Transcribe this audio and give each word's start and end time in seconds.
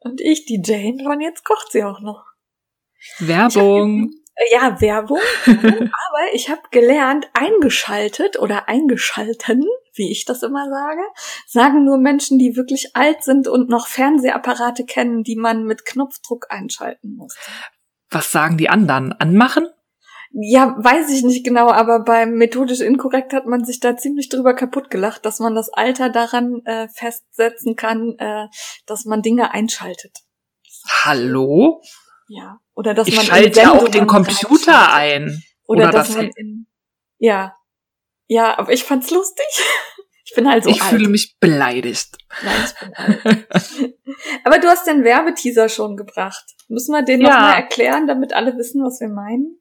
Und 0.00 0.20
ich, 0.20 0.46
die 0.46 0.62
Jane, 0.64 1.02
von 1.02 1.20
jetzt 1.20 1.44
kocht 1.44 1.72
sie 1.72 1.84
auch 1.84 2.00
noch. 2.00 2.24
Werbung. 3.18 4.10
Äh, 4.34 4.54
Ja, 4.54 4.80
Werbung. 4.80 5.18
aber 5.46 6.32
ich 6.32 6.48
habe 6.48 6.62
gelernt, 6.70 7.28
eingeschaltet 7.34 8.38
oder 8.38 8.68
eingeschalten, 8.68 9.64
wie 9.94 10.12
ich 10.12 10.24
das 10.24 10.42
immer 10.42 10.68
sage, 10.68 11.02
sagen 11.46 11.84
nur 11.84 11.98
Menschen, 11.98 12.38
die 12.38 12.56
wirklich 12.56 12.94
alt 12.94 13.24
sind 13.24 13.48
und 13.48 13.68
noch 13.68 13.88
Fernsehapparate 13.88 14.84
kennen, 14.84 15.24
die 15.24 15.36
man 15.36 15.64
mit 15.64 15.84
Knopfdruck 15.84 16.46
einschalten 16.50 17.16
muss. 17.16 17.36
Was 18.10 18.30
sagen 18.30 18.56
die 18.56 18.70
anderen? 18.70 19.12
Anmachen? 19.12 19.66
Ja, 20.30 20.74
weiß 20.78 21.10
ich 21.10 21.22
nicht 21.22 21.44
genau, 21.44 21.70
aber 21.70 22.00
beim 22.00 22.32
methodisch 22.34 22.80
inkorrekt 22.80 23.32
hat 23.32 23.46
man 23.46 23.64
sich 23.64 23.80
da 23.80 23.96
ziemlich 23.96 24.28
drüber 24.28 24.54
kaputt 24.54 24.90
gelacht, 24.90 25.24
dass 25.24 25.38
man 25.40 25.54
das 25.54 25.68
Alter 25.70 26.10
daran 26.10 26.60
äh, 26.66 26.88
festsetzen 26.88 27.76
kann, 27.76 28.14
äh, 28.18 28.46
dass 28.86 29.04
man 29.06 29.22
Dinge 29.22 29.52
einschaltet. 29.52 30.18
Hallo? 31.04 31.80
Ja. 32.28 32.60
Oder 32.74 32.94
dass 32.94 33.08
Ich 33.08 33.16
man 33.16 33.24
schalte 33.24 33.60
ja 33.60 33.72
auch 33.72 33.88
den 33.88 34.06
Computer 34.06 34.92
ein. 34.92 35.42
Oder, 35.66 35.84
Oder 35.84 35.92
dass 35.92 36.08
das- 36.08 36.16
man 36.16 36.30
in, 36.36 36.66
ja. 37.18 37.54
Ja, 38.26 38.58
aber 38.58 38.72
ich 38.72 38.84
fand's 38.84 39.10
lustig. 39.10 39.46
Ich 40.30 40.34
bin 40.34 40.46
halt 40.46 40.62
so 40.62 40.68
ich 40.68 40.82
alt. 40.82 40.90
fühle 40.90 41.08
mich 41.08 41.38
beleidigt. 41.40 42.18
Nein, 42.44 42.54
ich 42.66 42.74
bin 42.78 42.94
alt. 42.94 43.94
aber 44.44 44.58
du 44.58 44.68
hast 44.68 44.86
den 44.86 45.02
Werbeteaser 45.02 45.70
schon 45.70 45.96
gebracht. 45.96 46.44
Müssen 46.68 46.92
wir 46.92 47.00
den 47.00 47.22
Ja. 47.22 47.28
noch 47.30 47.38
mal 47.40 47.54
erklären, 47.54 48.06
damit 48.06 48.34
alle 48.34 48.54
wissen, 48.58 48.84
was 48.84 49.00
wir 49.00 49.08
meinen? 49.08 49.58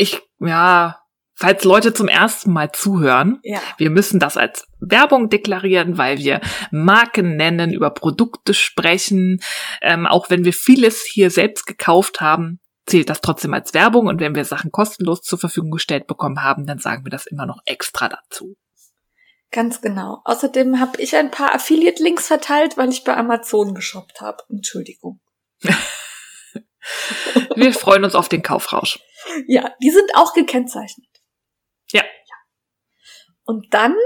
Ich, 0.00 0.18
ja, 0.38 0.98
falls 1.34 1.64
Leute 1.64 1.92
zum 1.92 2.08
ersten 2.08 2.52
Mal 2.54 2.72
zuhören, 2.72 3.38
Ja. 3.42 3.60
wir 3.76 3.90
müssen 3.90 4.18
das 4.18 4.38
als 4.38 4.66
Werbung 4.80 5.28
deklarieren, 5.28 5.98
weil 5.98 6.16
wir 6.18 6.40
Marken 6.70 7.36
nennen, 7.36 7.70
über 7.74 7.90
Produkte 7.90 8.54
sprechen. 8.54 9.42
Ähm, 9.82 10.06
auch 10.06 10.30
wenn 10.30 10.46
wir 10.46 10.54
vieles 10.54 11.02
hier 11.04 11.30
selbst 11.30 11.66
gekauft 11.66 12.22
haben, 12.22 12.60
zählt 12.86 13.10
das 13.10 13.20
trotzdem 13.20 13.52
als 13.52 13.74
Werbung. 13.74 14.06
Und 14.06 14.20
wenn 14.20 14.34
wir 14.34 14.46
Sachen 14.46 14.72
kostenlos 14.72 15.20
zur 15.20 15.38
Verfügung 15.38 15.70
gestellt 15.70 16.06
bekommen 16.06 16.42
haben, 16.42 16.64
dann 16.64 16.78
sagen 16.78 17.04
wir 17.04 17.10
das 17.10 17.26
immer 17.26 17.44
noch 17.44 17.60
extra 17.66 18.08
dazu. 18.08 18.56
Ganz 19.50 19.82
genau. 19.82 20.22
Außerdem 20.24 20.80
habe 20.80 20.98
ich 21.02 21.14
ein 21.14 21.30
paar 21.30 21.54
Affiliate-Links 21.54 22.26
verteilt, 22.26 22.78
weil 22.78 22.88
ich 22.88 23.04
bei 23.04 23.14
Amazon 23.14 23.74
geshoppt 23.74 24.22
habe. 24.22 24.38
Entschuldigung. 24.48 25.20
Wir 27.54 27.74
freuen 27.74 28.04
uns 28.04 28.14
auf 28.14 28.30
den 28.30 28.42
Kaufrausch. 28.42 28.98
Ja, 29.46 29.74
die 29.82 29.90
sind 29.90 30.14
auch 30.14 30.32
gekennzeichnet. 30.34 31.06
Ja. 31.92 32.02
Und 33.44 33.72
dann 33.74 33.96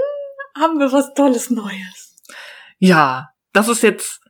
haben 0.57 0.79
wir 0.79 0.91
was 0.91 1.13
Tolles 1.13 1.49
Neues. 1.49 2.17
Ja, 2.79 3.29
das 3.53 3.67
ist 3.67 3.83
jetzt 3.83 4.21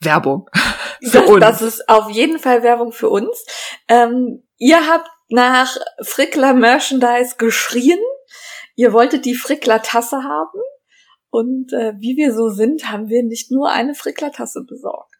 Werbung. 0.00 0.48
Für 1.02 1.20
Das, 1.20 1.28
uns. 1.28 1.40
das 1.40 1.62
ist 1.62 1.88
auf 1.88 2.10
jeden 2.10 2.38
Fall 2.38 2.62
Werbung 2.62 2.92
für 2.92 3.08
uns. 3.08 3.44
Ähm, 3.88 4.46
ihr 4.56 4.88
habt 4.88 5.08
nach 5.28 5.76
Frickler 6.00 6.54
Merchandise 6.54 7.34
geschrien. 7.38 7.98
Ihr 8.76 8.92
wolltet 8.92 9.24
die 9.24 9.34
Frickler 9.34 9.82
Tasse 9.82 10.22
haben. 10.22 10.60
Und 11.30 11.72
äh, 11.72 11.94
wie 11.98 12.16
wir 12.16 12.32
so 12.32 12.50
sind, 12.50 12.88
haben 12.88 13.08
wir 13.08 13.24
nicht 13.24 13.50
nur 13.50 13.70
eine 13.70 13.94
Frickler 13.96 14.30
Tasse 14.30 14.62
besorgt. 14.64 15.16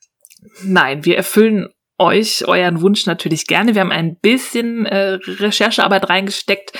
Nein, 0.62 1.04
wir 1.04 1.16
erfüllen 1.16 1.72
euch 2.02 2.46
euren 2.46 2.80
Wunsch 2.82 3.06
natürlich 3.06 3.46
gerne. 3.46 3.74
Wir 3.74 3.80
haben 3.80 3.92
ein 3.92 4.16
bisschen 4.20 4.84
äh, 4.86 5.18
Recherchearbeit 5.24 6.08
reingesteckt, 6.08 6.72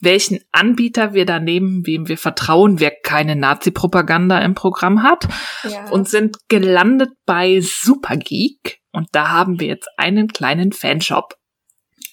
welchen 0.00 0.40
Anbieter 0.52 1.14
wir 1.14 1.26
da 1.26 1.40
nehmen, 1.40 1.86
wem 1.86 2.08
wir 2.08 2.18
vertrauen, 2.18 2.78
wer 2.80 2.90
keine 2.90 3.36
Nazi-Propaganda 3.36 4.38
im 4.40 4.54
Programm 4.54 5.02
hat 5.02 5.26
Ja. 5.64 5.88
und 5.90 6.08
sind 6.08 6.36
gelandet 6.48 7.10
bei 7.24 7.60
Supergeek. 7.60 8.78
Und 8.92 9.08
da 9.12 9.28
haben 9.30 9.60
wir 9.60 9.68
jetzt 9.68 9.88
einen 9.96 10.28
kleinen 10.28 10.72
Fanshop. 10.72 11.34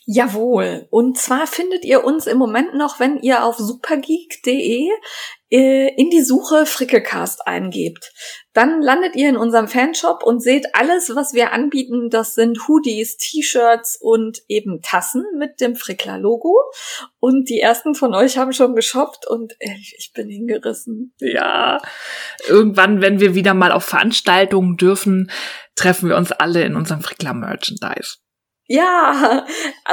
Jawohl. 0.05 0.87
Und 0.89 1.17
zwar 1.17 1.47
findet 1.47 1.85
ihr 1.85 2.03
uns 2.03 2.27
im 2.27 2.37
Moment 2.37 2.75
noch, 2.75 2.99
wenn 2.99 3.19
ihr 3.19 3.45
auf 3.45 3.57
supergeek.de 3.57 4.89
in 5.55 6.09
die 6.09 6.23
Suche 6.23 6.65
Frickelcast 6.65 7.45
eingebt. 7.45 8.11
Dann 8.53 8.81
landet 8.81 9.15
ihr 9.15 9.29
in 9.29 9.37
unserem 9.37 9.67
Fanshop 9.67 10.23
und 10.23 10.41
seht 10.41 10.73
alles, 10.73 11.15
was 11.15 11.35
wir 11.35 11.53
anbieten. 11.53 12.09
Das 12.09 12.33
sind 12.33 12.67
Hoodies, 12.67 13.17
T-Shirts 13.17 13.99
und 14.01 14.41
eben 14.47 14.81
Tassen 14.81 15.23
mit 15.37 15.61
dem 15.61 15.75
Frickler-Logo. 15.75 16.55
Und 17.19 17.49
die 17.49 17.59
ersten 17.59 17.93
von 17.93 18.15
euch 18.15 18.39
haben 18.39 18.51
schon 18.51 18.73
geshoppt 18.73 19.27
und 19.27 19.53
ich 19.59 20.11
bin 20.15 20.27
hingerissen. 20.27 21.13
Ja, 21.19 21.79
irgendwann, 22.47 23.01
wenn 23.01 23.19
wir 23.19 23.35
wieder 23.35 23.53
mal 23.53 23.71
auf 23.71 23.85
Veranstaltungen 23.85 24.77
dürfen, 24.77 25.29
treffen 25.75 26.09
wir 26.09 26.17
uns 26.17 26.31
alle 26.31 26.63
in 26.63 26.75
unserem 26.75 27.01
Frickler-Merchandise. 27.01 28.17
Ja, 28.67 29.45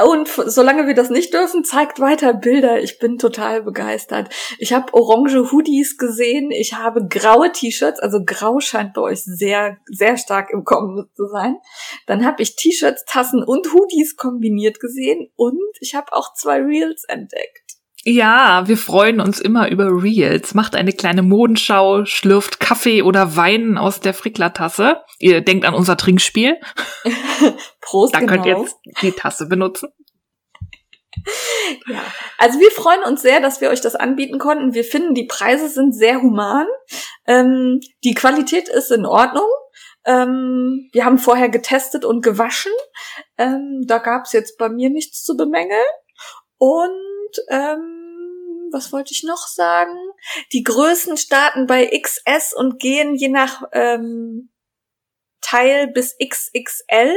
und 0.05 0.29
solange 0.29 0.87
wir 0.87 0.93
das 0.93 1.09
nicht 1.09 1.33
dürfen, 1.33 1.65
zeigt 1.65 1.99
weiter 1.99 2.33
Bilder. 2.33 2.81
Ich 2.81 2.99
bin 2.99 3.17
total 3.17 3.63
begeistert. 3.63 4.33
Ich 4.59 4.71
habe 4.71 4.93
orange 4.93 5.51
Hoodies 5.51 5.97
gesehen, 5.97 6.51
ich 6.51 6.75
habe 6.75 7.05
graue 7.07 7.51
T-Shirts, 7.51 7.99
also 7.99 8.23
grau 8.25 8.61
scheint 8.61 8.93
bei 8.93 9.01
euch 9.01 9.23
sehr, 9.23 9.77
sehr 9.87 10.15
stark 10.15 10.51
im 10.51 10.63
Kommen 10.63 11.09
zu 11.15 11.27
sein. 11.27 11.57
Dann 12.07 12.25
habe 12.25 12.41
ich 12.41 12.55
T-Shirts, 12.55 13.03
Tassen 13.05 13.43
und 13.43 13.73
Hoodies 13.73 14.15
kombiniert 14.15 14.79
gesehen 14.79 15.29
und 15.35 15.59
ich 15.81 15.93
habe 15.93 16.13
auch 16.13 16.33
zwei 16.33 16.61
Reels 16.61 17.03
entdeckt. 17.09 17.60
Ja, 18.03 18.67
wir 18.67 18.77
freuen 18.77 19.21
uns 19.21 19.39
immer 19.39 19.69
über 19.69 19.85
Reels. 19.85 20.55
Macht 20.55 20.75
eine 20.75 20.91
kleine 20.91 21.21
Modenschau, 21.21 22.05
schlürft 22.05 22.59
Kaffee 22.59 23.03
oder 23.03 23.35
Wein 23.35 23.77
aus 23.77 23.99
der 23.99 24.15
Frickler-Tasse. 24.15 25.01
Ihr 25.19 25.41
denkt 25.41 25.65
an 25.65 25.75
unser 25.75 25.97
Trinkspiel. 25.97 26.59
Prost, 27.81 28.15
Da 28.15 28.19
genau. 28.19 28.31
könnt 28.33 28.45
ihr 28.47 28.57
jetzt 28.57 28.75
die 29.03 29.11
Tasse 29.11 29.47
benutzen. 29.47 29.89
Ja, 31.87 32.01
also 32.39 32.59
wir 32.59 32.71
freuen 32.71 33.03
uns 33.03 33.21
sehr, 33.21 33.39
dass 33.39 33.61
wir 33.61 33.69
euch 33.69 33.81
das 33.81 33.95
anbieten 33.95 34.39
konnten. 34.39 34.73
Wir 34.73 34.83
finden, 34.83 35.13
die 35.13 35.27
Preise 35.27 35.69
sind 35.69 35.93
sehr 35.93 36.21
human. 36.21 36.65
Ähm, 37.27 37.79
die 38.03 38.15
Qualität 38.15 38.67
ist 38.67 38.91
in 38.91 39.05
Ordnung. 39.05 39.47
Ähm, 40.05 40.89
wir 40.91 41.05
haben 41.05 41.19
vorher 41.19 41.49
getestet 41.49 42.05
und 42.05 42.23
gewaschen. 42.23 42.71
Ähm, 43.37 43.83
da 43.85 43.99
gab's 43.99 44.33
jetzt 44.33 44.57
bei 44.57 44.69
mir 44.69 44.89
nichts 44.89 45.23
zu 45.23 45.37
bemängeln. 45.37 45.85
Und 46.57 47.10
ähm, 47.49 48.69
was 48.71 48.91
wollte 48.91 49.13
ich 49.13 49.23
noch 49.23 49.47
sagen? 49.47 49.97
Die 50.53 50.63
Größen 50.63 51.17
starten 51.17 51.67
bei 51.67 51.87
XS 51.87 52.53
und 52.53 52.79
gehen 52.79 53.15
je 53.15 53.29
nach 53.29 53.63
ähm, 53.73 54.49
Teil 55.41 55.87
bis 55.87 56.15
XXL. 56.17 57.15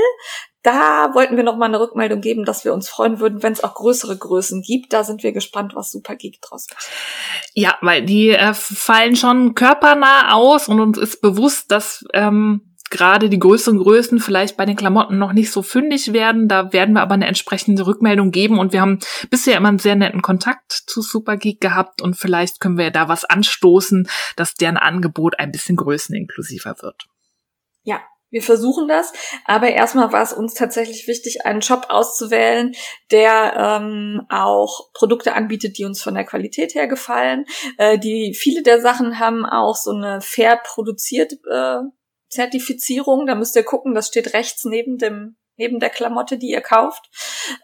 Da 0.62 1.12
wollten 1.12 1.36
wir 1.36 1.44
noch 1.44 1.56
mal 1.56 1.66
eine 1.66 1.78
Rückmeldung 1.78 2.22
geben, 2.22 2.47
dass 2.47 2.64
wir 2.64 2.72
uns 2.72 2.88
freuen 2.88 3.20
würden, 3.20 3.42
wenn 3.42 3.52
es 3.52 3.62
auch 3.62 3.75
größere 3.75 4.16
Größen 4.16 4.62
gibt. 4.62 4.94
Da 4.94 5.04
sind 5.04 5.22
wir 5.22 5.32
gespannt, 5.32 5.75
was 5.75 5.92
Supergeek 5.92 6.41
draus 6.41 6.66
macht. 6.72 6.88
Ja, 7.52 7.76
weil 7.82 8.04
die 8.04 8.31
äh, 8.31 8.54
fallen 8.54 9.14
schon 9.14 9.54
körpernah 9.54 10.32
aus 10.32 10.69
und 10.69 10.81
uns 10.81 10.96
ist 10.96 11.20
bewusst, 11.20 11.70
dass 11.70 12.04
ähm, 12.14 12.74
gerade 12.94 13.28
die 13.28 13.41
größeren 13.41 13.78
Größen 13.78 14.21
vielleicht 14.21 14.56
bei 14.56 14.64
den 14.64 14.76
Klamotten 14.76 15.19
noch 15.19 15.32
nicht 15.32 15.50
so 15.50 15.62
fündig 15.62 16.12
werden. 16.12 16.46
Da 16.46 16.73
werden 16.73 16.94
wir 16.94 17.02
aber 17.02 17.14
eine 17.14 17.26
entsprechende 17.26 17.87
Rückmeldung 17.87 18.31
geben 18.31 18.61
und 18.61 18.73
wir 18.73 18.81
haben 18.81 19.00
bisher 19.31 19.56
immer 19.56 19.69
einen 19.69 19.81
sehr 19.81 19.96
netten 19.96 20.23
Kontakt 20.23 20.73
zu 20.87 21.02
Supergeek 21.02 21.61
gehabt 21.61 22.00
und 22.02 22.14
vielleicht 22.14 22.61
können 22.61 22.79
wir 22.79 22.93
da 22.93 23.08
was 23.08 23.25
anstoßen, 23.25 24.08
dass 24.37 24.55
deren 24.55 24.76
Angebot 24.76 25.41
ein 25.41 25.50
bisschen 25.50 25.75
größeninklusiver 25.75 26.76
wird. 26.82 27.06
Ja, 27.82 28.00
wir 28.31 28.43
versuchen 28.43 28.87
das, 28.87 29.12
aber 29.44 29.70
erstmal 29.70 30.12
war 30.12 30.23
es 30.23 30.32
uns 30.32 30.55
tatsächlich 30.55 31.08
wichtig, 31.08 31.44
einen 31.44 31.62
Shop 31.62 31.87
auszuwählen, 31.88 32.75
der 33.11 33.55
ähm, 33.56 34.23
auch 34.29 34.93
Produkte 34.93 35.35
anbietet, 35.35 35.79
die 35.79 35.85
uns 35.85 36.00
von 36.00 36.14
der 36.14 36.25
Qualität 36.25 36.75
her 36.76 36.87
gefallen. 36.87 37.44
Äh, 37.76 37.99
die 37.99 38.35
viele 38.35 38.62
der 38.62 38.81
Sachen 38.81 39.19
haben 39.19 39.44
auch 39.44 39.76
so 39.76 39.91
eine 39.91 40.20
fair 40.20 40.61
produziert 40.64 41.35
äh, 41.50 41.79
Zertifizierung. 42.34 43.26
Da 43.26 43.34
müsst 43.34 43.56
ihr 43.56 43.64
gucken, 43.64 43.94
das 43.94 44.08
steht 44.08 44.34
rechts 44.34 44.64
neben 44.64 44.98
dem 44.98 45.36
neben 45.56 45.78
der 45.78 45.90
Klamotte, 45.90 46.38
die 46.38 46.50
ihr 46.50 46.60
kauft, 46.60 47.10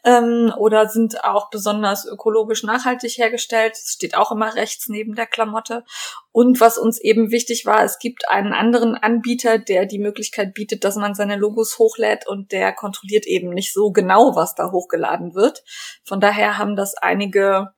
ähm, 0.04 0.52
oder 0.56 0.88
sind 0.88 1.24
auch 1.24 1.50
besonders 1.50 2.06
ökologisch 2.06 2.62
nachhaltig 2.62 3.18
hergestellt. 3.18 3.72
Das 3.72 3.92
steht 3.92 4.16
auch 4.16 4.30
immer 4.30 4.54
rechts 4.54 4.88
neben 4.88 5.14
der 5.14 5.26
Klamotte. 5.26 5.84
Und 6.32 6.60
was 6.60 6.78
uns 6.78 7.00
eben 7.00 7.30
wichtig 7.30 7.66
war, 7.66 7.82
es 7.82 7.98
gibt 7.98 8.28
einen 8.28 8.52
anderen 8.52 8.94
Anbieter, 8.94 9.58
der 9.58 9.86
die 9.86 9.98
Möglichkeit 9.98 10.54
bietet, 10.54 10.84
dass 10.84 10.96
man 10.96 11.14
seine 11.14 11.36
Logos 11.36 11.78
hochlädt 11.78 12.26
und 12.26 12.52
der 12.52 12.72
kontrolliert 12.72 13.26
eben 13.26 13.50
nicht 13.50 13.72
so 13.72 13.90
genau, 13.90 14.36
was 14.36 14.54
da 14.54 14.70
hochgeladen 14.70 15.34
wird. 15.34 15.64
Von 16.04 16.20
daher 16.20 16.58
haben 16.58 16.76
das 16.76 16.94
einige 16.94 17.70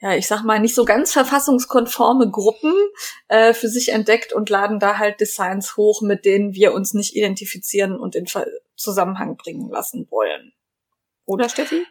ja, 0.00 0.14
ich 0.14 0.26
sag 0.26 0.42
mal, 0.44 0.58
nicht 0.58 0.74
so 0.74 0.84
ganz 0.84 1.12
verfassungskonforme 1.12 2.30
Gruppen 2.30 2.72
äh, 3.28 3.52
für 3.52 3.68
sich 3.68 3.90
entdeckt 3.90 4.32
und 4.32 4.48
laden 4.48 4.78
da 4.78 4.98
halt 4.98 5.20
Designs 5.20 5.76
hoch, 5.76 6.00
mit 6.00 6.24
denen 6.24 6.54
wir 6.54 6.72
uns 6.72 6.94
nicht 6.94 7.14
identifizieren 7.14 7.98
und 7.98 8.16
in 8.16 8.26
Zusammenhang 8.76 9.36
bringen 9.36 9.68
lassen 9.68 10.06
wollen. 10.10 10.52
Oder 11.26 11.48
Steffi? 11.48 11.84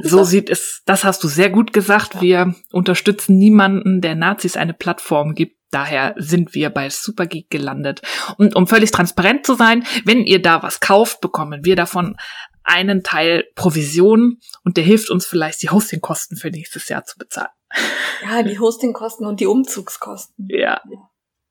So 0.00 0.22
sieht 0.22 0.50
es, 0.50 0.82
das 0.84 1.02
hast 1.02 1.24
du 1.24 1.28
sehr 1.28 1.50
gut 1.50 1.72
gesagt. 1.72 2.14
Ja. 2.16 2.20
Wir 2.20 2.54
unterstützen 2.70 3.38
niemanden, 3.38 4.00
der 4.00 4.14
Nazis 4.14 4.56
eine 4.56 4.74
Plattform 4.74 5.34
gibt. 5.34 5.56
Daher 5.70 6.14
sind 6.16 6.54
wir 6.54 6.70
bei 6.70 6.88
Supergeek 6.88 7.50
gelandet. 7.50 8.00
Und 8.38 8.56
um 8.56 8.66
völlig 8.66 8.90
transparent 8.90 9.44
zu 9.44 9.54
sein, 9.54 9.84
wenn 10.04 10.22
ihr 10.24 10.40
da 10.40 10.62
was 10.62 10.80
kauft, 10.80 11.20
bekommen 11.20 11.64
wir 11.64 11.76
davon 11.76 12.16
einen 12.62 13.02
Teil 13.02 13.44
Provision 13.54 14.40
und 14.64 14.76
der 14.76 14.84
hilft 14.84 15.10
uns 15.10 15.26
vielleicht, 15.26 15.62
die 15.62 15.70
Hostingkosten 15.70 16.36
für 16.36 16.50
nächstes 16.50 16.88
Jahr 16.88 17.04
zu 17.04 17.18
bezahlen. 17.18 17.50
Ja, 18.22 18.42
die 18.42 18.58
Hostingkosten 18.58 19.26
und 19.26 19.38
die 19.38 19.46
Umzugskosten. 19.46 20.48
Ja. 20.50 20.80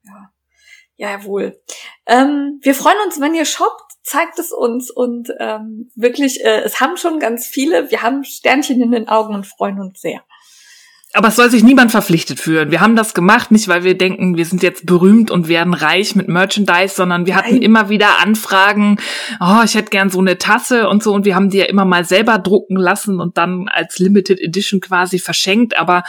Ja, 0.04 0.30
ja 0.98 1.12
jawohl. 1.12 1.62
Ähm, 2.06 2.60
wir 2.62 2.76
freuen 2.76 2.98
uns, 3.06 3.22
wenn 3.22 3.34
ihr 3.34 3.46
shoppt, 3.46 3.94
zeigt 4.04 4.38
es 4.38 4.52
uns 4.52 4.92
und 4.92 5.32
ähm, 5.40 5.90
wirklich, 5.96 6.44
äh, 6.44 6.62
es 6.62 6.82
haben 6.82 6.98
schon 6.98 7.20
ganz 7.20 7.48
viele, 7.48 7.90
wir 7.90 8.02
haben 8.02 8.26
Sternchen 8.26 8.82
in 8.82 8.92
den 8.92 9.08
Augen 9.08 9.34
und 9.34 9.48
freuen 9.48 9.80
uns 9.80 10.02
sehr. 10.02 10.24
Aber 11.14 11.30
es 11.30 11.38
soll 11.38 11.50
sich 11.50 11.64
niemand 11.64 11.92
verpflichtet 11.92 12.40
fühlen. 12.40 12.70
Wir 12.70 12.82
haben 12.82 12.98
das 12.98 13.14
gemacht, 13.14 13.50
nicht 13.50 13.70
weil 13.70 13.84
wir 13.84 13.98
denken, 13.98 14.36
wir 14.36 14.46
sind 14.46 14.62
jetzt 14.62 14.86
berühmt 14.86 15.32
und 15.32 15.48
werden 15.48 15.74
reich 15.74 16.16
mit 16.16 16.28
Merchandise, 16.28 16.96
sondern 16.96 17.26
wir 17.26 17.36
hatten 17.36 17.56
Nein. 17.56 17.62
immer 17.62 17.90
wieder 17.90 18.20
Anfragen, 18.20 18.98
oh, 19.40 19.62
ich 19.64 19.76
hätte 19.76 19.90
gern 19.90 20.10
so 20.10 20.20
eine 20.20 20.38
Tasse 20.38 20.90
und 20.90 21.02
so 21.02 21.14
und 21.14 21.24
wir 21.26 21.36
haben 21.36 21.50
die 21.50 21.60
ja 21.60 21.66
immer 21.66 21.86
mal 21.86 22.04
selber 22.04 22.38
drucken 22.40 22.76
lassen 22.76 23.22
und 23.22 23.38
dann 23.38 23.70
als 23.70 24.00
Limited 24.00 24.42
Edition 24.42 24.82
quasi 24.82 25.18
verschenkt. 25.18 25.78
Aber 25.78 26.04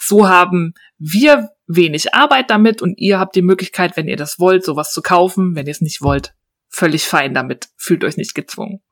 so 0.00 0.28
haben 0.28 0.74
wir 0.98 1.50
wenig 1.68 2.12
Arbeit 2.12 2.50
damit 2.50 2.82
und 2.82 2.98
ihr 2.98 3.20
habt 3.20 3.36
die 3.36 3.42
Möglichkeit, 3.42 3.96
wenn 3.96 4.08
ihr 4.08 4.16
das 4.16 4.40
wollt, 4.40 4.64
sowas 4.64 4.92
zu 4.92 5.00
kaufen. 5.00 5.54
Wenn 5.54 5.66
ihr 5.66 5.72
es 5.72 5.80
nicht 5.80 6.02
wollt, 6.02 6.34
völlig 6.68 7.04
fein 7.04 7.34
damit. 7.34 7.68
Fühlt 7.76 8.02
euch 8.02 8.16
nicht 8.16 8.34
gezwungen. 8.34 8.82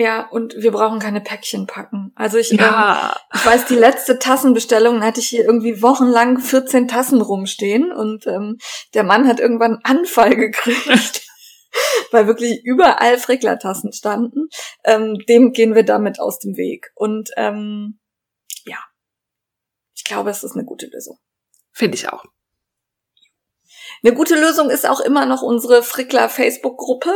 Ja, 0.00 0.28
und 0.28 0.54
wir 0.56 0.70
brauchen 0.70 1.00
keine 1.00 1.20
Päckchen 1.20 1.66
packen. 1.66 2.12
Also 2.14 2.38
ich, 2.38 2.50
ja. 2.50 3.16
ähm, 3.16 3.20
ich 3.34 3.44
weiß, 3.44 3.66
die 3.66 3.74
letzte 3.74 4.20
Tassenbestellung 4.20 5.02
hatte 5.02 5.18
ich 5.18 5.26
hier 5.26 5.44
irgendwie 5.44 5.82
wochenlang 5.82 6.38
14 6.38 6.86
Tassen 6.86 7.20
rumstehen 7.20 7.90
und 7.90 8.24
ähm, 8.28 8.58
der 8.94 9.02
Mann 9.02 9.26
hat 9.26 9.40
irgendwann 9.40 9.82
einen 9.82 9.98
Anfall 9.98 10.36
gekriegt, 10.36 11.26
weil 12.12 12.28
wirklich 12.28 12.60
überall 12.62 13.18
Fricklertassen 13.18 13.92
standen. 13.92 14.48
Ähm, 14.84 15.18
dem 15.28 15.52
gehen 15.52 15.74
wir 15.74 15.84
damit 15.84 16.20
aus 16.20 16.38
dem 16.38 16.56
Weg. 16.56 16.92
Und 16.94 17.30
ähm, 17.36 17.98
ja, 18.66 18.78
ich 19.96 20.04
glaube, 20.04 20.30
es 20.30 20.44
ist 20.44 20.54
eine 20.54 20.64
gute 20.64 20.86
Lösung. 20.86 21.18
Finde 21.72 21.96
ich 21.96 22.08
auch. 22.08 22.24
Eine 24.02 24.14
gute 24.14 24.34
Lösung 24.38 24.70
ist 24.70 24.88
auch 24.88 25.00
immer 25.00 25.26
noch 25.26 25.42
unsere 25.42 25.82
Frickler 25.82 26.28
Facebook-Gruppe. 26.28 27.12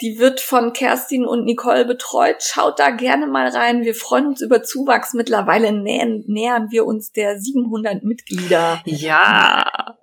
Die 0.00 0.18
wird 0.18 0.40
von 0.40 0.72
Kerstin 0.72 1.26
und 1.26 1.44
Nicole 1.44 1.84
betreut. 1.84 2.42
Schaut 2.42 2.78
da 2.78 2.90
gerne 2.90 3.26
mal 3.26 3.48
rein. 3.48 3.82
Wir 3.82 3.94
freuen 3.94 4.26
uns 4.28 4.40
über 4.40 4.62
Zuwachs. 4.62 5.12
Mittlerweile 5.14 5.72
nähern, 5.72 6.24
nähern 6.26 6.68
wir 6.70 6.86
uns 6.86 7.12
der 7.12 7.40
700 7.40 8.04
Mitglieder. 8.04 8.80
Ja. 8.84 9.96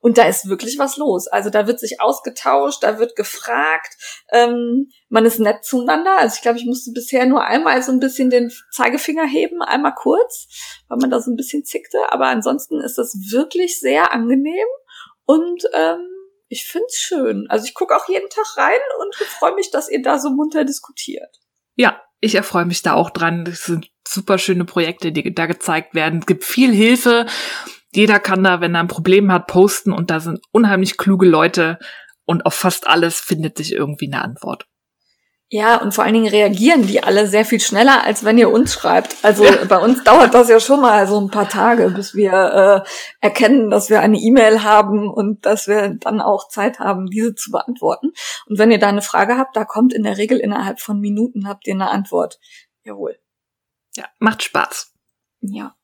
Und 0.00 0.16
da 0.16 0.28
ist 0.28 0.48
wirklich 0.48 0.78
was 0.78 0.96
los. 0.96 1.26
Also 1.26 1.50
da 1.50 1.66
wird 1.66 1.80
sich 1.80 2.00
ausgetauscht, 2.00 2.82
da 2.82 2.98
wird 2.98 3.16
gefragt. 3.16 3.96
Ähm, 4.30 4.90
man 5.08 5.26
ist 5.26 5.40
nett 5.40 5.64
zueinander. 5.64 6.18
Also 6.18 6.36
ich 6.36 6.42
glaube, 6.42 6.58
ich 6.58 6.66
musste 6.66 6.92
bisher 6.92 7.26
nur 7.26 7.44
einmal 7.44 7.82
so 7.82 7.90
ein 7.90 7.98
bisschen 7.98 8.30
den 8.30 8.52
Zeigefinger 8.70 9.26
heben, 9.26 9.60
einmal 9.60 9.94
kurz, 9.94 10.48
weil 10.88 10.98
man 10.98 11.10
da 11.10 11.20
so 11.20 11.30
ein 11.30 11.36
bisschen 11.36 11.64
zickte. 11.64 11.98
Aber 12.10 12.26
ansonsten 12.26 12.80
ist 12.80 12.96
das 12.96 13.14
wirklich 13.30 13.80
sehr 13.80 14.12
angenehm. 14.12 14.66
Und 15.28 15.64
ähm, 15.74 16.08
ich 16.48 16.64
find's 16.64 16.96
schön. 16.96 17.46
Also 17.50 17.66
ich 17.66 17.74
gucke 17.74 17.94
auch 17.94 18.08
jeden 18.08 18.30
Tag 18.30 18.56
rein 18.56 18.80
und 18.98 19.14
freue 19.14 19.54
mich, 19.54 19.70
dass 19.70 19.90
ihr 19.90 20.00
da 20.00 20.18
so 20.18 20.30
munter 20.30 20.64
diskutiert. 20.64 21.36
Ja, 21.76 22.00
ich 22.20 22.34
erfreue 22.34 22.64
mich 22.64 22.80
da 22.80 22.94
auch 22.94 23.10
dran. 23.10 23.44
Das 23.44 23.64
sind 23.64 23.90
super 24.06 24.38
schöne 24.38 24.64
Projekte, 24.64 25.12
die 25.12 25.34
da 25.34 25.44
gezeigt 25.44 25.94
werden. 25.94 26.20
Es 26.20 26.26
gibt 26.26 26.44
viel 26.44 26.72
Hilfe. 26.72 27.26
Jeder 27.92 28.20
kann 28.20 28.42
da, 28.42 28.62
wenn 28.62 28.74
er 28.74 28.80
ein 28.80 28.88
Problem 28.88 29.30
hat, 29.30 29.48
posten 29.48 29.92
und 29.92 30.10
da 30.10 30.20
sind 30.20 30.40
unheimlich 30.50 30.96
kluge 30.96 31.26
Leute 31.26 31.78
und 32.24 32.46
auf 32.46 32.54
fast 32.54 32.86
alles 32.86 33.20
findet 33.20 33.58
sich 33.58 33.72
irgendwie 33.72 34.10
eine 34.10 34.22
Antwort. 34.22 34.66
Ja, 35.50 35.80
und 35.80 35.94
vor 35.94 36.04
allen 36.04 36.12
Dingen 36.12 36.28
reagieren 36.28 36.86
die 36.86 37.02
alle 37.02 37.26
sehr 37.26 37.46
viel 37.46 37.60
schneller, 37.60 38.04
als 38.04 38.22
wenn 38.22 38.36
ihr 38.36 38.50
uns 38.50 38.74
schreibt. 38.74 39.16
Also 39.22 39.44
ja. 39.44 39.64
bei 39.64 39.78
uns 39.78 40.04
dauert 40.04 40.34
das 40.34 40.50
ja 40.50 40.60
schon 40.60 40.82
mal 40.82 41.06
so 41.06 41.18
ein 41.18 41.30
paar 41.30 41.48
Tage, 41.48 41.88
bis 41.88 42.14
wir 42.14 42.84
äh, 42.84 42.88
erkennen, 43.22 43.70
dass 43.70 43.88
wir 43.88 44.00
eine 44.00 44.18
E-Mail 44.18 44.62
haben 44.62 45.10
und 45.10 45.46
dass 45.46 45.66
wir 45.66 45.94
dann 45.94 46.20
auch 46.20 46.48
Zeit 46.48 46.80
haben, 46.80 47.06
diese 47.06 47.34
zu 47.34 47.50
beantworten. 47.50 48.12
Und 48.46 48.58
wenn 48.58 48.70
ihr 48.70 48.78
da 48.78 48.88
eine 48.88 49.00
Frage 49.00 49.38
habt, 49.38 49.56
da 49.56 49.64
kommt 49.64 49.94
in 49.94 50.02
der 50.02 50.18
Regel 50.18 50.38
innerhalb 50.38 50.80
von 50.80 51.00
Minuten 51.00 51.48
habt 51.48 51.66
ihr 51.66 51.74
eine 51.74 51.88
Antwort. 51.88 52.38
Jawohl. 52.84 53.18
Ja, 53.96 54.04
macht 54.18 54.42
Spaß. 54.42 54.92
Ja. 55.40 55.74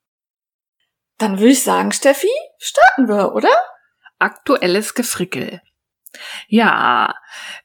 Dann 1.17 1.39
würde 1.39 1.53
ich 1.53 1.63
sagen, 1.63 1.93
Steffi, 1.93 2.29
starten 2.59 3.09
wir, 3.09 3.35
oder? 3.35 3.49
Aktuelles 4.19 4.93
Gefrickel. 4.93 5.63
Ja, 6.49 7.15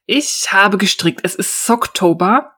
ich 0.05 0.47
habe 0.51 0.77
gestrickt. 0.77 1.21
Es 1.23 1.35
ist 1.35 1.65
Socktober. 1.65 2.53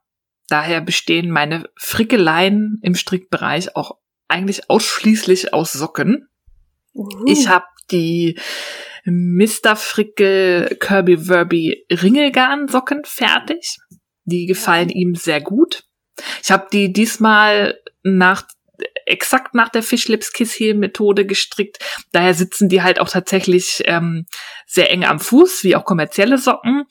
Daher 0.47 0.81
bestehen 0.81 1.31
meine 1.31 1.69
Frickeleien 1.77 2.79
im 2.81 2.95
Strickbereich 2.95 3.75
auch 3.75 3.97
eigentlich 4.27 4.69
ausschließlich 4.69 5.53
aus 5.53 5.71
Socken. 5.73 6.27
Uh. 6.93 7.07
Ich 7.25 7.47
habe 7.47 7.65
die 7.91 8.39
Mr. 9.05 9.75
Frickel 9.75 10.77
Kirby 10.79 11.17
Verby 11.17 11.85
Ringelgarn 11.91 12.67
Socken 12.67 13.03
fertig. 13.05 13.77
Die 14.23 14.45
gefallen 14.45 14.89
ihm 14.89 15.15
sehr 15.15 15.41
gut. 15.41 15.83
Ich 16.43 16.51
habe 16.51 16.67
die 16.71 16.93
diesmal 16.93 17.79
nach 18.03 18.43
exakt 19.06 19.53
nach 19.53 19.69
der 19.69 19.83
Fischlips 19.83 20.33
Kiss 20.33 20.53
Heel 20.53 20.75
Methode 20.75 21.25
gestrickt. 21.25 21.80
Daher 22.12 22.33
sitzen 22.33 22.69
die 22.69 22.81
halt 22.81 23.00
auch 23.00 23.09
tatsächlich 23.09 23.81
ähm, 23.86 24.25
sehr 24.65 24.92
eng 24.92 25.06
am 25.06 25.19
Fuß, 25.19 25.63
wie 25.63 25.75
auch 25.75 25.86
kommerzielle 25.86 26.38
Socken. 26.38 26.86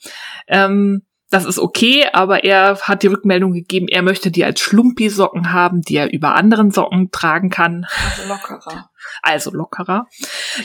Ähm, 0.47 1.05
das 1.31 1.45
ist 1.45 1.59
okay, 1.59 2.07
aber 2.11 2.43
er 2.43 2.77
hat 2.81 3.03
die 3.03 3.07
Rückmeldung 3.07 3.53
gegeben, 3.53 3.87
er 3.87 4.01
möchte 4.01 4.31
die 4.31 4.43
als 4.43 4.59
Schlumpi-Socken 4.59 5.53
haben, 5.53 5.81
die 5.81 5.95
er 5.95 6.11
über 6.11 6.35
anderen 6.35 6.71
Socken 6.71 7.09
tragen 7.11 7.49
kann. 7.49 7.85
Also 8.03 8.27
lockerer. 8.27 8.89
Also 9.21 9.51
lockerer. 9.51 10.07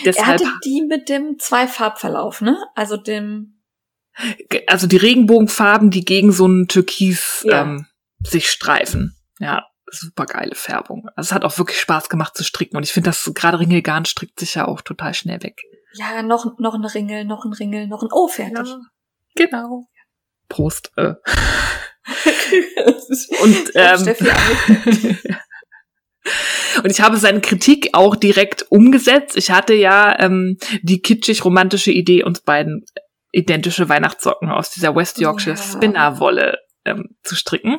Deshalb, 0.05 0.26
er 0.26 0.49
hatte 0.49 0.59
die 0.65 0.83
mit 0.83 1.09
dem 1.09 1.38
Zwei-Farbverlauf, 1.38 2.41
ne? 2.41 2.59
Also 2.75 2.97
dem 2.97 3.53
also 4.67 4.87
die 4.87 4.97
Regenbogenfarben, 4.97 5.91
die 5.91 6.05
gegen 6.05 6.33
so 6.33 6.47
einen 6.47 6.69
Türkis 6.69 7.45
ja. 7.47 7.62
ähm, 7.62 7.87
sich 8.23 8.50
streifen. 8.50 9.15
Ja, 9.38 9.67
super 9.90 10.26
geile 10.26 10.55
Färbung. 10.55 11.09
Also 11.14 11.28
es 11.28 11.33
hat 11.33 11.45
auch 11.45 11.59
wirklich 11.59 11.81
Spaß 11.81 12.09
gemacht 12.09 12.37
zu 12.37 12.45
stricken 12.45 12.76
und 12.76 12.83
ich 12.83 12.93
finde, 12.93 13.11
dass 13.11 13.31
gerade 13.35 13.59
Ringelgarn 13.59 14.05
strickt 14.05 14.40
sich 14.40 14.55
ja 14.55 14.66
auch 14.66 14.81
total 14.81 15.14
schnell 15.14 15.43
weg. 15.43 15.62
Ja, 15.95 16.23
noch, 16.23 16.59
noch 16.59 16.75
ein 16.75 16.85
Ringel, 16.85 17.25
noch 17.25 17.45
ein 17.45 17.52
Ringel, 17.52 17.87
noch 17.87 18.02
ein 18.02 18.09
Oh, 18.12 18.28
fertig. 18.28 18.69
Ja, 18.69 18.81
genau. 19.35 19.87
Prost. 20.49 20.93
Äh. 20.97 21.14
und 23.43 23.73
ähm, 23.75 24.16
Und 26.83 26.90
ich 26.90 27.00
habe 27.00 27.16
seine 27.16 27.40
Kritik 27.40 27.90
auch 27.93 28.16
direkt 28.16 28.71
umgesetzt. 28.71 29.37
Ich 29.37 29.50
hatte 29.50 29.75
ja 29.75 30.19
ähm, 30.19 30.59
die 30.83 31.00
kitschig-romantische 31.00 31.93
Idee, 31.93 32.25
uns 32.25 32.40
beiden 32.40 32.85
identische 33.33 33.88
Weihnachtssocken 33.88 34.50
aus 34.50 34.71
dieser 34.71 34.95
West 34.95 35.19
Yorkshire 35.19 35.57
ja. 35.57 35.62
Spinnerwolle 35.62 36.59
ähm, 36.85 37.16
zu 37.23 37.37
stricken. 37.37 37.78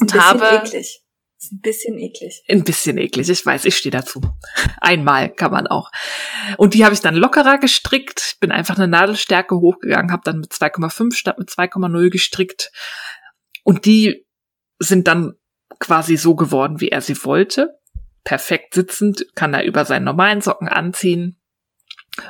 Und 0.00 0.14
habe 0.14 0.62
eklig. 0.64 1.02
Ein 1.40 1.60
bisschen 1.60 1.98
eklig. 1.98 2.42
Ein 2.48 2.64
bisschen 2.64 2.98
eklig, 2.98 3.28
ich 3.28 3.46
weiß, 3.46 3.64
ich 3.64 3.76
stehe 3.76 3.92
dazu. 3.92 4.20
Einmal 4.80 5.30
kann 5.30 5.52
man 5.52 5.68
auch. 5.68 5.90
Und 6.56 6.74
die 6.74 6.84
habe 6.84 6.94
ich 6.94 7.00
dann 7.00 7.14
lockerer 7.14 7.58
gestrickt, 7.58 8.36
bin 8.40 8.50
einfach 8.50 8.76
eine 8.76 8.88
Nadelstärke 8.88 9.56
hochgegangen, 9.56 10.10
habe 10.10 10.22
dann 10.24 10.40
mit 10.40 10.52
2,5 10.52 11.14
statt 11.14 11.38
mit 11.38 11.48
2,0 11.48 12.10
gestrickt. 12.10 12.72
Und 13.62 13.84
die 13.84 14.26
sind 14.80 15.06
dann 15.06 15.34
quasi 15.78 16.16
so 16.16 16.34
geworden, 16.34 16.80
wie 16.80 16.88
er 16.88 17.00
sie 17.00 17.22
wollte. 17.24 17.78
Perfekt 18.24 18.74
sitzend, 18.74 19.26
kann 19.36 19.54
er 19.54 19.64
über 19.64 19.84
seinen 19.84 20.04
normalen 20.04 20.40
Socken 20.40 20.68
anziehen. 20.68 21.40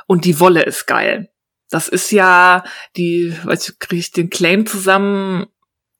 Und 0.05 0.25
die 0.25 0.39
Wolle 0.39 0.63
ist 0.63 0.85
geil. 0.85 1.31
Das 1.71 1.87
ist 1.87 2.11
ja 2.11 2.63
die, 2.95 3.35
weiß 3.43 3.69
ich, 3.69 3.79
kriege 3.79 3.99
ich 3.99 4.11
den 4.11 4.29
Claim 4.29 4.67
zusammen, 4.67 5.47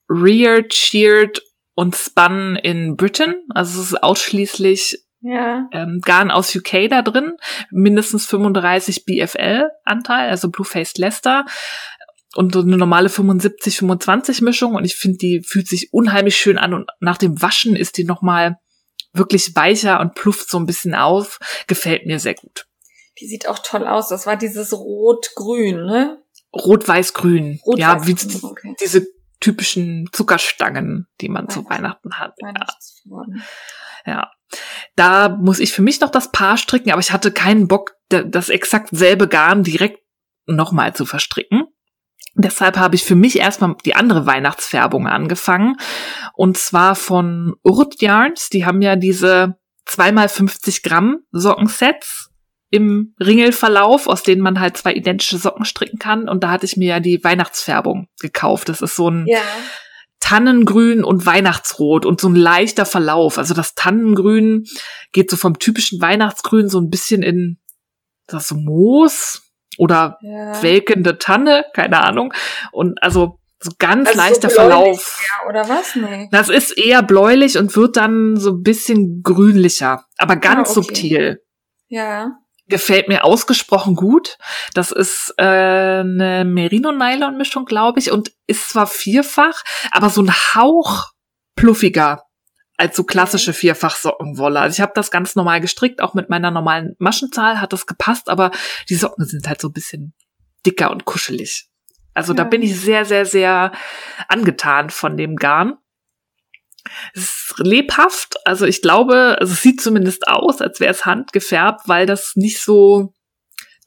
reared, 0.08 0.74
sheared 0.74 1.42
und 1.80 1.96
spun 1.96 2.58
in 2.58 2.98
Britain. 2.98 3.36
Also 3.56 3.80
es 3.80 3.92
ist 3.94 4.04
ausschließlich 4.04 5.02
Ja. 5.22 5.70
ähm, 5.72 6.02
Garn 6.04 6.30
aus 6.30 6.54
UK 6.54 6.90
da 6.90 7.02
drin, 7.02 7.38
mindestens 7.72 8.26
35 8.26 9.06
BFL-Anteil, 9.06 10.30
also 10.30 10.50
Blue-Faced 10.50 10.98
Leicester 10.98 11.46
und 12.36 12.54
so 12.54 12.60
eine 12.60 12.76
normale 12.76 13.08
75-25 13.08 14.44
Mischung 14.44 14.76
und 14.76 14.84
ich 14.84 14.98
finde, 14.98 15.20
die 15.20 15.42
fühlt 15.42 15.70
sich 15.70 15.94
unheimlich 15.94 16.36
schön 16.36 16.58
an 16.58 16.74
und 16.74 16.90
nach 17.00 17.18
dem 17.18 17.42
Waschen 17.42 17.78
ist 17.78 17.96
die 17.98 18.04
nochmal 18.04 18.58
wirklich 19.14 19.56
weicher 19.56 20.02
und 20.02 20.16
plufft 20.16 20.50
so 20.50 20.60
ein 20.60 20.66
bisschen 20.66 20.94
auf. 20.96 21.40
Gefällt 21.68 22.06
mir 22.06 22.20
sehr 22.20 22.36
gut. 22.36 22.66
Die 23.22 23.26
sieht 23.28 23.48
auch 23.48 23.60
toll 23.60 23.88
aus. 23.88 24.10
Das 24.10 24.28
war 24.28 24.36
dieses 24.36 24.74
Rot-Grün, 24.74 25.86
ne? 25.86 26.22
Rot-Weiß-Grün. 26.54 27.62
Ja, 27.78 28.06
wie 28.06 28.18
okay. 28.44 28.76
diese 28.82 29.08
typischen 29.40 30.10
Zuckerstangen, 30.12 31.08
die 31.22 31.30
man 31.30 31.50
zu 31.50 31.66
Weihnachten. 31.70 32.20
Hat. 32.20 32.34
Ja. 32.42 32.52
Ja. 34.06 34.32
Da 34.96 35.30
muss 35.30 35.60
ich 35.60 35.72
für 35.74 35.82
mich 35.82 36.02
noch 36.02 36.10
das 36.10 36.32
Paar 36.32 36.58
stricken, 36.58 36.92
aber 36.92 37.00
ich 37.02 37.12
hatte 37.12 37.32
keinen 37.32 37.68
Bock, 37.68 37.94
da- 38.10 38.24
das 38.24 38.50
exakt 38.50 38.90
selbe 38.92 39.28
Garn 39.28 39.64
direkt 39.64 40.00
nochmal 40.46 40.96
zu 40.96 41.06
verstricken. 41.06 41.64
Deshalb 42.36 42.78
habe 42.78 42.96
ich 42.96 43.04
für 43.04 43.16
mich 43.16 43.38
erstmal 43.40 43.76
die 43.86 43.96
andere 43.96 44.26
Weihnachtsfärbung 44.26 45.08
angefangen. 45.08 45.76
Und 46.34 46.58
zwar 46.58 46.96
von 46.96 47.56
Urt 47.64 48.02
Yarns. 48.02 48.50
Die 48.50 48.66
haben 48.66 48.82
ja 48.82 48.96
diese 48.96 49.58
2x50 49.88 50.84
Gramm 50.84 51.20
Sockensets 51.32 52.29
im 52.72 53.16
Ringelverlauf, 53.20 54.08
aus 54.08 54.24
denen 54.24 54.42
man 54.42 54.60
halt 54.60 54.78
zwei 54.78 54.94
identische 54.94 55.38
Socken 55.38 55.66
stricken 55.66 55.98
kann. 56.00 56.30
Und 56.30 56.44
da 56.44 56.52
hatte 56.52 56.66
ich 56.66 56.78
mir 56.78 56.88
ja 56.88 57.00
die 57.00 57.24
Weihnachtsfärbung 57.24 58.08
gekauft. 58.20 58.70
Das 58.70 58.82
ist 58.82 58.96
so 58.96 59.10
ein 59.10 59.26
Ja. 59.28 59.40
Tannengrün 60.20 61.04
und 61.04 61.26
Weihnachtsrot 61.26 62.06
und 62.06 62.20
so 62.22 62.28
ein 62.30 62.36
leichter 62.36 62.86
Verlauf. 62.86 63.38
Also 63.38 63.54
das 63.54 63.74
Tannengrün 63.74 64.66
geht 65.12 65.32
so 65.32 65.38
vom 65.38 65.58
typischen 65.58 66.02
Weihnachtsgrün 66.02 66.70
so 66.70 66.80
ein 66.80 66.90
bisschen 66.90 67.24
in 67.24 67.58
das 68.28 68.52
Moos 68.52 69.42
oder 69.78 70.18
ja. 70.22 70.62
welkende 70.62 71.18
Tanne, 71.18 71.66
keine 71.74 72.04
Ahnung. 72.04 72.34
Und 72.72 73.02
also 73.02 73.40
so 73.62 73.72
ganz 73.80 74.10
Also 74.10 74.20
so 74.20 74.26
leichter 74.28 74.48
bläulich, 74.50 74.56
Verlauf. 74.56 75.22
Ja, 75.44 75.50
oder 75.50 75.70
was? 75.70 75.96
Nee. 75.96 76.28
Das 76.32 76.50
ist 76.50 76.78
eher 76.78 77.02
bläulich 77.02 77.58
und 77.58 77.76
wird 77.76 77.98
dann 77.98 78.36
so 78.38 78.52
ein 78.52 78.62
bisschen 78.62 79.22
grünlicher, 79.24 80.06
aber 80.18 80.36
ganz 80.36 80.70
Ah, 80.70 80.72
okay. 80.72 80.74
subtil. 80.74 81.42
Ja. 81.88 82.32
Gefällt 82.70 83.08
mir 83.08 83.24
ausgesprochen 83.26 83.96
gut. 83.96 84.38
Das 84.74 84.92
ist 84.92 85.34
äh, 85.38 85.44
eine 85.44 86.46
Merino-Nylon-Mischung, 86.46 87.66
glaube 87.66 88.00
ich, 88.00 88.12
und 88.12 88.32
ist 88.48 88.70
zwar 88.70 88.88
vierfach, 88.88 89.64
aber 89.92 90.10
so 90.10 90.22
ein 90.22 90.32
Hauch 90.56 91.08
pluffiger 91.56 92.24
als 92.78 92.96
so 92.96 93.04
klassische 93.04 93.52
Vierfach-Sockenwolle. 93.54 94.60
Also 94.60 94.76
ich 94.76 94.82
habe 94.82 94.94
das 94.96 95.12
ganz 95.12 95.36
normal 95.36 95.60
gestrickt, 95.60 96.02
auch 96.02 96.14
mit 96.14 96.30
meiner 96.30 96.50
normalen 96.52 96.96
Maschenzahl 96.98 97.60
hat 97.60 97.74
das 97.74 97.86
gepasst, 97.88 98.30
aber 98.30 98.52
die 98.88 98.96
Socken 98.96 99.26
sind 99.26 99.48
halt 99.50 99.60
so 99.60 99.68
ein 99.68 99.74
bisschen 99.74 100.14
dicker 100.66 100.90
und 100.92 101.04
kuschelig. 101.04 101.68
Also 102.14 102.34
da 102.34 102.44
Ja. 102.44 102.50
bin 102.50 102.62
ich 102.62 102.80
sehr, 102.80 103.04
sehr, 103.04 103.26
sehr 103.26 103.72
angetan 104.30 104.90
von 104.92 105.18
dem 105.18 105.36
Garn. 105.36 105.78
Es 107.14 107.24
ist 107.24 107.54
lebhaft, 107.60 108.36
also 108.46 108.66
ich 108.66 108.82
glaube, 108.82 109.38
also 109.40 109.54
es 109.54 109.62
sieht 109.62 109.82
zumindest 109.82 110.28
aus, 110.28 110.62
als 110.62 110.80
wäre 110.80 110.92
es 110.92 111.06
handgefärbt, 111.06 111.88
weil 111.88 112.06
das 112.06 112.34
nicht 112.36 112.62
so 112.62 113.14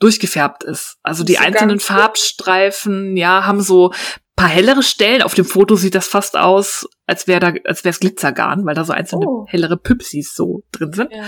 durchgefärbt 0.00 0.64
ist. 0.64 0.96
Also 1.02 1.24
die 1.24 1.34
so 1.34 1.40
einzelnen 1.40 1.80
Farbstreifen, 1.80 3.16
ja, 3.16 3.44
haben 3.46 3.60
so 3.60 3.92
paar 4.36 4.48
hellere 4.48 4.82
Stellen. 4.82 5.22
Auf 5.22 5.34
dem 5.34 5.44
Foto 5.44 5.76
sieht 5.76 5.94
das 5.94 6.08
fast 6.08 6.36
aus, 6.36 6.88
als 7.06 7.28
wäre 7.28 7.40
da, 7.40 7.52
als 7.64 7.84
wäre 7.84 7.92
es 7.92 8.00
Glitzergarn, 8.00 8.64
weil 8.66 8.74
da 8.74 8.84
so 8.84 8.92
einzelne 8.92 9.26
Oh. 9.26 9.46
hellere 9.48 9.76
Püpsis 9.76 10.34
so 10.34 10.64
drin 10.72 10.92
sind. 10.92 11.12
Ja. 11.12 11.24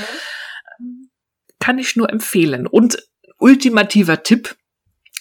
Kann 1.60 1.78
ich 1.78 1.96
nur 1.96 2.10
empfehlen. 2.10 2.66
Und 2.66 2.98
ultimativer 3.38 4.22
Tipp, 4.22 4.56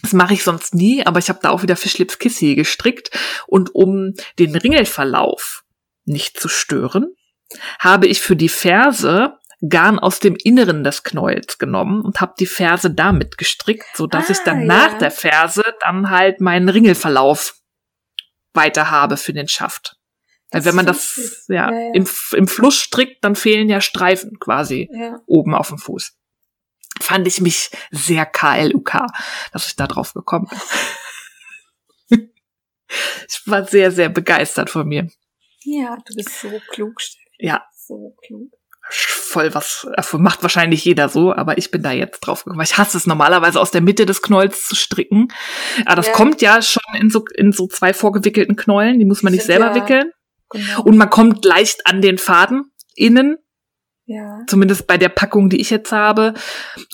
das 0.01 0.13
mache 0.13 0.33
ich 0.33 0.43
sonst 0.43 0.73
nie, 0.75 1.05
aber 1.05 1.19
ich 1.19 1.29
habe 1.29 1.39
da 1.41 1.51
auch 1.51 1.61
wieder 1.61 1.75
Fischlips 1.75 2.19
Kissy 2.19 2.55
gestrickt. 2.55 3.11
Und 3.47 3.73
um 3.75 4.13
den 4.39 4.55
Ringelverlauf 4.55 5.63
nicht 6.05 6.39
zu 6.39 6.47
stören, 6.49 7.15
habe 7.79 8.07
ich 8.07 8.21
für 8.21 8.35
die 8.35 8.49
Ferse 8.49 9.37
Garn 9.67 9.97
aus 9.97 10.19
dem 10.19 10.35
Inneren 10.35 10.83
des 10.83 11.03
Knäuels 11.03 11.57
genommen 11.57 12.01
und 12.01 12.19
habe 12.19 12.33
die 12.37 12.45
Ferse 12.45 12.91
damit 12.91 13.37
gestrickt, 13.37 13.85
so 13.95 14.07
dass 14.07 14.29
ich 14.29 14.39
Ah, 14.39 14.45
dann 14.45 14.65
nach 14.65 14.93
ja. 14.93 14.97
der 14.97 15.11
Ferse 15.11 15.63
dann 15.79 16.09
halt 16.09 16.41
meinen 16.41 16.67
Ringelverlauf 16.67 17.55
weiter 18.53 18.91
habe 18.91 19.15
für 19.15 19.33
den 19.33 19.47
Schaft. 19.47 19.95
Weil 20.51 20.59
Das 20.59 20.65
wenn 20.65 20.75
man 20.75 20.85
das 20.85 21.17
ich 21.17 21.47
ja, 21.47 21.71
Ja, 21.71 21.79
ja. 21.79 21.93
Im, 21.93 22.07
im 22.33 22.47
Fluss 22.47 22.75
strickt, 22.75 23.23
dann 23.23 23.35
fehlen 23.35 23.69
ja 23.69 23.79
Streifen 23.79 24.37
quasi 24.39 24.89
oben 25.25 25.55
auf 25.55 25.69
dem 25.69 25.77
Fuß. 25.77 26.13
Fand 27.01 27.25
ich 27.27 27.41
mich 27.41 27.71
sehr 27.89 28.25
KLUK, 28.25 29.07
dass 29.51 29.67
ich 29.67 29.75
da 29.75 29.87
drauf 29.87 30.13
gekommen 30.13 30.47
bin. 32.09 32.29
ich 33.27 33.41
war 33.45 33.65
sehr, 33.65 33.91
sehr 33.91 34.09
begeistert 34.09 34.69
von 34.69 34.87
mir. 34.87 35.07
Ja, 35.65 35.97
du 36.05 36.13
bist 36.15 36.39
so 36.41 36.49
klug, 36.71 37.01
Steffi. 37.01 37.23
Ja, 37.39 37.63
So 37.75 38.15
klug. 38.25 38.51
voll 38.89 39.53
was, 39.55 39.87
äh, 39.95 40.17
macht 40.17 40.41
wahrscheinlich 40.43 40.83
jeder 40.85 41.07
so, 41.09 41.33
aber 41.33 41.57
ich 41.57 41.71
bin 41.71 41.81
da 41.83 41.91
jetzt 41.91 42.19
drauf 42.19 42.43
gekommen. 42.43 42.63
Ich 42.63 42.77
hasse 42.77 42.97
es 42.97 43.07
normalerweise 43.07 43.59
aus 43.59 43.71
der 43.71 43.81
Mitte 43.81 44.05
des 44.05 44.21
Knolls 44.21 44.67
zu 44.67 44.75
stricken. 44.75 45.29
Aber 45.85 45.95
das 45.95 46.07
Ja. 46.07 46.13
kommt 46.13 46.41
ja 46.41 46.61
schon 46.61 46.83
in 46.99 47.09
so, 47.09 47.23
in 47.35 47.51
so 47.53 47.67
zwei 47.67 47.93
vorgewickelten 47.93 48.55
Knollen, 48.57 48.99
die 48.99 49.05
muss 49.05 49.23
man 49.23 49.31
nicht 49.33 49.45
selber 49.45 49.67
ja- 49.67 49.75
wickeln. 49.75 50.11
Genau. 50.49 50.83
Und 50.83 50.97
man 50.97 51.09
kommt 51.09 51.43
leicht 51.45 51.87
an 51.87 52.01
den 52.01 52.17
Faden 52.17 52.71
innen, 52.95 53.37
ja. 54.05 54.41
zumindest 54.47 54.85
bei 54.85 54.97
der 54.97 55.09
Packung, 55.09 55.49
die 55.49 55.61
ich 55.61 55.69
jetzt 55.69 55.91
habe. 55.91 56.33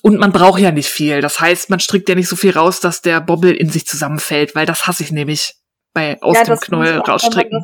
Und 0.04 0.18
man 0.20 0.32
braucht 0.32 0.60
ja 0.62 0.72
nicht 0.72 0.90
viel. 0.90 1.22
Das 1.22 1.40
heißt, 1.40 1.70
man 1.72 1.80
strickt 1.80 2.08
ja 2.08 2.16
nicht 2.16 2.30
so 2.30 2.36
viel 2.36 2.52
raus, 2.52 2.80
dass 2.80 3.02
der 3.02 3.20
Bobbel 3.20 3.52
in 3.54 3.70
sich 3.70 3.86
zusammenfällt, 3.88 4.54
weil 4.56 4.66
das 4.68 4.86
hasse 4.88 5.04
ich 5.04 5.12
nämlich 5.12 5.56
bei 5.94 6.22
aus 6.22 6.36
ja, 6.36 6.44
dem 6.44 6.50
das 6.52 6.60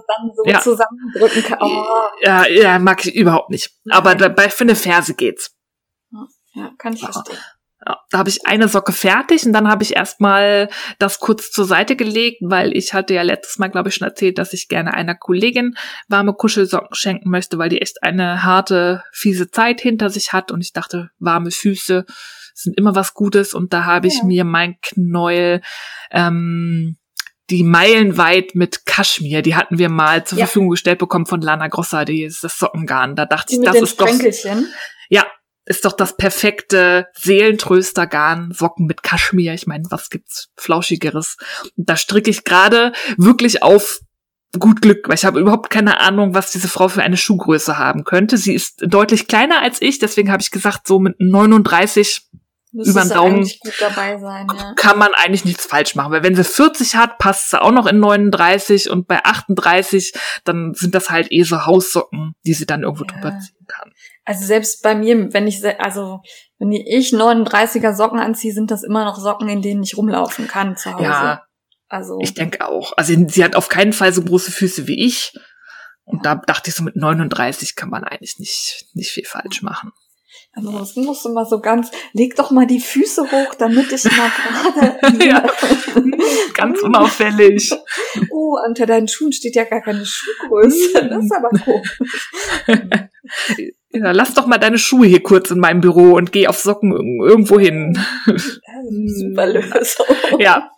dann 0.07 0.31
so 0.35 0.43
Ja. 0.45 0.59
zusammendrücken 0.59 1.43
kann. 1.43 1.59
Oh, 1.61 1.83
Ja, 2.21 2.47
ja, 2.47 2.79
mag 2.79 3.05
ich 3.05 3.15
überhaupt 3.15 3.49
nicht. 3.49 3.71
Aber 3.89 4.11
Nein. 4.11 4.19
dabei 4.19 4.49
für 4.49 4.63
eine 4.63 4.75
Ferse 4.75 5.13
geht's. 5.15 5.51
ja, 6.53 6.71
kann 6.77 6.93
ich 6.93 7.01
Ja. 7.01 7.11
verstehen. 7.11 7.37
Ja, 7.85 7.99
da 8.09 8.17
habe 8.17 8.29
ich 8.29 8.47
eine 8.47 8.67
Socke 8.67 8.93
fertig 8.93 9.45
und 9.45 9.53
dann 9.53 9.67
habe 9.67 9.83
ich 9.83 9.95
erstmal 9.95 10.69
das 10.97 11.19
kurz 11.19 11.51
zur 11.51 11.65
Seite 11.65 11.95
gelegt, 11.95 12.37
weil 12.41 12.75
ich 12.75 12.93
hatte 12.93 13.13
ja 13.13 13.21
letztes 13.21 13.59
Mal, 13.59 13.67
glaube 13.69 13.89
ich, 13.89 13.95
schon 13.95 14.07
erzählt, 14.07 14.37
dass 14.39 14.53
ich 14.53 14.69
gerne 14.69 14.93
einer 14.93 15.13
Kollegin 15.13 15.75
warme 16.07 16.33
Kuschelsocken 16.33 16.95
schenken 16.95 17.29
möchte, 17.29 17.57
weil 17.59 17.69
die 17.69 17.81
echt 17.81 18.01
eine 18.01 18.41
harte, 18.43 19.03
fiese 19.11 19.51
Zeit 19.51 19.81
hinter 19.81 20.09
sich 20.09 20.33
hat 20.33 20.51
und 20.51 20.61
ich 20.61 20.73
dachte, 20.73 21.11
warme 21.19 21.51
Füße 21.51 22.05
sind 22.55 22.77
immer 22.77 22.95
was 22.95 23.13
Gutes 23.13 23.53
und 23.53 23.71
da 23.73 23.83
habe 23.83 24.07
ich 24.07 24.19
Ja. 24.19 24.23
mir 24.25 24.45
mein 24.45 24.79
Knäuel 24.81 25.61
ähm, 26.09 26.97
die 27.49 27.63
meilenweit 27.63 28.55
mit 28.55 28.85
Kaschmir, 28.85 29.41
die 29.41 29.55
hatten 29.55 29.77
wir 29.77 29.89
mal 29.89 30.25
zur 30.25 30.39
Ja. 30.39 30.45
Verfügung 30.45 30.69
gestellt 30.69 30.99
bekommen 30.99 31.25
von 31.25 31.41
Lana 31.41 31.67
Grossa, 31.67 32.05
die 32.05 32.23
ist 32.23 32.43
das 32.43 32.57
Sockengarn. 32.57 33.15
Da 33.15 33.25
dachte 33.25 33.47
Die 33.49 33.57
ich, 33.57 33.61
das 33.61 33.81
ist 33.81 34.01
doch 34.01 34.09
ja, 35.09 35.25
ist 35.65 35.85
doch 35.85 35.93
das 35.93 36.15
perfekte 36.17 37.07
Seelentröstergarn, 37.15 38.51
Socken 38.51 38.85
mit 38.85 39.03
Kaschmir. 39.03 39.53
Ich 39.53 39.67
meine, 39.67 39.85
was 39.89 40.09
gibt's 40.09 40.49
Flauschigeres? 40.57 41.37
Und 41.75 41.89
da 41.89 41.97
stricke 41.97 42.29
ich 42.29 42.43
gerade 42.43 42.93
wirklich 43.17 43.63
auf 43.63 43.99
gut 44.59 44.81
Glück, 44.81 45.07
weil 45.07 45.15
ich 45.15 45.25
habe 45.25 45.39
überhaupt 45.39 45.69
keine 45.69 45.99
Ahnung, 45.99 46.33
was 46.33 46.51
diese 46.51 46.67
Frau 46.67 46.87
für 46.87 47.03
eine 47.03 47.17
Schuhgröße 47.17 47.77
haben 47.77 48.03
könnte. 48.03 48.37
Sie 48.37 48.53
ist 48.53 48.83
deutlich 48.87 49.27
kleiner 49.27 49.61
als 49.61 49.81
ich, 49.81 49.99
deswegen 49.99 50.31
habe 50.31 50.41
ich 50.41 50.51
gesagt, 50.51 50.87
so 50.87 50.99
mit 50.99 51.15
39 51.19 52.29
Übern 52.83 53.07
du 53.07 53.13
Daumen. 53.13 53.35
eigentlich 53.35 53.59
gut 53.59 53.73
dabei 53.79 54.17
sein, 54.19 54.47
ja. 54.53 54.73
kann 54.75 54.97
man 54.97 55.11
eigentlich 55.15 55.45
nichts 55.45 55.65
falsch 55.65 55.95
machen, 55.95 56.11
weil 56.11 56.23
wenn 56.23 56.35
sie 56.35 56.43
40 56.43 56.95
hat, 56.95 57.17
passt 57.17 57.49
sie 57.51 57.61
auch 57.61 57.71
noch 57.71 57.85
in 57.85 57.99
39 57.99 58.89
und 58.89 59.07
bei 59.07 59.23
38, 59.23 60.13
dann 60.43 60.73
sind 60.73 60.93
das 60.95 61.09
halt 61.09 61.31
eh 61.31 61.43
so 61.43 61.65
Haussocken, 61.65 62.33
die 62.45 62.53
sie 62.53 62.65
dann 62.65 62.83
irgendwo 62.83 63.05
Ja. 63.05 63.11
drüber 63.13 63.39
ziehen 63.39 63.65
kann. 63.67 63.91
Also 64.25 64.45
selbst 64.45 64.81
bei 64.81 64.95
mir, 64.95 65.33
wenn 65.33 65.47
ich, 65.47 65.63
also 65.79 66.21
wenn 66.57 66.71
ich 66.71 67.13
39er 67.13 67.93
Socken 67.95 68.19
anziehe, 68.19 68.53
sind 68.53 68.71
das 68.71 68.83
immer 68.83 69.05
noch 69.05 69.17
Socken, 69.19 69.47
in 69.49 69.61
denen 69.61 69.83
ich 69.83 69.97
rumlaufen 69.97 70.47
kann 70.47 70.75
zu 70.75 70.93
Hause. 70.93 71.03
Ja, 71.03 71.43
Also 71.87 72.17
Ich 72.21 72.33
denke 72.33 72.67
auch. 72.67 72.93
Also 72.97 73.13
sie 73.27 73.43
hat 73.43 73.55
auf 73.55 73.69
keinen 73.69 73.93
Fall 73.93 74.11
so 74.13 74.21
große 74.23 74.51
Füße 74.51 74.87
wie 74.87 75.05
ich. 75.05 75.33
Und 76.03 76.25
da 76.25 76.35
dachte 76.35 76.69
ich 76.69 76.75
so, 76.75 76.83
mit 76.83 76.95
39 76.95 77.75
kann 77.75 77.89
man 77.89 78.03
eigentlich 78.03 78.37
nicht, 78.39 78.85
nicht 78.93 79.11
viel 79.11 79.25
falsch 79.25 79.61
machen. 79.61 79.91
Also 80.55 80.71
das 80.71 80.95
musst 80.95 81.25
du 81.25 81.33
mal 81.33 81.45
so 81.45 81.59
ganz, 81.59 81.91
leg 82.13 82.35
doch 82.35 82.49
mal 82.51 82.65
die 82.65 82.79
Füße 82.79 83.29
hoch, 83.31 83.55
damit 83.55 83.91
ich 83.91 84.03
mal 84.05 84.31
gerade. 84.31 84.97
Ja. 85.25 85.45
Ganz 86.53 86.81
unauffällig. 86.81 87.71
Oh, 88.31 88.57
unter 88.65 88.85
deinen 88.85 89.07
Schuhen 89.09 89.33
steht 89.33 89.55
ja 89.55 89.65
gar 89.65 89.81
keine 89.81 90.05
Schuhgröße. 90.05 91.07
Das 91.09 91.23
ist 91.25 91.33
aber 91.35 91.49
komisch. 91.49 91.99
Ja, 93.91 94.11
lass 94.11 94.33
doch 94.33 94.45
mal 94.47 94.57
deine 94.57 94.77
Schuhe 94.77 95.05
hier 95.07 95.23
kurz 95.23 95.51
in 95.51 95.59
meinem 95.59 95.81
Büro 95.81 96.13
und 96.15 96.31
geh 96.31 96.47
auf 96.47 96.57
Socken 96.59 96.93
irg- 96.93 97.27
irgendwo 97.29 97.59
hin. 97.59 97.97
Super 98.25 99.47
Lösung. 99.47 100.05
Ja. 100.39 100.69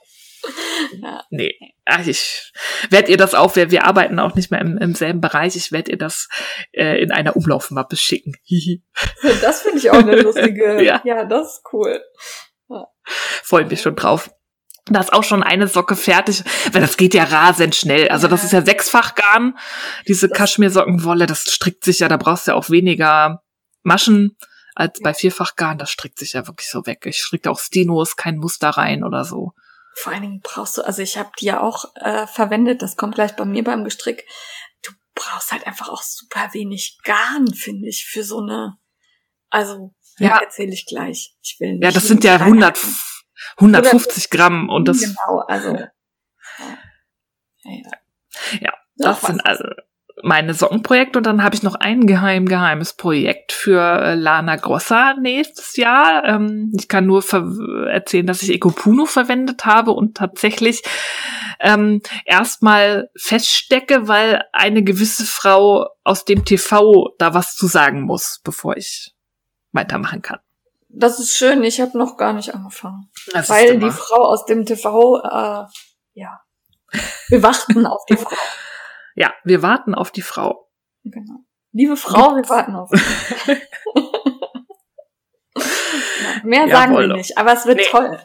Ja. 1.02 1.24
Nee. 1.30 1.54
Ach, 1.88 2.06
ich 2.06 2.52
werde 2.90 3.12
ihr 3.12 3.18
das 3.18 3.34
auch, 3.34 3.56
wir, 3.56 3.72
wir 3.72 3.86
arbeiten 3.86 4.20
auch 4.20 4.36
nicht 4.36 4.52
mehr 4.52 4.62
im, 4.62 4.78
im 4.78 4.94
selben 4.94 5.22
Bereich, 5.22 5.56
ich 5.56 5.72
werde 5.72 5.92
ihr 5.92 5.98
das 5.98 6.28
äh, 6.74 7.02
in 7.02 7.12
einer 7.12 7.36
Umlaufmappe 7.36 7.96
schicken. 7.96 8.36
das 9.42 9.62
finde 9.62 9.78
ich 9.80 9.90
auch 9.90 10.00
eine 10.00 10.22
lustige. 10.22 10.84
ja. 10.86 11.02
ja, 11.04 11.26
das 11.26 11.56
ist 11.56 11.62
cool. 11.74 12.02
Ja. 12.70 12.88
Freuen 13.44 13.68
mich 13.70 13.82
schon 13.82 13.96
drauf. 13.96 14.30
Da 14.90 15.02
ist 15.02 15.12
auch 15.12 15.24
schon 15.24 15.44
eine 15.44 15.68
Socke 15.68 15.96
fertig, 15.98 16.44
weil 16.72 16.82
das 16.82 16.96
geht 16.96 17.14
ja 17.14 17.26
rasend 17.26 17.76
schnell. 17.76 18.08
Also 18.08 18.28
das 18.28 18.46
ist 18.46 18.54
ja 18.54 18.62
sechsfach 18.62 19.16
Garn, 19.16 19.58
diese 20.08 20.30
Kaschmirsockenwolle, 20.30 21.26
das 21.26 21.44
strickt 21.44 21.84
sich 21.84 22.00
ja, 22.00 22.08
da 22.08 22.16
brauchst 22.16 22.48
du 22.48 22.52
ja 22.52 22.58
auch 22.58 22.70
weniger 22.70 23.42
Maschen 23.84 24.38
als 24.76 25.02
bei 25.02 25.14
Vierfachgarn. 25.14 25.78
Das 25.78 25.90
strickt 25.90 26.20
sich 26.20 26.34
ja 26.34 26.48
wirklich 26.48 26.70
so 26.70 26.86
weg. 26.86 27.06
Ich 27.06 27.18
stricke 27.18 27.50
auch 27.50 27.60
Stinos, 27.60 28.16
kein 28.16 28.38
Muster 28.38 28.70
rein 28.70 29.04
oder 29.04 29.26
so. 29.26 29.54
Vor 30.00 30.14
allen 30.14 30.22
Dingen 30.22 30.42
brauchst 30.44 30.78
du, 30.78 30.84
also 30.84 31.02
ich 31.02 31.18
habe 31.18 31.32
die 31.40 31.46
ja 31.46 31.60
auch 31.60 31.86
äh, 31.96 32.28
verwendet, 32.28 32.84
das 32.84 32.98
kommt 32.98 33.16
gleich 33.16 33.36
bei 33.36 33.46
mir 33.46 33.64
beim 33.64 33.84
Gestrick. 33.84 34.28
Du 34.84 34.92
brauchst 35.16 35.52
halt 35.52 35.66
einfach 35.66 35.90
auch 35.90 36.04
super 36.04 36.50
wenig 36.54 37.00
Garn, 37.04 37.52
finde 37.52 37.90
ich, 37.90 38.06
für 38.06 38.24
so 38.24 38.40
eine, 38.40 38.78
also 39.50 39.96
ja, 40.20 40.38
erzähle 40.38 40.74
ich 40.74 40.86
gleich. 40.86 41.36
Ich 41.42 41.60
will 41.60 41.74
nicht 41.74 41.84
ja, 41.84 41.90
das 41.90 42.08
sind 42.08 42.24
ja 42.24 42.36
100, 42.36 42.80
150 43.58 44.30
Gramm 44.30 44.70
und 44.70 44.88
das. 44.88 45.00
Genau, 45.00 45.40
also. 45.48 45.76
Ja, 47.64 47.74
ja, 47.74 47.92
ja. 48.62 48.74
das 48.96 49.22
sind 49.22 49.46
also 49.46 49.66
meine 50.24 50.54
Sockenprojekte 50.54 51.20
und 51.20 51.26
dann 51.26 51.44
habe 51.44 51.56
ich 51.56 51.62
noch 51.62 51.76
ein 51.76 52.08
geheim 52.08 52.48
geheimes 52.48 52.94
Projekt 52.94 53.52
für 53.52 53.80
äh, 53.80 54.16
Lana 54.16 54.56
Grossa 54.56 55.14
nächstes 55.14 55.76
Jahr. 55.76 56.24
Ähm, 56.26 56.72
ich 56.78 56.88
kann 56.88 57.06
nur 57.06 57.24
erzählen, 57.88 58.26
dass 58.26 58.42
ich 58.42 58.52
Ecopuno 58.52 59.06
verwendet 59.06 59.66
habe 59.66 59.92
und 59.92 60.18
tatsächlich 60.18 60.82
ähm, 61.60 62.02
erstmal 62.26 63.10
feststecke, 63.16 64.08
weil 64.08 64.44
eine 64.54 64.84
gewisse 64.84 65.26
Frau 65.26 65.88
aus 66.04 66.26
dem 66.26 66.46
TV 66.46 67.14
da 67.20 67.34
was 67.34 67.56
zu 67.56 67.68
sagen 67.68 68.02
muss, 68.02 68.42
bevor 68.44 68.76
ich 68.76 69.14
weitermachen 69.72 70.24
kann. 70.24 70.40
Das 70.90 71.20
ist 71.20 71.38
schön, 71.38 71.64
ich 71.64 71.80
habe 71.80 71.98
noch 71.98 72.18
gar 72.18 72.34
nicht 72.34 72.56
angefangen. 72.56 73.12
Das 73.34 73.50
weil 73.50 73.78
die 73.78 73.92
Frau 73.92 74.24
aus 74.24 74.46
dem 74.46 74.66
TV, 74.66 75.20
äh, 75.20 75.66
ja, 76.14 76.40
wir 77.28 77.44
warten 77.44 77.86
auf 77.86 78.04
die 78.10 78.18
Frau. 78.18 78.36
Ja, 79.18 79.34
wir 79.44 79.64
warten 79.64 79.96
auf 79.96 80.12
die 80.12 80.22
Frau. 80.22 80.70
Genau. 81.04 81.40
Liebe 81.72 81.98
Frau, 81.98 82.36
wir 82.36 82.48
warten 82.50 82.76
auf 82.76 82.90
Sie. 83.46 83.52
ja, 86.24 86.44
mehr 86.44 86.70
sagen 86.70 86.96
wir 86.96 87.08
nicht, 87.16 87.36
aber 87.36 87.54
es 87.54 87.66
wird 87.66 87.78
nee. 87.78 87.86
toll. 87.90 88.20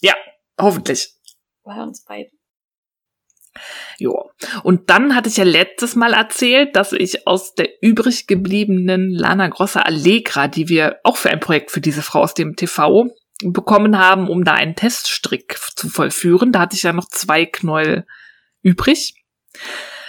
Ja, 0.00 0.14
hoffentlich. 0.60 1.14
Bei 1.64 1.82
uns 1.82 2.04
beiden. 2.04 2.30
Jo. 3.98 4.30
Und 4.62 4.88
dann 4.88 5.16
hatte 5.16 5.28
ich 5.28 5.36
ja 5.36 5.44
letztes 5.44 5.96
Mal 5.96 6.12
erzählt, 6.12 6.76
dass 6.76 6.92
ich 6.92 7.26
aus 7.26 7.54
der 7.54 7.82
übrig 7.82 8.28
gebliebenen 8.28 9.10
Lana 9.10 9.48
Grossa 9.48 9.80
Allegra, 9.80 10.46
die 10.46 10.68
wir 10.68 11.00
auch 11.02 11.16
für 11.16 11.30
ein 11.30 11.40
Projekt 11.40 11.72
für 11.72 11.80
diese 11.80 12.02
Frau 12.02 12.20
aus 12.20 12.34
dem 12.34 12.54
TV 12.54 13.06
bekommen 13.42 13.98
haben, 13.98 14.28
um 14.28 14.44
da 14.44 14.52
einen 14.52 14.76
Teststrick 14.76 15.58
zu 15.74 15.88
vollführen, 15.88 16.52
da 16.52 16.60
hatte 16.60 16.76
ich 16.76 16.84
ja 16.84 16.92
noch 16.92 17.08
zwei 17.08 17.46
Knäuel 17.46 18.06
übrig 18.62 19.14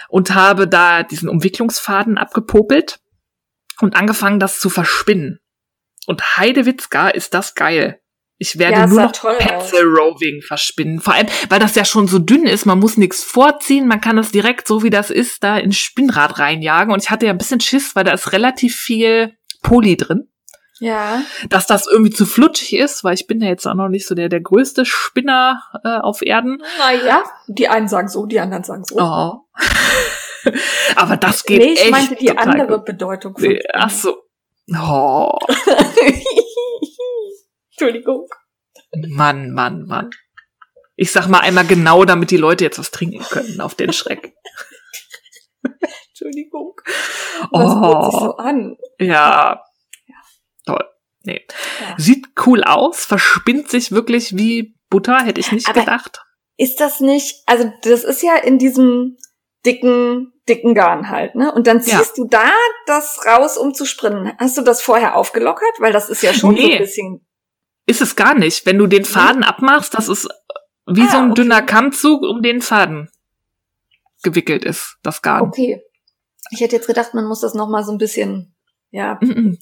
und 0.10 0.34
habe 0.34 0.68
da 0.68 1.04
diesen 1.04 1.30
Umwicklungsfaden 1.30 2.18
abgepopelt 2.18 3.00
und 3.80 3.96
angefangen, 3.96 4.40
das 4.40 4.60
zu 4.60 4.70
verspinnen. 4.70 5.40
Und 6.06 6.38
Heidewitzka 6.38 7.10
ist 7.10 7.34
das 7.34 7.56
geil. 7.56 8.00
Ich 8.40 8.60
werde 8.60 8.78
ja, 8.78 8.88
nur 8.88 9.02
noch 9.02 9.12
Pencil 9.12 9.84
Roving 9.84 10.42
verspinnen. 10.42 11.02
Vor 11.02 11.16
allem, 11.16 11.28
weil 11.50 11.60
das 11.60 11.76
ja 11.76 11.84
schon 11.84 12.08
so 12.08 12.20
dünn 12.20 12.46
ist, 12.46 12.66
man 12.66 12.80
muss 12.80 12.96
nichts 12.96 13.24
vorziehen, 13.24 13.88
man 13.88 14.00
kann 14.00 14.16
das 14.16 14.32
direkt 14.32 14.68
so 14.68 14.84
wie 14.84 14.92
das 14.92 15.10
ist 15.10 15.44
da 15.44 15.58
ins 15.58 15.78
Spinnrad 15.78 16.38
reinjagen. 16.38 16.94
Und 16.94 17.04
ich 17.04 17.10
hatte 17.10 17.26
ja 17.26 17.32
ein 17.32 17.38
bisschen 17.38 17.60
Schiss, 17.60 17.96
weil 17.96 18.04
da 18.04 18.12
ist 18.12 18.32
relativ 18.34 18.76
viel 18.76 19.36
Poly 19.64 19.98
drin. 19.98 20.30
Ja. 20.80 21.24
Dass 21.50 21.68
das 21.68 21.88
irgendwie 21.88 22.12
zu 22.12 22.26
flutschig 22.26 22.74
ist, 22.74 23.04
weil 23.04 23.14
ich 23.16 23.28
bin 23.28 23.42
ja 23.42 23.48
jetzt 23.48 23.66
auch 23.66 23.74
noch 23.74 23.90
nicht 23.90 24.08
so 24.08 24.16
der, 24.16 24.30
der 24.30 24.42
größte 24.42 24.86
Spinner 24.86 25.62
äh, 25.84 25.98
auf 25.98 26.22
Erden. 26.22 26.62
Naja, 26.80 27.24
die 27.48 27.68
einen 27.68 27.88
sagen 27.88 28.08
so, 28.08 28.26
die 28.26 28.40
anderen 28.40 28.64
sagen 28.64 28.84
so. 28.84 28.96
Oh. 29.00 29.42
Aber 30.96 31.18
das 31.18 31.44
geht 31.44 31.60
nee, 31.60 31.74
ich 31.74 31.82
echt 31.82 31.92
meinte 31.92 32.16
die 32.16 32.38
andere 32.38 32.78
gut. 32.78 32.86
Bedeutung. 32.86 33.38
Von 33.38 33.60
Ach 33.74 33.90
so. 33.90 34.18
Oh. 34.78 35.32
Entschuldigung. 37.72 38.28
Mann, 39.08 39.52
Mann, 39.52 39.86
Mann. 39.86 40.10
Ich 40.98 41.14
sag 41.14 41.28
mal 41.28 41.40
einmal 41.40 41.66
genau, 41.66 42.04
damit 42.04 42.32
die 42.32 42.38
Leute 42.38 42.66
jetzt 42.66 42.78
was 42.78 42.92
trinken 42.92 43.24
können 43.30 43.62
auf 43.62 43.76
den 43.76 43.94
Schreck. 43.94 44.34
Entschuldigung. 46.10 46.74
Das 47.52 47.64
oh. 47.64 48.12
sich 48.12 48.20
so 48.20 48.36
an. 48.38 48.78
Ja, 49.00 49.62
toll. 50.68 50.86
Nee. 51.24 51.46
Ja. 51.82 51.96
Sieht 51.98 52.28
cool 52.46 52.64
aus, 52.64 53.06
verspinnt 53.06 53.70
sich 53.70 53.92
wirklich 53.92 54.38
wie 54.38 54.76
Butter, 54.90 55.24
hätte 55.24 55.42
ich 55.42 55.52
nicht 55.52 55.68
Aber 55.68 55.82
gedacht. 55.82 56.22
Ist 56.58 56.80
das 56.80 57.00
nicht, 57.02 57.44
also 57.46 57.72
das 57.84 58.04
ist 58.04 58.24
ja 58.24 58.36
in 58.36 58.58
diesem 58.58 59.18
dicken, 59.66 60.34
dicken 60.48 60.74
Garn 60.74 61.10
halt, 61.10 61.36
ne? 61.36 61.54
Und 61.54 61.68
dann 61.68 61.82
ziehst 61.82 62.18
ja. 62.18 62.24
du 62.24 62.28
da 62.30 62.50
das 62.86 63.20
raus, 63.26 63.58
um 63.58 63.74
zu 63.74 63.86
sprinnen. 63.86 64.34
Hast 64.40 64.58
du 64.58 64.62
das 64.62 64.82
vorher 64.82 65.16
aufgelockert? 65.16 65.80
Weil 65.80 65.92
das 65.92 66.10
ist 66.10 66.24
ja 66.24 66.34
schon 66.34 66.54
nee, 66.54 66.62
so 66.62 66.72
ein 66.72 66.78
bisschen. 66.80 67.28
Ist 67.86 68.02
es 68.02 68.16
gar 68.16 68.34
nicht. 68.34 68.66
Wenn 68.66 68.78
du 68.78 68.88
den 68.88 69.06
Faden 69.06 69.44
abmachst, 69.44 69.94
das 69.94 70.08
ist 70.08 70.28
wie 70.88 71.02
ah, 71.02 71.10
so 71.10 71.18
ein 71.18 71.32
okay. 71.32 71.42
dünner 71.42 71.62
Kammzug 71.62 72.24
um 72.24 72.42
den 72.42 72.62
Faden 72.62 73.10
gewickelt 74.24 74.64
ist, 74.64 74.98
das 75.04 75.22
Garn. 75.22 75.44
Okay. 75.44 75.82
Ich 76.52 76.62
hätte 76.62 76.76
jetzt 76.76 76.88
gedacht, 76.88 77.14
man 77.14 77.26
muss 77.26 77.42
das 77.42 77.54
nochmal 77.54 77.84
so 77.84 77.92
ein 77.92 77.98
bisschen 77.98 78.56
ja, 78.92 79.20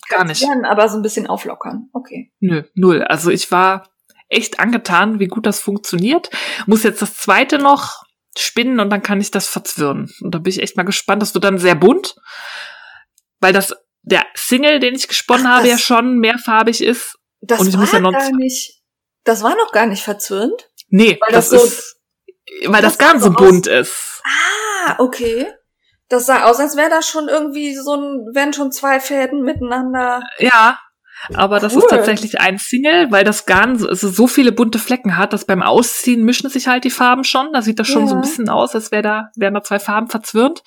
gar 0.09 0.25
nicht. 0.25 0.45
aber 0.63 0.89
so 0.89 0.97
ein 0.97 1.01
bisschen 1.01 1.27
auflockern. 1.27 1.89
Okay. 1.93 2.31
Nö, 2.39 2.63
null. 2.73 3.03
Also 3.03 3.31
ich 3.31 3.51
war 3.51 3.89
echt 4.29 4.59
angetan, 4.59 5.19
wie 5.19 5.27
gut 5.27 5.45
das 5.45 5.59
funktioniert. 5.59 6.29
Muss 6.65 6.83
jetzt 6.83 7.01
das 7.01 7.15
zweite 7.17 7.59
noch 7.59 8.03
spinnen 8.37 8.79
und 8.79 8.89
dann 8.89 9.01
kann 9.01 9.21
ich 9.21 9.31
das 9.31 9.47
verzwirren. 9.47 10.11
Und 10.21 10.35
da 10.35 10.39
bin 10.39 10.51
ich 10.51 10.61
echt 10.61 10.77
mal 10.77 10.83
gespannt. 10.83 11.21
Das 11.21 11.33
wird 11.33 11.43
dann 11.43 11.57
sehr 11.57 11.75
bunt, 11.75 12.15
weil 13.39 13.53
das 13.53 13.75
der 14.01 14.25
Single, 14.35 14.79
den 14.79 14.95
ich 14.95 15.07
gesponnen 15.07 15.47
Ach, 15.47 15.57
habe, 15.57 15.67
ja 15.67 15.77
schon 15.77 16.19
mehrfarbig 16.19 16.83
ist. 16.83 17.17
Das 17.41 17.59
und 17.59 17.67
ich 17.67 17.73
war 17.73 17.81
muss 17.81 17.91
ja 17.91 17.99
noch 17.99 18.11
gar 18.11 18.31
nicht. 18.31 18.81
Das 19.23 19.41
war 19.41 19.55
noch 19.55 19.71
gar 19.71 19.87
nicht 19.87 20.03
verzwirnt. 20.03 20.69
Nee, 20.89 21.17
weil 21.19 21.33
das, 21.33 21.49
das 21.49 21.61
so, 21.61 21.65
ist, 21.65 21.97
weil 22.65 22.81
das, 22.81 22.97
das 22.97 22.99
Garn 22.99 23.19
so 23.19 23.31
bunt 23.31 23.65
ist. 23.65 24.21
Ah, 24.23 24.95
okay. 24.99 25.47
Das 26.09 26.25
sah 26.25 26.45
aus, 26.45 26.59
als 26.59 26.75
wäre 26.75 26.89
da 26.89 27.01
schon 27.01 27.27
irgendwie 27.27 27.75
so 27.75 27.95
ein, 27.95 28.25
wären 28.33 28.53
schon 28.53 28.71
zwei 28.71 28.99
Fäden 28.99 29.41
miteinander. 29.41 30.21
Ja, 30.37 30.77
aber 31.33 31.59
das 31.59 31.75
ist 31.75 31.87
tatsächlich 31.89 32.39
ein 32.39 32.59
Single, 32.59 33.11
weil 33.11 33.23
das 33.23 33.45
Garn 33.45 33.79
so, 33.79 33.87
also 33.87 34.09
so 34.09 34.27
viele 34.27 34.51
bunte 34.51 34.77
Flecken 34.77 35.17
hat, 35.17 35.33
dass 35.33 35.45
beim 35.45 35.63
Ausziehen 35.63 36.23
mischen 36.23 36.49
sich 36.49 36.67
halt 36.67 36.83
die 36.83 36.91
Farben 36.91 37.23
schon. 37.23 37.51
Da 37.53 37.61
sieht 37.61 37.79
das 37.79 37.87
schon 37.87 38.03
ja. 38.03 38.09
so 38.09 38.15
ein 38.15 38.21
bisschen 38.21 38.49
aus, 38.49 38.75
als 38.75 38.91
wäre 38.91 39.01
da, 39.01 39.29
wären 39.35 39.53
da 39.53 39.63
zwei 39.63 39.79
Farben 39.79 40.09
verzwirnt. 40.09 40.61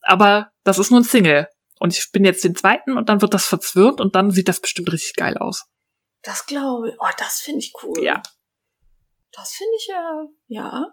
Aber 0.00 0.50
das 0.64 0.78
ist 0.78 0.90
nur 0.90 1.00
ein 1.00 1.04
Single. 1.04 1.46
Und 1.78 1.96
ich 1.96 2.10
bin 2.12 2.24
jetzt 2.24 2.42
den 2.44 2.56
zweiten 2.56 2.96
und 2.96 3.08
dann 3.08 3.22
wird 3.22 3.34
das 3.34 3.44
verzwirnt 3.44 4.00
und 4.00 4.14
dann 4.14 4.30
sieht 4.30 4.48
das 4.48 4.60
bestimmt 4.60 4.92
richtig 4.92 5.14
geil 5.14 5.36
aus. 5.38 5.64
Das 6.22 6.46
glaube 6.46 6.90
ich. 6.90 6.96
Oh, 6.98 7.10
das 7.18 7.40
finde 7.40 7.60
ich 7.60 7.72
cool. 7.82 8.02
Ja. 8.02 8.22
Das 9.32 9.52
finde 9.52 9.72
ich 9.76 9.86
ja, 9.88 10.26
ja. 10.46 10.86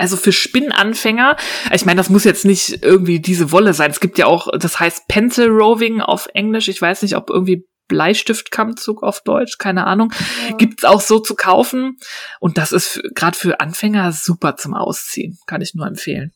Also 0.00 0.16
für 0.16 0.32
Spinnanfänger, 0.32 1.36
ich 1.72 1.84
meine, 1.84 1.98
das 1.98 2.08
muss 2.08 2.24
jetzt 2.24 2.44
nicht 2.44 2.82
irgendwie 2.82 3.20
diese 3.20 3.52
Wolle 3.52 3.74
sein. 3.74 3.90
Es 3.90 4.00
gibt 4.00 4.18
ja 4.18 4.26
auch, 4.26 4.48
das 4.58 4.80
heißt 4.80 5.08
Pencil 5.08 5.48
Roving 5.48 6.00
auf 6.00 6.26
Englisch. 6.32 6.68
Ich 6.68 6.80
weiß 6.80 7.02
nicht, 7.02 7.16
ob 7.16 7.28
irgendwie 7.28 7.66
Bleistiftkammzug 7.88 9.02
auf 9.02 9.20
Deutsch, 9.20 9.58
keine 9.58 9.86
Ahnung. 9.86 10.12
Ja. 10.48 10.56
Gibt's 10.56 10.84
auch 10.84 11.00
so 11.00 11.18
zu 11.18 11.34
kaufen. 11.34 11.98
Und 12.38 12.56
das 12.56 12.72
ist 12.72 13.02
gerade 13.14 13.36
für 13.36 13.60
Anfänger 13.60 14.12
super 14.12 14.56
zum 14.56 14.74
Ausziehen. 14.74 15.38
Kann 15.46 15.60
ich 15.60 15.74
nur 15.74 15.86
empfehlen. 15.86 16.32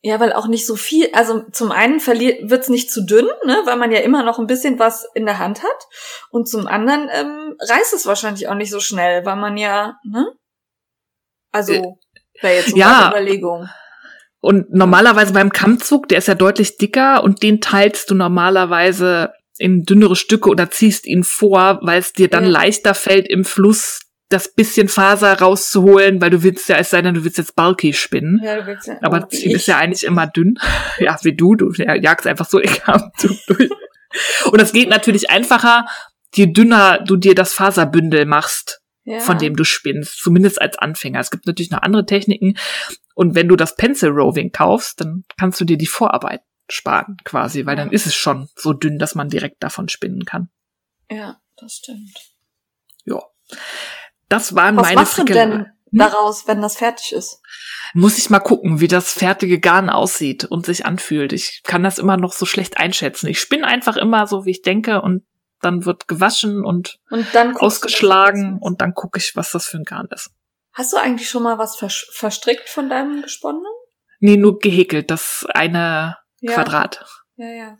Ja, 0.00 0.18
weil 0.18 0.32
auch 0.32 0.46
nicht 0.46 0.66
so 0.66 0.76
viel, 0.76 1.08
also 1.12 1.42
zum 1.52 1.72
einen 1.72 2.00
verliert, 2.00 2.50
wird's 2.50 2.68
nicht 2.68 2.90
zu 2.90 3.04
dünn, 3.04 3.26
ne, 3.44 3.62
weil 3.64 3.76
man 3.76 3.90
ja 3.90 3.98
immer 3.98 4.22
noch 4.22 4.38
ein 4.38 4.46
bisschen 4.46 4.78
was 4.78 5.06
in 5.14 5.26
der 5.26 5.38
Hand 5.38 5.62
hat. 5.62 5.86
Und 6.30 6.48
zum 6.48 6.66
anderen 6.66 7.08
ähm, 7.12 7.56
reißt 7.60 7.94
es 7.94 8.06
wahrscheinlich 8.06 8.48
auch 8.48 8.54
nicht 8.54 8.70
so 8.70 8.80
schnell, 8.80 9.24
weil 9.24 9.36
man 9.36 9.56
ja, 9.56 9.98
ne? 10.04 10.32
Also. 11.52 11.98
Wäre 12.40 12.54
jetzt 12.54 12.70
so 12.70 12.76
ja. 12.76 13.08
Überlegung. 13.10 13.68
Und 14.40 14.72
normalerweise 14.72 15.32
beim 15.32 15.50
Kammzug, 15.50 16.08
der 16.08 16.18
ist 16.18 16.28
ja 16.28 16.34
deutlich 16.34 16.76
dicker 16.76 17.24
und 17.24 17.42
den 17.42 17.60
teilst 17.60 18.10
du 18.10 18.14
normalerweise 18.14 19.32
in 19.58 19.82
dünnere 19.82 20.14
Stücke 20.14 20.48
oder 20.48 20.70
ziehst 20.70 21.06
ihn 21.06 21.24
vor, 21.24 21.80
weil 21.82 21.98
es 21.98 22.12
dir 22.12 22.28
dann 22.28 22.44
ja. 22.44 22.50
leichter 22.50 22.94
fällt, 22.94 23.28
im 23.28 23.44
Fluss 23.44 24.00
das 24.28 24.52
bisschen 24.52 24.88
Faser 24.88 25.38
rauszuholen, 25.38 26.20
weil 26.20 26.30
du 26.30 26.42
willst 26.42 26.68
ja, 26.68 26.76
es 26.76 26.90
sei 26.90 27.02
denn, 27.02 27.14
du 27.14 27.24
willst 27.24 27.38
jetzt 27.38 27.56
bulky 27.56 27.92
spinnen. 27.92 28.40
Ja, 28.44 28.60
du 28.60 28.66
willst 28.66 28.86
ja, 28.86 28.98
Aber 29.00 29.24
oh, 29.24 29.26
Ziel 29.26 29.56
ist 29.56 29.66
ja 29.66 29.78
eigentlich 29.78 30.04
immer 30.04 30.26
dünn. 30.26 30.58
ja, 30.98 31.18
wie 31.22 31.34
du, 31.34 31.54
du 31.54 31.72
jagst 31.72 32.26
einfach 32.26 32.48
so 32.48 32.58
den 32.58 32.70
Kammzug 32.70 33.36
durch. 33.48 33.70
Und 34.50 34.60
das 34.60 34.72
geht 34.72 34.88
natürlich 34.88 35.30
einfacher, 35.30 35.86
je 36.34 36.46
dünner 36.46 36.98
du 36.98 37.16
dir 37.16 37.34
das 37.34 37.54
Faserbündel 37.54 38.26
machst 38.26 38.80
ja. 39.08 39.20
von 39.20 39.38
dem 39.38 39.56
du 39.56 39.64
spinnst, 39.64 40.20
zumindest 40.20 40.60
als 40.60 40.78
Anfänger. 40.78 41.20
Es 41.20 41.30
gibt 41.30 41.46
natürlich 41.46 41.70
noch 41.70 41.82
andere 41.82 42.04
Techniken. 42.04 42.56
Und 43.14 43.34
wenn 43.34 43.48
du 43.48 43.56
das 43.56 43.74
Pencil 43.74 44.10
Roving 44.10 44.52
kaufst, 44.52 45.00
dann 45.00 45.24
kannst 45.38 45.60
du 45.60 45.64
dir 45.64 45.78
die 45.78 45.86
Vorarbeit 45.86 46.42
sparen 46.70 47.16
quasi, 47.24 47.64
weil 47.64 47.76
dann 47.76 47.90
ist 47.90 48.06
es 48.06 48.14
schon 48.14 48.48
so 48.54 48.74
dünn, 48.74 48.98
dass 48.98 49.14
man 49.14 49.30
direkt 49.30 49.62
davon 49.62 49.88
spinnen 49.88 50.24
kann. 50.24 50.50
Ja, 51.10 51.40
das 51.56 51.76
stimmt. 51.76 52.18
Ja. 53.04 53.22
Das 54.28 54.54
waren 54.54 54.76
Was 54.76 54.82
meine 54.82 54.96
machst 54.96 55.16
du 55.16 55.24
denn 55.24 55.52
hm? 55.52 55.66
daraus, 55.92 56.46
wenn 56.46 56.60
das 56.60 56.76
fertig 56.76 57.12
ist? 57.12 57.40
Muss 57.94 58.18
ich 58.18 58.28
mal 58.28 58.40
gucken, 58.40 58.80
wie 58.80 58.88
das 58.88 59.14
fertige 59.14 59.58
Garn 59.58 59.88
aussieht 59.88 60.44
und 60.44 60.66
sich 60.66 60.84
anfühlt. 60.84 61.32
Ich 61.32 61.62
kann 61.64 61.82
das 61.82 61.98
immer 61.98 62.18
noch 62.18 62.34
so 62.34 62.44
schlecht 62.44 62.76
einschätzen. 62.76 63.28
Ich 63.28 63.40
spinne 63.40 63.66
einfach 63.66 63.96
immer 63.96 64.26
so, 64.26 64.44
wie 64.44 64.50
ich 64.50 64.60
denke 64.60 65.00
und 65.00 65.24
dann 65.60 65.84
wird 65.84 66.08
gewaschen 66.08 66.64
und, 66.64 67.00
und 67.10 67.26
dann 67.34 67.56
ausgeschlagen 67.56 68.58
und 68.60 68.80
dann 68.80 68.94
gucke 68.94 69.18
ich, 69.18 69.36
was 69.36 69.50
das 69.52 69.66
für 69.66 69.78
ein 69.78 69.84
Garn 69.84 70.08
ist. 70.10 70.30
Hast 70.72 70.92
du 70.92 70.96
eigentlich 70.96 71.28
schon 71.28 71.42
mal 71.42 71.58
was 71.58 71.76
verstrickt 71.76 72.68
von 72.68 72.88
deinem 72.88 73.22
gesponnenen? 73.22 73.72
Nee, 74.20 74.36
nur 74.36 74.58
gehäkelt, 74.58 75.10
das 75.10 75.46
eine 75.54 76.18
ja. 76.40 76.52
Quadrat. 76.52 77.04
Ja, 77.36 77.48
ja. 77.48 77.78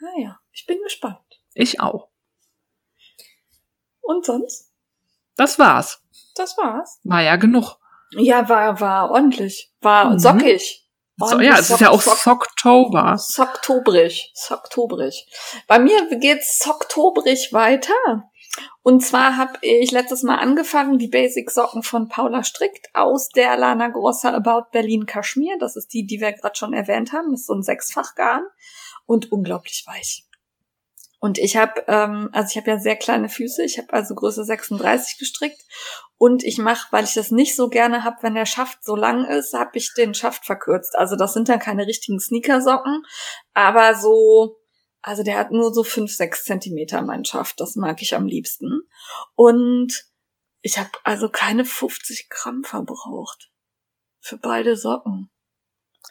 Ah 0.00 0.20
ja, 0.20 0.38
ich 0.52 0.66
bin 0.66 0.78
gespannt. 0.82 1.18
Ich 1.54 1.80
auch. 1.80 2.08
Und 4.00 4.24
sonst? 4.24 4.72
Das 5.36 5.58
war's. 5.58 6.02
Das 6.34 6.56
war's. 6.56 7.00
War 7.04 7.22
ja 7.22 7.36
genug. 7.36 7.78
Ja, 8.12 8.48
war, 8.48 8.80
war 8.80 9.10
ordentlich. 9.10 9.72
War 9.80 10.10
mhm. 10.10 10.18
sockig. 10.18 10.87
So, 11.18 11.40
ja, 11.40 11.58
es 11.58 11.70
ist 11.70 11.80
ja 11.80 11.90
auch 11.90 12.00
Socktober. 12.00 13.18
Socktobrig. 13.18 14.30
Socktobrig. 14.34 15.26
Bei 15.66 15.80
mir 15.80 16.08
geht's 16.18 16.60
Socktobrig 16.60 17.52
weiter. 17.52 18.30
Und 18.82 19.04
zwar 19.04 19.36
habe 19.36 19.58
ich 19.62 19.90
letztes 19.90 20.22
Mal 20.22 20.36
angefangen, 20.36 20.98
die 20.98 21.08
Basic 21.08 21.50
Socken 21.50 21.82
von 21.82 22.08
Paula 22.08 22.44
Strickt 22.44 22.88
aus 22.94 23.28
der 23.28 23.56
Lana 23.56 23.88
Grossa 23.88 24.32
About 24.32 24.70
Berlin 24.70 25.06
Kaschmir. 25.06 25.56
Das 25.58 25.76
ist 25.76 25.92
die, 25.92 26.06
die 26.06 26.20
wir 26.20 26.32
gerade 26.32 26.56
schon 26.56 26.72
erwähnt 26.72 27.12
haben. 27.12 27.32
Das 27.32 27.40
ist 27.40 27.46
so 27.46 27.54
ein 27.54 27.62
Sechsfachgarn 27.62 28.44
und 29.04 29.32
unglaublich 29.32 29.84
weich. 29.86 30.27
Und 31.20 31.38
ich 31.38 31.56
habe, 31.56 31.82
ähm, 31.88 32.30
also 32.32 32.50
ich 32.50 32.56
habe 32.56 32.70
ja 32.70 32.78
sehr 32.78 32.96
kleine 32.96 33.28
Füße, 33.28 33.64
ich 33.64 33.78
habe 33.78 33.92
also 33.92 34.14
Größe 34.14 34.44
36 34.44 35.18
gestrickt 35.18 35.60
und 36.16 36.44
ich 36.44 36.58
mache, 36.58 36.86
weil 36.92 37.04
ich 37.04 37.14
das 37.14 37.32
nicht 37.32 37.56
so 37.56 37.68
gerne 37.68 38.04
habe, 38.04 38.18
wenn 38.20 38.34
der 38.34 38.46
Schaft 38.46 38.84
so 38.84 38.94
lang 38.94 39.24
ist, 39.24 39.52
habe 39.52 39.70
ich 39.74 39.94
den 39.94 40.14
Schaft 40.14 40.46
verkürzt. 40.46 40.96
Also 40.96 41.16
das 41.16 41.32
sind 41.32 41.48
dann 41.48 41.58
keine 41.58 41.86
richtigen 41.86 42.20
Sneakersocken, 42.20 43.04
aber 43.52 43.96
so, 43.96 44.60
also 45.02 45.24
der 45.24 45.38
hat 45.38 45.50
nur 45.50 45.74
so 45.74 45.82
fünf, 45.82 46.14
sechs 46.14 46.44
Zentimeter 46.44 47.02
mein 47.02 47.24
Schaft, 47.24 47.58
das 47.60 47.74
mag 47.74 48.00
ich 48.00 48.14
am 48.14 48.26
liebsten. 48.26 48.82
Und 49.34 50.06
ich 50.60 50.78
habe 50.78 50.90
also 51.02 51.28
keine 51.28 51.64
50 51.64 52.28
Gramm 52.30 52.62
verbraucht 52.62 53.50
für 54.20 54.36
beide 54.36 54.76
Socken. 54.76 55.30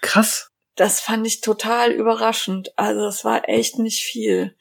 Krass. 0.01 0.51
Das 0.75 0.99
fand 0.99 1.25
ich 1.25 1.41
total 1.41 1.91
überraschend. 1.91 2.71
Also 2.77 3.01
das 3.01 3.25
war 3.25 3.49
echt 3.49 3.79
nicht 3.79 4.03
viel. 4.03 4.55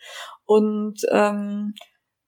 Und 0.46 1.02
ähm, 1.11 1.74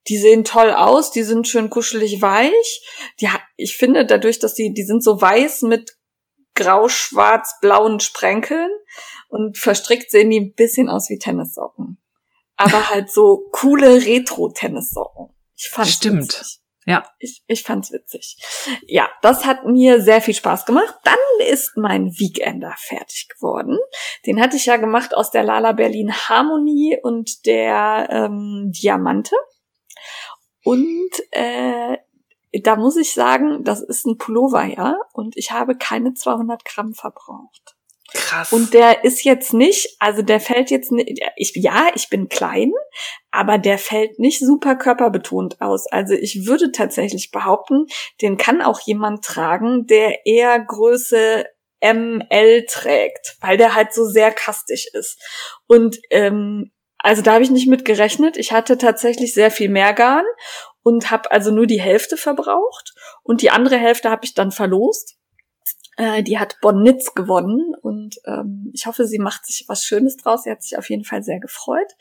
die 0.08 0.18
sehen 0.18 0.44
toll 0.44 0.72
aus, 0.72 1.10
die 1.10 1.22
sind 1.22 1.48
schön 1.48 1.70
kuschelig 1.70 2.20
weich. 2.20 2.82
Die, 3.20 3.28
ich 3.56 3.76
finde 3.76 4.06
dadurch, 4.06 4.38
dass 4.38 4.54
die, 4.54 4.72
die 4.72 4.84
sind 4.84 5.02
so 5.02 5.20
weiß 5.20 5.62
mit 5.62 5.96
grau-schwarz-blauen 6.54 8.00
Sprenkeln 8.00 8.70
und 9.28 9.56
verstrickt 9.56 10.10
sehen 10.10 10.30
die 10.30 10.40
ein 10.40 10.54
bisschen 10.54 10.88
aus 10.88 11.08
wie 11.08 11.18
Tennissocken. 11.18 11.98
Aber 12.56 12.88
halt 12.90 13.10
so 13.10 13.48
coole 13.52 14.04
Retro-Tennissocken. 14.04 15.30
Ich 15.54 15.68
fand 15.70 15.88
Stimmt. 15.88 16.22
Witzig. 16.22 16.60
Ja. 16.88 17.04
Ich, 17.18 17.42
ich 17.46 17.62
fand's 17.64 17.92
witzig. 17.92 18.38
Ja, 18.86 19.10
das 19.20 19.44
hat 19.44 19.66
mir 19.66 20.00
sehr 20.00 20.22
viel 20.22 20.32
Spaß 20.32 20.64
gemacht. 20.64 20.94
Dann 21.04 21.46
ist 21.46 21.76
mein 21.76 22.18
Weekender 22.18 22.74
fertig 22.78 23.28
geworden. 23.28 23.78
Den 24.24 24.40
hatte 24.40 24.56
ich 24.56 24.64
ja 24.64 24.78
gemacht 24.78 25.14
aus 25.14 25.30
der 25.30 25.42
Lala 25.42 25.72
Berlin 25.72 26.12
Harmonie 26.12 26.98
und 27.02 27.44
der 27.44 28.08
ähm, 28.10 28.72
Diamante. 28.72 29.36
Und 30.64 31.10
äh, 31.32 31.98
da 32.62 32.76
muss 32.76 32.96
ich 32.96 33.12
sagen, 33.12 33.64
das 33.64 33.82
ist 33.82 34.06
ein 34.06 34.16
Pullover, 34.16 34.64
ja, 34.64 34.96
und 35.12 35.36
ich 35.36 35.50
habe 35.50 35.76
keine 35.76 36.14
200 36.14 36.64
Gramm 36.64 36.94
verbraucht. 36.94 37.77
Krass. 38.14 38.52
Und 38.52 38.72
der 38.72 39.04
ist 39.04 39.22
jetzt 39.24 39.52
nicht, 39.52 39.96
also 39.98 40.22
der 40.22 40.40
fällt 40.40 40.70
jetzt 40.70 40.90
nicht, 40.90 41.20
ich, 41.36 41.52
ja, 41.54 41.88
ich 41.94 42.08
bin 42.08 42.28
klein, 42.28 42.72
aber 43.30 43.58
der 43.58 43.78
fällt 43.78 44.18
nicht 44.18 44.40
super 44.40 44.76
körperbetont 44.76 45.60
aus. 45.60 45.86
Also 45.86 46.14
ich 46.14 46.46
würde 46.46 46.72
tatsächlich 46.72 47.30
behaupten, 47.30 47.86
den 48.22 48.38
kann 48.38 48.62
auch 48.62 48.80
jemand 48.80 49.24
tragen, 49.24 49.86
der 49.86 50.24
eher 50.24 50.58
Größe 50.58 51.44
ML 51.82 52.64
trägt, 52.66 53.36
weil 53.40 53.58
der 53.58 53.74
halt 53.74 53.92
so 53.92 54.06
sehr 54.06 54.32
kastig 54.32 54.90
ist. 54.94 55.22
Und 55.66 55.98
ähm, 56.10 56.72
also 56.98 57.22
da 57.22 57.34
habe 57.34 57.44
ich 57.44 57.50
nicht 57.50 57.68
mit 57.68 57.84
gerechnet. 57.84 58.36
Ich 58.36 58.52
hatte 58.52 58.78
tatsächlich 58.78 59.34
sehr 59.34 59.50
viel 59.50 59.68
mehr 59.68 59.92
Garn 59.92 60.24
und 60.82 61.10
habe 61.10 61.30
also 61.30 61.50
nur 61.50 61.66
die 61.66 61.80
Hälfte 61.80 62.16
verbraucht 62.16 62.94
und 63.22 63.42
die 63.42 63.50
andere 63.50 63.76
Hälfte 63.76 64.10
habe 64.10 64.24
ich 64.24 64.34
dann 64.34 64.50
verlost. 64.50 65.16
Äh, 65.98 66.22
die 66.22 66.38
hat 66.38 66.60
Bonnitz 66.60 67.12
gewonnen 67.14 67.74
und 67.82 68.20
ähm, 68.24 68.70
ich 68.72 68.86
hoffe, 68.86 69.04
sie 69.04 69.18
macht 69.18 69.44
sich 69.44 69.64
was 69.66 69.84
Schönes 69.84 70.16
draus. 70.16 70.44
Sie 70.44 70.50
hat 70.50 70.62
sich 70.62 70.78
auf 70.78 70.88
jeden 70.88 71.02
Fall 71.02 71.24
sehr 71.24 71.40
gefreut. 71.40 71.92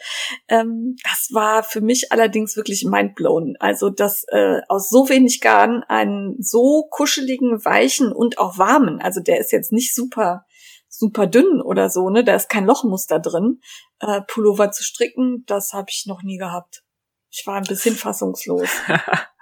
Ähm, 0.48 0.96
das 1.04 1.30
war 1.32 1.64
für 1.64 1.82
mich 1.82 2.12
allerdings 2.12 2.56
wirklich 2.56 2.86
mindblown. 2.86 3.56
Also, 3.60 3.90
dass 3.90 4.24
äh, 4.28 4.62
aus 4.70 4.90
so 4.90 5.10
wenig 5.10 5.42
Garn 5.42 5.84
einen 5.88 6.36
so 6.40 6.88
kuscheligen, 6.92 7.66
weichen 7.66 8.12
und 8.12 8.38
auch 8.38 8.60
warmen, 8.60 9.02
also 9.02 9.20
der 9.20 9.40
ist 9.40 9.52
jetzt 9.52 9.72
nicht 9.72 9.96
super 9.96 10.46
super 10.90 11.28
dünn 11.28 11.62
oder 11.62 11.90
so, 11.90 12.10
ne? 12.10 12.24
Da 12.24 12.36
ist 12.36 12.50
kein 12.50 12.66
Lochmuster 12.66 13.20
drin. 13.20 13.62
Äh, 14.00 14.22
Pullover 14.22 14.72
zu 14.72 14.84
stricken, 14.84 15.44
das 15.46 15.74
habe 15.74 15.88
ich 15.90 16.06
noch 16.08 16.24
nie 16.24 16.38
gehabt. 16.38 16.84
Ich 17.30 17.46
war 17.46 17.56
ein 17.56 17.68
bisschen 17.68 17.96
fassungslos. 17.96 18.70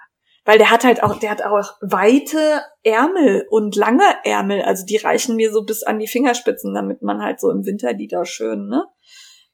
Weil 0.46 0.58
der 0.58 0.70
hat 0.70 0.84
halt 0.84 1.02
auch, 1.02 1.18
der 1.18 1.30
hat 1.30 1.42
auch 1.42 1.74
weite 1.80 2.62
Ärmel 2.84 3.46
und 3.50 3.74
lange 3.74 4.04
Ärmel. 4.24 4.62
Also 4.62 4.86
die 4.86 4.96
reichen 4.96 5.36
mir 5.36 5.52
so 5.52 5.64
bis 5.64 5.82
an 5.82 5.98
die 5.98 6.06
Fingerspitzen, 6.06 6.72
damit 6.72 7.02
man 7.02 7.20
halt 7.20 7.40
so 7.40 7.50
im 7.50 7.66
Winter 7.66 7.94
die 7.94 8.06
da 8.06 8.24
schön, 8.24 8.68
ne? 8.68 8.86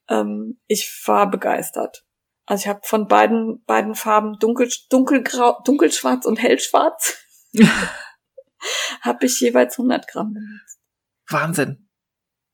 Ähm, 0.08 0.60
ich 0.66 1.02
war 1.06 1.30
begeistert. 1.30 2.04
Also 2.44 2.62
ich 2.62 2.68
habe 2.68 2.80
von 2.84 3.08
beiden, 3.08 3.64
beiden 3.64 3.94
Farben 3.94 4.38
dunkel, 4.38 4.68
dunkelgrau, 4.90 5.60
dunkelschwarz 5.64 6.26
und 6.26 6.42
hellschwarz 6.42 7.16
habe 9.00 9.26
ich 9.26 9.40
jeweils 9.40 9.78
100 9.78 10.06
Gramm 10.08 10.34
benutzt. 10.34 10.78
Wahnsinn. 11.28 11.88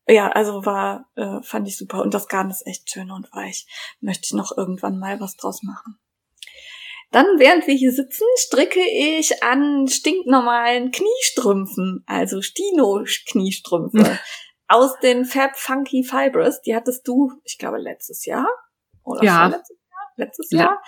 Ja, 0.07 0.29
also 0.29 0.65
war, 0.65 1.11
äh, 1.15 1.41
fand 1.43 1.67
ich 1.67 1.77
super. 1.77 2.01
Und 2.01 2.13
das 2.13 2.27
Garn 2.27 2.49
ist 2.49 2.65
echt 2.65 2.89
schön 2.89 3.11
und 3.11 3.31
weich. 3.33 3.67
Möchte 3.99 4.25
ich 4.25 4.33
noch 4.33 4.55
irgendwann 4.57 4.97
mal 4.97 5.19
was 5.19 5.35
draus 5.35 5.61
machen. 5.61 5.99
Dann, 7.11 7.25
während 7.37 7.65
wir 7.65 7.73
hier 7.73 7.91
sitzen, 7.91 8.25
stricke 8.37 8.81
ich 8.81 9.41
an 9.41 9.87
stinknormalen 9.87 10.91
Kniestrümpfen, 10.91 12.03
also 12.05 12.41
Stino-Kniestrümpfe 12.41 14.19
aus 14.67 14.99
den 14.99 15.25
Fab 15.25 15.57
Funky 15.57 16.03
Fibers. 16.03 16.61
Die 16.61 16.75
hattest 16.75 17.07
du, 17.07 17.31
ich 17.43 17.57
glaube, 17.57 17.79
letztes 17.79 18.25
Jahr 18.25 18.47
oder 19.03 19.23
ja. 19.23 19.47
letztes 19.47 19.77
Jahr? 19.79 20.11
Letztes 20.17 20.51
Jahr. 20.51 20.81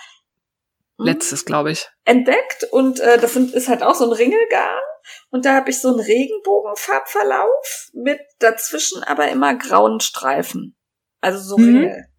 Le 0.98 1.10
letztes, 1.10 1.44
glaube 1.44 1.72
ich. 1.72 1.88
Entdeckt 2.04 2.64
und 2.70 3.00
äh, 3.00 3.18
das 3.18 3.34
sind, 3.34 3.52
ist 3.54 3.68
halt 3.68 3.82
auch 3.82 3.96
so 3.96 4.04
ein 4.04 4.12
Ringelgarn. 4.12 4.82
Und 5.30 5.44
da 5.44 5.54
habe 5.54 5.70
ich 5.70 5.80
so 5.80 5.88
einen 5.88 5.98
Regenbogenfarbverlauf 5.98 7.90
mit 7.92 8.20
dazwischen 8.38 9.02
aber 9.02 9.28
immer 9.28 9.56
grauen 9.56 9.98
Streifen. 9.98 10.76
Also 11.20 11.40
so 11.40 11.58
mhm. 11.58 11.64
Ringel. 11.64 12.11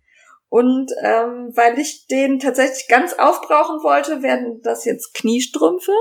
Und 0.53 0.91
ähm, 1.01 1.51
weil 1.55 1.79
ich 1.79 2.05
den 2.05 2.37
tatsächlich 2.37 2.87
ganz 2.87 3.13
aufbrauchen 3.13 3.81
wollte, 3.81 4.21
werden 4.21 4.61
das 4.61 4.85
jetzt 4.85 5.15
Kniestrümpfe. 5.15 5.91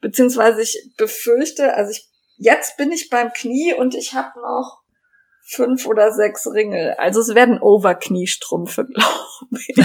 Beziehungsweise 0.00 0.60
ich 0.60 0.92
befürchte, 0.96 1.74
also 1.74 1.92
ich 1.92 2.10
jetzt 2.36 2.76
bin 2.76 2.90
ich 2.90 3.10
beim 3.10 3.32
Knie 3.32 3.74
und 3.74 3.94
ich 3.94 4.14
habe 4.14 4.40
noch 4.40 4.82
fünf 5.44 5.86
oder 5.86 6.10
sechs 6.10 6.48
Ringel. 6.48 6.94
Also 6.98 7.20
es 7.20 7.36
werden 7.36 7.62
Overkniestrümpfe, 7.62 8.86
glaube 8.92 9.62
ich. 9.68 9.76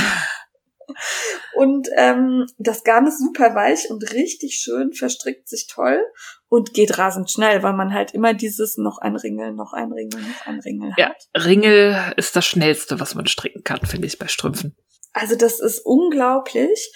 Und 1.54 1.90
ähm, 1.96 2.46
das 2.58 2.84
Garn 2.84 3.08
ist 3.08 3.20
super 3.20 3.56
weich 3.56 3.90
und 3.90 4.14
richtig 4.14 4.56
schön, 4.56 4.94
verstrickt 4.94 5.48
sich 5.48 5.68
toll 5.68 6.04
und 6.50 6.74
geht 6.74 6.98
rasend 6.98 7.30
schnell, 7.30 7.64
weil 7.64 7.74
man 7.74 7.94
halt 7.94 8.14
immer 8.14 8.34
dieses 8.34 8.78
noch 8.78 9.00
ein 9.00 9.16
Ringel, 9.16 9.54
noch 9.54 9.74
ein 9.74 9.92
Ringel, 9.92 10.22
noch 10.22 10.46
ein 10.46 10.60
Ringel 10.60 10.92
hat. 10.92 10.98
Ja, 10.98 11.16
Ringel 11.42 12.14
ist 12.16 12.36
das 12.36 12.46
Schnellste, 12.46 13.00
was 13.00 13.16
man 13.16 13.28
stricken 13.28 13.64
kann, 13.64 13.86
finde 13.86 14.08
ich, 14.08 14.18
bei 14.18 14.28
Strümpfen. 14.28 14.76
Also 15.14 15.36
das 15.36 15.60
ist 15.60 15.80
unglaublich. 15.80 16.92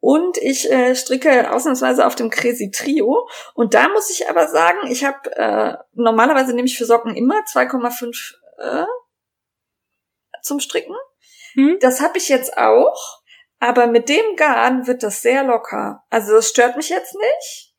Und 0.00 0.38
ich 0.38 0.70
äh, 0.70 0.94
stricke 0.94 1.52
ausnahmsweise 1.52 2.06
auf 2.06 2.14
dem 2.14 2.30
Crazy 2.30 2.70
Trio. 2.70 3.28
Und 3.54 3.74
da 3.74 3.88
muss 3.90 4.10
ich 4.10 4.28
aber 4.28 4.48
sagen, 4.48 4.90
ich 4.90 5.04
habe 5.04 5.30
äh, 5.36 5.74
normalerweise 5.92 6.54
nehme 6.54 6.66
ich 6.66 6.78
für 6.78 6.86
Socken 6.86 7.14
immer 7.14 7.42
2,5 7.52 8.34
äh, 8.58 8.86
zum 10.42 10.58
Stricken. 10.58 10.96
Hm? 11.52 11.76
Das 11.80 12.00
habe 12.00 12.16
ich 12.16 12.28
jetzt 12.28 12.56
auch. 12.56 13.19
Aber 13.60 13.86
mit 13.86 14.08
dem 14.08 14.36
Garn 14.36 14.86
wird 14.86 15.02
das 15.02 15.22
sehr 15.22 15.44
locker. 15.44 16.02
Also 16.10 16.32
das 16.32 16.48
stört 16.48 16.76
mich 16.76 16.88
jetzt 16.88 17.14
nicht. 17.14 17.74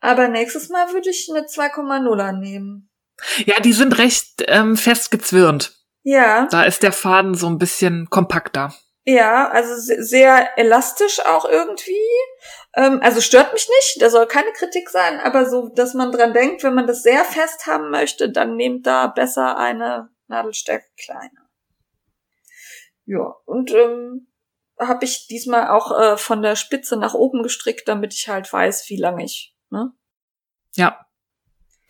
Aber 0.00 0.28
nächstes 0.28 0.70
Mal 0.70 0.92
würde 0.92 1.10
ich 1.10 1.28
eine 1.30 1.46
2,0er 1.46 2.32
nehmen. 2.32 2.90
Ja, 3.44 3.60
die 3.60 3.72
sind 3.72 3.98
recht 3.98 4.44
ähm, 4.46 4.76
fest 4.76 5.10
gezwirnt. 5.10 5.74
Ja. 6.02 6.46
Da 6.50 6.62
ist 6.62 6.82
der 6.82 6.92
Faden 6.92 7.34
so 7.34 7.48
ein 7.48 7.58
bisschen 7.58 8.08
kompakter. 8.08 8.74
Ja, 9.04 9.48
also 9.48 9.74
sehr 9.76 10.58
elastisch 10.58 11.24
auch 11.24 11.44
irgendwie. 11.44 11.96
Ähm, 12.74 13.00
also 13.02 13.20
stört 13.20 13.52
mich 13.52 13.68
nicht, 13.68 14.02
da 14.02 14.10
soll 14.10 14.26
keine 14.26 14.52
Kritik 14.52 14.90
sein, 14.90 15.18
aber 15.20 15.48
so, 15.48 15.68
dass 15.68 15.94
man 15.94 16.12
dran 16.12 16.34
denkt, 16.34 16.62
wenn 16.62 16.74
man 16.74 16.86
das 16.86 17.02
sehr 17.02 17.24
fest 17.24 17.66
haben 17.66 17.90
möchte, 17.90 18.30
dann 18.30 18.56
nehmt 18.56 18.86
da 18.86 19.06
besser 19.06 19.56
eine 19.56 20.10
Nadelstärke 20.26 20.88
kleiner. 21.02 21.48
Ja, 23.06 23.34
und 23.46 23.72
ähm, 23.72 24.27
habe 24.78 25.04
ich 25.04 25.26
diesmal 25.26 25.68
auch 25.68 25.98
äh, 25.98 26.16
von 26.16 26.42
der 26.42 26.56
Spitze 26.56 26.96
nach 26.96 27.14
oben 27.14 27.42
gestrickt, 27.42 27.88
damit 27.88 28.14
ich 28.14 28.28
halt 28.28 28.52
weiß, 28.52 28.88
wie 28.88 28.96
lange 28.96 29.24
ich. 29.24 29.54
Ne? 29.70 29.92
Ja. 30.74 31.04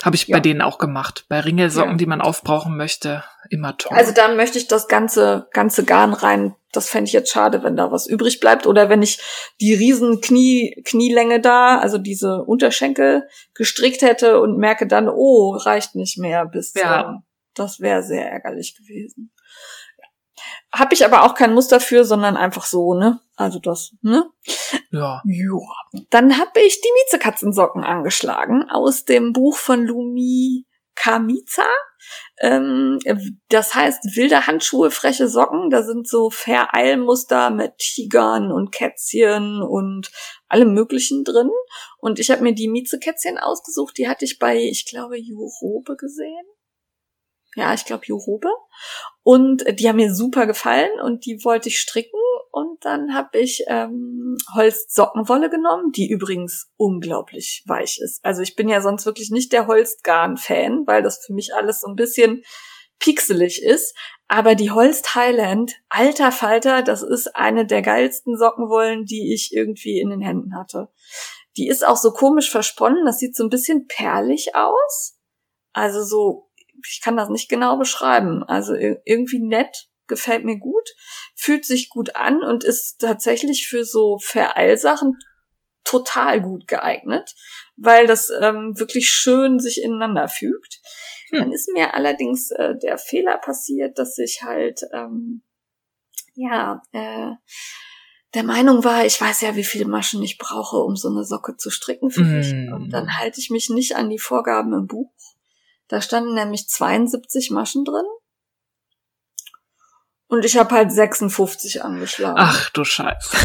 Habe 0.02 0.14
ich 0.14 0.28
ja. 0.28 0.36
bei 0.36 0.40
denen 0.40 0.62
auch 0.62 0.78
gemacht. 0.78 1.26
Bei 1.28 1.40
Ringelsocken, 1.40 1.92
ja. 1.92 1.96
die 1.96 2.06
man 2.06 2.20
aufbrauchen 2.20 2.76
möchte, 2.76 3.24
immer 3.50 3.76
toll. 3.76 3.96
Also 3.96 4.12
da 4.12 4.32
möchte 4.32 4.58
ich 4.58 4.68
das 4.68 4.86
ganze, 4.86 5.48
ganze 5.52 5.84
Garn 5.84 6.12
rein. 6.12 6.54
Das 6.70 6.88
fände 6.88 7.08
ich 7.08 7.12
jetzt 7.12 7.32
schade, 7.32 7.64
wenn 7.64 7.76
da 7.76 7.90
was 7.90 8.06
übrig 8.06 8.38
bleibt. 8.38 8.66
Oder 8.66 8.88
wenn 8.88 9.02
ich 9.02 9.20
die 9.60 9.74
riesen 9.74 10.20
Knie, 10.20 10.80
Knielänge 10.84 11.40
da, 11.40 11.78
also 11.78 11.98
diese 11.98 12.44
Unterschenkel 12.44 13.26
gestrickt 13.54 14.02
hätte 14.02 14.40
und 14.40 14.58
merke 14.58 14.86
dann, 14.86 15.08
oh, 15.08 15.56
reicht 15.56 15.96
nicht 15.96 16.16
mehr 16.16 16.46
bis 16.46 16.74
ja. 16.74 17.02
Zur, 17.02 17.22
das 17.54 17.80
wäre 17.80 18.04
sehr 18.04 18.30
ärgerlich 18.30 18.76
gewesen. 18.76 19.32
Habe 20.72 20.94
ich 20.94 21.04
aber 21.04 21.24
auch 21.24 21.34
kein 21.34 21.54
Muster 21.54 21.80
für, 21.80 22.04
sondern 22.04 22.36
einfach 22.36 22.66
so, 22.66 22.94
ne? 22.94 23.20
Also 23.36 23.58
das, 23.58 23.92
ne? 24.02 24.28
Ja. 24.90 25.22
Ja. 25.24 26.02
Dann 26.10 26.38
habe 26.38 26.60
ich 26.60 26.80
die 26.80 26.92
Miezekatzensocken 27.04 27.84
angeschlagen 27.84 28.64
aus 28.68 29.04
dem 29.04 29.32
Buch 29.32 29.56
von 29.56 29.84
Lumi 29.84 30.66
Kamiza. 30.94 31.66
Ähm, 32.40 32.98
das 33.48 33.74
heißt 33.74 34.16
wilde 34.16 34.46
Handschuhe, 34.46 34.90
freche 34.90 35.28
Socken. 35.28 35.70
Da 35.70 35.82
sind 35.82 36.08
so 36.08 36.30
Vereilmuster 36.30 37.50
mit 37.50 37.78
Tigern 37.78 38.52
und 38.52 38.72
Kätzchen 38.72 39.62
und 39.62 40.10
allem 40.48 40.74
Möglichen 40.74 41.24
drin. 41.24 41.50
Und 41.98 42.18
ich 42.18 42.30
habe 42.30 42.42
mir 42.42 42.54
die 42.54 42.68
Miezekätzchen 42.68 43.38
ausgesucht. 43.38 43.96
Die 43.98 44.08
hatte 44.08 44.24
ich 44.24 44.38
bei, 44.38 44.58
ich 44.58 44.86
glaube, 44.86 45.18
Jurobe 45.18 45.96
gesehen. 45.96 46.46
Ja, 47.58 47.74
ich 47.74 47.84
glaube 47.84 48.06
Jurobe. 48.06 48.50
Und 49.24 49.64
die 49.80 49.88
haben 49.88 49.96
mir 49.96 50.14
super 50.14 50.46
gefallen 50.46 51.00
und 51.02 51.26
die 51.26 51.44
wollte 51.44 51.68
ich 51.68 51.80
stricken. 51.80 52.20
Und 52.52 52.84
dann 52.84 53.14
habe 53.14 53.40
ich 53.40 53.64
ähm, 53.66 54.36
Holzsockenwolle 54.54 55.50
genommen, 55.50 55.90
die 55.90 56.08
übrigens 56.08 56.70
unglaublich 56.76 57.64
weich 57.66 57.98
ist. 58.00 58.24
Also 58.24 58.42
ich 58.42 58.54
bin 58.54 58.68
ja 58.68 58.80
sonst 58.80 59.06
wirklich 59.06 59.32
nicht 59.32 59.52
der 59.52 59.66
Holzgarn-Fan, 59.66 60.86
weil 60.86 61.02
das 61.02 61.18
für 61.26 61.32
mich 61.32 61.52
alles 61.52 61.80
so 61.80 61.88
ein 61.88 61.96
bisschen 61.96 62.44
pixelig 63.00 63.60
ist. 63.60 63.96
Aber 64.28 64.54
die 64.54 64.70
Holz 64.70 65.02
Thailand, 65.02 65.74
alter 65.88 66.30
Falter, 66.30 66.82
das 66.82 67.02
ist 67.02 67.34
eine 67.34 67.66
der 67.66 67.82
geilsten 67.82 68.38
Sockenwollen, 68.38 69.04
die 69.04 69.34
ich 69.34 69.52
irgendwie 69.52 69.98
in 69.98 70.10
den 70.10 70.20
Händen 70.20 70.56
hatte. 70.56 70.90
Die 71.56 71.66
ist 71.66 71.84
auch 71.84 71.96
so 71.96 72.12
komisch 72.12 72.52
versponnen, 72.52 73.04
das 73.04 73.18
sieht 73.18 73.34
so 73.34 73.42
ein 73.42 73.50
bisschen 73.50 73.88
perlig 73.88 74.54
aus. 74.54 75.18
Also 75.72 76.04
so 76.04 76.47
ich 76.86 77.00
kann 77.02 77.16
das 77.16 77.28
nicht 77.28 77.48
genau 77.48 77.76
beschreiben. 77.76 78.42
Also 78.44 78.74
irgendwie 78.74 79.40
nett, 79.40 79.88
gefällt 80.06 80.44
mir 80.44 80.58
gut, 80.58 80.88
fühlt 81.34 81.64
sich 81.64 81.88
gut 81.90 82.16
an 82.16 82.42
und 82.42 82.64
ist 82.64 83.00
tatsächlich 83.00 83.68
für 83.68 83.84
so 83.84 84.18
Vereilsachen 84.18 85.18
total 85.84 86.40
gut 86.40 86.66
geeignet, 86.66 87.34
weil 87.76 88.06
das 88.06 88.30
ähm, 88.40 88.78
wirklich 88.78 89.08
schön 89.08 89.58
sich 89.58 89.82
ineinander 89.82 90.28
fügt. 90.28 90.80
Hm. 91.30 91.38
Dann 91.38 91.52
ist 91.52 91.70
mir 91.72 91.94
allerdings 91.94 92.50
äh, 92.50 92.74
der 92.76 92.98
Fehler 92.98 93.38
passiert, 93.38 93.98
dass 93.98 94.18
ich 94.18 94.42
halt 94.42 94.80
ähm, 94.92 95.42
ja 96.34 96.82
äh, 96.92 97.32
der 98.34 98.44
Meinung 98.44 98.84
war, 98.84 99.06
ich 99.06 99.18
weiß 99.18 99.40
ja, 99.40 99.56
wie 99.56 99.64
viele 99.64 99.86
Maschen 99.86 100.22
ich 100.22 100.36
brauche, 100.36 100.76
um 100.76 100.96
so 100.96 101.08
eine 101.08 101.24
Socke 101.24 101.56
zu 101.56 101.70
stricken 101.70 102.10
für 102.10 102.24
mich. 102.24 102.52
Mm. 102.52 102.74
Und 102.74 102.90
dann 102.90 103.16
halte 103.18 103.40
ich 103.40 103.48
mich 103.48 103.70
nicht 103.70 103.96
an 103.96 104.10
die 104.10 104.18
Vorgaben 104.18 104.74
im 104.74 104.86
Buch 104.86 105.10
da 105.88 106.00
standen 106.00 106.34
nämlich 106.34 106.68
72 106.68 107.50
Maschen 107.50 107.84
drin. 107.84 108.04
Und 110.28 110.44
ich 110.44 110.58
habe 110.58 110.74
halt 110.74 110.92
56 110.92 111.82
angeschlagen. 111.82 112.36
Ach 112.38 112.68
du 112.70 112.84
Scheiße. 112.84 113.36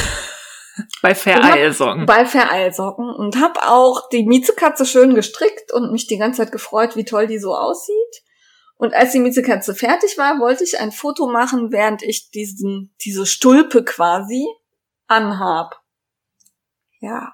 bei 1.02 1.16
Vereilsocken. 1.16 2.06
Bei 2.06 2.26
Vereilsocken. 2.26 3.10
Und 3.10 3.38
habe 3.38 3.62
auch 3.68 4.10
die 4.10 4.26
Miezekatze 4.26 4.86
schön 4.86 5.16
gestrickt 5.16 5.72
und 5.72 5.94
mich 5.94 6.08
die 6.08 6.18
ganze 6.18 6.44
Zeit 6.44 6.52
gefreut, 6.52 6.98
wie 6.98 7.06
toll 7.06 7.28
die 7.28 7.40
so 7.40 7.56
aussieht. 7.56 8.24
Und 8.76 8.94
als 8.94 9.14
die 9.14 9.20
Miezekatze 9.20 9.76
fertig 9.76 10.18
war, 10.18 10.40
wollte 10.40 10.66
ich 10.66 10.80
ein 10.80 10.92
Foto 10.92 11.28
machen, 11.28 11.72
während 11.72 12.04
ich 12.04 12.32
diesen, 12.32 12.94
diese 13.06 13.26
Stulpe 13.26 13.86
quasi 13.86 14.46
anhab. 15.08 15.82
Ja 17.00 17.34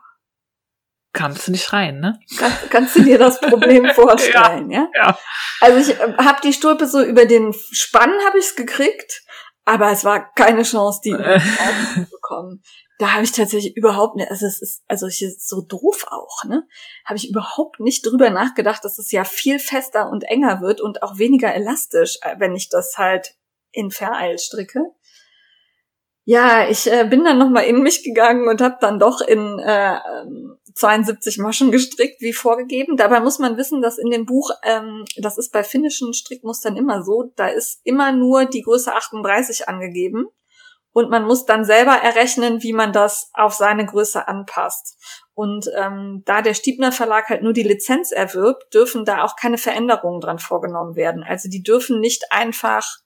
kannst 1.14 1.48
du 1.48 1.52
nicht 1.52 1.74
rein, 1.74 2.00
ne? 2.00 2.20
Kannst, 2.38 2.70
kannst 2.70 2.96
du 2.96 3.04
dir 3.04 3.18
das 3.18 3.40
Problem 3.42 3.90
vorstellen, 3.90 4.70
ja, 4.70 4.88
ja? 4.96 5.06
ja? 5.08 5.20
Also 5.62 5.92
ich 5.92 6.00
äh, 6.00 6.14
habe 6.18 6.40
die 6.44 6.54
Stulpe 6.54 6.88
so 6.88 7.04
über 7.04 7.26
den 7.26 7.54
Spann 7.54 8.12
habe 8.26 8.38
ich's 8.38 8.56
gekriegt, 8.56 9.24
aber 9.66 9.92
es 9.92 10.04
war 10.04 10.34
keine 10.34 10.64
Chance, 10.64 11.02
die 11.04 11.12
zu 11.94 12.08
bekommen. 12.12 12.64
Da 12.98 13.14
habe 13.14 13.24
ich 13.24 13.32
tatsächlich 13.32 13.78
überhaupt 13.78 14.18
nicht, 14.18 14.30
also 14.30 14.46
es 14.46 14.62
ist, 14.62 14.84
also 14.88 15.08
ich 15.08 15.22
ist 15.22 15.48
so 15.48 15.62
doof 15.62 16.06
auch, 16.10 16.44
ne? 16.44 16.68
Habe 17.06 17.18
ich 17.18 17.30
überhaupt 17.30 17.80
nicht 17.80 18.06
drüber 18.06 18.30
nachgedacht, 18.30 18.84
dass 18.84 19.00
es 19.00 19.12
ja 19.12 19.24
viel 19.24 19.58
fester 19.58 20.10
und 20.10 20.26
enger 20.26 20.60
wird 20.62 20.82
und 20.82 21.02
auch 21.02 21.18
weniger 21.18 21.54
elastisch, 21.54 22.18
äh, 22.22 22.36
wenn 22.40 22.56
ich 22.56 22.70
das 22.70 22.98
halt 22.98 23.36
in 23.72 23.92
Vereil 23.92 24.38
stricke. 24.38 24.82
Ja, 26.26 26.68
ich 26.68 26.92
äh, 26.92 27.06
bin 27.06 27.24
dann 27.24 27.38
nochmal 27.38 27.64
in 27.64 27.82
mich 27.82 28.04
gegangen 28.04 28.48
und 28.48 28.62
habe 28.62 28.78
dann 28.82 29.00
doch 29.00 29.22
in 29.22 29.60
äh, 29.60 29.98
72 30.74 31.38
Maschen 31.38 31.72
gestrickt, 31.72 32.22
wie 32.22 32.34
vorgegeben. 32.34 32.98
Dabei 32.98 33.20
muss 33.20 33.40
man 33.40 33.58
wissen, 33.58 33.82
dass 33.82 33.98
in 33.98 34.10
dem 34.10 34.26
Buch, 34.26 34.52
ähm, 34.64 35.06
das 35.18 35.38
ist 35.38 35.52
bei 35.52 35.64
finnischen 35.64 36.14
Strickmustern 36.14 36.78
immer 36.78 37.04
so, 37.04 37.32
da 37.36 37.48
ist 37.48 37.82
immer 37.84 38.12
nur 38.12 38.46
die 38.46 38.62
Größe 38.62 38.94
38 38.94 39.68
angegeben. 39.68 40.28
Und 40.92 41.12
man 41.12 41.24
muss 41.24 41.46
dann 41.46 41.66
selber 41.66 41.94
errechnen, 41.94 42.64
wie 42.64 42.74
man 42.74 42.92
das 42.92 43.30
auf 43.34 43.54
seine 43.54 43.86
Größe 43.86 44.28
anpasst. 44.28 44.98
Und 45.34 45.70
ähm, 45.78 46.24
da 46.26 46.42
der 46.42 46.56
Stiebner 46.56 46.92
Verlag 46.92 47.30
halt 47.30 47.44
nur 47.44 47.54
die 47.54 47.64
Lizenz 47.64 48.12
erwirbt, 48.12 48.74
dürfen 48.74 49.06
da 49.06 49.24
auch 49.24 49.36
keine 49.36 49.58
Veränderungen 49.58 50.20
dran 50.20 50.40
vorgenommen 50.40 50.96
werden. 50.96 51.24
Also 51.24 51.48
die 51.48 51.62
dürfen 51.62 52.00
nicht 52.00 52.32
einfach 52.32 52.98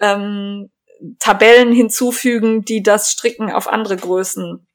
ähm, 0.00 0.70
Tabellen 1.18 1.72
hinzufügen, 1.72 2.64
die 2.64 2.82
das 2.82 3.10
Stricken 3.10 3.52
auf 3.52 3.68
andere 3.68 3.96
Größen 3.96 4.66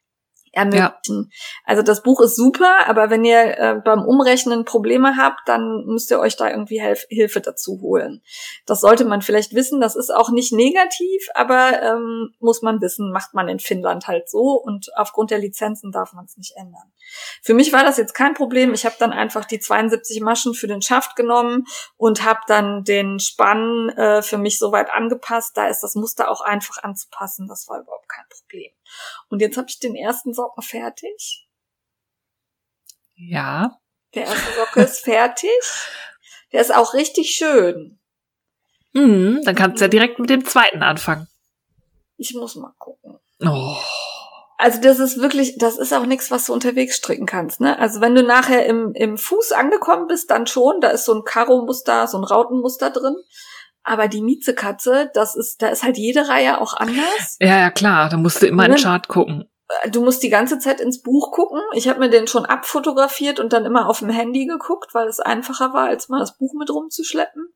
ermöglichen. 0.55 1.29
Ja. 1.29 1.37
Also 1.65 1.83
das 1.83 2.01
Buch 2.01 2.21
ist 2.21 2.35
super, 2.35 2.87
aber 2.87 3.09
wenn 3.09 3.25
ihr 3.25 3.57
äh, 3.57 3.75
beim 3.83 4.03
Umrechnen 4.03 4.65
Probleme 4.65 5.17
habt, 5.17 5.47
dann 5.47 5.85
müsst 5.85 6.09
ihr 6.11 6.19
euch 6.19 6.35
da 6.37 6.49
irgendwie 6.49 6.81
Hilf 6.81 7.05
Hilfe 7.09 7.41
dazu 7.41 7.79
holen. 7.81 8.21
Das 8.65 8.81
sollte 8.81 9.05
man 9.05 9.21
vielleicht 9.21 9.53
wissen. 9.53 9.81
Das 9.81 9.95
ist 9.95 10.13
auch 10.13 10.29
nicht 10.29 10.53
negativ, 10.53 11.27
aber 11.33 11.81
ähm, 11.81 12.33
muss 12.39 12.61
man 12.61 12.81
wissen, 12.81 13.11
macht 13.11 13.33
man 13.33 13.49
in 13.49 13.59
Finnland 13.59 14.07
halt 14.07 14.29
so 14.29 14.53
und 14.53 14.87
aufgrund 14.95 15.31
der 15.31 15.39
Lizenzen 15.39 15.91
darf 15.91 16.13
man 16.13 16.25
es 16.25 16.37
nicht 16.37 16.55
ändern. 16.55 16.91
Für 17.41 17.53
mich 17.53 17.71
war 17.73 17.83
das 17.83 17.97
jetzt 17.97 18.13
kein 18.13 18.33
Problem. 18.33 18.73
Ich 18.73 18.85
habe 18.85 18.95
dann 18.97 19.11
einfach 19.11 19.45
die 19.45 19.59
72 19.59 20.21
Maschen 20.21 20.53
für 20.53 20.67
den 20.67 20.81
Schaft 20.81 21.15
genommen 21.15 21.65
und 21.97 22.23
habe 22.23 22.39
dann 22.47 22.83
den 22.83 23.19
Spann 23.19 23.89
äh, 23.89 24.21
für 24.21 24.37
mich 24.37 24.57
soweit 24.57 24.89
angepasst. 24.91 25.55
Da 25.55 25.67
ist 25.67 25.81
das 25.81 25.95
Muster 25.95 26.29
auch 26.29 26.41
einfach 26.41 26.81
anzupassen. 26.81 27.47
Das 27.47 27.67
war 27.67 27.81
überhaupt 27.81 28.09
kein 28.09 28.25
Problem. 28.29 28.71
Und 29.29 29.41
jetzt 29.41 29.57
habe 29.57 29.67
ich 29.69 29.79
den 29.79 29.95
ersten 29.95 30.33
Socken 30.33 30.63
fertig. 30.63 31.47
Ja. 33.15 33.79
Der 34.13 34.23
erste 34.23 34.53
Socke 34.53 34.81
ist 34.81 34.99
fertig. 35.03 35.49
Der 36.51 36.61
ist 36.61 36.73
auch 36.73 36.93
richtig 36.93 37.31
schön. 37.35 37.99
Mhm, 38.93 39.41
dann 39.43 39.55
kannst 39.55 39.81
du 39.81 39.85
ja 39.85 39.89
direkt 39.89 40.19
mit 40.19 40.29
dem 40.29 40.45
zweiten 40.45 40.81
anfangen. 40.81 41.27
Ich 42.17 42.33
muss 42.33 42.55
mal 42.55 42.73
gucken. 42.77 43.19
Oh. 43.41 43.77
Also 44.57 44.79
das 44.79 44.99
ist 44.99 45.19
wirklich, 45.19 45.57
das 45.57 45.77
ist 45.77 45.93
auch 45.93 46.05
nichts, 46.05 46.31
was 46.31 46.45
du 46.45 46.53
unterwegs 46.53 46.95
stricken 46.95 47.25
kannst. 47.25 47.59
Ne? 47.59 47.77
Also 47.77 47.99
wenn 47.99 48.15
du 48.15 48.23
nachher 48.23 48.65
im, 48.65 48.93
im 48.93 49.17
Fuß 49.17 49.51
angekommen 49.51 50.07
bist, 50.07 50.31
dann 50.31 50.47
schon. 50.47 50.79
Da 50.79 50.89
ist 50.89 51.03
so 51.03 51.13
ein 51.13 51.25
Karo-Muster, 51.25 52.07
so 52.07 52.17
ein 52.17 52.23
Rautenmuster 52.23 52.89
drin. 52.89 53.17
Aber 53.87 54.07
die 54.07 54.23
Miezekatze, 54.23 55.11
das 55.13 55.35
ist, 55.35 55.61
da 55.61 55.67
ist 55.67 55.83
halt 55.83 55.97
jede 55.97 56.27
Reihe 56.27 56.59
auch 56.59 56.73
anders. 56.73 57.37
Ja, 57.39 57.59
ja, 57.59 57.69
klar. 57.69 58.09
Da 58.09 58.17
musst 58.17 58.41
du 58.41 58.47
immer 58.47 58.65
in 58.65 58.71
den 58.71 58.81
Chart 58.81 59.07
gucken. 59.07 59.47
Du 59.89 60.03
musst 60.03 60.23
die 60.23 60.29
ganze 60.29 60.57
Zeit 60.57 60.81
ins 60.81 61.03
Buch 61.03 61.31
gucken. 61.31 61.61
Ich 61.73 61.87
habe 61.87 61.99
mir 61.99 62.09
den 62.09 62.27
schon 62.27 62.45
abfotografiert 62.45 63.39
und 63.39 63.53
dann 63.53 63.63
immer 63.63 63.87
auf 63.87 63.99
dem 63.99 64.09
Handy 64.09 64.47
geguckt, 64.47 64.95
weil 64.95 65.07
es 65.07 65.19
einfacher 65.19 65.71
war, 65.73 65.87
als 65.87 66.09
mal 66.09 66.19
das 66.19 66.35
Buch 66.37 66.55
mit 66.55 66.71
rumzuschleppen. 66.71 67.53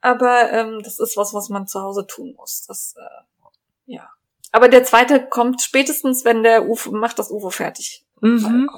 Aber 0.00 0.50
ähm, 0.50 0.80
das 0.82 0.98
ist 0.98 1.16
was, 1.18 1.34
was 1.34 1.50
man 1.50 1.66
zu 1.66 1.82
Hause 1.82 2.06
tun 2.06 2.34
muss. 2.36 2.64
Das, 2.66 2.94
äh, 2.96 3.92
ja. 3.92 4.08
Aber 4.52 4.68
der 4.68 4.84
zweite 4.84 5.26
kommt 5.26 5.60
spätestens, 5.60 6.24
wenn 6.24 6.42
der 6.42 6.68
UFO 6.68 6.90
macht 6.92 7.18
das 7.18 7.30
UFO 7.30 7.50
fertig. 7.50 8.06
Mhm. 8.22 8.70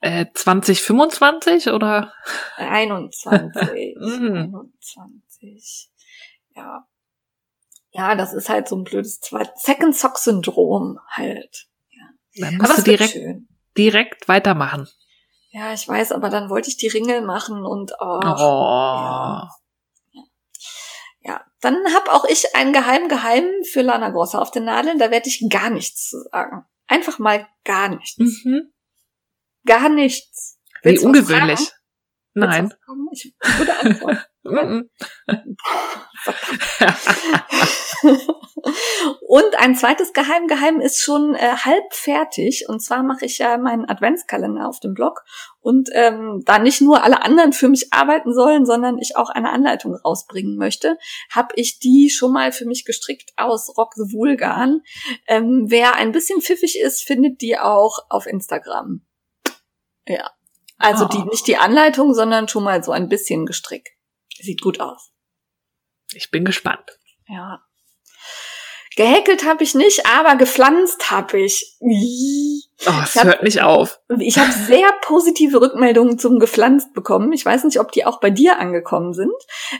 Äh, 0.00 0.26
2025 0.32 1.68
oder? 1.68 2.14
21. 2.56 3.30
Mhm. 3.96 4.72
21. 4.80 5.90
Ja. 6.54 6.86
Ja, 7.90 8.14
das 8.16 8.32
ist 8.32 8.48
halt 8.48 8.68
so 8.68 8.76
ein 8.76 8.84
blödes 8.84 9.20
Second 9.56 9.96
Sock 9.96 10.18
Syndrom 10.18 10.98
halt. 11.08 11.68
Dann 12.36 12.60
Aber 12.60 12.68
musst 12.68 12.78
du 12.78 12.80
es 12.80 12.86
wird 12.86 13.00
direkt, 13.00 13.12
schön. 13.12 13.48
direkt 13.76 14.28
weitermachen. 14.28 14.88
Ja, 15.50 15.72
ich 15.72 15.86
weiß, 15.86 16.10
aber 16.12 16.30
dann 16.30 16.50
wollte 16.50 16.68
ich 16.68 16.76
die 16.76 16.88
Ringel 16.88 17.22
machen 17.22 17.64
und 17.64 17.92
oh, 18.00 18.20
oh. 18.24 19.42
ja. 21.20 21.44
Dann 21.60 21.76
hab 21.94 22.08
auch 22.08 22.24
ich 22.24 22.54
einen 22.56 22.72
geheim 22.72 23.08
geheim 23.08 23.48
für 23.70 23.82
Lana 23.82 24.10
Grossa 24.10 24.40
auf 24.40 24.50
den 24.50 24.64
Nadeln. 24.64 24.98
Da 24.98 25.10
werde 25.10 25.28
ich 25.28 25.46
gar 25.48 25.70
nichts 25.70 26.10
zu 26.10 26.20
sagen. 26.30 26.66
Einfach 26.88 27.18
mal 27.18 27.46
gar 27.64 27.88
nichts. 27.88 28.18
Mhm. 28.18 28.72
Gar 29.64 29.88
nichts. 29.88 30.58
Wie 30.82 30.90
Willst 30.90 31.04
du 31.04 31.08
was 31.08 31.16
ungewöhnlich. 31.16 31.70
du 32.34 32.40
Nein. 32.40 32.74
Ich 33.12 33.34
würde 33.40 33.78
antworten. 33.78 34.18
Und 39.26 39.58
ein 39.58 39.74
zweites 39.74 40.12
Geheimgeheim 40.12 40.80
ist 40.80 41.00
schon 41.00 41.34
äh, 41.34 41.56
halb 41.64 41.92
fertig. 41.92 42.66
Und 42.68 42.80
zwar 42.80 43.02
mache 43.02 43.24
ich 43.26 43.38
ja 43.38 43.56
meinen 43.58 43.88
Adventskalender 43.88 44.68
auf 44.68 44.80
dem 44.80 44.94
Blog. 44.94 45.24
Und 45.60 45.88
ähm, 45.92 46.42
da 46.44 46.58
nicht 46.58 46.80
nur 46.80 47.04
alle 47.04 47.22
anderen 47.22 47.52
für 47.52 47.68
mich 47.68 47.92
arbeiten 47.92 48.32
sollen, 48.32 48.64
sondern 48.66 48.98
ich 48.98 49.16
auch 49.16 49.30
eine 49.30 49.50
Anleitung 49.50 49.94
rausbringen 49.94 50.56
möchte, 50.56 50.98
habe 51.30 51.54
ich 51.56 51.78
die 51.78 52.10
schon 52.10 52.32
mal 52.32 52.52
für 52.52 52.66
mich 52.66 52.84
gestrickt 52.84 53.32
aus 53.36 53.76
Rock 53.76 53.94
the 53.94 54.12
Vulgan. 54.12 54.82
Ähm, 55.26 55.66
wer 55.68 55.96
ein 55.96 56.12
bisschen 56.12 56.40
pfiffig 56.40 56.78
ist, 56.80 57.02
findet 57.02 57.40
die 57.40 57.58
auch 57.58 57.98
auf 58.08 58.26
Instagram. 58.26 59.04
Ja. 60.06 60.30
Also 60.78 61.06
die, 61.06 61.22
nicht 61.24 61.46
die 61.46 61.56
Anleitung, 61.56 62.14
sondern 62.14 62.48
schon 62.48 62.64
mal 62.64 62.82
so 62.82 62.92
ein 62.92 63.08
bisschen 63.08 63.46
gestrickt. 63.46 63.88
Sieht 64.40 64.60
gut 64.60 64.80
aus. 64.80 65.10
Ich 66.12 66.30
bin 66.30 66.44
gespannt. 66.44 66.98
Ja. 67.28 67.62
Gehäkelt 68.96 69.44
habe 69.44 69.64
ich 69.64 69.74
nicht, 69.74 70.06
aber 70.06 70.36
gepflanzt 70.36 71.10
habe 71.10 71.40
ich. 71.40 71.76
Oh, 72.86 72.92
es 73.02 73.16
hört 73.24 73.42
nicht 73.42 73.60
auf. 73.62 74.00
Ich 74.20 74.38
habe 74.38 74.52
sehr 74.66 74.88
positive 75.02 75.60
Rückmeldungen 75.60 76.18
zum 76.18 76.38
gepflanzt 76.38 76.92
bekommen. 76.94 77.32
Ich 77.32 77.44
weiß 77.44 77.64
nicht, 77.64 77.80
ob 77.80 77.90
die 77.90 78.04
auch 78.06 78.20
bei 78.20 78.30
dir 78.30 78.58
angekommen 78.60 79.12
sind. 79.12 79.32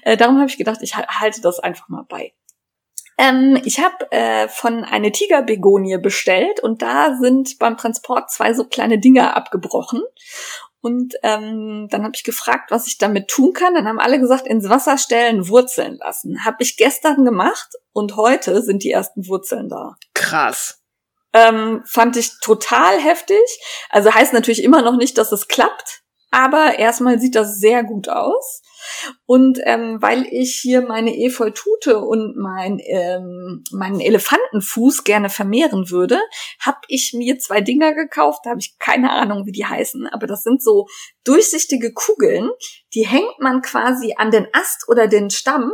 Äh, 0.02 0.16
darum 0.16 0.38
habe 0.38 0.48
ich 0.50 0.56
gedacht, 0.58 0.78
ich 0.82 0.96
ha- 0.96 1.06
halte 1.20 1.40
das 1.40 1.60
einfach 1.60 1.88
mal 1.88 2.04
bei. 2.08 2.32
Ähm, 3.16 3.60
ich 3.64 3.78
habe 3.78 4.10
äh, 4.10 4.48
von 4.48 4.82
eine 4.82 5.12
Tigerbegonie 5.12 5.98
bestellt 5.98 6.58
und 6.58 6.82
da 6.82 7.16
sind 7.20 7.60
beim 7.60 7.76
Transport 7.76 8.32
zwei 8.32 8.52
so 8.54 8.64
kleine 8.64 8.98
Dinger 8.98 9.36
abgebrochen. 9.36 10.02
Und 10.84 11.14
ähm, 11.22 11.88
dann 11.90 12.04
habe 12.04 12.12
ich 12.14 12.24
gefragt, 12.24 12.70
was 12.70 12.86
ich 12.86 12.98
damit 12.98 13.28
tun 13.28 13.54
kann. 13.54 13.72
Dann 13.72 13.88
haben 13.88 13.98
alle 13.98 14.20
gesagt, 14.20 14.46
ins 14.46 14.68
Wasser 14.68 14.98
stellen, 14.98 15.48
Wurzeln 15.48 15.96
lassen. 15.96 16.44
Habe 16.44 16.58
ich 16.58 16.76
gestern 16.76 17.24
gemacht 17.24 17.70
und 17.94 18.16
heute 18.16 18.60
sind 18.60 18.82
die 18.82 18.90
ersten 18.90 19.26
Wurzeln 19.26 19.70
da. 19.70 19.96
Krass. 20.12 20.82
Ähm, 21.32 21.82
fand 21.86 22.18
ich 22.18 22.38
total 22.40 23.00
heftig. 23.00 23.40
Also 23.88 24.12
heißt 24.12 24.34
natürlich 24.34 24.62
immer 24.62 24.82
noch 24.82 24.98
nicht, 24.98 25.16
dass 25.16 25.32
es 25.32 25.48
klappt, 25.48 26.02
aber 26.34 26.80
erstmal 26.80 27.20
sieht 27.20 27.36
das 27.36 27.60
sehr 27.60 27.84
gut 27.84 28.08
aus. 28.08 28.60
Und 29.24 29.60
ähm, 29.62 29.98
weil 30.00 30.26
ich 30.26 30.58
hier 30.60 30.82
meine 30.82 31.16
Efeutute 31.16 32.00
und 32.00 32.36
mein, 32.36 32.80
ähm, 32.84 33.62
meinen 33.70 34.00
Elefantenfuß 34.00 35.04
gerne 35.04 35.30
vermehren 35.30 35.90
würde, 35.90 36.20
habe 36.60 36.78
ich 36.88 37.14
mir 37.14 37.38
zwei 37.38 37.60
Dinger 37.60 37.94
gekauft. 37.94 38.40
Da 38.42 38.50
habe 38.50 38.60
ich 38.60 38.76
keine 38.80 39.12
Ahnung, 39.12 39.46
wie 39.46 39.52
die 39.52 39.64
heißen, 39.64 40.08
aber 40.08 40.26
das 40.26 40.42
sind 40.42 40.60
so 40.60 40.88
durchsichtige 41.22 41.92
Kugeln. 41.92 42.50
Die 42.94 43.06
hängt 43.06 43.38
man 43.38 43.62
quasi 43.62 44.14
an 44.16 44.32
den 44.32 44.48
Ast 44.52 44.88
oder 44.88 45.06
den 45.06 45.30
Stamm 45.30 45.72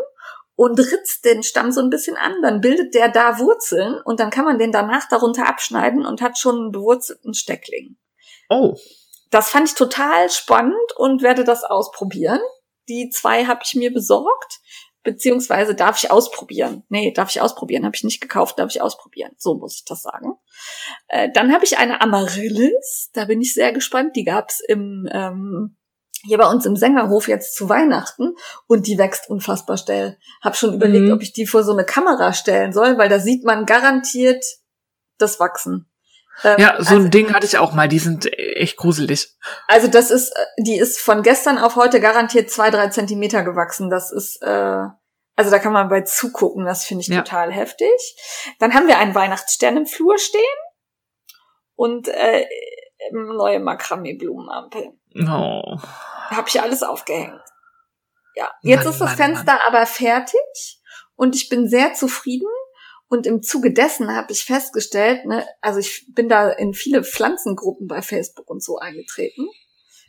und 0.57 0.79
ritzt 0.79 1.25
den 1.25 1.43
Stamm 1.43 1.73
so 1.73 1.81
ein 1.81 1.89
bisschen 1.89 2.19
an, 2.19 2.35
dann 2.43 2.61
bildet 2.61 2.95
der 2.95 3.09
da 3.09 3.39
Wurzeln 3.39 3.99
und 4.05 4.21
dann 4.21 4.29
kann 4.29 4.45
man 4.45 4.59
den 4.59 4.73
danach 4.73 5.09
darunter 5.09 5.49
abschneiden 5.49 6.05
und 6.05 6.21
hat 6.21 6.39
schon 6.39 6.57
einen 6.57 6.71
bewurzelten 6.71 7.33
Steckling. 7.33 7.97
Oh. 8.51 8.77
Das 9.31 9.51
fand 9.51 9.69
ich 9.69 9.75
total 9.75 10.29
spannend 10.31 10.93
und 10.97 11.23
werde 11.23 11.45
das 11.45 11.65
ausprobieren. 11.65 12.41
Die 12.89 13.11
zwei 13.11 13.47
habe 13.47 13.61
ich 13.65 13.75
mir 13.75 13.93
besorgt, 13.93 14.61
beziehungsweise 15.03 15.75
darf 15.75 16.03
ich 16.03 16.11
ausprobieren. 16.11 16.83
Nee, 16.89 17.13
darf 17.13 17.31
ich 17.31 17.41
ausprobieren, 17.41 17.85
habe 17.85 17.95
ich 17.95 18.05
nicht 18.05 18.21
gekauft, 18.21 18.59
darf 18.59 18.71
ich 18.71 18.83
ausprobieren. 18.83 19.33
So 19.39 19.55
muss 19.55 19.77
ich 19.77 19.85
das 19.85 20.03
sagen. 20.03 20.35
Äh, 21.09 21.31
dann 21.33 21.53
habe 21.53 21.65
ich 21.65 21.79
eine 21.79 22.01
Amaryllis, 22.01 23.11
da 23.13 23.25
bin 23.27 23.41
ich 23.41 23.55
sehr 23.55 23.73
gespannt. 23.73 24.17
Die 24.17 24.25
gab's 24.25 24.61
im 24.67 25.09
ähm, 25.13 25.77
hier 26.23 26.37
bei 26.37 26.51
uns 26.51 26.67
im 26.67 26.77
Sängerhof 26.77 27.29
jetzt 27.29 27.55
zu 27.55 27.69
Weihnachten 27.71 28.35
und 28.67 28.87
die 28.87 28.99
wächst 28.99 29.31
unfassbar 29.31 29.79
schnell. 29.79 30.19
Hab 30.43 30.55
schon 30.57 30.75
überlegt, 30.75 31.07
Mhm. 31.07 31.13
ob 31.13 31.23
ich 31.23 31.33
die 31.33 31.47
vor 31.47 31.63
so 31.65 31.73
eine 31.73 31.85
Kamera 31.87 32.35
stellen 32.35 32.73
soll, 32.73 32.99
weil 32.99 33.09
da 33.09 33.19
sieht 33.19 33.45
man 33.45 33.65
garantiert 33.65 34.45
das 35.17 35.41
Wachsen. 35.41 35.90
Ähm, 36.45 36.57
Ja, 36.59 36.73
so 36.83 36.95
also, 36.95 36.97
ein 36.97 37.11
Ding 37.11 37.33
hatte 37.33 37.47
ich 37.47 37.59
auch 37.59 37.73
mal. 37.73 37.89
Die 37.89 37.99
sind 37.99 38.27
echt 38.39 38.77
gruselig. 38.77 39.37
also 39.69 39.89
das 39.89 40.11
ist, 40.11 40.31
äh, 40.31 40.63
die 40.63 40.79
ist 40.79 41.01
von 41.01 41.23
gestern 41.23 41.59
auf 41.59 41.77
heute 41.77 42.01
garantiert 42.01 42.51
zwei, 42.51 42.71
drei 42.71 42.89
Zentimeter 42.89 43.43
gewachsen. 43.43 43.91
Das 43.91 44.11
ist, 44.11 44.43
äh, 44.43 44.85
also 45.37 45.51
da 45.51 45.59
kann 45.59 45.73
man 45.73 45.89
bei 45.89 46.03
zugucken. 46.03 46.65
Das 46.65 46.85
finde 46.85 47.03
ich 47.03 47.09
Ja. 47.09 47.23
total 47.23 47.53
heftig. 47.53 47.91
Dann 48.59 48.75
haben 48.75 48.87
wir 48.89 48.99
einen 48.99 49.15
Weihnachtsstern 49.15 49.77
im 49.77 49.87
Flur 49.87 50.19
stehen 50.19 50.43
und 51.75 52.09
äh, 52.09 52.47
neue 53.13 53.61
Makramee-Blumenampel. 53.61 54.93
Oh. 55.17 55.79
Habe 56.31 56.49
ich 56.49 56.61
alles 56.61 56.83
aufgehängt. 56.83 57.41
Ja, 58.35 58.51
jetzt 58.63 58.85
Mann, 58.85 58.93
ist 58.93 59.01
das 59.01 59.09
Mann, 59.09 59.17
Fenster 59.17 59.59
aber 59.67 59.85
fertig 59.87 60.81
und 61.17 61.35
ich 61.35 61.49
bin 61.49 61.69
sehr 61.69 61.95
zufrieden. 61.95 62.49
Und 63.11 63.27
im 63.27 63.43
Zuge 63.43 63.73
dessen 63.73 64.15
habe 64.15 64.33
ich 64.33 64.45
festgestellt, 64.45 65.27
ne, 65.27 65.45
also 65.61 65.81
ich 65.81 66.07
bin 66.15 66.29
da 66.29 66.49
in 66.49 66.75
viele 66.75 67.03
Pflanzengruppen 67.03 67.89
bei 67.89 68.03
Facebook 68.03 68.49
und 68.49 68.63
so 68.63 68.79
eingetreten. 68.79 69.49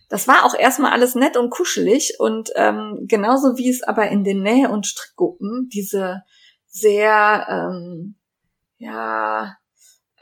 Das 0.08 0.28
war 0.28 0.46
auch 0.46 0.54
erstmal 0.54 0.92
alles 0.92 1.16
nett 1.16 1.36
und 1.36 1.50
kuschelig 1.50 2.18
und 2.20 2.52
ähm, 2.56 3.06
genauso 3.08 3.58
wie 3.58 3.70
es 3.70 3.82
aber 3.82 4.10
in 4.10 4.24
den 4.24 4.44
Nähe- 4.44 4.70
und 4.70 4.86
Strickgruppen 4.86 5.68
diese 5.74 6.22
sehr, 6.68 7.48
ähm, 7.50 8.18
ja, 8.78 9.56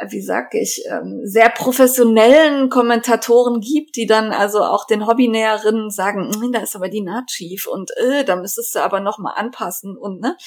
wie 0.08 0.22
sag 0.22 0.54
ich, 0.54 0.86
ähm, 0.90 1.20
sehr 1.26 1.50
professionellen 1.50 2.70
Kommentatoren 2.70 3.60
gibt, 3.60 3.98
die 3.98 4.06
dann 4.06 4.32
also 4.32 4.64
auch 4.64 4.88
den 4.88 5.06
Hobbynäherinnen 5.06 5.90
sagen, 5.90 6.30
"Mm, 6.30 6.54
da 6.54 6.62
ist 6.62 6.78
aber 6.78 6.88
die 6.88 7.02
Naht 7.02 7.30
schief 7.32 7.68
und 7.68 7.92
äh, 7.98 8.24
da 8.24 8.38
müsstest 8.38 8.76
du 8.76 8.80
aber 8.80 9.02
noch 9.02 9.18
mal 9.18 9.34
anpassen 9.34 9.98
und 9.98 10.22
ne, 10.22 10.38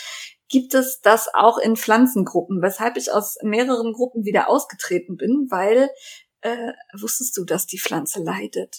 gibt 0.52 0.74
es 0.74 1.00
das 1.00 1.28
auch 1.34 1.58
in 1.58 1.76
Pflanzengruppen, 1.76 2.62
weshalb 2.62 2.96
ich 2.96 3.10
aus 3.10 3.38
mehreren 3.42 3.92
Gruppen 3.92 4.24
wieder 4.24 4.48
ausgetreten 4.48 5.16
bin, 5.16 5.48
weil 5.50 5.88
äh, 6.42 6.72
wusstest 6.96 7.36
du, 7.36 7.44
dass 7.44 7.66
die 7.66 7.80
Pflanze 7.80 8.22
leidet, 8.22 8.76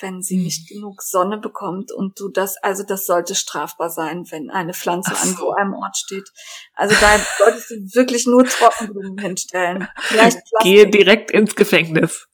wenn 0.00 0.22
sie 0.22 0.36
Hm. 0.36 0.44
nicht 0.44 0.68
genug 0.68 1.02
Sonne 1.02 1.38
bekommt 1.38 1.90
und 1.90 2.18
du 2.20 2.28
das, 2.28 2.56
also 2.62 2.84
das 2.84 3.04
sollte 3.04 3.34
strafbar 3.34 3.90
sein, 3.90 4.30
wenn 4.30 4.48
eine 4.48 4.72
Pflanze 4.72 5.10
Ach 5.14 5.22
an 5.22 5.28
so. 5.30 5.36
so 5.36 5.52
einem 5.52 5.74
Ort 5.74 5.96
steht. 5.96 6.30
Also 6.74 6.94
da 7.00 7.18
solltest 7.36 7.70
du 7.70 7.74
wirklich 7.94 8.26
nur 8.26 8.44
Trockenblumen 8.44 9.18
hinstellen. 9.18 9.88
Vielleicht 9.98 10.38
Gehe 10.62 10.88
direkt 10.88 11.32
ins 11.32 11.56
Gefängnis. 11.56 12.28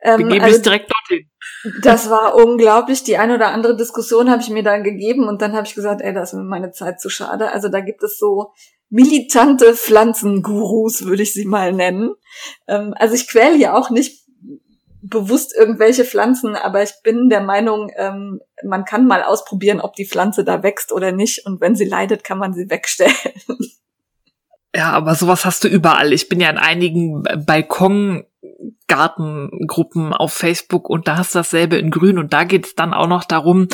Ähm, 0.00 0.22
Begebe 0.22 0.44
also 0.44 0.56
dich 0.56 0.62
direkt 0.62 0.90
dorthin. 0.90 1.30
das 1.82 2.10
war 2.10 2.34
unglaublich. 2.36 3.02
Die 3.02 3.16
eine 3.16 3.34
oder 3.34 3.48
andere 3.48 3.76
Diskussion 3.76 4.30
habe 4.30 4.42
ich 4.42 4.50
mir 4.50 4.62
dann 4.62 4.84
gegeben 4.84 5.26
und 5.26 5.42
dann 5.42 5.54
habe 5.54 5.66
ich 5.66 5.74
gesagt, 5.74 6.00
ey, 6.00 6.12
da 6.14 6.22
ist 6.22 6.34
mir 6.34 6.44
meine 6.44 6.70
Zeit 6.70 7.00
zu 7.00 7.08
schade. 7.08 7.52
Also 7.52 7.68
da 7.68 7.80
gibt 7.80 8.02
es 8.02 8.18
so 8.18 8.52
militante 8.90 9.74
Pflanzengurus, 9.74 11.04
würde 11.04 11.22
ich 11.22 11.32
sie 11.32 11.46
mal 11.46 11.72
nennen. 11.72 12.14
Ähm, 12.66 12.94
also 12.96 13.14
ich 13.14 13.28
quäle 13.28 13.56
ja 13.56 13.74
auch 13.74 13.90
nicht 13.90 14.24
bewusst 15.00 15.54
irgendwelche 15.56 16.04
Pflanzen, 16.04 16.56
aber 16.56 16.82
ich 16.82 16.92
bin 17.02 17.28
der 17.28 17.40
Meinung, 17.40 17.90
ähm, 17.96 18.40
man 18.64 18.84
kann 18.84 19.06
mal 19.06 19.22
ausprobieren, 19.22 19.80
ob 19.80 19.94
die 19.94 20.06
Pflanze 20.06 20.44
da 20.44 20.62
wächst 20.62 20.92
oder 20.92 21.12
nicht. 21.12 21.46
Und 21.46 21.60
wenn 21.60 21.76
sie 21.76 21.84
leidet, 21.84 22.24
kann 22.24 22.38
man 22.38 22.52
sie 22.52 22.70
wegstellen. 22.70 23.14
Ja, 24.76 24.90
aber 24.92 25.14
sowas 25.14 25.46
hast 25.46 25.64
du 25.64 25.68
überall. 25.68 26.12
Ich 26.12 26.28
bin 26.28 26.40
ja 26.40 26.50
in 26.50 26.58
einigen 26.58 27.24
Balkongartengruppen 28.88 30.12
auf 30.12 30.32
Facebook 30.32 30.88
und 30.88 31.08
da 31.08 31.16
hast 31.16 31.34
du 31.34 31.40
dasselbe 31.40 31.76
in 31.76 31.90
Grün 31.90 32.18
und 32.18 32.32
da 32.32 32.44
geht 32.44 32.66
es 32.66 32.74
dann 32.74 32.94
auch 32.94 33.06
noch 33.06 33.24
darum, 33.24 33.68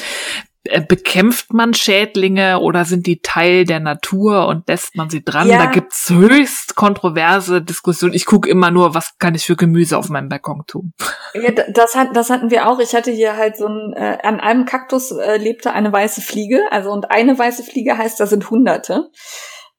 äh, 0.65 0.81
bekämpft 0.81 1.53
man 1.53 1.75
Schädlinge 1.75 2.59
oder 2.59 2.85
sind 2.85 3.07
die 3.07 3.21
Teil 3.21 3.65
der 3.65 3.81
Natur 3.81 4.47
und 4.47 4.67
lässt 4.69 4.97
man 4.97 5.11
sie 5.11 5.23
dran? 5.23 5.49
Ja. 5.49 5.59
Da 5.59 5.67
gibt's 5.67 6.09
höchst 6.09 6.75
kontroverse 6.75 7.61
Diskussionen. 7.61 8.15
Ich 8.15 8.25
gucke 8.25 8.49
immer 8.49 8.71
nur, 8.71 8.95
was 8.95 9.19
kann 9.19 9.35
ich 9.35 9.45
für 9.45 9.57
Gemüse 9.57 9.99
auf 9.99 10.09
meinem 10.09 10.29
Balkon 10.29 10.65
tun. 10.67 10.93
Ja, 11.35 11.51
das, 11.51 11.95
hat, 11.95 12.17
das 12.17 12.31
hatten 12.31 12.51
wir 12.51 12.69
auch. 12.69 12.79
Ich 12.79 12.95
hatte 12.95 13.11
hier 13.11 13.37
halt 13.37 13.57
so 13.57 13.67
ein, 13.67 13.93
äh, 13.95 14.19
an 14.23 14.41
einem 14.41 14.65
Kaktus 14.65 15.11
äh, 15.11 15.37
lebte 15.37 15.73
eine 15.73 15.93
weiße 15.93 16.23
Fliege. 16.23 16.61
Also 16.71 16.91
und 16.91 17.11
eine 17.11 17.39
weiße 17.39 17.63
Fliege 17.63 17.99
heißt, 17.99 18.19
da 18.19 18.27
sind 18.27 18.51
Hunderte. 18.51 19.11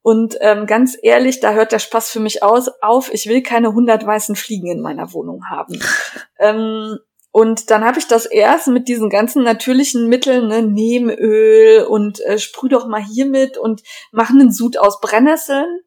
Und 0.05 0.37
ähm, 0.41 0.67
ganz 0.67 0.95
ehrlich, 1.01 1.39
da 1.39 1.53
hört 1.53 1.71
der 1.71 1.79
Spaß 1.79 2.11
für 2.11 2.19
mich 2.19 2.43
aus, 2.43 2.69
auf. 2.83 3.11
Ich 3.11 3.25
will 3.25 3.41
keine 3.41 3.69
100 3.69 4.05
weißen 4.05 4.35
Fliegen 4.35 4.69
in 4.69 4.79
meiner 4.79 5.13
Wohnung 5.13 5.49
haben. 5.49 5.79
ähm, 6.37 6.99
und 7.31 7.71
dann 7.71 7.83
habe 7.83 7.97
ich 7.97 8.07
das 8.07 8.27
erst 8.27 8.67
mit 8.67 8.87
diesen 8.87 9.09
ganzen 9.09 9.41
natürlichen 9.41 10.07
Mitteln, 10.07 10.47
ne, 10.47 10.61
Nebenöl 10.61 11.85
und 11.85 12.23
äh, 12.23 12.37
sprüh 12.37 12.69
doch 12.69 12.85
mal 12.85 13.01
hiermit 13.01 13.57
und 13.57 13.81
mach 14.11 14.29
einen 14.29 14.51
Sud 14.51 14.77
aus 14.77 15.01
Brennnesseln. 15.01 15.79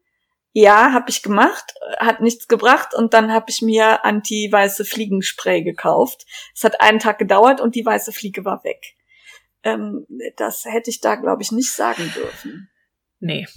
Ja, 0.51 0.91
habe 0.91 1.09
ich 1.09 1.23
gemacht, 1.23 1.75
hat 1.99 2.19
nichts 2.19 2.49
gebracht 2.49 2.93
und 2.93 3.13
dann 3.13 3.31
habe 3.31 3.45
ich 3.47 3.61
mir 3.61 4.03
anti-weiße 4.03 4.83
Fliegenspray 4.83 5.63
gekauft. 5.63 6.25
Es 6.53 6.65
hat 6.65 6.81
einen 6.81 6.99
Tag 6.99 7.19
gedauert 7.19 7.61
und 7.61 7.73
die 7.73 7.85
weiße 7.85 8.11
Fliege 8.11 8.43
war 8.43 8.65
weg. 8.65 8.97
Ähm, 9.63 10.05
das 10.35 10.65
hätte 10.65 10.89
ich 10.89 10.99
da, 10.99 11.15
glaube 11.15 11.41
ich, 11.41 11.53
nicht 11.53 11.73
sagen 11.73 12.11
dürfen. 12.13 12.69
Nee. 13.19 13.47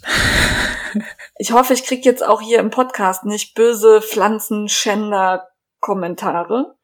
ich 1.36 1.52
hoffe, 1.52 1.74
ich 1.74 1.84
krieg 1.84 2.04
jetzt 2.04 2.24
auch 2.24 2.40
hier 2.40 2.58
im 2.58 2.70
Podcast 2.70 3.24
nicht 3.24 3.54
böse 3.54 4.02
Pflanzenschänder-Kommentare. 4.02 6.76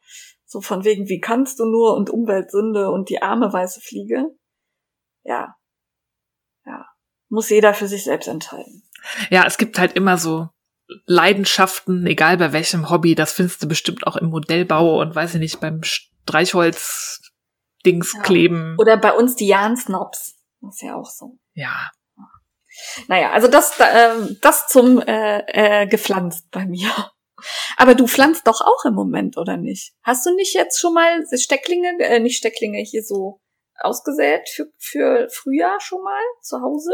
So 0.44 0.60
von 0.60 0.84
wegen, 0.84 1.08
wie 1.08 1.18
kannst 1.20 1.58
du 1.58 1.64
nur 1.66 1.94
und 1.94 2.08
Umweltsünde 2.08 2.90
und 2.90 3.10
die 3.10 3.20
arme 3.20 3.52
weiße 3.52 3.80
Fliege. 3.80 4.26
Ja. 5.24 5.56
Ja. 6.64 6.86
Muss 7.28 7.50
jeder 7.50 7.74
für 7.74 7.86
sich 7.86 8.04
selbst 8.04 8.28
entscheiden. 8.28 8.88
Ja, 9.30 9.44
es 9.46 9.58
gibt 9.58 9.78
halt 9.78 9.92
immer 9.92 10.16
so 10.16 10.48
Leidenschaften, 11.04 12.06
egal 12.06 12.38
bei 12.38 12.54
welchem 12.54 12.88
Hobby, 12.88 13.14
das 13.14 13.32
findest 13.32 13.62
du 13.62 13.68
bestimmt 13.68 14.06
auch 14.06 14.16
im 14.16 14.30
Modellbau 14.30 15.00
und 15.00 15.14
weiß 15.14 15.34
ich 15.34 15.40
nicht, 15.40 15.60
beim 15.60 15.82
Streichholz 15.82 17.20
Dings 17.84 18.14
ja. 18.14 18.22
kleben. 18.22 18.74
Oder 18.78 18.96
bei 18.96 19.12
uns 19.12 19.36
die 19.36 19.46
Jahn-Snobs. 19.46 20.38
Das 20.60 20.74
ist 20.74 20.82
ja 20.82 20.96
auch 20.96 21.10
so. 21.10 21.38
Ja. 21.54 21.90
Naja, 23.06 23.32
also 23.32 23.48
das, 23.48 23.78
äh, 23.80 24.36
das 24.40 24.68
zum 24.68 25.00
äh, 25.00 25.82
äh, 25.82 25.86
gepflanzt 25.86 26.50
bei 26.50 26.66
mir. 26.66 26.90
Aber 27.76 27.94
du 27.94 28.06
pflanzt 28.06 28.46
doch 28.46 28.60
auch 28.60 28.84
im 28.84 28.94
Moment, 28.94 29.36
oder 29.36 29.56
nicht? 29.56 29.92
Hast 30.02 30.26
du 30.26 30.34
nicht 30.34 30.54
jetzt 30.54 30.80
schon 30.80 30.94
mal 30.94 31.24
Stecklinge, 31.36 31.98
äh, 32.00 32.18
nicht 32.20 32.38
Stecklinge, 32.38 32.78
hier 32.80 33.02
so 33.02 33.40
ausgesät 33.76 34.48
für, 34.48 34.66
für 34.78 35.28
Frühjahr 35.30 35.80
schon 35.80 36.02
mal 36.02 36.22
zu 36.42 36.60
Hause? 36.60 36.90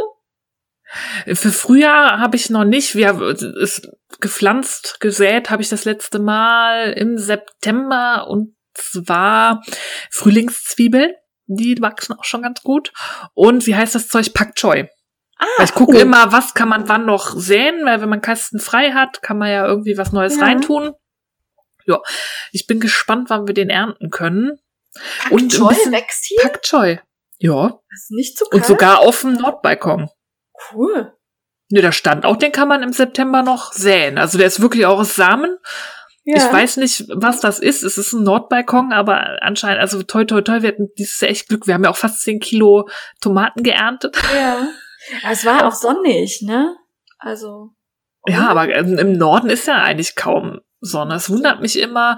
Für 1.27 1.51
Frühjahr 1.51 2.19
habe 2.19 2.37
ich 2.37 2.51
noch 2.51 2.65
nicht. 2.65 2.95
Wir 2.95 3.19
ist 3.21 3.89
gepflanzt, 4.21 5.01
gesät 5.01 5.49
habe 5.49 5.63
ich 5.63 5.71
das 5.71 5.87
letzte 5.87 6.19
Mal 6.19 6.93
im 6.93 7.17
September 7.17 8.27
und 8.29 8.55
zwar 8.75 9.63
Frühlingszwiebeln. 10.11 11.15
Die 11.47 11.81
wachsen 11.81 12.19
auch 12.19 12.25
schon 12.25 12.43
ganz 12.43 12.63
gut. 12.63 12.93
Und 13.35 13.67
wie 13.67 13.75
heißt 13.75 13.95
das 13.95 14.09
Zeug? 14.09 14.33
Pak 14.35 14.55
Choi. 14.57 14.89
Ah, 15.59 15.65
ich 15.65 15.75
gucke 15.75 15.95
cool. 15.95 16.01
immer, 16.01 16.33
was 16.33 16.55
kann 16.55 16.69
man 16.69 16.89
wann 16.89 17.07
noch 17.07 17.35
säen, 17.37 17.85
weil 17.85 18.01
wenn 18.01 18.09
man 18.09 18.21
Kasten 18.21 18.59
frei 18.59 18.93
hat, 18.93 19.23
kann 19.23 19.39
man 19.39 19.51
ja 19.51 19.67
irgendwie 19.67 19.97
was 19.97 20.13
Neues 20.13 20.37
ja. 20.37 20.45
reintun. 20.45 20.93
Ja, 21.87 22.01
ich 22.53 22.67
bin 22.67 22.81
gespannt, 22.81 23.31
wann 23.31 23.47
wir 23.47 23.55
den 23.55 23.71
ernten 23.71 24.11
können. 24.11 24.59
Pak 25.19 25.33
und 25.33 25.53
Choi 25.53 25.75
wächst 25.91 26.25
hier? 26.27 26.43
Pak 26.43 26.63
Choi. 26.63 26.99
Ja. 27.39 27.81
Das 27.91 28.03
ist 28.05 28.11
nicht 28.11 28.39
zu 28.39 28.45
kalt. 28.47 28.63
Und 28.63 28.67
sogar 28.67 29.01
auf 29.01 29.21
dem 29.21 29.35
Nordbalkon. 29.35 30.09
Cool. 30.73 31.13
Ne, 31.71 31.83
da 31.83 31.93
stand 31.93 32.25
auch, 32.25 32.37
den 32.37 32.53
kann 32.53 32.69
man 32.69 32.83
im 32.83 32.93
September 32.93 33.43
noch 33.43 33.73
säen. 33.73 34.19
Also 34.19 34.39
der 34.39 34.47
ist 34.47 34.61
wirklich 34.61 34.87
auch 34.87 35.01
aus 35.01 35.15
Samen. 35.15 35.59
Ja. 36.25 36.37
Ich 36.37 36.53
weiß 36.53 36.79
nicht, 36.79 37.05
was 37.13 37.41
das 37.41 37.59
ist. 37.59 37.83
Es 37.83 37.99
ist 37.99 38.15
ein 38.15 38.23
Nordbalkon, 38.23 38.93
aber 38.93 39.43
anscheinend, 39.43 39.81
also 39.81 40.03
toi, 40.03 40.25
toi, 40.25 40.41
toi, 40.41 40.63
wir 40.63 40.69
hatten 40.71 40.89
dieses 40.97 41.21
Jahr 41.21 41.31
echt 41.31 41.49
Glück. 41.49 41.67
Wir 41.67 41.75
haben 41.75 41.85
ja 41.85 41.91
auch 41.91 41.97
fast 41.97 42.23
10 42.23 42.41
Kilo 42.41 42.89
Tomaten 43.21 43.63
geerntet. 43.63 44.17
Ja. 44.35 44.69
Es 45.29 45.45
war 45.45 45.67
auch 45.67 45.75
sonnig, 45.75 46.43
ne? 46.43 46.77
Also. 47.19 47.71
Ja, 48.27 48.49
aber 48.49 48.75
im 48.75 49.13
Norden 49.13 49.51
ist 49.51 49.67
ja 49.67 49.83
eigentlich 49.83 50.17
kaum 50.17 50.61
Sonne. 50.81 51.15
Es 51.17 51.31
wundert 51.31 51.61
mich 51.61 51.79
immer 51.79 52.17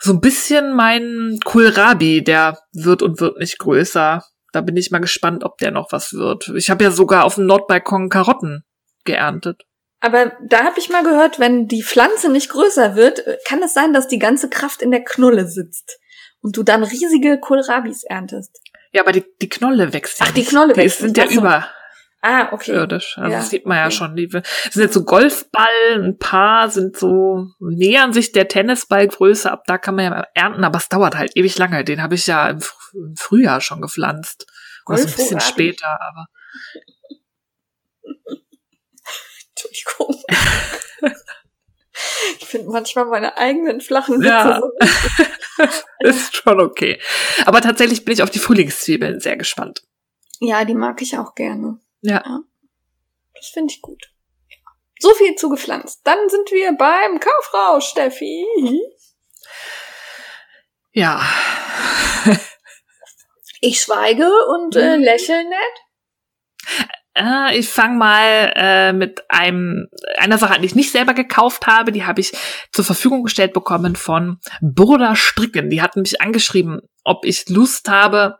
so 0.00 0.12
ein 0.12 0.20
bisschen 0.20 0.74
mein 0.74 1.38
Kohlrabi, 1.44 2.24
der 2.24 2.58
wird 2.72 3.02
und 3.02 3.20
wird 3.20 3.38
nicht 3.38 3.58
größer. 3.58 4.24
Da 4.52 4.60
bin 4.60 4.76
ich 4.76 4.90
mal 4.90 5.00
gespannt, 5.00 5.44
ob 5.44 5.58
der 5.58 5.72
noch 5.72 5.92
was 5.92 6.12
wird. 6.12 6.48
Ich 6.56 6.70
habe 6.70 6.84
ja 6.84 6.90
sogar 6.90 7.24
auf 7.24 7.36
dem 7.36 7.46
Nordbalkon 7.46 8.08
Karotten 8.08 8.64
geerntet. 9.04 9.62
Aber 10.00 10.32
da 10.46 10.64
habe 10.64 10.78
ich 10.78 10.90
mal 10.90 11.02
gehört, 11.02 11.38
wenn 11.40 11.66
die 11.66 11.82
Pflanze 11.82 12.30
nicht 12.30 12.50
größer 12.50 12.94
wird, 12.94 13.24
kann 13.46 13.62
es 13.62 13.74
sein, 13.74 13.92
dass 13.92 14.06
die 14.06 14.18
ganze 14.18 14.48
Kraft 14.48 14.82
in 14.82 14.90
der 14.90 15.02
Knolle 15.02 15.48
sitzt 15.48 15.98
und 16.42 16.56
du 16.56 16.62
dann 16.62 16.84
riesige 16.84 17.40
Kohlrabis 17.40 18.04
erntest. 18.04 18.60
Ja, 18.92 19.02
aber 19.02 19.12
die, 19.12 19.24
die 19.40 19.48
Knolle 19.48 19.92
wächst 19.92 20.20
ja 20.20 20.26
Ach, 20.28 20.32
die 20.32 20.44
Knolle 20.44 20.76
wächst. 20.76 21.00
Die 21.00 21.04
sind 21.04 21.16
ja 21.16 21.26
über. 21.26 21.66
Ah, 22.26 22.48
okay. 22.52 22.72
Irdisch. 22.72 23.18
Also 23.18 23.30
ja, 23.30 23.36
das 23.36 23.50
sieht 23.50 23.66
man 23.66 23.76
ja 23.76 23.84
okay. 23.84 23.94
schon. 23.94 24.16
Die 24.16 24.30
sind 24.30 24.82
jetzt 24.82 24.94
so 24.94 25.04
Golfball, 25.04 25.68
ein 25.92 26.18
paar 26.18 26.70
sind 26.70 26.96
so, 26.96 27.48
nähern 27.58 28.14
sich 28.14 28.32
der 28.32 28.48
Tennisballgröße 28.48 29.52
ab, 29.52 29.64
da 29.66 29.76
kann 29.76 29.96
man 29.96 30.04
ja 30.06 30.26
ernten, 30.32 30.64
aber 30.64 30.78
es 30.78 30.88
dauert 30.88 31.18
halt 31.18 31.36
ewig 31.36 31.58
lange. 31.58 31.84
Den 31.84 32.02
habe 32.02 32.14
ich 32.14 32.26
ja 32.26 32.48
im, 32.48 32.60
im, 32.94 33.14
Frühjahr 33.14 33.60
schon 33.60 33.82
gepflanzt. 33.82 34.46
Golf 34.86 35.02
also 35.02 35.12
ein 35.12 35.16
bisschen 35.16 35.40
später, 35.40 35.98
aber. 36.00 36.26
Entschuldigung. 39.50 40.24
ich 42.38 42.46
finde 42.46 42.70
manchmal 42.70 43.04
meine 43.04 43.36
eigenen 43.36 43.82
flachen 43.82 44.22
Witze 44.22 44.28
ja. 44.30 45.68
ist 46.08 46.36
schon 46.36 46.58
okay. 46.58 46.98
Aber 47.44 47.60
tatsächlich 47.60 48.06
bin 48.06 48.14
ich 48.14 48.22
auf 48.22 48.30
die 48.30 48.38
Frühlingszwiebeln 48.38 49.20
sehr 49.20 49.36
gespannt. 49.36 49.82
Ja, 50.40 50.64
die 50.64 50.74
mag 50.74 51.02
ich 51.02 51.18
auch 51.18 51.34
gerne. 51.34 51.80
Ja. 52.04 52.22
ja. 52.24 52.40
Das 53.34 53.48
finde 53.48 53.72
ich 53.72 53.80
gut. 53.80 54.10
So 54.98 55.12
viel 55.14 55.34
zu 55.34 55.48
gepflanzt. 55.48 56.00
Dann 56.04 56.28
sind 56.28 56.50
wir 56.52 56.72
beim 56.72 57.18
Kaufrau, 57.18 57.80
Steffi. 57.80 58.46
Ja. 60.92 61.20
ich 63.60 63.80
schweige 63.80 64.30
und 64.54 64.76
äh, 64.76 64.96
lächle 64.96 65.44
nett. 65.44 66.80
Äh, 67.14 67.58
ich 67.58 67.68
fange 67.68 67.96
mal 67.96 68.52
äh, 68.54 68.92
mit 68.92 69.24
einem 69.28 69.88
einer 70.16 70.38
Sache 70.38 70.54
an, 70.54 70.62
die 70.62 70.66
ich 70.66 70.74
nicht 70.74 70.92
selber 70.92 71.14
gekauft 71.14 71.66
habe. 71.66 71.90
Die 71.90 72.04
habe 72.04 72.20
ich 72.20 72.32
zur 72.70 72.84
Verfügung 72.84 73.24
gestellt 73.24 73.52
bekommen 73.52 73.96
von 73.96 74.40
Burda 74.60 75.16
Stricken. 75.16 75.70
Die 75.70 75.82
hatten 75.82 76.02
mich 76.02 76.20
angeschrieben, 76.20 76.80
ob 77.02 77.24
ich 77.24 77.48
Lust 77.48 77.88
habe, 77.88 78.38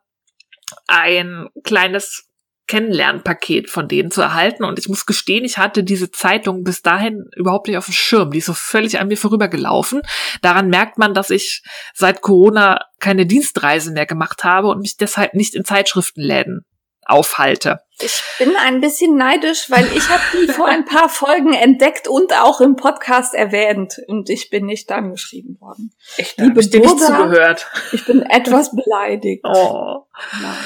ein 0.87 1.49
kleines 1.65 2.31
Kennenlernpaket 2.67 3.71
von 3.71 3.89
denen 3.89 4.11
zu 4.11 4.23
erhalten. 4.23 4.65
Und 4.65 4.79
ich 4.79 4.89
muss 4.89 5.07
gestehen, 5.07 5.45
ich 5.45 5.59
hatte 5.59 5.85
diese 5.85 6.11
Zeitung 6.11 6.65
bis 6.65 6.83
dahin 6.83 7.25
überhaupt 7.37 7.69
nicht 7.69 7.77
auf 7.77 7.87
dem 7.87 7.95
Schirm. 7.95 8.31
Die 8.31 8.39
ist 8.39 8.47
so 8.47 8.55
völlig 8.55 8.99
an 8.99 9.09
mir 9.09 9.17
vorübergelaufen. 9.17 10.03
Daran 10.43 10.69
merkt 10.69 10.99
man, 10.99 11.15
dass 11.15 11.31
ich 11.31 11.63
seit 11.93 12.23
Corona 12.23 12.81
keine 13.01 13.27
Dienstreisen 13.27 13.95
mehr 13.95 14.07
gemacht 14.07 14.45
habe 14.45 14.69
und 14.69 14.81
mich 14.81 14.97
deshalb 14.97 15.35
nicht 15.35 15.55
in 15.55 15.65
Zeitschriftenläden 15.65 16.65
aufhalte. 17.07 17.81
Ich 18.01 18.23
bin 18.39 18.57
ein 18.57 18.81
bisschen 18.81 19.17
neidisch, 19.17 19.71
weil 19.71 19.87
ich 19.95 20.09
habe 20.09 20.23
die 20.33 20.51
vor 20.51 20.67
ein 20.67 20.85
paar 20.85 21.09
Folgen 21.09 21.53
entdeckt 21.53 22.09
und 22.09 22.33
auch 22.33 22.61
im 22.61 22.77
Podcast 22.77 23.35
erwähnt 23.35 24.01
und 24.09 24.31
ich 24.31 24.51
bin 24.51 24.67
nicht 24.67 24.91
angeschrieben 24.91 25.61
worden. 25.61 25.93
Ich 26.17 26.35
dir 26.35 26.51
nicht 26.51 26.73
zugehört. 26.73 27.71
Ich 27.93 28.05
bin 28.05 28.23
etwas 28.23 28.75
beleidigt. 28.75 29.45
Oh. 29.45 30.07
Ja. 30.43 30.57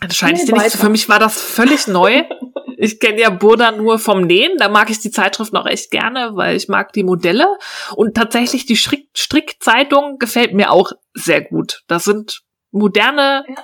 Das 0.00 0.16
scheint 0.16 0.38
nee, 0.38 0.44
dir 0.44 0.54
nicht 0.54 0.70
so. 0.70 0.78
Für 0.78 0.88
mich 0.88 1.08
war 1.08 1.18
das 1.18 1.40
völlig 1.40 1.86
neu. 1.88 2.24
Ich 2.76 3.00
kenne 3.00 3.20
ja 3.20 3.30
Burda 3.30 3.70
nur 3.72 3.98
vom 3.98 4.22
Nähen. 4.22 4.56
Da 4.58 4.68
mag 4.68 4.90
ich 4.90 4.98
die 4.98 5.10
Zeitschrift 5.10 5.52
noch 5.52 5.66
echt 5.66 5.90
gerne, 5.90 6.32
weil 6.34 6.56
ich 6.56 6.68
mag 6.68 6.92
die 6.92 7.04
Modelle. 7.04 7.46
Und 7.94 8.14
tatsächlich 8.14 8.66
die 8.66 8.76
Strickzeitung 8.76 10.18
gefällt 10.18 10.54
mir 10.54 10.70
auch 10.70 10.92
sehr 11.14 11.40
gut. 11.40 11.82
Das 11.86 12.04
sind 12.04 12.42
moderne 12.72 13.44
ja. 13.48 13.54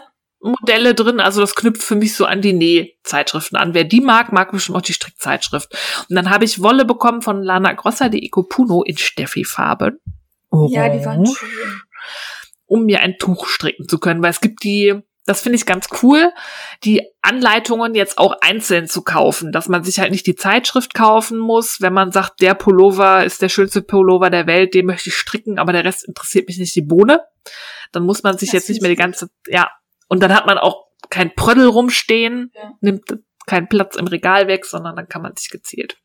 Modelle 0.40 0.94
drin. 0.94 1.20
Also 1.20 1.40
das 1.40 1.54
knüpft 1.54 1.82
für 1.82 1.96
mich 1.96 2.14
so 2.14 2.24
an 2.24 2.40
die 2.40 2.52
Nähzeitschriften 2.52 3.58
an. 3.58 3.74
Wer 3.74 3.84
die 3.84 4.00
mag, 4.00 4.32
mag 4.32 4.52
bestimmt 4.52 4.78
auch 4.78 4.82
die 4.82 4.94
Strickzeitschrift. 4.94 5.72
Und 6.08 6.16
dann 6.16 6.30
habe 6.30 6.44
ich 6.44 6.62
Wolle 6.62 6.84
bekommen 6.84 7.20
von 7.20 7.42
Lana 7.42 7.72
Grosser, 7.72 8.08
die 8.08 8.24
Ecopuno 8.24 8.82
in 8.82 8.96
Steffi-Farben. 8.96 10.00
Ja, 10.68 10.88
die 10.88 11.04
waren 11.04 11.26
schön. 11.26 11.48
Um 12.66 12.84
mir 12.84 13.00
ein 13.00 13.18
Tuch 13.18 13.46
stricken 13.46 13.88
zu 13.88 13.98
können, 13.98 14.22
weil 14.22 14.30
es 14.30 14.40
gibt 14.40 14.62
die 14.62 15.02
das 15.26 15.42
finde 15.42 15.56
ich 15.56 15.66
ganz 15.66 15.88
cool, 16.02 16.32
die 16.82 17.06
Anleitungen 17.20 17.94
jetzt 17.94 18.18
auch 18.18 18.34
einzeln 18.40 18.88
zu 18.88 19.02
kaufen, 19.02 19.52
dass 19.52 19.68
man 19.68 19.84
sich 19.84 20.00
halt 20.00 20.10
nicht 20.10 20.26
die 20.26 20.34
Zeitschrift 20.34 20.94
kaufen 20.94 21.38
muss, 21.38 21.80
wenn 21.80 21.92
man 21.92 22.10
sagt, 22.10 22.40
der 22.40 22.54
Pullover 22.54 23.24
ist 23.24 23.42
der 23.42 23.48
schönste 23.48 23.82
Pullover 23.82 24.30
der 24.30 24.46
Welt, 24.46 24.74
den 24.74 24.86
möchte 24.86 25.10
ich 25.10 25.16
stricken, 25.16 25.58
aber 25.58 25.72
der 25.72 25.84
Rest 25.84 26.06
interessiert 26.06 26.48
mich 26.48 26.58
nicht 26.58 26.74
die 26.74 26.82
Bohne. 26.82 27.22
Dann 27.92 28.04
muss 28.04 28.22
man 28.22 28.38
sich 28.38 28.48
das 28.50 28.54
jetzt 28.54 28.68
nicht 28.70 28.82
mehr 28.82 28.90
die 28.90 28.96
ganze, 28.96 29.28
ja, 29.46 29.70
und 30.08 30.22
dann 30.22 30.34
hat 30.34 30.46
man 30.46 30.58
auch 30.58 30.86
kein 31.10 31.34
Prödel 31.34 31.66
rumstehen, 31.66 32.52
ja. 32.54 32.72
nimmt 32.80 33.04
keinen 33.46 33.68
Platz 33.68 33.96
im 33.96 34.06
Regal 34.06 34.46
weg, 34.46 34.64
sondern 34.64 34.96
dann 34.96 35.08
kann 35.08 35.22
man 35.22 35.36
sich 35.36 35.50
gezielt. 35.50 35.96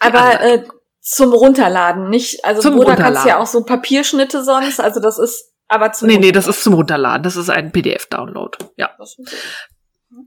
Aber 0.00 0.40
äh, 0.40 0.64
zum 1.00 1.32
Runterladen, 1.32 2.08
nicht, 2.08 2.44
also 2.44 2.62
zum 2.62 2.76
Bruder 2.76 2.96
kannst 2.96 3.26
ja 3.26 3.38
auch 3.38 3.46
so 3.46 3.64
Papierschnitte 3.64 4.44
sonst, 4.44 4.80
also 4.80 5.00
das 5.00 5.18
ist 5.18 5.53
aber 5.68 5.92
zum 5.92 6.08
Nee, 6.08 6.18
nee, 6.18 6.32
das 6.32 6.46
ist 6.46 6.62
zum 6.62 6.74
Runterladen. 6.74 7.22
Das 7.22 7.36
ist 7.36 7.50
ein 7.50 7.72
PDF-Download. 7.72 8.58
Ja. 8.76 8.96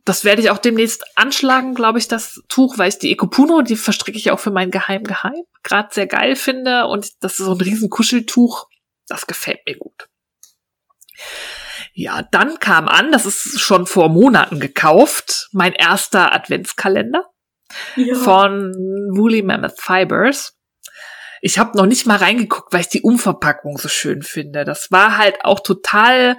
Das 0.04 0.26
werde 0.26 0.42
ich 0.42 0.50
auch 0.50 0.58
demnächst 0.58 1.06
anschlagen, 1.16 1.74
glaube 1.74 2.00
ich, 2.00 2.08
das 2.08 2.42
Tuch, 2.50 2.78
weil 2.78 2.90
ich 2.90 3.00
die 3.00 3.12
Ecopuno, 3.12 3.62
die 3.62 3.78
verstricke 3.78 4.18
ich 4.18 4.32
auch 4.32 4.40
für 4.40 4.52
mein 4.52 4.72
Geheim 4.72 5.04
Geheim, 5.04 5.44
gerade 5.64 5.90
sehr 5.94 6.08
geil 6.08 6.36
finde. 6.36 6.88
Und 6.88 7.24
das 7.24 7.40
ist 7.40 7.46
so 7.46 7.54
ein 7.54 7.62
riesen 7.62 7.90
Kuscheltuch. 7.90 8.68
Das 9.08 9.28
gefällt 9.28 9.60
mir 9.66 9.78
gut. 9.78 10.10
Ja, 11.94 12.22
dann 12.22 12.60
kam 12.60 12.88
an, 12.88 13.12
das 13.12 13.26
ist 13.26 13.60
schon 13.60 13.88
vor 13.88 14.10
Monaten 14.10 14.60
gekauft, 14.60 15.50
mein 15.52 15.74
erster 15.74 16.34
Adventskalender 16.34 17.24
ja. 17.96 18.16
von 18.16 18.72
Woolly 19.16 19.42
Mammoth 19.42 19.80
Fibers. 19.80 20.57
Ich 21.42 21.60
habe 21.60 21.78
noch 21.78 21.86
nicht 21.86 22.06
mal 22.06 22.18
reingeguckt, 22.18 22.74
weil 22.74 22.82
ich 22.82 22.90
die 22.90 23.02
Umverpackung 23.02 23.78
so 23.78 23.90
schön 23.90 24.22
finde. 24.22 24.66
Das 24.66 24.92
war 24.92 25.18
halt 25.18 25.44
auch 25.44 25.60
total, 25.60 26.38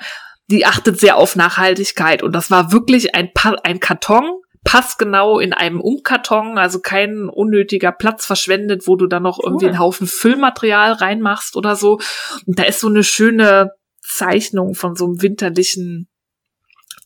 die 0.48 0.66
achtet 0.66 0.98
sehr 0.98 1.16
auf 1.16 1.36
Nachhaltigkeit 1.36 2.22
und 2.22 2.32
das 2.32 2.50
war 2.50 2.72
wirklich 2.72 3.14
ein, 3.14 3.32
pa 3.32 3.56
ein 3.62 3.80
Karton, 3.80 4.40
passgenau 4.64 5.38
in 5.38 5.52
einem 5.52 5.80
Umkarton, 5.80 6.58
also 6.58 6.80
kein 6.80 7.28
unnötiger 7.28 7.92
Platz 7.92 8.26
verschwendet, 8.26 8.86
wo 8.86 8.96
du 8.96 9.06
dann 9.06 9.22
noch 9.22 9.38
cool. 9.38 9.44
irgendwie 9.46 9.66
einen 9.66 9.78
Haufen 9.78 10.06
Füllmaterial 10.06 10.92
reinmachst 10.92 11.56
oder 11.56 11.76
so. 11.76 12.00
Und 12.46 12.58
da 12.58 12.64
ist 12.64 12.80
so 12.80 12.88
eine 12.88 13.04
schöne 13.04 13.72
Zeichnung 14.02 14.74
von 14.74 14.94
so 14.94 15.06
einem 15.06 15.22
winterlichen 15.22 16.08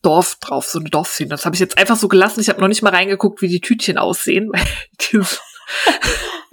Dorf 0.03 0.36
drauf, 0.40 0.66
so 0.66 0.80
eine 0.80 0.90
Dorfszene. 0.90 1.30
Das 1.30 1.45
habe 1.47 1.55
ich 1.55 1.61
jetzt 1.61 1.78
einfach 1.78 1.97
so 1.97 2.09
gelassen. 2.09 2.40
Ich 2.40 2.49
habe 2.49 2.61
noch 2.61 2.68
nicht 2.68 2.82
mal 2.82 2.90
reingeguckt, 2.90 3.40
wie 3.43 3.49
die 3.49 3.61
Tütchen 3.61 3.99
aussehen, 3.99 4.51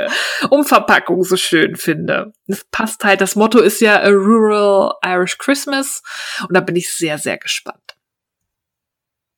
Umverpackung 0.49 1.23
so 1.23 1.35
schön 1.37 1.75
finde. 1.75 2.33
Es 2.47 2.63
passt 2.65 3.03
halt, 3.03 3.21
das 3.21 3.35
Motto 3.35 3.59
ist 3.59 3.81
ja 3.81 3.99
A 4.01 4.09
Rural 4.09 4.93
Irish 5.05 5.37
Christmas 5.37 6.01
und 6.47 6.55
da 6.55 6.61
bin 6.61 6.75
ich 6.75 6.93
sehr, 6.93 7.17
sehr 7.17 7.37
gespannt. 7.37 7.97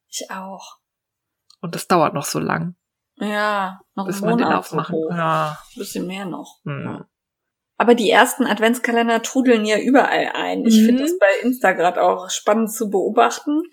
Ich 0.10 0.30
auch. 0.30 0.78
Und 1.62 1.76
das 1.76 1.88
dauert 1.88 2.14
noch 2.14 2.26
so 2.26 2.40
lang. 2.40 2.76
Ja, 3.16 3.82
noch 3.96 4.08
bis 4.08 4.22
man 4.22 4.38
den 4.38 4.48
aufmachen. 4.48 4.96
So 4.96 5.10
ja. 5.10 5.58
Ein 5.76 5.80
bisschen 5.80 6.08
mehr 6.08 6.26
noch. 6.26 6.60
Hm. 6.66 7.06
Aber 7.78 7.96
die 7.96 8.12
ersten 8.12 8.46
Adventskalender 8.46 9.24
trudeln 9.24 9.66
ja 9.66 9.80
überall 9.80 10.32
ein. 10.36 10.66
Ich 10.66 10.80
mhm. 10.82 10.86
finde 10.86 11.04
das 11.04 11.18
bei 11.18 11.26
Insta 11.42 11.72
gerade 11.72 12.04
auch 12.04 12.30
spannend 12.30 12.72
zu 12.72 12.92
beobachten. 12.92 13.64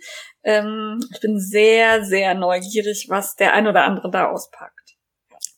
Ähm, 0.42 0.98
ich 1.12 1.20
bin 1.20 1.38
sehr, 1.38 2.04
sehr 2.04 2.34
neugierig, 2.34 3.08
was 3.10 3.36
der 3.36 3.52
ein 3.52 3.66
oder 3.66 3.84
andere 3.84 4.10
da 4.10 4.30
auspackt. 4.30 4.77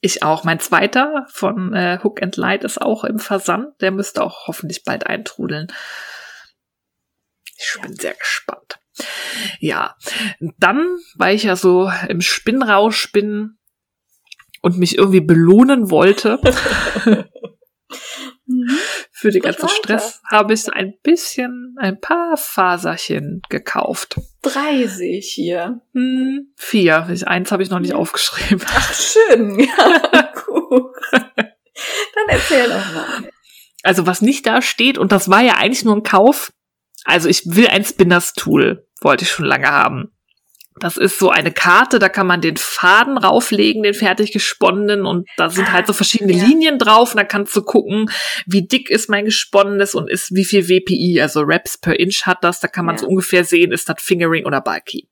Ich 0.00 0.22
auch. 0.22 0.44
Mein 0.44 0.60
zweiter 0.60 1.26
von 1.30 1.74
äh, 1.74 1.98
Hook 2.02 2.22
and 2.22 2.36
Light 2.36 2.64
ist 2.64 2.80
auch 2.80 3.04
im 3.04 3.18
Versand. 3.18 3.80
Der 3.80 3.90
müsste 3.90 4.22
auch 4.22 4.46
hoffentlich 4.46 4.84
bald 4.84 5.06
eintrudeln. 5.06 5.68
Ich 7.56 7.78
bin 7.82 7.92
ja. 7.92 8.00
sehr 8.00 8.14
gespannt. 8.14 8.80
Ja, 9.58 9.96
dann, 10.58 10.96
weil 11.16 11.36
ich 11.36 11.44
ja 11.44 11.56
so 11.56 11.90
im 12.08 12.20
Spinnrausch 12.20 13.12
bin 13.12 13.58
und 14.62 14.78
mich 14.78 14.96
irgendwie 14.96 15.20
belohnen 15.20 15.90
wollte. 15.90 16.40
für 19.20 19.30
den 19.30 19.42
ganzen 19.42 19.68
Stress, 19.68 20.22
habe 20.30 20.54
ich 20.54 20.72
ein 20.72 20.94
bisschen, 21.02 21.76
ein 21.78 22.00
paar 22.00 22.38
Faserchen 22.38 23.42
gekauft. 23.50 24.18
Drei 24.40 24.86
sehe 24.86 25.18
ich 25.18 25.32
hier. 25.32 25.82
Hm, 25.92 26.52
vier. 26.56 27.06
Eins 27.26 27.52
habe 27.52 27.62
ich 27.62 27.68
noch 27.68 27.80
nicht 27.80 27.92
aufgeschrieben. 27.92 28.66
Ach, 28.66 28.94
schön. 28.94 29.58
Ja, 30.12 30.32
gut. 30.46 30.94
Dann 31.12 32.28
erzähl 32.28 32.68
doch 32.68 32.94
mal. 32.94 33.30
Also 33.82 34.06
was 34.06 34.22
nicht 34.22 34.46
da 34.46 34.62
steht, 34.62 34.96
und 34.96 35.12
das 35.12 35.28
war 35.28 35.42
ja 35.42 35.56
eigentlich 35.56 35.84
nur 35.84 35.96
ein 35.96 36.02
Kauf, 36.02 36.52
also 37.04 37.28
ich 37.28 37.42
will 37.44 37.68
ein 37.68 37.84
Spinners 37.84 38.32
Tool, 38.32 38.86
wollte 39.00 39.24
ich 39.24 39.30
schon 39.30 39.46
lange 39.46 39.70
haben. 39.70 40.12
Das 40.78 40.96
ist 40.96 41.18
so 41.18 41.30
eine 41.30 41.50
Karte, 41.50 41.98
da 41.98 42.08
kann 42.08 42.28
man 42.28 42.40
den 42.40 42.56
Faden 42.56 43.18
rauflegen, 43.18 43.82
den 43.82 43.92
fertig 43.92 44.32
gesponnenen 44.32 45.04
und 45.04 45.28
da 45.36 45.50
sind 45.50 45.72
halt 45.72 45.86
so 45.88 45.92
verschiedene 45.92 46.32
ja. 46.32 46.44
Linien 46.44 46.78
drauf 46.78 47.10
und 47.10 47.16
da 47.16 47.24
kannst 47.24 47.54
du 47.56 47.62
gucken, 47.62 48.10
wie 48.46 48.66
dick 48.66 48.88
ist 48.88 49.10
mein 49.10 49.24
gesponnenes 49.24 49.94
und 49.94 50.08
ist 50.08 50.34
wie 50.34 50.44
viel 50.44 50.68
WPI, 50.68 51.20
also 51.20 51.40
Reps 51.40 51.76
per 51.76 51.98
Inch 51.98 52.24
hat 52.24 52.44
das, 52.44 52.60
da 52.60 52.68
kann 52.68 52.86
man 52.86 52.94
ja. 52.94 53.00
so 53.00 53.08
ungefähr 53.08 53.44
sehen, 53.44 53.72
ist 53.72 53.88
das 53.88 54.00
Fingering 54.00 54.46
oder 54.46 54.60
Bulky. 54.60 55.08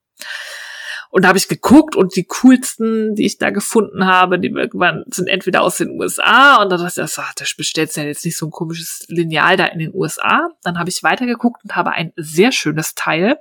Und 1.10 1.24
da 1.24 1.28
habe 1.28 1.38
ich 1.38 1.48
geguckt 1.48 1.96
und 1.96 2.16
die 2.16 2.26
coolsten, 2.26 3.14
die 3.14 3.24
ich 3.24 3.38
da 3.38 3.50
gefunden 3.50 4.04
habe, 4.04 4.38
die 4.38 4.54
waren, 4.54 5.04
sind 5.06 5.28
entweder 5.28 5.62
aus 5.62 5.78
den 5.78 5.98
USA 5.98 6.62
und 6.62 6.70
da 6.70 6.76
dachte 6.76 7.02
ich, 7.02 7.18
ach, 7.18 7.32
da 7.34 7.44
bestellst 7.56 7.96
du 7.96 8.02
ja 8.02 8.06
jetzt 8.06 8.24
nicht 8.24 8.36
so 8.36 8.46
ein 8.46 8.50
komisches 8.50 9.06
Lineal 9.08 9.56
da 9.56 9.66
in 9.66 9.78
den 9.78 9.94
USA. 9.94 10.48
Dann 10.62 10.78
habe 10.78 10.90
ich 10.90 11.02
weitergeguckt 11.02 11.64
und 11.64 11.76
habe 11.76 11.92
ein 11.92 12.12
sehr 12.16 12.52
schönes 12.52 12.94
Teil 12.94 13.38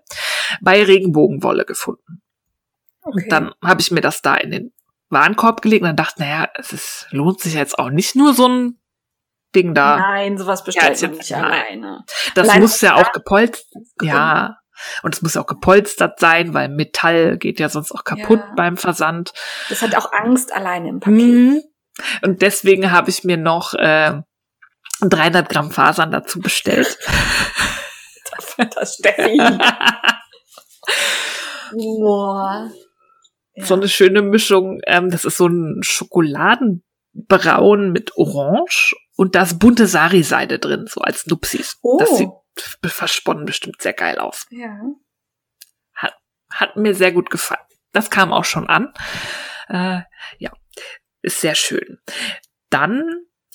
bei 0.62 0.82
Regenbogenwolle 0.82 1.66
gefunden. 1.66 2.22
Okay. 3.02 3.24
Und 3.24 3.32
dann 3.32 3.54
habe 3.62 3.82
ich 3.82 3.92
mir 3.92 4.02
das 4.02 4.22
da 4.22 4.36
in 4.36 4.52
den 4.52 4.74
Warenkorb 5.10 5.62
gelegt 5.62 5.84
und 5.84 5.90
dann 5.90 5.96
dachte, 5.96 6.22
naja, 6.22 6.50
es 6.56 6.74
ist, 6.74 7.08
lohnt 7.12 7.40
sich 7.42 7.54
jetzt 7.54 7.80
auch 7.80 7.90
nicht 7.90 8.16
nur 8.16 8.34
so 8.34 8.48
ein 8.48 8.80
Ding 9.56 9.74
da. 9.74 9.98
Nein, 9.98 10.38
sowas 10.38 10.64
bestellt 10.64 11.00
ja, 11.02 11.08
man 11.08 11.18
nicht 11.18 11.36
alleine. 11.36 12.04
Das 12.36 12.48
alleine 12.48 12.62
muss 12.62 12.82
ja 12.82 12.96
auch 12.96 13.12
gepolstert, 13.12 13.66
ja, 14.02 14.58
und 15.04 15.16
es 15.16 15.22
muss 15.22 15.38
auch 15.38 15.46
gepolstert 15.46 16.20
sein, 16.20 16.54
weil 16.54 16.70
Metall 16.70 17.38
geht 17.38 17.60
ja 17.60 17.70
sonst 17.70 17.92
auch 17.92 18.04
kaputt 18.04 18.40
ja. 18.40 18.54
beim 18.56 18.78
Versand. 18.78 19.34
Das 19.70 19.82
hat 19.82 19.96
auch 19.96 20.12
Angst 20.12 20.54
alleine 20.54 20.90
im 20.90 21.00
Paket. 21.00 21.18
Mhm. 21.18 21.62
Und 22.22 22.42
deswegen 22.42 22.92
habe 22.92 23.10
ich 23.10 23.24
mir 23.24 23.38
noch 23.38 23.74
äh, 23.74 24.22
300 25.02 25.50
Gramm 25.50 25.72
Fasern 25.72 26.12
dazu 26.12 26.40
bestellt. 26.40 26.98
das 28.76 28.96
Steffi. 28.96 29.38
Boah. 31.74 32.70
Ja. 33.56 33.66
So 33.66 33.76
eine 33.76 33.90
schöne 33.90 34.22
Mischung. 34.22 34.80
Ähm, 34.86 35.10
das 35.10 35.26
ist 35.26 35.38
so 35.38 35.48
ein 35.48 35.82
Schokoladenbraun 35.82 37.92
mit 37.92 38.16
Orange 38.16 38.96
und 39.16 39.36
da 39.36 39.44
ist 39.44 39.60
bunte 39.60 39.88
Sari-Seide 39.88 40.60
drin, 40.60 40.86
so 40.88 41.02
als 41.02 41.26
Nupsis. 41.26 41.78
Oh. 41.82 41.98
Das 41.98 42.18
sieht 42.18 42.30
versponnen 42.62 43.46
bestimmt 43.46 43.82
sehr 43.82 43.94
geil 43.94 44.20
aus. 44.20 44.46
Ja. 44.50 44.80
Hat, 45.94 46.16
hat 46.52 46.76
mir 46.76 46.94
sehr 46.94 47.12
gut 47.12 47.30
gefallen. 47.30 47.62
Das 47.92 48.10
kam 48.10 48.34
auch 48.34 48.46
schon 48.46 48.70
an. 48.70 48.94
Äh, 49.70 50.02
ja, 50.38 50.52
ist 51.22 51.42
sehr 51.42 51.56
schön. 51.56 52.00
Dann 52.70 53.04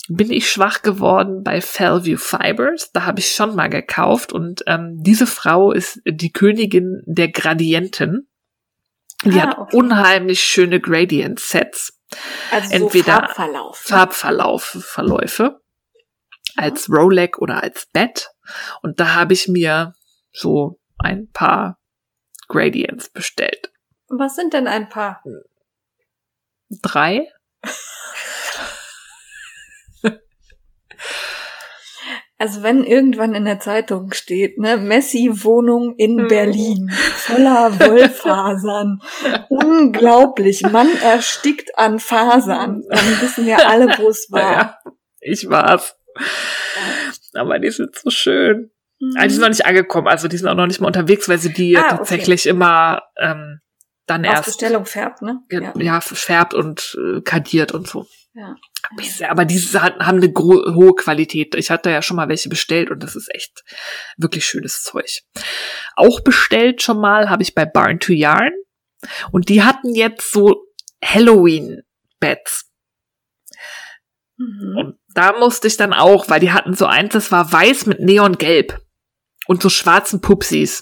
bin 0.08 0.32
ich 0.32 0.50
schwach 0.50 0.82
geworden 0.82 1.42
bei 1.44 1.60
Fellview 1.60 2.18
Fibers. 2.18 2.90
Da 2.92 3.04
habe 3.04 3.20
ich 3.20 3.32
schon 3.32 3.54
mal 3.54 3.68
gekauft 3.68 4.32
und 4.32 4.62
ähm, 4.66 4.96
diese 5.02 5.26
Frau 5.26 5.72
ist 5.72 6.00
die 6.04 6.32
Königin 6.32 7.02
der 7.06 7.30
Gradienten. 7.30 8.28
Die 9.24 9.38
ah, 9.38 9.42
hat 9.42 9.58
okay. 9.58 9.76
unheimlich 9.76 10.42
schöne 10.42 10.80
Gradient 10.80 11.38
Sets. 11.38 11.98
Also 12.50 12.74
Entweder 12.74 13.14
so 13.14 13.20
Farbverlauf. 13.20 13.78
Farbverlauf, 13.78 14.62
Verläufe 14.64 15.61
als 16.56 16.88
Rolex 16.90 17.38
oder 17.38 17.62
als 17.62 17.86
Bett. 17.86 18.30
Und 18.82 19.00
da 19.00 19.14
habe 19.14 19.32
ich 19.32 19.48
mir 19.48 19.94
so 20.32 20.80
ein 20.98 21.30
paar 21.32 21.78
Gradients 22.48 23.10
bestellt. 23.10 23.72
Was 24.08 24.36
sind 24.36 24.52
denn 24.52 24.66
ein 24.66 24.88
paar? 24.88 25.22
Drei. 26.68 27.28
Also 32.42 32.64
wenn 32.64 32.82
irgendwann 32.82 33.36
in 33.36 33.44
der 33.44 33.60
Zeitung 33.60 34.12
steht, 34.12 34.58
ne, 34.58 34.76
Messi 34.76 35.30
Wohnung 35.32 35.94
in 35.96 36.22
hm. 36.22 36.26
Berlin, 36.26 36.90
voller 36.90 37.70
Wollfasern, 37.78 39.00
unglaublich, 39.48 40.62
Mann 40.62 40.90
erstickt 41.04 41.78
an 41.78 42.00
Fasern, 42.00 42.82
dann 42.90 43.20
wissen 43.20 43.46
wir 43.46 43.68
alle, 43.68 43.96
wo 43.96 44.08
es 44.08 44.26
war. 44.30 44.40
Ja, 44.42 44.78
ich 45.20 45.48
war's. 45.48 45.94
Aber 47.34 47.58
die 47.58 47.70
sind 47.70 47.96
so 47.96 48.10
schön. 48.10 48.70
Mhm. 48.98 49.16
Also 49.16 49.26
die 49.28 49.34
sind 49.34 49.40
noch 49.42 49.48
nicht 49.48 49.66
angekommen, 49.66 50.08
also 50.08 50.28
die 50.28 50.36
sind 50.36 50.48
auch 50.48 50.54
noch 50.54 50.66
nicht 50.66 50.80
mal 50.80 50.86
unterwegs, 50.86 51.28
weil 51.28 51.38
sie 51.38 51.52
die 51.52 51.76
ah, 51.76 51.88
tatsächlich 51.88 52.42
okay. 52.42 52.50
immer 52.50 53.02
ähm, 53.18 53.60
dann 54.06 54.24
Auf 54.24 54.32
erst 54.32 54.46
Bestellung 54.46 54.84
färbt, 54.84 55.22
ne? 55.22 55.40
Ja, 55.50 55.72
ja 55.76 56.00
färbt 56.00 56.54
und 56.54 56.96
äh, 57.00 57.20
kadiert 57.22 57.72
und 57.72 57.86
so. 57.88 58.06
Ja. 58.34 58.56
Aber 59.28 59.44
diese 59.44 59.82
haben 59.82 60.22
eine 60.22 60.32
hohe 60.34 60.94
Qualität. 60.94 61.54
Ich 61.54 61.70
hatte 61.70 61.90
ja 61.90 62.02
schon 62.02 62.16
mal 62.16 62.28
welche 62.28 62.48
bestellt 62.48 62.90
und 62.90 63.02
das 63.02 63.14
ist 63.14 63.32
echt 63.34 63.62
wirklich 64.16 64.46
schönes 64.46 64.82
Zeug. 64.82 65.22
Auch 65.96 66.20
bestellt 66.20 66.82
schon 66.82 66.98
mal 66.98 67.28
habe 67.28 67.42
ich 67.42 67.54
bei 67.54 67.66
Barn 67.66 68.00
to 68.00 68.12
Yarn 68.12 68.52
und 69.30 69.48
die 69.48 69.62
hatten 69.62 69.94
jetzt 69.94 70.32
so 70.32 70.66
Halloween 71.04 71.82
Beds. 72.20 72.70
Mhm. 74.36 74.76
Und 74.76 74.98
da 75.14 75.38
musste 75.38 75.68
ich 75.68 75.76
dann 75.76 75.92
auch, 75.92 76.28
weil 76.28 76.40
die 76.40 76.52
hatten 76.52 76.74
so 76.74 76.86
eins, 76.86 77.12
das 77.12 77.32
war 77.32 77.52
weiß 77.52 77.86
mit 77.86 78.00
Neongelb 78.00 78.80
und 79.46 79.62
so 79.62 79.68
schwarzen 79.68 80.20
Pupsis. 80.20 80.80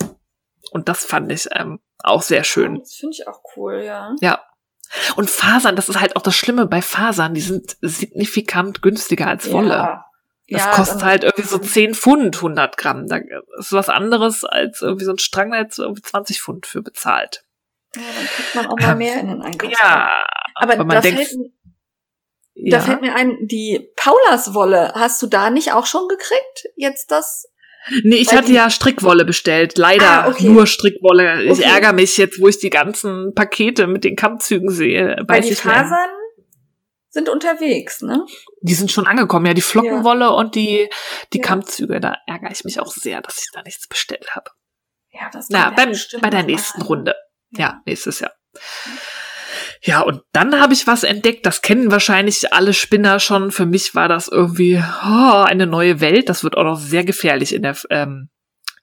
Und 0.70 0.88
das 0.88 1.04
fand 1.04 1.32
ich 1.32 1.48
ähm, 1.52 1.80
auch 1.98 2.22
sehr 2.22 2.44
schön. 2.44 2.78
Das 2.80 2.94
finde 2.94 3.16
ich 3.18 3.28
auch 3.28 3.40
cool, 3.56 3.82
ja. 3.82 4.14
Ja. 4.20 4.40
Und 5.16 5.30
Fasern, 5.30 5.76
das 5.76 5.88
ist 5.88 6.00
halt 6.00 6.16
auch 6.16 6.22
das 6.22 6.34
Schlimme 6.34 6.66
bei 6.66 6.82
Fasern, 6.82 7.34
die 7.34 7.40
sind 7.40 7.76
signifikant 7.80 8.82
günstiger 8.82 9.26
als 9.26 9.50
Wolle. 9.52 9.74
Ja. 9.74 10.06
Das 10.48 10.64
ja, 10.64 10.70
kostet 10.72 11.04
halt 11.04 11.22
irgendwie 11.22 11.48
so 11.48 11.58
10 11.58 11.94
Pfund 11.94 12.36
100 12.36 12.76
Gramm. 12.76 13.06
Da 13.06 13.18
ist 13.58 13.72
was 13.72 13.88
anderes 13.88 14.44
als 14.44 14.82
irgendwie 14.82 15.04
so 15.04 15.12
ein 15.12 15.18
Strang, 15.18 15.52
da 15.52 15.58
jetzt 15.58 15.78
irgendwie 15.78 16.02
20 16.02 16.42
Pfund 16.42 16.66
für 16.66 16.82
bezahlt. 16.82 17.44
Ja, 17.94 18.02
dann 18.02 18.26
packt 18.26 18.54
man 18.56 18.66
auch 18.66 18.78
mal 18.78 18.96
mehr 18.96 19.20
in 19.20 19.28
den 19.28 19.42
Einkaufswagen. 19.42 19.76
Ja, 19.80 20.12
aber, 20.56 20.72
aber 20.74 20.84
man 20.84 20.96
da, 20.96 21.00
denkt- 21.02 21.36
fällt, 22.62 22.72
da 22.72 22.76
ja. 22.78 22.82
fällt 22.82 23.00
mir 23.02 23.14
ein, 23.14 23.36
die 23.42 23.90
Paulaswolle, 23.96 24.92
hast 24.94 25.20
du 25.22 25.26
da 25.26 25.50
nicht 25.50 25.72
auch 25.72 25.86
schon 25.86 26.08
gekriegt? 26.08 26.68
Jetzt 26.76 27.10
das? 27.10 27.46
Nee, 28.04 28.16
ich 28.16 28.30
Weil 28.30 28.38
hatte 28.38 28.52
ja 28.52 28.68
Strickwolle 28.68 29.24
bestellt. 29.24 29.78
Leider 29.78 30.24
Ah, 30.24 30.28
okay. 30.28 30.48
nur 30.48 30.66
Strickwolle. 30.66 31.42
Ich 31.44 31.50
Okay. 31.52 31.62
ärgere 31.62 31.92
mich 31.94 32.16
jetzt, 32.18 32.40
wo 32.40 32.48
ich 32.48 32.58
die 32.58 32.68
ganzen 32.70 33.34
Pakete 33.34 33.86
mit 33.86 34.04
den 34.04 34.16
Kammzügen 34.16 34.70
sehe. 34.70 35.16
Weil 35.26 35.40
die 35.40 35.48
ich 35.50 35.64
mehr. 35.64 35.74
Fasern 35.74 36.10
sind 37.08 37.28
unterwegs, 37.28 38.02
ne? 38.02 38.24
Die 38.60 38.74
sind 38.74 38.92
schon 38.92 39.06
angekommen, 39.06 39.46
ja, 39.46 39.54
die 39.54 39.62
Flockenwolle 39.62 40.30
und 40.32 40.54
die, 40.54 40.88
die 41.32 41.38
Ja. 41.38 41.44
Kammzüge. 41.44 42.00
Da 42.00 42.16
ärgere 42.26 42.52
ich 42.52 42.64
mich 42.64 42.78
auch 42.80 42.92
sehr, 42.92 43.22
dass 43.22 43.38
ich 43.38 43.48
da 43.52 43.62
nichts 43.62 43.88
bestellt 43.88 44.28
habe. 44.36 44.50
Ja, 45.10 45.28
das 45.32 45.48
Na, 45.48 45.64
kommt 45.74 45.78
ja 45.78 45.84
beim, 45.86 46.20
bei 46.20 46.30
der 46.30 46.42
nächsten. 46.44 46.82
Runde. 46.82 47.14
Ja, 47.52 47.80
nächstes 47.86 48.20
Jahr. 48.20 48.32
Ja, 49.82 50.02
und 50.02 50.22
dann 50.32 50.60
habe 50.60 50.74
ich 50.74 50.86
was 50.86 51.04
entdeckt, 51.04 51.46
das 51.46 51.62
kennen 51.62 51.90
wahrscheinlich 51.90 52.52
alle 52.52 52.74
Spinner 52.74 53.18
schon. 53.18 53.50
Für 53.50 53.64
mich 53.64 53.94
war 53.94 54.08
das 54.08 54.28
irgendwie 54.28 54.76
oh, 54.76 55.42
eine 55.44 55.66
neue 55.66 56.00
Welt. 56.00 56.28
Das 56.28 56.44
wird 56.44 56.56
auch 56.56 56.64
noch 56.64 56.78
sehr 56.78 57.04
gefährlich 57.04 57.54
in 57.54 57.62
der, 57.62 57.76
ähm, 57.88 58.28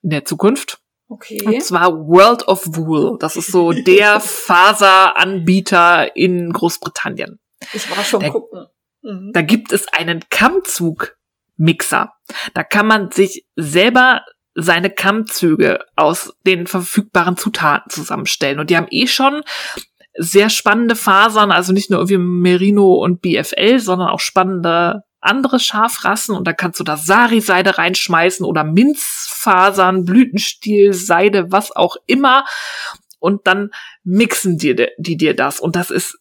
in 0.02 0.10
der 0.10 0.26
Zukunft. 0.26 0.80
Okay. 1.08 1.42
Und 1.46 1.64
zwar 1.64 1.94
World 1.94 2.48
of 2.48 2.64
Wool. 2.66 3.18
Das 3.20 3.36
ist 3.36 3.52
so 3.52 3.72
der 3.88 4.20
Faseranbieter 4.20 6.16
in 6.16 6.52
Großbritannien. 6.52 7.40
Ich 7.74 7.90
war 7.96 8.04
schon 8.04 8.22
Da- 8.22 8.30
gucken. 8.30 8.66
Mhm. 9.04 9.32
Da 9.34 9.42
gibt 9.42 9.72
es 9.72 9.88
einen 9.90 10.26
Kammzug-Mixer. 10.30 12.12
Da 12.54 12.64
kann 12.64 12.88
man 12.88 13.12
sich 13.12 13.46
selber 13.56 14.24
seine 14.56 14.90
Kammzüge 14.90 15.86
aus 15.96 16.34
den 16.46 16.66
verfügbaren 16.66 17.38
Zutaten 17.38 17.92
zusammenstellen. 17.92 18.60
Und 18.60 18.72
die 18.72 18.78
haben 18.78 18.88
eh 18.90 19.06
schon 19.06 19.44
sehr 20.18 20.50
spannende 20.50 20.96
Fasern, 20.96 21.52
also 21.52 21.74
nicht 21.74 21.90
nur 21.90 22.00
irgendwie 22.00 22.18
Merino 22.18 22.96
und 22.96 23.22
BFL, 23.22 23.80
sondern 23.80 24.10
auch 24.10 24.20
spannende 24.20 25.04
andere 25.20 25.60
Schafrassen. 25.60 26.36
Und 26.36 26.48
da 26.48 26.54
kannst 26.54 26.80
du 26.80 26.84
da 26.84 26.98
Sari-Seide 26.98 27.78
reinschmeißen 27.78 28.46
oder 28.46 28.64
Minzfasern, 28.64 30.06
Blütenstiel, 30.06 30.94
Seide, 30.94 31.52
was 31.52 31.76
auch 31.76 31.98
immer. 32.06 32.46
Und 33.20 33.48
dann 33.48 33.72
mixen 34.04 34.58
die, 34.58 34.76
die 34.98 35.18
dir 35.18 35.36
das. 35.36 35.60
Und 35.60 35.76
das 35.76 35.92
ist 35.92 36.18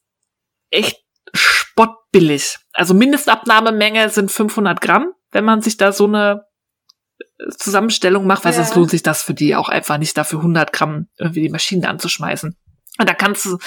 echt 0.71 0.99
spottbillig. 1.35 2.59
Also 2.73 2.95
Mindestabnahmemenge 2.95 4.09
sind 4.09 4.31
500 4.31 4.81
Gramm, 4.81 5.13
wenn 5.31 5.45
man 5.45 5.61
sich 5.61 5.77
da 5.77 5.93
so 5.93 6.07
eine 6.07 6.45
äh, 7.39 7.49
Zusammenstellung 7.57 8.27
macht, 8.27 8.45
weil 8.45 8.53
Ja. 8.53 8.63
sonst 8.63 8.75
lohnt 8.75 8.91
sich 8.91 9.03
das 9.03 9.23
für 9.23 9.35
die 9.35 9.55
auch 9.57 9.69
einfach 9.69 9.99
nicht, 9.99 10.17
dafür 10.17 10.39
100 10.41 10.73
Gramm 10.73 11.09
irgendwie 11.19 11.43
die 11.43 11.51
Maschine 11.51 11.89
anzuschmeißen. 11.89 12.57
Und 12.99 13.09
da 13.09 13.15
kannst 13.15 13.45
du 13.47 13.59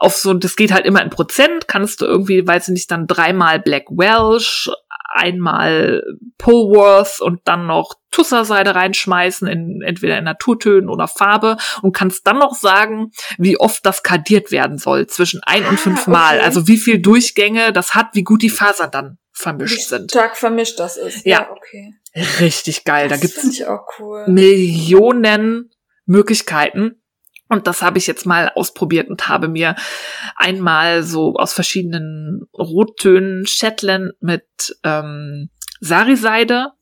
auf 0.00 0.14
so, 0.14 0.32
das 0.34 0.54
geht 0.56 0.72
halt 0.72 0.86
immer 0.86 1.02
in 1.02 1.10
Prozent, 1.10 1.66
kannst 1.66 2.00
du 2.00 2.06
irgendwie, 2.06 2.46
weiß 2.46 2.68
ich 2.68 2.72
nicht, 2.74 2.90
dann 2.90 3.06
dreimal 3.06 3.58
Black 3.58 3.86
Welsh, 3.90 4.70
einmal 5.10 6.02
Polworth 6.36 7.20
und 7.20 7.40
dann 7.44 7.66
noch 7.66 7.94
Tusserseide 8.10 8.74
reinschmeißen, 8.74 9.48
in, 9.48 9.82
entweder 9.82 10.18
in 10.18 10.24
Naturtönen 10.24 10.88
oder 10.88 11.08
Farbe 11.08 11.56
und 11.82 11.92
kannst 11.96 12.26
dann 12.26 12.38
noch 12.38 12.54
sagen, 12.54 13.10
wie 13.38 13.58
oft 13.58 13.84
das 13.84 14.02
kadiert 14.02 14.52
werden 14.52 14.78
soll, 14.78 15.06
zwischen 15.08 15.40
ein 15.44 15.64
und 15.66 15.74
Ah, 15.74 15.78
fünf 15.78 16.06
Mal. 16.06 16.36
okay. 16.36 16.44
Also 16.44 16.68
wie 16.68 16.76
viel 16.76 17.00
Durchgänge 17.00 17.72
das 17.72 17.94
hat, 17.94 18.08
wie 18.12 18.22
gut 18.22 18.42
die 18.42 18.50
Fasern 18.50 18.90
dann 18.92 19.10
Wie 19.12 19.16
vermischt 19.32 19.88
sind. 19.88 20.10
stark 20.10 20.36
vermischt 20.36 20.78
das 20.78 20.96
ist. 20.96 21.26
Ja. 21.26 21.50
okay. 21.50 21.94
Richtig 22.40 22.84
geil. 22.84 23.08
das 23.08 23.20
da 23.20 23.26
gibt's 23.26 23.44
ich 23.44 23.66
auch 23.66 23.86
cool. 23.98 24.26
Millionen 24.28 25.70
Möglichkeiten. 26.06 27.02
Und 27.48 27.66
das 27.66 27.82
habe 27.82 27.98
ich 27.98 28.06
jetzt 28.06 28.26
mal 28.26 28.50
ausprobiert 28.54 29.08
und 29.08 29.28
habe 29.28 29.48
mir 29.48 29.74
einmal 30.36 31.02
so 31.02 31.34
aus 31.34 31.52
verschiedenen 31.52 32.42
Rottönen 32.52 33.46
Shetland 33.46 34.12
mit 34.20 34.46
ähm, 34.84 35.48
Sari-Seide 35.80 36.72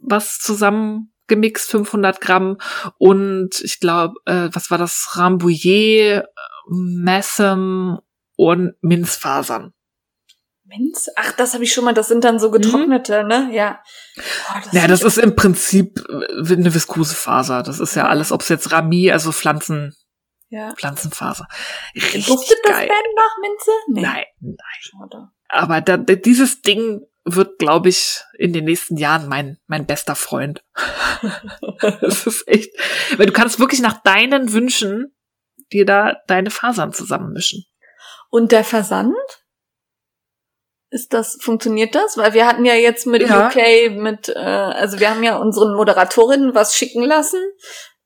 was 0.00 0.38
zusammengemixt, 0.38 1.70
500 1.70 2.20
Gramm. 2.20 2.58
Und 2.98 3.60
ich 3.62 3.80
glaube, 3.80 4.14
äh, 4.26 4.48
was 4.52 4.70
war 4.70 4.78
das? 4.78 5.10
Rambouillet, 5.12 6.24
Messem 6.68 7.98
und 8.36 8.74
Minzfasern. 8.80 9.72
Minz? 10.64 11.08
Ach, 11.16 11.32
das 11.32 11.54
habe 11.54 11.64
ich 11.64 11.72
schon 11.72 11.84
mal, 11.84 11.94
das 11.94 12.08
sind 12.08 12.24
dann 12.24 12.38
so 12.38 12.50
getrocknete, 12.50 13.24
ne? 13.24 13.48
Ja. 13.52 13.80
Oh, 14.18 14.58
Ja, 14.72 14.82
find 14.82 14.90
das 14.90 15.02
ist 15.02 15.16
im 15.16 15.34
Prinzip 15.34 15.98
äh, 16.10 16.52
eine 16.52 16.74
Viskosefaser. 16.74 17.62
Das 17.62 17.80
ist 17.80 17.94
ja 17.94 18.06
alles, 18.06 18.32
ob 18.32 18.42
es 18.42 18.50
jetzt 18.50 18.70
Rami, 18.70 19.10
also 19.10 19.32
Pflanzen, 19.32 19.94
ja. 20.48 20.74
Pflanzenfaser. 20.74 21.46
Richtig 21.94 22.26
Duftet 22.26 22.58
das 22.64 22.72
geil. 22.72 22.88
denn 22.88 23.14
nach 23.16 23.36
Minze? 23.40 23.70
Nee. 23.88 24.00
Nein, 24.02 24.24
nein. 24.40 24.56
Schade. 24.80 25.28
Aber 25.48 25.80
da, 25.80 25.96
da, 25.96 26.14
dieses 26.14 26.62
Ding 26.62 27.06
wird, 27.24 27.58
glaube 27.58 27.88
ich, 27.90 28.22
in 28.38 28.52
den 28.52 28.64
nächsten 28.64 28.96
Jahren 28.96 29.28
mein, 29.28 29.58
mein 29.66 29.86
bester 29.86 30.14
Freund. 30.14 30.64
das 32.00 32.26
ist 32.26 32.48
echt, 32.48 32.74
weil 33.16 33.26
du 33.26 33.32
kannst 33.32 33.60
wirklich 33.60 33.80
nach 33.80 34.02
deinen 34.02 34.52
Wünschen 34.52 35.14
dir 35.72 35.84
da 35.84 36.16
deine 36.26 36.50
Fasern 36.50 36.92
zusammenmischen. 36.92 37.64
Und 38.30 38.52
der 38.52 38.64
Versand? 38.64 39.14
Ist 40.90 41.12
das, 41.12 41.36
funktioniert 41.42 41.94
das? 41.94 42.16
Weil 42.16 42.32
wir 42.32 42.46
hatten 42.46 42.64
ja 42.64 42.74
jetzt 42.74 43.06
mit 43.06 43.20
Ja. 43.22 43.48
UK, 43.48 43.92
mit, 43.96 44.30
äh, 44.30 44.38
also 44.38 44.98
wir 44.98 45.10
haben 45.10 45.22
ja 45.22 45.36
unseren 45.36 45.74
Moderatorinnen 45.74 46.54
was 46.54 46.74
schicken 46.74 47.02
lassen. 47.04 47.40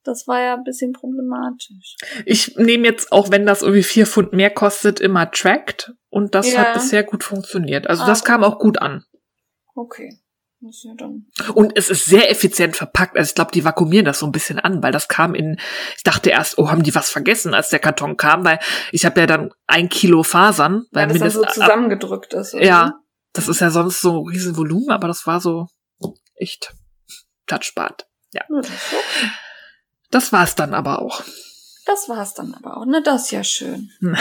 Das 0.04 0.26
war 0.26 0.40
ja 0.40 0.54
ein 0.54 0.64
bisschen 0.64 0.92
problematisch. 0.92 1.96
Ich 2.26 2.56
nehme 2.56 2.86
jetzt, 2.88 3.12
auch 3.12 3.30
wenn 3.30 3.46
das 3.46 3.62
irgendwie 3.62 3.82
vier 3.84 4.06
Pfund 4.06 4.32
mehr 4.32 4.50
kostet, 4.50 4.98
immer 5.00 5.30
Tracked 5.30 5.92
und 6.10 6.34
das 6.34 6.52
Ja. 6.52 6.60
hat 6.60 6.74
bisher 6.74 7.04
gut 7.04 7.22
funktioniert. 7.22 7.86
Also 7.86 8.02
Ah. 8.02 8.06
das 8.06 8.24
kam 8.24 8.42
auch 8.42 8.58
gut 8.58 8.78
an. 8.78 9.04
Okay. 9.74 10.18
Ja. 10.60 11.50
Und 11.54 11.76
es 11.76 11.90
ist 11.90 12.04
sehr 12.04 12.30
effizient 12.30 12.76
verpackt. 12.76 13.16
Also 13.16 13.30
ich 13.30 13.34
glaube, 13.34 13.50
die 13.50 13.64
vakuumieren 13.64 14.04
das 14.06 14.20
so 14.20 14.26
ein 14.26 14.32
bisschen 14.32 14.60
an, 14.60 14.80
weil 14.80 14.92
das 14.92 15.08
kam 15.08 15.34
in, 15.34 15.58
ich 15.96 16.04
dachte 16.04 16.30
erst, 16.30 16.56
oh, 16.56 16.70
haben 16.70 16.84
die 16.84 16.94
was 16.94 17.10
vergessen, 17.10 17.52
als 17.52 17.70
der 17.70 17.80
Karton 17.80 18.16
kam, 18.16 18.44
weil 18.44 18.60
ich 18.92 19.04
habe 19.04 19.18
ja 19.18 19.26
dann 19.26 19.52
ein 19.66 19.88
Kilo 19.88 20.22
Fasern, 20.22 20.84
weil 20.92 21.08
Weil 21.10 21.18
das 21.18 21.32
so 21.32 21.40
mindest- 21.40 21.54
zusammengedrückt 21.60 22.32
ist. 22.34 22.54
oder? 22.54 22.64
Ja, 22.64 22.94
das 23.32 23.48
ist 23.48 23.60
ja 23.60 23.70
sonst 23.70 24.00
so 24.00 24.20
ein 24.22 24.28
riesen 24.28 24.56
Volumen, 24.56 24.90
aber 24.90 25.08
das 25.08 25.26
war 25.26 25.40
so 25.40 25.66
echt 26.36 26.72
touchbart. 27.46 28.06
Ja, 28.32 28.42
okay. 28.48 28.68
Das 30.12 30.32
war's 30.32 30.54
dann 30.54 30.74
aber 30.74 31.02
auch. 31.02 31.22
das 31.86 32.08
war's 32.08 32.34
dann 32.34 32.54
aber 32.54 32.76
auch. 32.76 32.84
Ne, 32.84 33.02
das 33.02 33.24
ist 33.24 33.30
ja 33.32 33.42
schön. 33.42 33.90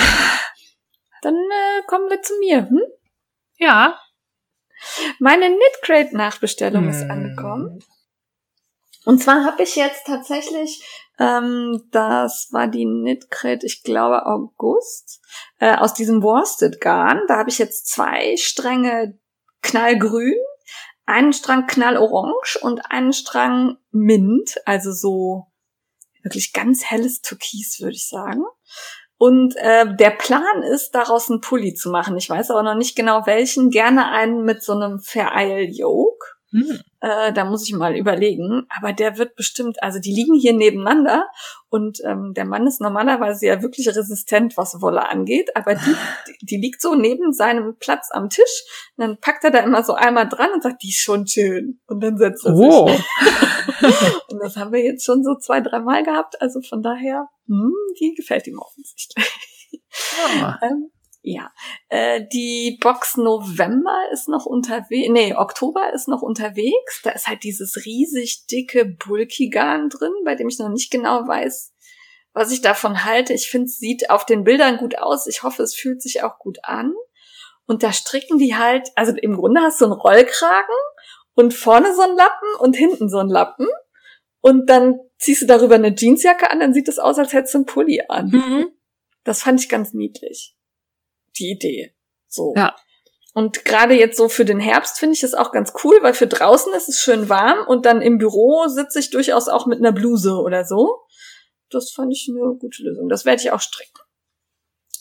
Dann 1.21 1.35
äh, 1.35 1.83
kommen 1.85 2.09
wir 2.09 2.21
zu 2.23 2.33
mir. 2.39 2.67
Hm? 2.67 2.81
Ja. 3.57 3.99
Meine 5.19 5.45
Knitcrate-Nachbestellung 5.55 6.89
ist 6.89 7.01
Hm. 7.01 7.11
angekommen. 7.11 7.79
Und 9.05 9.21
zwar 9.21 9.45
habe 9.45 9.61
ich 9.61 9.75
jetzt 9.75 10.07
tatsächlich, 10.07 10.83
ähm, 11.19 11.87
das 11.91 12.47
war 12.51 12.67
die 12.67 12.85
Knitcrate, 12.85 13.65
ich 13.67 13.83
glaube 13.83 14.25
August, 14.25 15.21
äh, 15.59 15.75
aus 15.75 15.93
diesem 15.93 16.23
Worsted-Garn. 16.23 17.21
Da 17.27 17.37
habe 17.37 17.49
ich 17.51 17.59
jetzt 17.59 17.87
zwei 17.87 18.35
Stränge 18.37 19.19
knallgrün, 19.61 20.33
einen 21.05 21.33
Strang 21.33 21.67
knallorange 21.67 22.59
und 22.61 22.91
einen 22.91 23.13
Strang 23.13 23.77
mint, 23.91 24.55
also 24.65 24.91
so 24.91 25.50
wirklich 26.24 26.53
ganz 26.53 26.84
helles 26.86 27.22
Türkis, 27.22 27.80
würde 27.80 27.95
ich 27.95 28.07
sagen. 28.07 28.43
Und 29.17 29.55
äh, 29.57 29.86
der 29.95 30.09
Plan 30.09 30.63
ist, 30.63 30.91
daraus 30.91 31.30
einen 31.30 31.41
Pulli 31.41 31.76
zu 31.76 31.91
machen. 31.91 32.17
Ich 32.17 32.28
weiß 32.30 32.49
aber 32.49 32.63
noch 32.63 32.76
nicht 32.76 32.95
genau 32.95 33.28
welchen. 33.28 33.69
Gerne 33.69 34.09
einen 34.09 34.43
mit 34.43 34.63
so 34.63 34.74
einem 34.74 34.99
Vereil-Yoke. 34.99 36.26
Hm. 36.49 36.80
Äh, 37.01 37.33
da 37.33 37.45
muss 37.45 37.67
ich 37.67 37.73
mal 37.73 37.95
überlegen. 37.95 38.67
Aber 38.77 38.93
der 38.93 39.17
wird 39.17 39.35
bestimmt, 39.35 39.81
also 39.81 39.99
die 39.99 40.13
liegen 40.13 40.35
hier 40.35 40.53
nebeneinander 40.53 41.25
und 41.69 41.99
ähm, 42.05 42.33
der 42.35 42.45
Mann 42.45 42.67
ist 42.67 42.79
normalerweise 42.79 43.47
ja 43.47 43.61
wirklich 43.61 43.87
resistent, 43.87 44.55
was 44.55 44.81
Wolle 44.81 45.09
angeht. 45.09 45.55
Aber 45.55 45.73
die, 45.73 45.95
die, 46.45 46.57
liegt 46.57 46.81
so 46.81 46.93
neben 46.93 47.33
seinem 47.33 47.75
Platz 47.77 48.09
am 48.11 48.29
Tisch. 48.29 48.63
Und 48.95 49.07
dann 49.07 49.17
packt 49.19 49.43
er 49.43 49.51
da 49.51 49.59
immer 49.59 49.83
so 49.83 49.93
einmal 49.93 50.29
dran 50.29 50.51
und 50.53 50.61
sagt, 50.61 50.83
die 50.83 50.89
ist 50.89 51.01
schon 51.01 51.25
schön. 51.25 51.79
Und 51.87 52.03
dann 52.03 52.17
setzt 52.17 52.45
er 52.45 52.53
Oh. 52.53 52.87
sich. 52.87 53.03
Und 54.29 54.39
das 54.39 54.55
haben 54.57 54.71
wir 54.71 54.83
jetzt 54.83 55.05
schon 55.05 55.23
so 55.23 55.35
zwei, 55.37 55.61
dreimal 55.61 56.03
gehabt. 56.03 56.41
Also 56.41 56.61
von 56.61 56.83
daher, 56.83 57.27
hm, 57.47 57.73
die 57.99 58.13
gefällt 58.15 58.47
ihm 58.47 58.59
offensichtlich. 58.59 59.25
Ja. 60.39 60.59
Ähm, 60.61 60.91
ja, 61.24 61.51
äh, 61.89 62.26
die 62.34 62.80
Box 62.82 63.15
November 63.15 63.95
ist 64.11 64.28
noch 64.28 64.47
unterwegs, 64.47 65.09
nee, 65.11 65.36
Oktober 65.36 65.93
ist 65.93 66.07
noch 66.07 66.24
unterwegs. 66.24 67.01
Da 67.03 67.11
ist 67.11 67.28
halt 67.28 67.43
dieses 67.43 67.86
riesig 67.86 68.47
dicke 68.47 68.86
Bulky-Garn 68.86 69.89
drin, 69.89 70.13
bei 70.26 70.34
dem 70.36 70.47
ich 70.47 70.57
noch 70.57 70.69
nicht 70.69 70.89
genau 70.89 71.28
weiß, 71.28 71.74
was 72.34 72.51
ich 72.51 72.61
davon 72.61 73.05
halte. 73.05 73.34
Ich 73.34 73.49
finde, 73.49 73.65
es 73.65 73.78
sieht 73.78 74.09
auf 74.09 74.26
den 74.26 74.43
Bildern 74.43 74.78
gut 74.78 74.97
aus. 74.97 75.28
Ich 75.28 75.43
hoffe, 75.43 75.61
es 75.61 75.76
fühlt 75.76 76.01
sich 76.01 76.24
auch 76.24 76.39
gut 76.39 76.59
an. 76.63 76.93
Und 77.67 77.84
da 77.84 77.93
stricken 77.93 78.39
die 78.39 78.55
halt, 78.55 78.89
also 78.95 79.13
im 79.15 79.38
Grunde 79.38 79.61
hast 79.61 79.80
du 79.80 79.86
einen 79.86 79.93
Rollkragen 79.93 80.76
und 81.36 81.53
vorne 81.53 81.93
so 81.95 82.01
einen 82.01 82.17
Lappen 82.17 82.49
und 82.59 82.76
hinten 82.76 83.09
so 83.09 83.19
einen 83.19 83.30
Lappen. 83.30 83.67
Und 84.41 84.72
dann 84.72 84.99
ziehst 85.19 85.43
du 85.43 85.45
darüber 85.45 85.76
eine 85.76 85.93
Jeansjacke 85.95 86.49
an, 86.49 86.59
dann 86.59 86.74
sieht 86.74 86.88
es 86.88 86.97
aus, 86.97 87.19
als 87.19 87.32
hättest 87.32 87.53
du 87.53 87.59
einen 87.59 87.65
Pulli 87.67 88.01
an. 88.09 88.30
Mhm. 88.30 88.72
Das 89.24 89.43
fand 89.43 89.61
ich 89.61 89.69
ganz 89.69 89.93
niedlich. 89.93 90.55
Die 91.38 91.51
Idee. 91.51 91.95
So. 92.27 92.53
Ja. 92.55 92.75
Und 93.34 93.63
gerade 93.63 93.93
jetzt 93.93 94.17
so 94.17 94.27
für 94.27 94.43
den 94.43 94.59
Herbst 94.59 94.99
finde 94.99 95.15
ich 95.15 95.23
es 95.23 95.34
auch 95.34 95.51
ganz 95.51 95.73
cool, 95.84 95.97
weil 96.01 96.13
für 96.13 96.27
draußen 96.27 96.73
ist 96.73 96.89
es 96.89 96.99
schön 96.99 97.29
warm 97.29 97.65
und 97.67 97.86
dann 97.86 98.01
im 98.01 98.17
Büro 98.17 98.67
sitze 98.67 98.99
ich 98.99 99.09
durchaus 99.09 99.47
auch 99.47 99.65
mit 99.65 99.79
einer 99.79 99.93
Bluse 99.93 100.34
oder 100.34 100.65
so. 100.65 101.05
Das 101.69 101.91
fand 101.91 102.11
ich 102.11 102.27
eine 102.29 102.57
gute 102.57 102.84
Lösung. 102.84 103.07
Das 103.07 103.23
werde 103.23 103.41
ich 103.41 103.51
auch 103.51 103.61
stricken. 103.61 103.99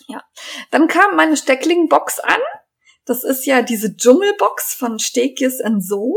Ja. 0.07 0.23
Dann 0.71 0.87
kam 0.87 1.17
meine 1.17 1.37
Steckling-Box 1.37 2.21
an. 2.21 2.41
Das 3.05 3.25
ist 3.25 3.47
ja 3.47 3.63
diese 3.63 3.97
Dschungelbox 3.97 4.75
von 4.75 4.99
Stekjes 5.01 5.61
So. 5.79 6.17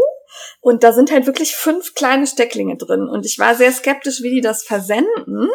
Und 0.61 0.83
da 0.83 0.93
sind 0.93 1.11
halt 1.11 1.25
wirklich 1.25 1.55
fünf 1.55 1.93
kleine 1.93 2.27
Stecklinge 2.27 2.77
drin. 2.77 3.07
Und 3.07 3.25
ich 3.25 3.39
war 3.39 3.55
sehr 3.55 3.71
skeptisch, 3.71 4.21
wie 4.21 4.31
die 4.31 4.41
das 4.41 4.63
versenden. 4.63 5.49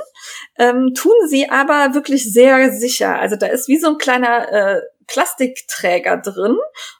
Ähm, 0.56 0.92
tun 0.94 1.14
sie 1.28 1.50
aber 1.50 1.94
wirklich 1.94 2.32
sehr 2.32 2.72
sicher. 2.72 3.18
Also 3.18 3.36
da 3.36 3.46
ist 3.46 3.68
wie 3.68 3.78
so 3.78 3.88
ein 3.88 3.98
kleiner 3.98 4.52
äh, 4.52 4.80
Plastikträger 5.06 6.18
drin. 6.18 6.56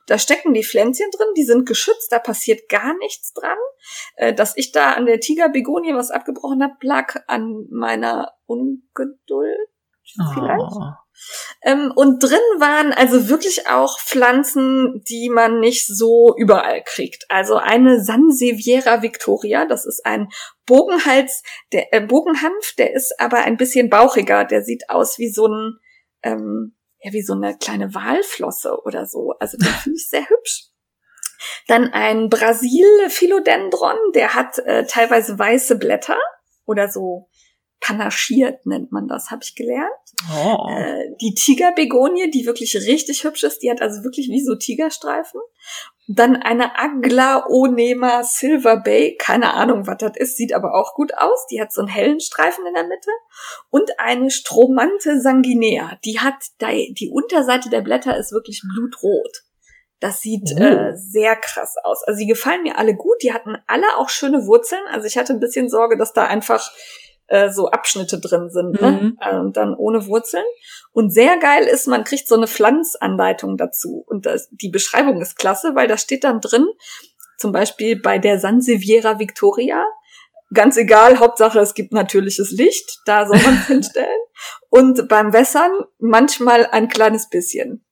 Da 0.06 0.18
stecken 0.18 0.54
die 0.54 0.64
Pflänzchen 0.64 1.10
drin, 1.10 1.28
die 1.36 1.44
sind 1.44 1.66
geschützt, 1.66 2.10
da 2.10 2.18
passiert 2.18 2.68
gar 2.68 2.96
nichts 2.98 3.32
dran. 3.34 3.58
Äh, 4.16 4.34
dass 4.34 4.56
ich 4.56 4.72
da 4.72 4.92
an 4.92 5.06
der 5.06 5.20
Tigerbegonie 5.20 5.94
was 5.94 6.10
abgebrochen 6.10 6.62
habe, 6.62 6.74
lag 6.80 7.14
an 7.26 7.66
meiner 7.70 8.32
Ungeduld. 8.46 9.68
Vielleicht. 10.34 10.72
Oh. 10.72 10.92
Ähm, 11.62 11.92
und 11.94 12.22
drin 12.22 12.38
waren 12.58 12.92
also 12.92 13.28
wirklich 13.28 13.68
auch 13.68 13.98
Pflanzen, 14.00 15.02
die 15.08 15.28
man 15.28 15.60
nicht 15.60 15.86
so 15.86 16.34
überall 16.36 16.82
kriegt. 16.84 17.26
Also 17.28 17.56
eine 17.56 18.02
Sanseviera 18.02 19.02
victoria, 19.02 19.66
das 19.66 19.84
ist 19.86 20.04
ein 20.06 20.28
Bogenhals, 20.66 21.42
der 21.72 21.92
äh, 21.92 22.00
Bogenhanf, 22.00 22.74
der 22.76 22.92
ist 22.92 23.18
aber 23.18 23.38
ein 23.38 23.56
bisschen 23.56 23.90
bauchiger. 23.90 24.44
Der 24.44 24.62
sieht 24.62 24.88
aus 24.88 25.18
wie 25.18 25.30
so 25.30 25.46
ein, 25.46 25.78
ähm, 26.22 26.76
ja, 27.00 27.12
wie 27.12 27.22
so 27.22 27.34
eine 27.34 27.56
kleine 27.56 27.94
Walflosse 27.94 28.82
oder 28.84 29.06
so. 29.06 29.34
Also 29.40 29.56
den 29.56 29.66
finde 29.68 29.96
ich 29.96 30.08
sehr 30.08 30.28
hübsch. 30.28 30.66
Dann 31.66 31.92
ein 31.92 32.28
Brasil-Philodendron, 32.28 33.96
der 34.14 34.34
hat 34.34 34.58
äh, 34.58 34.84
teilweise 34.86 35.38
weiße 35.38 35.76
Blätter 35.76 36.18
oder 36.66 36.88
so 36.88 37.28
panaschiert 37.80 38.66
nennt 38.66 38.92
man 38.92 39.08
das, 39.08 39.30
habe 39.30 39.42
ich 39.44 39.54
gelernt. 39.54 39.90
Oh. 40.34 40.68
Äh, 40.68 41.14
die 41.20 41.34
Tigerbegonie, 41.34 42.30
die 42.30 42.46
wirklich 42.46 42.74
richtig 42.74 43.24
hübsch 43.24 43.44
ist, 43.44 43.62
die 43.62 43.70
hat 43.70 43.80
also 43.80 44.02
wirklich 44.02 44.28
wie 44.28 44.42
so 44.42 44.56
Tigerstreifen. 44.56 45.40
Dann 46.08 46.36
eine 46.36 46.78
Aglaonema 46.78 48.24
Silver 48.24 48.78
Bay, 48.78 49.16
keine 49.18 49.52
Ahnung, 49.54 49.86
was 49.86 49.98
das 49.98 50.12
ist, 50.16 50.36
sieht 50.36 50.54
aber 50.54 50.74
auch 50.74 50.94
gut 50.94 51.12
aus. 51.14 51.46
Die 51.50 51.60
hat 51.60 51.72
so 51.72 51.82
einen 51.82 51.90
hellen 51.90 52.20
Streifen 52.20 52.66
in 52.66 52.74
der 52.74 52.86
Mitte. 52.86 53.10
Und 53.70 53.98
eine 53.98 54.30
Stromante 54.30 55.20
sanguinea, 55.20 55.98
die 56.04 56.18
hat, 56.18 56.42
die 56.62 57.10
Unterseite 57.12 57.68
der 57.68 57.82
Blätter 57.82 58.16
ist 58.16 58.32
wirklich 58.32 58.62
blutrot. 58.74 59.44
Das 60.00 60.20
sieht 60.20 60.50
Oh. 60.56 60.62
äh, 60.62 60.96
sehr 60.96 61.36
krass 61.36 61.74
aus. 61.82 62.04
Also 62.04 62.20
die 62.20 62.26
gefallen 62.26 62.62
mir 62.62 62.78
alle 62.78 62.94
gut. 62.94 63.16
Die 63.22 63.32
hatten 63.32 63.56
alle 63.66 63.96
auch 63.96 64.08
schöne 64.08 64.46
Wurzeln. 64.46 64.82
Also 64.90 65.06
ich 65.06 65.18
hatte 65.18 65.32
ein 65.32 65.40
bisschen 65.40 65.68
Sorge, 65.68 65.96
dass 65.96 66.12
da 66.12 66.24
einfach 66.24 66.70
äh, 67.28 67.50
so 67.50 67.70
Abschnitte 67.70 68.18
drin 68.20 68.50
sind, 68.50 68.80
ne? 68.80 68.90
Mhm. 68.90 69.18
Äh, 69.20 69.36
und 69.38 69.56
dann 69.56 69.74
ohne 69.74 70.06
Wurzeln. 70.06 70.44
Und 70.92 71.10
sehr 71.12 71.38
geil 71.38 71.64
ist, 71.64 71.86
man 71.86 72.04
kriegt 72.04 72.26
so 72.26 72.34
eine 72.34 72.46
Pflanzanleitung 72.46 73.56
dazu. 73.56 74.04
Und 74.06 74.26
das, 74.26 74.48
die 74.50 74.70
Beschreibung 74.70 75.20
ist 75.20 75.38
klasse, 75.38 75.74
weil 75.74 75.88
da 75.88 75.96
steht 75.96 76.24
dann 76.24 76.40
drin, 76.40 76.66
zum 77.38 77.52
Beispiel 77.52 78.00
bei 78.00 78.18
der 78.18 78.40
Sanseviera 78.40 79.18
Victoria, 79.18 79.84
ganz 80.52 80.76
egal, 80.76 81.18
Hauptsache 81.20 81.60
es 81.60 81.74
gibt 81.74 81.92
natürliches 81.92 82.50
Licht, 82.50 83.00
da 83.06 83.26
soll 83.26 83.38
man 83.38 83.58
es 83.58 83.66
hinstellen. 83.68 84.20
Und 84.70 85.08
beim 85.08 85.32
Wässern 85.32 85.72
manchmal 85.98 86.66
ein 86.66 86.88
kleines 86.88 87.28
bisschen. 87.28 87.84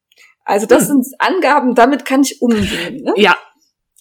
Also 0.44 0.66
das 0.66 0.88
Hm. 0.88 1.02
sind 1.02 1.14
Angaben, 1.18 1.74
damit 1.74 2.04
kann 2.04 2.22
ich 2.22 2.40
umgehen. 2.40 3.02
Ne? 3.02 3.12
Ja, 3.16 3.36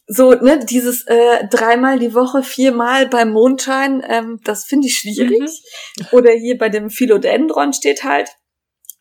so, 0.08 0.32
ne, 0.34 0.64
dieses 0.66 1.06
äh, 1.08 1.48
dreimal 1.48 2.00
die 2.00 2.14
Woche, 2.14 2.44
viermal 2.44 3.08
beim 3.08 3.32
Mondschein, 3.32 4.04
ähm, 4.08 4.40
das 4.44 4.66
finde 4.66 4.88
ich 4.88 4.98
schwierig. 4.98 5.64
Mhm. 6.00 6.08
Oder 6.12 6.32
hier 6.32 6.58
bei 6.58 6.70
dem 6.70 6.90
Philodendron 6.90 7.74
steht 7.74 8.04
halt, 8.04 8.30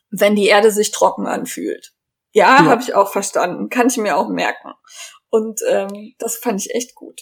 wenn 0.09 0.35
die 0.35 0.47
Erde 0.47 0.71
sich 0.71 0.91
trocken 0.91 1.27
anfühlt. 1.27 1.93
Ja, 2.31 2.57
Ja. 2.57 2.65
habe 2.65 2.81
ich 2.81 2.93
auch 2.95 3.11
verstanden. 3.11 3.69
Kann 3.69 3.87
ich 3.87 3.97
mir 3.97 4.17
auch 4.17 4.29
merken. 4.29 4.73
Und 5.29 5.59
ähm, 5.67 6.13
das 6.17 6.37
fand 6.37 6.61
ich 6.61 6.73
echt 6.73 6.95
gut. 6.95 7.19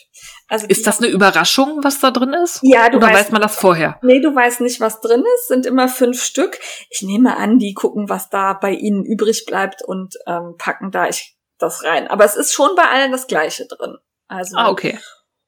Also 0.48 0.68
ist 0.68 0.86
das 0.86 1.00
eine 1.00 1.08
Überraschung, 1.08 1.80
was 1.84 2.00
da 2.00 2.12
drin 2.12 2.34
ist? 2.34 2.60
Ja, 2.62 2.90
du 2.90 2.98
Oder 2.98 3.08
weißt, 3.08 3.16
weiß 3.16 3.32
man 3.32 3.42
das 3.42 3.56
vorher? 3.56 3.98
Nee, 4.04 4.20
du 4.22 4.36
weißt 4.36 4.62
nicht, 4.62 4.80
was 4.80 5.02
drin 5.02 5.24
ist. 5.36 5.48
Sind 5.48 5.66
immer 5.66 5.88
fünf 5.88 6.22
Stück. 6.22 6.60
Ich 6.90 7.02
nehme 7.02 7.38
an, 7.38 7.58
die 7.58 7.74
gucken, 7.74 8.10
was 8.10 8.30
da 8.30 8.54
bei 8.54 8.72
ihnen 8.72 9.04
übrig 9.04 9.46
bleibt 9.48 9.82
und 9.84 10.16
ähm, 10.28 10.56
packen 10.60 10.92
da 10.92 11.08
ich 11.10 11.33
das 11.64 11.84
rein. 11.84 12.08
Aber 12.08 12.26
es 12.26 12.36
ist 12.36 12.54
schon 12.54 12.76
bei 12.76 12.84
allen 12.84 13.12
das 13.12 13.28
Gleiche 13.28 13.66
drin. 13.68 13.98
Also 14.28 14.58
Ah, 14.58 14.70
okay. 14.70 15.00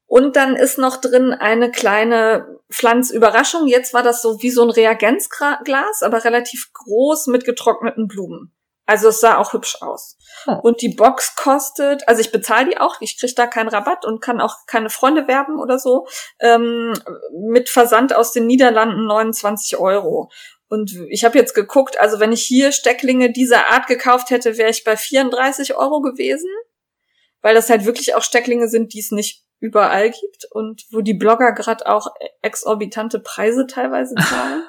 und 0.06 0.36
dann 0.36 0.56
ist 0.56 0.78
noch 0.78 0.96
drin 0.98 1.32
eine 1.32 1.70
kleine 1.70 2.58
Pflanzüberraschung. 2.70 3.66
Jetzt 3.66 3.94
war 3.94 4.02
das 4.02 4.22
so 4.22 4.42
wie 4.42 4.50
so 4.50 4.62
ein 4.62 4.70
Reagenzglas, 4.70 6.02
aber 6.02 6.24
relativ 6.24 6.70
groß 6.72 7.28
mit 7.28 7.44
getrockneten 7.44 8.06
Blumen. 8.08 8.52
Also 8.88 9.08
es 9.08 9.20
sah 9.20 9.38
auch 9.38 9.52
hübsch 9.52 9.82
aus. 9.82 10.16
Oh. 10.46 10.52
Und 10.62 10.80
die 10.80 10.94
Box 10.94 11.34
kostet, 11.34 12.08
also 12.08 12.20
ich 12.20 12.30
bezahle 12.30 12.68
die 12.68 12.78
auch, 12.78 13.00
ich 13.00 13.18
kriege 13.18 13.34
da 13.34 13.48
keinen 13.48 13.68
Rabatt 13.68 14.04
und 14.04 14.20
kann 14.20 14.40
auch 14.40 14.54
keine 14.68 14.90
Freunde 14.90 15.26
werben 15.26 15.58
oder 15.58 15.80
so, 15.80 16.06
ähm, 16.38 16.94
mit 17.32 17.68
Versand 17.68 18.14
aus 18.14 18.30
den 18.30 18.46
Niederlanden 18.46 19.06
29 19.06 19.76
Euro. 19.78 20.30
Und 20.68 20.92
ich 21.08 21.24
habe 21.24 21.38
jetzt 21.38 21.54
geguckt, 21.54 21.98
also 22.00 22.18
wenn 22.18 22.32
ich 22.32 22.42
hier 22.42 22.72
Stecklinge 22.72 23.30
dieser 23.30 23.70
Art 23.70 23.86
gekauft 23.86 24.30
hätte, 24.30 24.58
wäre 24.58 24.70
ich 24.70 24.84
bei 24.84 24.96
34 24.96 25.76
Euro 25.76 26.00
gewesen, 26.00 26.50
weil 27.40 27.54
das 27.54 27.70
halt 27.70 27.84
wirklich 27.84 28.14
auch 28.14 28.22
Stecklinge 28.22 28.68
sind, 28.68 28.92
die 28.92 29.00
es 29.00 29.12
nicht 29.12 29.44
überall 29.60 30.10
gibt 30.10 30.46
und 30.50 30.84
wo 30.90 31.00
die 31.00 31.14
Blogger 31.14 31.52
gerade 31.52 31.86
auch 31.86 32.08
exorbitante 32.42 33.20
Preise 33.20 33.66
teilweise 33.66 34.14
zahlen. 34.28 34.64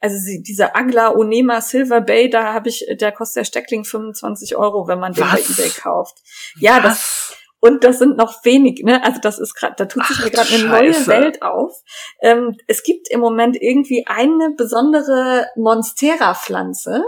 Also 0.00 0.18
sie, 0.18 0.42
dieser 0.42 0.76
Agla 0.76 1.14
Onema 1.14 1.60
Silver 1.60 2.00
Bay, 2.00 2.28
da 2.28 2.52
habe 2.52 2.68
ich, 2.68 2.86
der 3.00 3.12
kostet 3.12 3.36
der 3.40 3.44
Steckling 3.44 3.84
25 3.84 4.56
Euro, 4.56 4.88
wenn 4.88 4.98
man 4.98 5.14
den 5.14 5.24
bei 5.24 5.38
Was? 5.38 5.50
eBay 5.50 5.70
kauft. 5.70 6.18
Ja, 6.58 6.80
das 6.80 6.92
Was? 6.92 7.36
Und 7.66 7.84
das 7.84 7.98
sind 7.98 8.16
noch 8.16 8.44
wenig, 8.44 8.82
ne? 8.84 9.02
Also 9.04 9.20
das 9.20 9.38
ist 9.38 9.54
gerade, 9.54 9.74
da 9.76 9.84
tut 9.86 10.06
sich 10.06 10.16
Ach, 10.18 10.24
mir 10.24 10.30
gerade 10.30 10.54
eine 10.54 10.64
neue. 10.68 11.06
Welt 11.06 11.42
auf. 11.42 11.72
Ähm, 12.20 12.56
es 12.66 12.82
gibt 12.82 13.10
im 13.10 13.20
Moment 13.20 13.56
irgendwie 13.60 14.06
eine 14.06 14.50
besondere 14.56 15.46
Monstera-Pflanze. 15.56 17.02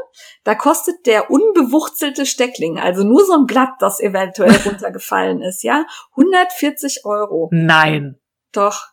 Da 0.45 0.55
kostet 0.55 1.07
der 1.07 1.31
unbewurzelte 1.31 2.27
Steckling, 2.27 2.79
also 2.79 3.05
nur 3.05 3.25
so 3.25 3.35
ein 3.35 3.47
Blatt, 3.47 3.71
das 3.81 4.01
eventuell 4.01 4.55
runtergefallen 4.67 5.43
ist, 5.43 5.63
ja, 5.63 5.87
140 6.17 7.05
Euro. 7.05 7.49
Nein. 7.53 8.19
Doch. 8.53 8.87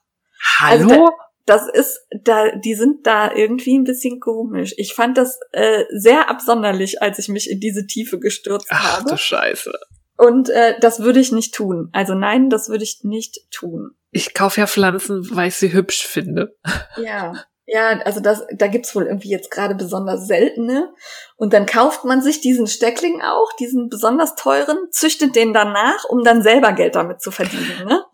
Hallo? 0.60 0.90
Also 0.90 1.10
Das 1.46 1.68
ist, 1.72 2.00
da, 2.24 2.56
die 2.56 2.74
sind 2.74 3.06
da 3.06 3.32
irgendwie 3.32 3.78
ein 3.78 3.84
bisschen 3.84 4.20
komisch. 4.20 4.74
Ich 4.78 4.96
fand 4.96 5.16
das 5.18 5.40
äh, 5.52 5.84
sehr 5.92 6.30
absonderlich, 6.30 7.02
als 7.04 7.20
ich 7.20 7.28
mich 7.28 7.50
in 7.52 7.60
diese 7.60 7.86
Tiefe 7.86 8.18
gestürzt 8.20 8.68
Ach 8.72 8.98
habe. 8.98 9.12
du 9.12 9.18
Scheiße. 9.18 9.72
Und 10.18 10.50
äh, 10.50 10.80
das 10.80 11.00
würde 11.00 11.20
ich 11.20 11.32
nicht 11.32 11.54
tun. 11.54 11.90
Also 11.92 12.14
nein, 12.14 12.50
das 12.50 12.70
würde 12.70 12.84
ich 12.84 13.04
nicht 13.04 13.52
tun. 13.52 13.92
Ich 14.12 14.34
kaufe 14.34 14.62
ja 14.62 14.68
Pflanzen, 14.68 15.28
weil 15.36 15.50
ich 15.50 15.56
sie 15.56 15.74
hübsch 15.74 16.06
finde. 16.06 16.56
Ja. 16.98 17.34
Ja, 17.68 18.00
also 18.02 18.20
das, 18.20 18.44
da 18.52 18.68
gibt's 18.68 18.96
wohl 18.96 19.08
irgendwie 19.08 19.30
jetzt 19.30 19.50
gerade 19.50 19.74
besonders 19.74 20.28
seltene. 20.28 20.94
Und 21.36 21.52
dann 21.52 21.66
kauft 21.66 22.06
man 22.06 22.22
sich 22.22 22.40
diesen 22.40 22.68
Steckling 22.68 23.22
auch, 23.22 23.52
diesen 23.60 23.90
besonders 23.90 24.36
teuren, 24.36 24.78
züchtet 24.92 25.36
den 25.36 25.52
danach, 25.52 26.06
um 26.06 26.24
dann 26.24 26.44
selber 26.44 26.74
Geld 26.74 26.96
damit 26.96 27.22
zu 27.22 27.32
verdienen. 27.32 27.86
Ne? 27.88 28.06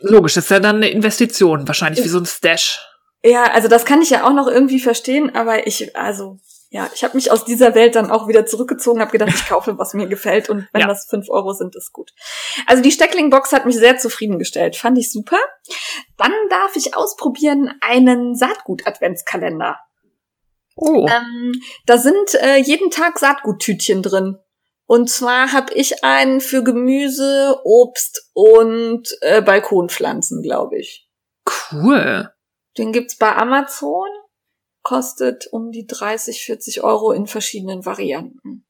Logisch, 0.00 0.34
das 0.34 0.44
ist 0.44 0.50
ja 0.50 0.58
dann 0.58 0.76
eine 0.76 0.88
Investition, 0.88 1.68
wahrscheinlich 1.68 2.02
wie 2.02 2.08
so 2.08 2.18
ein 2.18 2.26
Stash. 2.26 2.80
Ja, 3.22 3.44
also 3.44 3.68
das 3.68 3.84
kann 3.84 4.02
ich 4.02 4.10
ja 4.10 4.26
auch 4.26 4.32
noch 4.32 4.48
irgendwie 4.48 4.80
verstehen, 4.80 5.34
aber 5.34 5.66
ich, 5.66 5.96
also, 5.96 6.38
ja, 6.74 6.90
ich 6.92 7.04
habe 7.04 7.16
mich 7.16 7.30
aus 7.30 7.44
dieser 7.44 7.76
Welt 7.76 7.94
dann 7.94 8.10
auch 8.10 8.26
wieder 8.26 8.46
zurückgezogen, 8.46 9.00
habe 9.00 9.12
gedacht, 9.12 9.30
ich 9.32 9.46
kaufe, 9.46 9.78
was 9.78 9.94
mir 9.94 10.08
gefällt 10.08 10.50
und 10.50 10.66
wenn 10.72 10.80
Ja. 10.80 10.88
das 10.88 11.06
fünf 11.08 11.30
Euro 11.30 11.52
sind, 11.52 11.76
ist 11.76 11.92
gut. 11.92 12.10
Also 12.66 12.82
die 12.82 12.90
Steckling-Box 12.90 13.52
hat 13.52 13.64
mich 13.64 13.76
sehr 13.76 13.96
zufriedengestellt, 13.96 14.74
fand 14.74 14.98
ich 14.98 15.12
super. 15.12 15.36
Dann 16.18 16.32
darf 16.50 16.74
ich 16.74 16.96
ausprobieren 16.96 17.72
einen 17.80 18.34
Saatgut-Adventskalender. 18.34 19.78
Oh. 20.74 21.06
Ähm, 21.08 21.52
da 21.86 21.96
sind 21.96 22.34
äh, 22.42 22.56
jeden 22.56 22.90
Tag 22.90 23.20
Saatguttütchen 23.20 24.02
drin. 24.02 24.38
Und 24.86 25.08
zwar 25.08 25.52
habe 25.52 25.72
ich 25.74 26.02
einen 26.02 26.40
für 26.40 26.64
Gemüse, 26.64 27.56
Obst 27.62 28.32
und 28.32 29.16
äh, 29.20 29.42
Balkonpflanzen, 29.42 30.42
glaube 30.42 30.76
ich. 30.78 31.08
Cool. 31.70 32.30
Den 32.76 32.90
gibt's 32.90 33.16
bei 33.16 33.32
Amazon, 33.32 34.08
kostet 34.84 35.48
um 35.50 35.72
die 35.72 35.86
30, 35.86 36.44
40 36.44 36.84
Euro 36.84 37.10
in 37.10 37.26
verschiedenen 37.26 37.84
Varianten. 37.84 38.64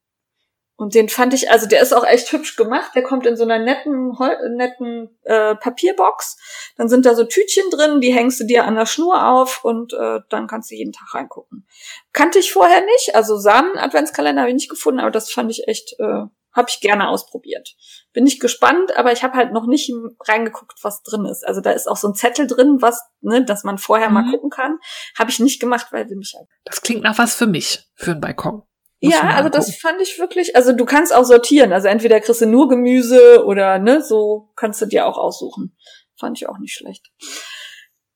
Und 0.77 0.95
den 0.95 1.09
fand 1.09 1.35
ich, 1.35 1.53
also 1.53 1.69
der 1.69 1.83
ist 1.83 1.93
auch 1.93 2.05
echt 2.05 2.33
hübsch 2.33 2.57
gemacht. 2.57 2.93
Der 2.97 3.05
kommt 3.05 3.27
in 3.27 3.37
so 3.37 3.45
einer 3.45 3.59
netten, 3.59 4.13
netten 4.57 5.17
äh, 5.23 5.55
Papierbox. 5.55 6.37
Dann 6.77 6.89
sind 6.89 7.07
da 7.07 7.15
so 7.15 7.25
Tütchen 7.25 7.71
drin, 7.71 8.01
die 8.01 8.13
hängst 8.13 8.41
du 8.41 8.45
dir 8.45 8.65
an 8.65 8.75
der 8.75 8.87
Schnur 8.87 9.29
auf 9.29 9.65
und 9.65 9.93
äh, 9.93 10.21
dann 10.31 10.49
kannst 10.49 10.71
du 10.71 10.75
jeden 10.75 10.93
Tag 10.93 11.15
reingucken. 11.15 11.67
Kannte 12.13 12.41
ich 12.41 12.53
vorher 12.53 12.81
nicht, 12.81 13.15
also 13.15 13.37
Samen-Adventskalender 13.37 14.43
habe 14.43 14.51
ich 14.51 14.57
nicht 14.57 14.71
gefunden, 14.71 14.99
aber 14.99 15.13
das 15.13 15.31
fand 15.31 15.51
ich 15.53 15.69
echt, 15.69 15.95
äh, 16.01 16.25
habe 16.55 16.69
ich 16.71 16.81
gerne 16.81 17.09
ausprobiert. 17.09 17.75
Bin 18.13 18.27
ich 18.27 18.41
gespannt, 18.41 18.97
aber 18.97 19.13
ich 19.13 19.23
habe 19.23 19.35
halt 19.35 19.53
noch 19.53 19.67
nicht 19.67 19.93
reingeguckt, 20.27 20.79
was 20.83 21.03
drin 21.03 21.27
ist. 21.27 21.47
Also 21.47 21.61
da 21.61 21.73
ist 21.73 21.89
auch 21.89 21.97
so 21.97 22.09
ein 22.09 22.15
Zettel 22.15 22.47
drin, 22.47 22.79
was, 22.81 23.01
ne, 23.21 23.45
dass 23.45 23.65
man 23.65 23.79
vorher 23.79 24.09
mhm. 24.09 24.15
mal 24.15 24.31
gucken 24.31 24.51
kann. 24.51 24.79
Habe 25.19 25.31
ich 25.31 25.41
nicht 25.41 25.61
gemacht, 25.61 25.89
weil 25.91 26.09
wir 26.09 26.17
mich 26.17 26.35
halt. 26.37 26.49
Das 26.65 26.81
klingt 26.81 27.03
nach 27.03 27.19
was 27.19 27.35
für 27.35 27.47
mich, 27.47 27.85
für 27.97 28.13
einen 28.13 28.21
Balkon. 28.21 28.63
ja, 29.01 29.35
also 29.35 29.49
das 29.49 29.77
fand 29.77 30.01
ich 30.01 30.19
wirklich, 30.19 30.57
also 30.57 30.73
du 30.73 30.85
kannst 30.85 31.15
auch 31.15 31.25
sortieren. 31.25 31.73
Also 31.73 31.89
entweder 31.89 32.21
kriegst 32.21 32.41
du 32.41 32.47
nur 32.47 32.69
Gemüse 32.69 33.45
oder 33.45 33.79
ne, 33.79 34.01
so 34.01 34.53
kannst 34.57 34.81
du 34.81 34.87
dir 34.87 35.07
auch 35.07 35.19
aussuchen. 35.19 35.77
Fand 36.19 36.39
ich 36.41 36.49
auch 36.49 36.59
nicht 36.59 36.75
schlecht. 36.75 37.11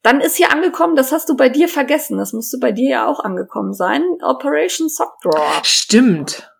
Dann 0.03 0.20
ist 0.20 0.36
hier 0.36 0.53
angekommen, 0.53 0.95
das 0.95 1.11
hast 1.11 1.28
du 1.28 1.36
bei 1.36 1.49
dir 1.49 1.68
vergessen, 1.68 2.18
das 2.18 2.32
müsste 2.32 2.59
bei 2.59 2.70
dir 2.70 2.89
ja 2.89 3.07
auch 3.07 3.18
angekommen 3.20 3.74
sein, 3.74 4.05
Operation 4.22 4.89
Sock 4.89 5.16
Drawer. 5.22 5.61
Stimmt. 5.64 6.51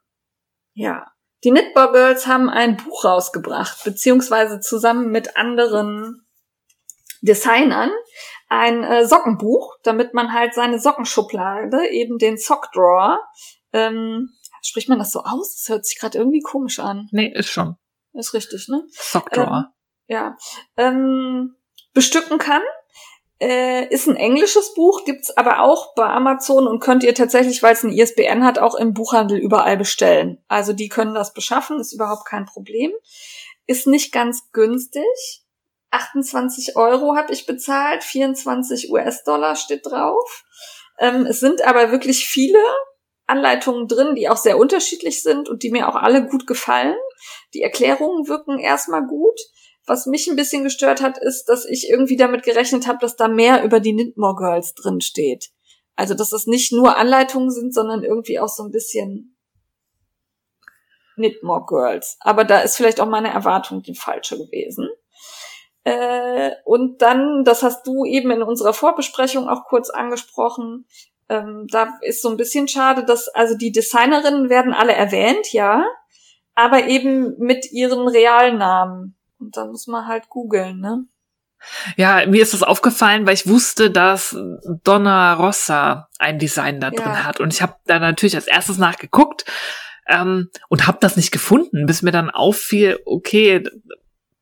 Ja. 0.75 1.07
Die 1.45 1.51
Knitball 1.51 1.93
Girls 1.93 2.27
haben 2.27 2.51
ein 2.51 2.77
Buch 2.77 3.05
rausgebracht, 3.05 3.85
beziehungsweise 3.85 4.61
zusammen 4.61 5.11
mit 5.11 5.37
anderen 5.37 6.27
Designern 7.21 7.91
ein 8.49 8.83
äh, 8.83 9.07
Sockenbuch, 9.07 9.77
damit 9.83 10.15
man 10.15 10.33
halt 10.33 10.55
seine 10.55 10.79
Sockenschublade, 10.81 11.89
eben 11.91 12.19
den 12.19 12.39
Sockdrawer, 12.39 13.21
ähm, 13.73 14.31
spricht 14.63 14.89
man 14.89 14.99
das 14.99 15.13
so 15.13 15.21
aus? 15.21 15.57
Das 15.57 15.69
hört 15.69 15.87
sich 15.87 15.99
gerade 15.99 16.19
irgendwie 16.19 16.41
komisch 16.41 16.79
an. 16.79 17.09
Nee, 17.13 17.33
ist 17.35 17.51
schon. 17.51 17.77
Ist 18.13 18.35
richtig, 18.35 18.69
ne? 18.69 18.85
Sockdrawer. 18.91 19.73
Ähm, 20.09 20.17
ja. 20.17 20.37
Ähm, 20.77 21.57
bestücken 21.93 22.39
kann 22.39 22.63
äh, 23.41 23.87
ist 23.89 24.09
ein 24.09 24.17
englisches 24.17 24.75
Buch, 24.75 25.05
gibt's 25.05 25.37
aber 25.37 25.63
auch 25.63 25.95
bei 25.95 26.07
Amazon 26.07 26.67
und 26.67 26.81
könnt 26.81 27.05
ihr 27.05 27.15
tatsächlich, 27.15 27.63
weil 27.63 27.75
es 27.75 27.85
ein 27.85 27.93
ISBN 27.93 28.45
hat, 28.45 28.59
auch 28.59 28.75
im 28.75 28.95
Buchhandel 28.95 29.39
überall 29.39 29.77
bestellen. 29.77 30.43
Also 30.49 30.73
die 30.73 30.89
können 30.89 31.15
das 31.15 31.33
beschaffen, 31.33 31.79
ist 31.81 31.93
überhaupt 31.93 32.27
kein 32.27 32.47
Problem. 32.47 32.93
Ist 33.67 33.87
nicht 33.87 34.13
ganz 34.13 34.51
günstig. 34.53 35.05
28 35.91 36.77
Euro 36.77 37.17
habe 37.17 37.33
ich 37.33 37.47
bezahlt, 37.47 38.03
24 38.03 38.91
US-Dollar 38.91 39.57
steht 39.57 39.87
drauf. 39.87 40.45
Ähm, 40.99 41.27
es 41.27 41.41
sind 41.41 41.63
aber 41.63 41.93
wirklich 41.93 42.27
viele 42.27 42.59
Anleitungen 43.27 43.87
drin, 43.87 44.15
die 44.15 44.29
auch 44.29 44.37
sehr 44.37 44.59
unterschiedlich 44.59 45.23
sind 45.23 45.49
und 45.49 45.63
die 45.63 45.71
mir 45.71 45.89
auch 45.89 45.95
alle 45.95 46.27
gut 46.27 46.47
gefallen. 46.47 46.97
Die 47.55 47.63
Erklärungen 47.63 48.27
wirken 48.27 48.59
erstmal 48.59 49.07
gut. 49.07 49.39
Was 49.89 50.07
mich 50.07 50.29
ein 50.29 50.37
bisschen 50.37 50.65
gestört 50.65 51.03
hat, 51.03 51.19
ist, 51.19 51.47
dass 51.47 51.65
ich 51.65 51.89
irgendwie 51.89 52.17
damit 52.17 52.43
gerechnet 52.43 52.87
habe, 52.87 52.99
dass 53.01 53.17
da 53.17 53.27
mehr 53.27 53.65
über 53.65 53.81
die 53.81 53.95
Knitmore 53.95 54.37
Girls 54.37 54.75
drin 54.75 55.01
steht. 55.01 55.51
Also, 55.97 56.15
dass 56.15 56.33
es 56.33 56.47
nicht 56.47 56.73
nur 56.73 56.97
Anleitungen 56.97 57.51
sind, 57.51 57.75
sondern 57.75 58.05
irgendwie 58.05 58.39
auch 58.39 58.49
so 58.49 58.63
ein 58.63 58.71
bisschen 58.71 59.37
Knitmore 61.15 61.65
Girls. 61.67 62.17
Aber 62.21 62.45
da 62.45 62.61
ist 62.61 62.77
vielleicht 62.77 63.01
auch 63.01 63.09
meine 63.09 63.33
Erwartung 63.33 63.83
die 63.83 63.95
falsche 63.95 64.39
gewesen. 64.39 64.89
Äh, 65.85 66.53
und 66.65 67.03
dann, 67.03 67.45
das 67.45 67.63
hast 67.63 67.87
du 67.87 68.05
eben 68.05 68.31
in 68.31 68.43
unserer 68.43 68.75
Vorbesprechung 68.75 69.49
auch 69.49 69.65
kurz 69.65 69.91
angesprochen, 69.91 70.87
ähm, 71.29 71.67
da 71.71 71.99
ist 72.03 72.23
so 72.23 72.31
ein 72.31 72.37
bisschen 72.37 72.69
schade, 72.69 73.05
dass 73.05 73.29
also 73.29 73.57
die 73.57 73.73
Designerinnen 73.73 74.49
werden 74.49 74.73
alle 74.73 74.93
erwähnt, 74.93 75.53
ja, 75.53 75.85
aber 76.55 76.87
eben 76.87 77.37
mit 77.39 77.71
ihren 77.73 78.09
Realnamen. 78.09 79.18
Und 79.39 79.57
dann 79.57 79.71
muss 79.71 79.87
man 79.87 80.07
halt 80.07 80.29
googeln, 80.29 80.81
ne? 80.81 81.05
Ja, 81.97 82.25
mir 82.27 82.43
ist 82.43 82.55
das 82.55 82.63
aufgefallen, 82.63 83.27
weil 83.27 83.35
ich 83.35 83.49
wusste, 83.49 83.91
dass 83.91 84.37
Donna 84.85 85.35
Rossa 85.35 86.09
ein 86.19 86.39
Design 86.39 86.81
da 86.81 86.91
drin 86.91 87.05
ja. 87.05 87.25
hat. 87.25 87.41
Und 87.41 87.53
ich 87.53 87.63
habe 87.63 87.75
da 87.87 87.99
natürlich 87.99 88.37
als 88.37 88.47
erstes 88.47 88.79
nachgeguckt 88.79 89.45
ähm, 90.07 90.51
und 90.69 90.87
habe 90.87 90.99
das 91.01 91.17
nicht 91.17 91.33
gefunden, 91.33 91.87
bis 91.87 92.03
mir 92.03 92.13
dann 92.13 92.31
auffiel, 92.31 93.01
okay, 93.05 93.65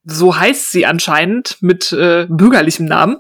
so 0.05 0.37
heißt 0.37 0.71
sie 0.71 0.87
anscheinend 0.87 1.61
mit 1.61 1.93
äh, 1.93 2.27
bürgerlichem 2.29 2.87
Namen. 2.87 3.19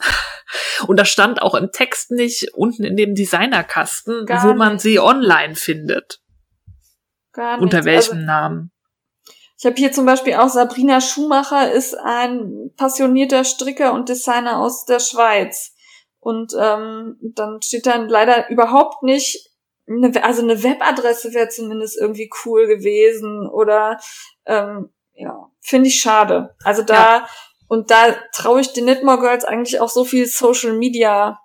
Und 0.86 1.00
das 1.00 1.08
stand 1.08 1.42
auch 1.42 1.54
im 1.54 1.72
Text 1.72 2.12
nicht 2.12 2.54
unten 2.54 2.84
in 2.84 2.96
dem 2.96 3.14
Designerkasten, 3.14 4.26
Gar 4.26 4.44
wo 4.44 4.54
man 4.54 4.74
nicht. 4.74 4.82
sie 4.82 5.00
online 5.00 5.56
findet. 5.56 6.20
Gar 7.32 7.56
nicht. 7.56 7.62
Unter 7.62 7.84
welchem 7.84 8.18
also, 8.18 8.26
Namen? 8.26 8.70
Ich 9.59 9.64
habe 9.64 9.76
hier 9.76 9.90
zum 9.90 10.04
Beispiel 10.04 10.34
auch 10.34 10.48
Sabrina 10.48 11.00
Schumacher 11.00 11.72
ist 11.72 11.94
ein 11.94 12.70
passionierter 12.76 13.44
Stricker 13.44 13.94
und 13.94 14.09
Designer 14.09 14.61
aus 14.61 14.84
der 14.84 15.00
Schweiz. 15.00 15.74
Und 16.18 16.52
ähm, 16.59 17.16
dann 17.20 17.62
steht 17.62 17.86
dann 17.86 18.09
leider 18.09 18.50
überhaupt 18.50 19.02
nicht, 19.02 19.50
eine, 19.88 20.22
also 20.24 20.42
eine 20.42 20.62
Webadresse 20.62 21.32
wäre 21.32 21.48
zumindest 21.48 21.96
irgendwie 21.98 22.28
cool 22.44 22.66
gewesen 22.66 23.48
oder 23.48 23.98
ähm, 24.44 24.92
ja, 25.14 25.50
finde 25.61 25.88
ich 25.88 26.00
schade. 26.00 26.54
Also 26.64 26.82
da 26.82 27.18
ja. 27.18 27.28
und 27.68 27.90
da 27.90 28.16
traue 28.32 28.61
ich 28.61 28.72
den 28.72 28.84
Knitmore 28.84 29.20
Girls 29.20 29.44
eigentlich 29.44 29.80
auch 29.80 29.88
so 29.88 30.04
viel 30.04 30.26
Social 30.26 30.72
Media 30.72 31.40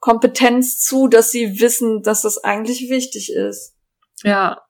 Kompetenz 0.00 0.80
zu, 0.80 1.08
dass 1.08 1.30
sie 1.30 1.60
wissen, 1.60 2.02
dass 2.02 2.22
das 2.22 2.42
eigentlich 2.42 2.90
wichtig 2.90 3.32
ist. 3.32 3.76
Ja, 4.22 4.65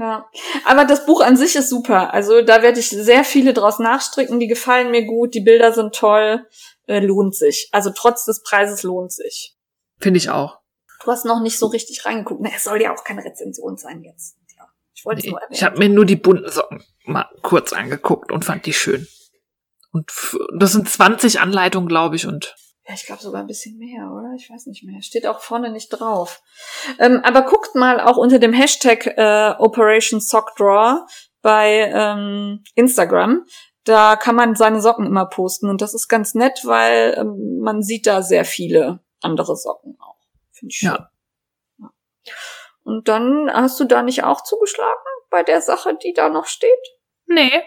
ja, 0.00 0.30
aber 0.64 0.86
das 0.86 1.04
Buch 1.04 1.20
an 1.20 1.36
sich 1.36 1.56
ist 1.56 1.68
super. 1.68 2.14
Also 2.14 2.40
da 2.40 2.62
werde 2.62 2.80
ich 2.80 2.88
sehr 2.88 3.22
viele 3.22 3.52
draus 3.52 3.78
nachstricken. 3.78 4.40
Die 4.40 4.46
gefallen 4.46 4.90
mir 4.90 5.04
gut, 5.04 5.34
die 5.34 5.42
Bilder 5.42 5.74
sind 5.74 5.94
toll, 5.94 6.46
äh, 6.86 7.00
lohnt 7.00 7.34
sich. 7.34 7.68
Also 7.72 7.90
trotz 7.94 8.24
des 8.24 8.42
Preises 8.42 8.82
lohnt 8.82 9.12
sich. 9.12 9.58
Finde 9.98 10.16
ich 10.16 10.30
auch. 10.30 10.58
Du 11.04 11.10
hast 11.10 11.26
noch 11.26 11.42
nicht 11.42 11.58
so 11.58 11.66
richtig 11.66 12.06
reingeguckt. 12.06 12.40
Na, 12.42 12.48
es 12.56 12.64
soll 12.64 12.80
ja 12.80 12.94
auch 12.94 13.04
keine 13.04 13.22
Rezension 13.22 13.76
sein 13.76 14.02
jetzt. 14.02 14.38
Ja, 14.56 14.64
ich 14.94 15.04
wollte 15.04 15.20
nee, 15.20 15.26
es 15.26 15.32
nur 15.32 15.40
erwähnen. 15.42 15.54
Ich 15.54 15.64
habe 15.64 15.78
mir 15.78 15.88
nur 15.90 16.06
die 16.06 16.16
bunten 16.16 16.50
Socken 16.50 16.82
mal 17.04 17.28
kurz 17.42 17.74
angeguckt 17.74 18.32
und 18.32 18.46
fand 18.46 18.64
die 18.64 18.72
schön. 18.72 19.06
Und 19.92 20.10
das 20.56 20.72
sind 20.72 20.88
20 20.88 21.40
Anleitungen, 21.40 21.90
glaube 21.90 22.16
ich, 22.16 22.26
und 22.26 22.56
ja, 22.90 22.94
ich 22.96 23.06
glaube 23.06 23.22
sogar 23.22 23.40
ein 23.40 23.46
bisschen 23.46 23.78
mehr, 23.78 24.10
oder? 24.10 24.32
Ich 24.36 24.50
weiß 24.50 24.66
nicht 24.66 24.82
mehr. 24.82 25.00
Steht 25.00 25.24
auch 25.24 25.38
vorne 25.38 25.70
nicht 25.70 25.90
drauf. 25.90 26.42
Ähm, 26.98 27.20
aber 27.22 27.42
guckt 27.42 27.76
mal 27.76 28.00
auch 28.00 28.16
unter 28.16 28.40
dem 28.40 28.52
Hashtag 28.52 29.06
äh, 29.16 29.54
Operation 29.58 30.20
Sock 30.20 30.56
Draw 30.56 31.06
bei 31.40 31.88
ähm, 31.94 32.64
Instagram. 32.74 33.46
Da 33.84 34.16
kann 34.16 34.34
man 34.34 34.56
seine 34.56 34.80
Socken 34.80 35.06
immer 35.06 35.26
posten 35.26 35.70
und 35.70 35.80
das 35.80 35.94
ist 35.94 36.08
ganz 36.08 36.34
nett, 36.34 36.62
weil 36.64 37.14
ähm, 37.16 37.60
man 37.60 37.80
sieht 37.82 38.08
da 38.08 38.22
sehr 38.22 38.44
viele 38.44 38.98
andere 39.20 39.56
Socken 39.56 39.96
auch. 40.00 40.18
Finde 40.50 40.72
ich 40.72 40.78
schön. 40.78 40.88
Ja. 40.88 41.10
ja. 41.78 41.90
Und 42.82 43.06
dann 43.06 43.48
hast 43.52 43.78
du 43.78 43.84
da 43.84 44.02
nicht 44.02 44.24
auch 44.24 44.42
zugeschlagen 44.42 44.98
bei 45.30 45.44
der 45.44 45.60
Sache, 45.60 45.96
die 46.02 46.12
da 46.12 46.28
noch 46.28 46.46
steht? 46.46 46.70
Nee. 47.26 47.62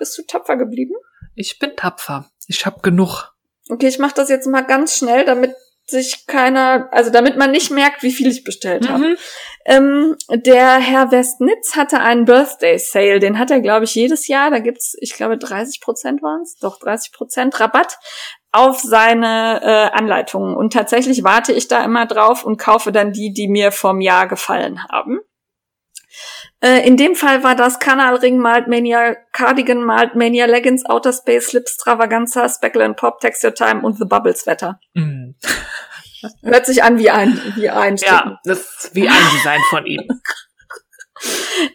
Bist 0.00 0.18
du 0.18 0.22
tapfer 0.26 0.56
geblieben? 0.56 0.96
Ich 1.36 1.60
bin 1.60 1.76
tapfer. 1.76 2.28
Ich 2.48 2.66
hab 2.66 2.82
genug. 2.82 3.37
Okay, 3.68 3.88
ich 3.88 3.98
mache 3.98 4.14
das 4.14 4.28
jetzt 4.28 4.46
mal 4.46 4.62
ganz 4.62 4.96
schnell, 4.96 5.24
damit 5.24 5.54
sich 5.90 6.26
keiner, 6.26 6.88
also 6.92 7.10
damit 7.10 7.36
man 7.36 7.50
nicht 7.50 7.70
merkt, 7.70 8.02
wie 8.02 8.12
viel 8.12 8.28
ich 8.28 8.44
bestellt 8.44 8.88
habe. 8.88 9.08
Mhm. 9.08 9.16
Ähm, 9.64 10.16
der 10.30 10.78
Herr 10.78 11.10
Westnitz 11.10 11.76
hatte 11.76 12.00
einen 12.00 12.24
Birthday 12.24 12.78
Sale, 12.78 13.20
den 13.20 13.38
hat 13.38 13.50
er, 13.50 13.60
glaube 13.60 13.84
ich, 13.84 13.94
jedes 13.94 14.28
Jahr. 14.28 14.50
Da 14.50 14.58
gibt's, 14.58 14.96
ich 15.00 15.14
glaube, 15.14 15.38
30 15.38 15.80
Prozent 15.80 16.22
waren 16.22 16.42
es, 16.42 16.56
doch 16.58 16.78
30 16.78 17.12
Prozent 17.12 17.58
Rabatt 17.58 17.98
auf 18.52 18.80
seine 18.80 19.60
äh, 19.62 19.96
Anleitungen. 19.96 20.56
Und 20.56 20.72
tatsächlich 20.72 21.24
warte 21.24 21.52
ich 21.52 21.68
da 21.68 21.84
immer 21.84 22.06
drauf 22.06 22.44
und 22.44 22.58
kaufe 22.58 22.92
dann 22.92 23.12
die, 23.12 23.32
die 23.32 23.48
mir 23.48 23.72
vom 23.72 24.00
Jahr 24.00 24.26
gefallen 24.26 24.84
haben. 24.90 25.20
Äh, 26.60 26.86
in 26.86 26.96
dem 26.96 27.14
Fall 27.14 27.44
war 27.44 27.54
das 27.54 27.78
Kanalring, 27.78 28.38
Maltmania, 28.38 29.16
Cardigan, 29.32 29.82
Maltmania, 29.84 30.46
Leggings, 30.46 30.84
Outer 30.86 31.12
Space, 31.12 31.48
Slip, 31.48 31.68
Stravaganza, 31.68 32.48
Speckle 32.48 32.84
and 32.84 32.96
Pop, 32.96 33.20
Texture 33.20 33.54
Time 33.54 33.82
und 33.82 33.96
The 33.96 34.04
Bubbles 34.04 34.46
Wetter. 34.46 34.80
Mm. 34.94 35.34
Hört 36.42 36.66
sich 36.66 36.82
an 36.82 36.98
wie 36.98 37.10
ein, 37.10 37.40
wie 37.54 37.70
ein 37.70 37.96
Ja, 37.96 38.40
das 38.44 38.58
ist 38.58 38.94
wie 38.94 39.08
ein 39.08 39.24
Design 39.36 39.60
von 39.70 39.86
ihm. 39.86 40.02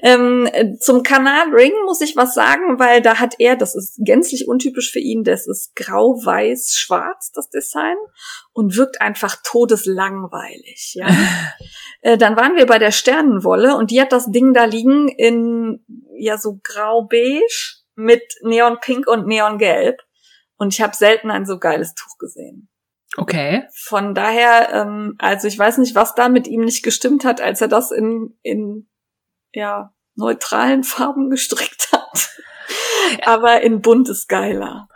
ähm, 0.01 0.49
zum 0.79 1.03
Kanalring 1.03 1.73
muss 1.85 2.01
ich 2.01 2.15
was 2.15 2.33
sagen, 2.33 2.79
weil 2.79 3.01
da 3.01 3.19
hat 3.19 3.35
er, 3.39 3.55
das 3.55 3.75
ist 3.75 3.99
gänzlich 4.03 4.47
untypisch 4.47 4.91
für 4.91 4.99
ihn, 4.99 5.23
das 5.23 5.47
ist 5.47 5.75
grau, 5.75 6.15
weiß, 6.23 6.75
schwarz, 6.75 7.31
das 7.33 7.49
Design 7.49 7.97
und 8.53 8.77
wirkt 8.77 9.01
einfach 9.01 9.37
todeslangweilig, 9.43 10.93
ja. 10.95 11.07
äh, 12.01 12.17
dann 12.17 12.35
waren 12.35 12.55
wir 12.55 12.65
bei 12.65 12.79
der 12.79 12.91
Sternenwolle 12.91 13.75
und 13.75 13.91
die 13.91 14.01
hat 14.01 14.11
das 14.11 14.31
Ding 14.31 14.53
da 14.53 14.65
liegen 14.65 15.07
in, 15.07 15.85
ja, 16.17 16.37
so 16.37 16.59
grau-beige 16.63 17.83
mit 17.95 18.23
Neonpink 18.41 19.07
und 19.07 19.27
Neongelb 19.27 20.01
und 20.57 20.73
ich 20.73 20.81
habe 20.81 20.95
selten 20.95 21.31
ein 21.31 21.45
so 21.45 21.59
geiles 21.59 21.93
Tuch 21.93 22.17
gesehen. 22.17 22.69
Okay. 23.17 23.67
Von 23.73 24.15
daher, 24.15 24.69
ähm, 24.73 25.15
also 25.19 25.47
ich 25.47 25.57
weiß 25.57 25.77
nicht, 25.77 25.95
was 25.95 26.15
da 26.15 26.29
mit 26.29 26.47
ihm 26.47 26.61
nicht 26.61 26.83
gestimmt 26.83 27.25
hat, 27.25 27.41
als 27.41 27.61
er 27.61 27.67
das 27.67 27.91
in, 27.91 28.37
in 28.41 28.87
ja, 29.53 29.93
neutralen 30.15 30.83
Farben 30.83 31.29
gestrickt 31.29 31.89
hat. 31.91 32.29
aber 33.25 33.61
in 33.61 33.81
bunt 33.81 34.09
ist 34.09 34.27
geiler. 34.27 34.87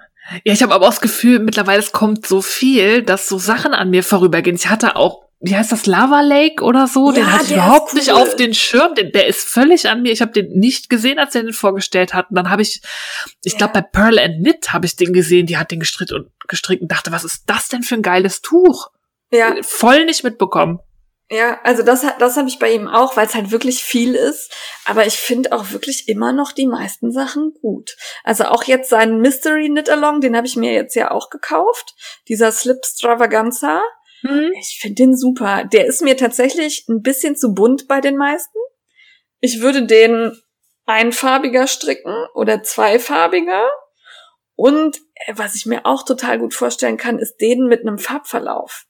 Ja, 0.43 0.53
ich 0.53 0.61
habe 0.61 0.73
aber 0.73 0.85
auch 0.85 0.89
das 0.91 1.01
Gefühl, 1.01 1.39
mittlerweile 1.39 1.79
es 1.79 1.91
kommt 1.93 2.27
so 2.27 2.41
viel, 2.41 3.01
dass 3.01 3.27
so 3.29 3.37
Sachen 3.37 3.73
an 3.73 3.89
mir 3.89 4.03
vorübergehen. 4.03 4.57
Ich 4.57 4.67
hatte 4.67 4.97
auch, 4.97 5.23
wie 5.39 5.55
heißt 5.55 5.71
das, 5.71 5.85
Lava 5.85 6.19
Lake 6.19 6.63
oder 6.63 6.87
so? 6.87 7.07
Ja, 7.11 7.13
den 7.15 7.31
hatte 7.31 7.45
ich 7.45 7.51
überhaupt 7.53 7.93
cool. 7.93 7.99
nicht 7.99 8.11
auf 8.11 8.35
den 8.35 8.53
Schirm. 8.53 8.93
Der, 8.95 9.05
der 9.05 9.27
ist 9.27 9.47
völlig 9.47 9.87
an 9.87 10.01
mir. 10.01 10.11
Ich 10.11 10.21
habe 10.21 10.33
den 10.33 10.51
nicht 10.59 10.89
gesehen, 10.89 11.17
als 11.17 11.33
er 11.35 11.43
den 11.43 11.53
vorgestellt 11.53 12.13
hat. 12.13 12.29
Und 12.29 12.35
dann 12.35 12.49
habe 12.49 12.61
ich, 12.61 12.81
ich 13.43 13.53
Ja. 13.53 13.57
glaube, 13.59 13.73
bei 13.75 13.81
Pearl 13.81 14.19
and 14.19 14.41
Knit 14.43 14.73
habe 14.73 14.85
ich 14.85 14.97
den 14.97 15.13
gesehen. 15.13 15.45
Die 15.45 15.57
hat 15.57 15.71
den 15.71 15.79
gestrickt 15.79 16.11
und 16.11 16.29
gestrickt 16.49 16.81
und 16.81 16.91
dachte, 16.91 17.13
was 17.13 17.23
ist 17.23 17.43
das 17.45 17.69
denn 17.69 17.83
für 17.83 17.95
ein 17.95 18.01
geiles 18.01 18.41
Tuch? 18.41 18.89
Ja, 19.31 19.55
Voll 19.61 20.03
nicht 20.05 20.25
mitbekommen. 20.25 20.79
Ja, 21.29 21.59
also 21.63 21.83
das, 21.83 22.05
das 22.19 22.37
habe 22.37 22.47
ich 22.47 22.57
bei 22.57 22.71
ihm 22.71 22.87
auch, 22.87 23.17
weil 23.17 23.27
es 23.27 23.35
halt 23.35 23.51
wirklich 23.51 23.83
viel 23.83 24.15
ist. 24.15 24.53
Aber 24.85 25.05
ich 25.05 25.17
finde 25.17 25.51
auch 25.51 25.71
wirklich 25.71 26.07
immer 26.07 26.31
noch 26.31 26.53
die 26.53 26.67
meisten 26.67 27.11
Sachen 27.11 27.53
gut. 27.61 27.97
Also 28.23 28.45
auch 28.45 28.63
jetzt 28.63 28.89
seinen 28.89 29.19
Mystery 29.19 29.67
Knit 29.67 29.89
Along, 29.89 30.21
den 30.21 30.37
habe 30.37 30.47
ich 30.47 30.55
mir 30.55 30.71
jetzt 30.71 30.95
ja 30.95 31.11
auch 31.11 31.29
gekauft. 31.29 31.95
Dieser 32.29 32.53
Slip 32.53 32.85
Stravaganza. 32.85 33.83
Hm? 34.21 34.51
Ich 34.59 34.79
finde 34.81 34.95
den 34.95 35.17
super. 35.17 35.65
Der 35.65 35.85
ist 35.85 36.01
mir 36.01 36.15
tatsächlich 36.15 36.85
ein 36.87 37.01
bisschen 37.01 37.35
zu 37.35 37.53
bunt 37.53 37.89
bei 37.89 37.99
den 37.99 38.15
meisten. 38.15 38.57
Ich 39.41 39.59
würde 39.59 39.85
den 39.85 40.41
einfarbiger 40.85 41.67
stricken 41.67 42.15
oder 42.33 42.63
zweifarbiger. 42.63 43.69
Und 44.55 44.97
äh, 45.25 45.33
was 45.35 45.55
ich 45.55 45.65
mir 45.65 45.85
auch 45.85 46.03
total 46.03 46.39
gut 46.39 46.53
vorstellen 46.53 46.97
kann, 46.97 47.19
ist 47.19 47.37
den 47.37 47.67
mit 47.67 47.81
einem 47.81 47.99
Farbverlauf. 47.99 48.86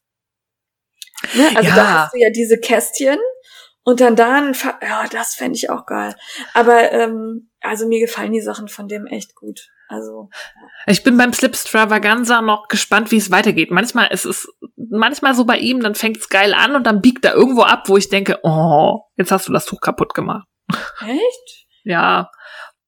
Ne? 1.36 1.48
Also 1.56 1.70
Ja. 1.70 1.76
da 1.76 1.94
hast 2.04 2.14
du 2.14 2.20
ja 2.20 2.30
diese 2.30 2.58
Kästchen 2.60 3.18
und 3.84 4.02
dann 4.02 4.16
da 4.16 4.36
ein 4.36 4.54
Farb 4.54 4.82
ja, 4.84 5.08
das 5.08 5.36
fände 5.36 5.56
ich 5.58 5.70
auch 5.70 5.86
geil. 5.86 6.16
Aber 6.54 6.92
ähm, 6.92 7.50
also 7.62 7.88
mir 7.88 8.00
gefallen 8.00 8.34
die 8.34 8.42
Sachen 8.42 8.68
von 8.68 8.88
dem 8.88 9.06
echt 9.08 9.36
gut. 9.36 9.70
Also 9.90 10.30
Ich 10.86 11.04
bin 11.04 11.18
beim 11.18 11.32
Slip 11.32 11.56
Stravaganza 11.56 12.42
noch 12.42 12.68
gespannt, 12.68 13.12
wie 13.12 13.18
es 13.18 13.32
weitergeht. 13.32 13.72
Manchmal 13.72 14.08
ist 14.12 14.26
es 14.26 14.48
manchmal 14.76 15.34
so 15.34 15.46
bei 15.46 15.58
ihm, 15.58 15.80
dann 15.82 15.96
fängt 15.96 16.18
es 16.18 16.28
geil 16.30 16.54
an 16.54 16.76
und 16.76 16.84
dann 16.84 17.02
biegt 17.02 17.24
er 17.24 17.34
irgendwo 17.34 17.62
ab, 17.62 17.88
wo 17.88 17.96
ich 17.98 18.10
denke, 18.10 18.40
oh, 18.44 19.00
jetzt 19.16 19.32
hast 19.32 19.48
du 19.48 19.54
das 19.54 19.66
Tuch 19.66 19.80
kaputt 19.82 20.14
gemacht. 20.14 20.48
echt? 21.02 21.66
Ja, 21.84 22.30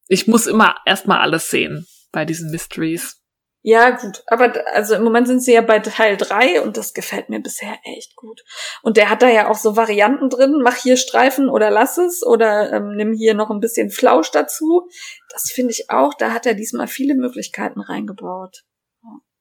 ich 0.09 0.27
muss 0.27 0.45
immer 0.45 0.75
erstmal 0.85 1.19
alles 1.21 1.49
sehen 1.49 1.87
bei 2.11 2.25
diesen 2.25 2.51
Mysteries. 2.51 3.18
Ja, 3.61 3.89
gut. 3.89 4.23
Aber 4.27 4.53
also 4.73 4.95
im 4.95 5.03
Moment 5.03 5.27
sind 5.27 5.43
sie 5.43 5.53
ja 5.53 5.61
bei 5.61 5.79
Teil 5.79 6.15
drei 6.15 6.61
und 6.61 6.77
das 6.77 6.93
gefällt 6.93 7.29
mir 7.29 7.41
bisher 7.41 7.77
echt 7.83 8.15
gut. 8.15 8.41
Und 8.83 8.95
der 8.95 9.09
hat 9.09 9.21
da 9.21 9.27
ja 9.27 9.49
auch 9.49 9.57
so 9.57 9.75
Varianten 9.75 10.29
drin. 10.29 10.61
Mach 10.63 10.77
hier 10.77 10.95
Streifen 10.95 11.49
oder 11.49 11.69
lass 11.69 11.97
es 11.97 12.25
oder 12.25 12.71
ähm, 12.71 12.95
nimm 12.95 13.13
hier 13.13 13.33
noch 13.33 13.49
ein 13.49 13.59
bisschen 13.59 13.89
Flausch 13.89 14.31
dazu. 14.31 14.87
Das 15.33 15.51
finde 15.51 15.71
ich 15.71 15.89
auch. 15.89 16.13
Da 16.13 16.31
hat 16.31 16.45
er 16.45 16.53
diesmal 16.53 16.87
viele 16.87 17.15
Möglichkeiten 17.15 17.81
reingebaut. 17.81 18.63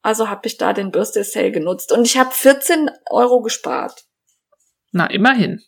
Also 0.03 0.29
habe 0.29 0.47
ich 0.47 0.57
da 0.57 0.73
den 0.73 0.91
Birthday 0.91 1.25
Sale 1.25 1.53
genutzt 1.53 1.93
und 1.93 2.05
ich 2.05 2.19
habe 2.19 2.31
14 2.31 2.91
Euro 3.11 3.41
gespart. 3.41 4.05
Na, 4.91 5.07
immerhin. 5.07 5.63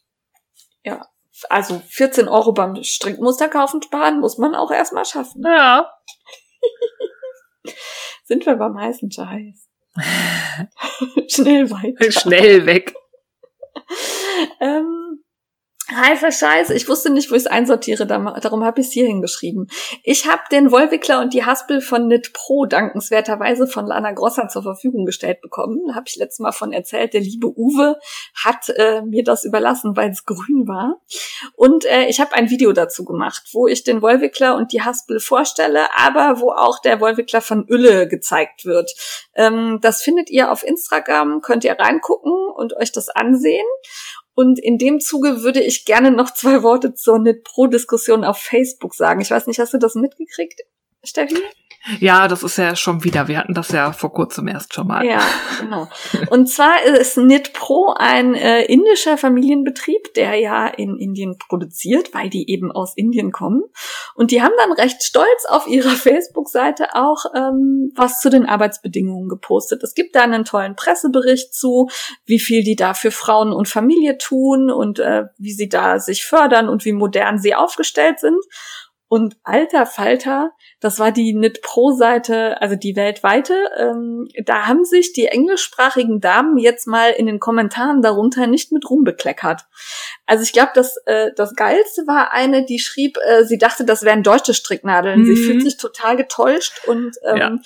Ja. 0.82 1.07
Also 1.48 1.80
14 1.88 2.28
Euro 2.28 2.53
beim 2.53 2.82
Strickmuster 2.82 3.48
kaufen 3.48 3.80
sparen 3.82 4.20
muss 4.20 4.38
man 4.38 4.55
auch 4.55 4.70
erstmal 4.70 5.05
schaffen. 5.05 5.42
Ja. 5.44 5.90
Sind 8.24 8.46
wir 8.46 8.56
beim 8.56 8.78
heißen 8.78 9.11
Scheiß. 9.11 9.68
Schnell 11.28 11.70
weiter. 11.70 12.12
Schnell 12.12 12.66
weg. 12.66 12.94
Ähm, 14.61 15.09
heißer 15.91 16.32
Scheiß. 16.32 16.70
Ich 16.70 16.88
wusste 16.88 17.11
nicht, 17.11 17.30
wo 17.30 17.34
ich 17.34 17.43
es 17.43 17.47
einsortiere, 17.47 18.07
darum 18.07 18.64
habe 18.64 18.80
ich 18.80 18.88
es 18.88 18.93
hier 18.93 19.07
hingeschrieben. 19.07 19.68
Ich 20.05 20.26
habe 20.26 20.43
den 20.51 20.70
Wollwickler 20.70 21.20
und 21.20 21.34
die 21.34 21.45
Haspel 21.45 21.80
von 21.80 22.07
Knit 22.07 22.32
Pro 22.32 22.66
dankenswerterweise 22.66 23.66
von 23.66 23.86
Lana 23.86 24.12
Grosser 24.12 24.49
zur 24.49 24.62
Verfügung 24.62 25.05
gestellt 25.05 25.41
bekommen. 25.41 25.80
Da 25.88 25.95
habe 25.95 26.05
ich 26.07 26.16
letztes 26.16 26.41
Mal 26.41 26.53
von 26.53 26.72
erzählt. 26.72 27.14
Der 27.14 27.20
liebe 27.20 27.49
Uwe 27.49 27.99
hat 28.34 28.68
äh, 28.70 29.03
mir 29.03 29.24
das 29.24 29.45
überlassen, 29.45 29.97
weil 29.97 30.11
es 30.11 30.24
grün 30.24 30.66
war. 30.66 31.01
Und 31.55 31.84
äh, 31.86 32.07
ich 32.07 32.20
habe 32.20 32.34
ein 32.34 32.51
Video 32.51 32.72
dazu 32.72 33.05
gemacht, 33.05 33.45
wo 33.53 33.66
ich 33.66 33.84
den 33.84 34.03
Wollwickler 34.03 34.57
und 34.57 34.72
die 34.72 34.82
Haspel 34.82 35.20
vorstelle, 35.20 35.86
aber 35.97 36.41
wo 36.41 36.53
auch 36.53 36.80
der 36.80 37.01
Wollwickler 37.01 37.41
von 37.41 37.66
Ülle 37.68 38.09
gezeigt 38.09 38.64
wird. 38.64 38.93
Ähm, 39.34 39.78
das 39.80 40.03
findet 40.03 40.30
ihr 40.30 40.51
auf 40.51 40.64
Instagram, 40.64 41.41
könnt 41.41 41.64
ihr 41.64 41.78
reingucken 41.78 42.32
und 42.55 42.76
euch 42.76 42.93
das 42.93 43.09
ansehen. 43.09 43.66
Und 44.41 44.59
in 44.59 44.78
dem 44.78 45.01
Zuge 45.01 45.43
würde 45.43 45.62
ich 45.62 45.84
gerne 45.84 46.11
noch 46.11 46.32
zwei 46.32 46.62
Worte 46.62 46.95
zur 46.95 47.18
Knit 47.18 47.45
Pro 47.45 47.66
Diskussion 47.66 48.24
auf 48.24 48.38
Facebook 48.38 48.95
sagen. 48.95 49.20
Ich 49.20 49.30
weiß 49.30 49.47
nicht, 49.47 49.59
hast 49.59 49.74
du 49.74 49.78
das 49.78 49.95
mitgekriegt, 49.97 50.62
Steffi? 51.05 51.36
Ja, 51.99 52.28
das 52.28 52.43
ist 52.43 52.59
ja 52.59 52.76
schon 52.76 53.05
wieder. 53.05 53.26
Wir 53.26 53.39
hatten 53.39 53.55
das 53.55 53.70
ja 53.70 53.93
vor 53.93 54.12
kurzem 54.12 54.49
erst 54.49 54.74
schon 54.74 54.87
mal. 54.87 55.05
Ja, 55.05 55.22
genau. 55.59 55.89
Und 56.28 56.47
zwar 56.47 56.83
ist 56.83 57.14
Knit 57.14 57.55
Pro 57.55 57.95
ein 57.97 58.35
äh, 58.35 58.64
indischer 58.64 59.16
Familienbetrieb, 59.16 60.12
der 60.12 60.35
ja 60.35 60.66
in 60.66 60.99
Indien 60.99 61.39
produziert, 61.39 62.12
weil 62.12 62.28
die 62.28 62.51
eben 62.51 62.70
aus 62.70 62.93
Indien 62.97 63.33
kommen. 63.33 63.62
Und 64.14 64.31
die 64.31 64.43
haben 64.43 64.53
dann 64.59 64.72
recht 64.72 65.03
stolz 65.03 65.47
auf 65.49 65.66
ihrer 65.66 65.91
Facebook-Seite 65.91 66.95
auch 66.95 67.24
ähm, 67.35 67.93
was 67.97 68.20
zu 68.20 68.28
den 68.28 68.45
Arbeitsbedingungen 68.45 69.31
gepostet. 69.31 69.83
Es 69.83 69.95
gibt 69.95 70.14
da 70.14 70.20
einen 70.20 70.45
tollen 70.45 70.76
Pressebericht 70.76 71.55
zu, 71.55 71.89
wie 72.26 72.41
viel 72.41 72.62
die 72.62 72.76
da 72.76 72.93
für 72.93 73.11
Frauen 73.11 73.53
und 73.53 73.68
Familie 73.68 74.18
tun 74.18 74.70
und 74.70 74.99
äh, 74.99 75.24
wie 75.39 75.53
sie 75.53 75.70
da 75.70 75.99
sich 75.99 76.26
fördern 76.26 76.68
und 76.68 76.85
wie 76.85 76.93
modern 76.93 77.39
sie 77.39 77.55
aufgestellt 77.55 78.20
sind. 78.20 78.39
Und 79.12 79.36
alter 79.42 79.86
Falter, 79.86 80.52
das 80.78 81.00
war 81.00 81.11
die 81.11 81.32
Knit 81.34 81.62
Pro 81.62 81.90
Seite, 81.90 82.62
also 82.62 82.76
die 82.76 82.94
weltweite. 82.94 83.54
Ähm, 83.76 84.28
da 84.46 84.68
haben 84.68 84.84
sich 84.84 85.12
die 85.12 85.26
englischsprachigen 85.26 86.20
Damen 86.20 86.56
jetzt 86.58 86.86
mal 86.86 87.11
in 87.11 87.26
den 87.26 87.40
Kommentaren 87.40 88.02
darunter 88.02 88.46
nicht 88.46 88.70
mit 88.70 88.88
rumbekleckert. 88.88 89.62
Also 90.26 90.44
ich 90.44 90.52
glaube, 90.52 90.70
das 90.76 90.96
äh, 91.06 91.30
das 91.34 91.56
geilste 91.56 92.06
war 92.06 92.30
eine, 92.30 92.64
die 92.64 92.78
schrieb, 92.78 93.18
äh, 93.26 93.42
sie 93.44 93.58
dachte, 93.58 93.84
das 93.84 94.04
wären 94.04 94.22
deutsche 94.22 94.54
Stricknadeln. 94.54 95.24
Sie 95.24 95.32
Mhm. 95.32 95.44
fühlt 95.44 95.62
sich 95.62 95.76
total 95.76 96.16
getäuscht 96.16 96.80
und 96.86 97.16
ähm, 97.24 97.36
Ja. 97.36 97.58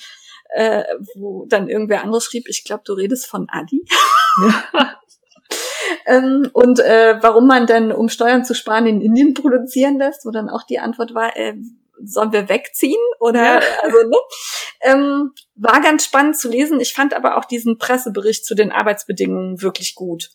äh, 0.55 0.83
wo 1.13 1.45
dann 1.47 1.69
irgendwer 1.69 2.01
anderes 2.01 2.25
schrieb, 2.25 2.49
ich 2.49 2.63
glaube, 2.63 2.81
du 2.87 2.93
redest 2.93 3.27
von 3.27 3.47
Adi. 3.51 3.85
Ähm, 6.05 6.49
und 6.53 6.79
äh, 6.79 7.17
warum 7.21 7.47
man 7.47 7.67
dann, 7.67 7.91
um 7.91 8.09
Steuern 8.09 8.45
zu 8.45 8.53
sparen, 8.53 8.85
in 8.87 9.01
Indien 9.01 9.33
produzieren 9.33 9.97
lässt, 9.97 10.25
wo 10.25 10.31
dann 10.31 10.49
auch 10.49 10.63
die 10.63 10.79
Antwort 10.79 11.13
war, 11.13 11.35
äh, 11.35 11.55
sollen 12.03 12.31
wir 12.31 12.49
wegziehen? 12.49 13.01
Oder 13.19 13.43
Ja. 13.43 13.61
also, 13.83 13.97
ne? 14.07 14.17
Ähm, 14.81 15.31
war 15.55 15.81
ganz 15.81 16.05
spannend 16.05 16.37
zu 16.37 16.49
lesen. 16.49 16.79
Ich 16.79 16.93
fand 16.93 17.13
aber 17.13 17.37
auch 17.37 17.45
diesen 17.45 17.77
Pressebericht 17.77 18.45
zu 18.45 18.55
den 18.55 18.71
Arbeitsbedingungen 18.71 19.61
wirklich 19.61 19.95
gut. 19.95 20.29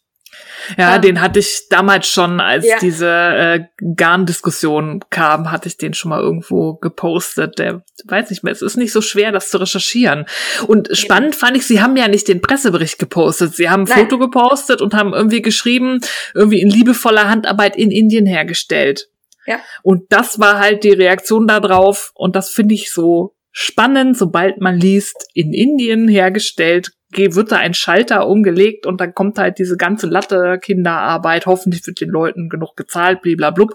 Ja, 0.77 0.97
Ähm, 0.97 1.03
den 1.03 1.21
hatte 1.21 1.39
ich 1.39 1.63
damals 1.71 2.07
schon, 2.07 2.41
als 2.41 2.67
ja. 2.67 2.79
diese 2.81 3.09
äh, 3.09 3.61
Garn-Diskussion 3.97 5.01
kam, 5.11 5.51
hatte 5.51 5.69
ich 5.69 5.77
den 5.77 5.95
schon 5.95 6.11
mal 6.11 6.21
irgendwo 6.21 6.75
gepostet. 6.75 7.59
Der 7.59 7.83
weiß 8.05 8.31
nicht 8.31 8.45
mehr, 8.45 8.53
es 8.53 8.63
ist 8.63 8.77
nicht 8.77 8.93
so 8.93 9.01
schwer, 9.01 9.33
das 9.33 9.51
zu 9.51 9.59
recherchieren. 9.59 10.27
Und 10.67 10.89
spannend 10.93 11.35
fand 11.35 11.57
ich, 11.57 11.67
sie 11.67 11.81
haben 11.81 11.97
ja 11.97 12.09
nicht 12.09 12.29
den 12.29 12.41
Pressebericht 12.41 12.99
gepostet. 12.99 13.55
Sie 13.55 13.69
haben 13.71 13.83
ein 13.83 13.89
Nein. 13.89 13.99
Foto 14.01 14.19
gepostet 14.19 14.81
und 14.83 14.95
haben 14.95 15.13
irgendwie 15.15 15.43
geschrieben, 15.43 16.01
irgendwie 16.35 16.61
in 16.61 16.69
liebevoller 16.71 17.29
Handarbeit 17.29 17.77
in 17.77 17.91
Indien 17.91 18.27
hergestellt. 18.27 19.09
Ja. 19.47 19.59
Und 19.83 20.13
das 20.13 20.39
war 20.39 20.59
halt 20.59 20.85
die 20.85 20.93
Reaktion 20.93 21.47
darauf. 21.47 22.13
Und 22.15 22.37
das 22.37 22.51
finde 22.51 22.75
ich 22.75 22.93
so 22.93 23.35
spannend, 23.53 24.17
sobald 24.17 24.61
man 24.61 24.77
liest, 24.77 25.27
in 25.35 25.53
Indien 25.53 26.07
hergestellt, 26.09 26.93
ge- 26.93 26.95
wird 27.13 27.53
da 27.53 27.57
ein 27.57 27.75
Schalter 27.75 28.27
umgelegt 28.27 28.87
und 28.87 29.01
dann 29.01 29.15
kommt 29.15 29.39
halt 29.39 29.59
diese 29.59 29.77
ganze 29.77 30.07
Latte 30.07 30.59
Kinderarbeit, 30.61 31.47
hoffentlich 31.47 31.87
wird 31.87 32.01
den 32.01 32.11
Leuten 32.11 32.49
genug 32.49 32.77
gezahlt, 32.77 33.23
bliblablub. 33.23 33.73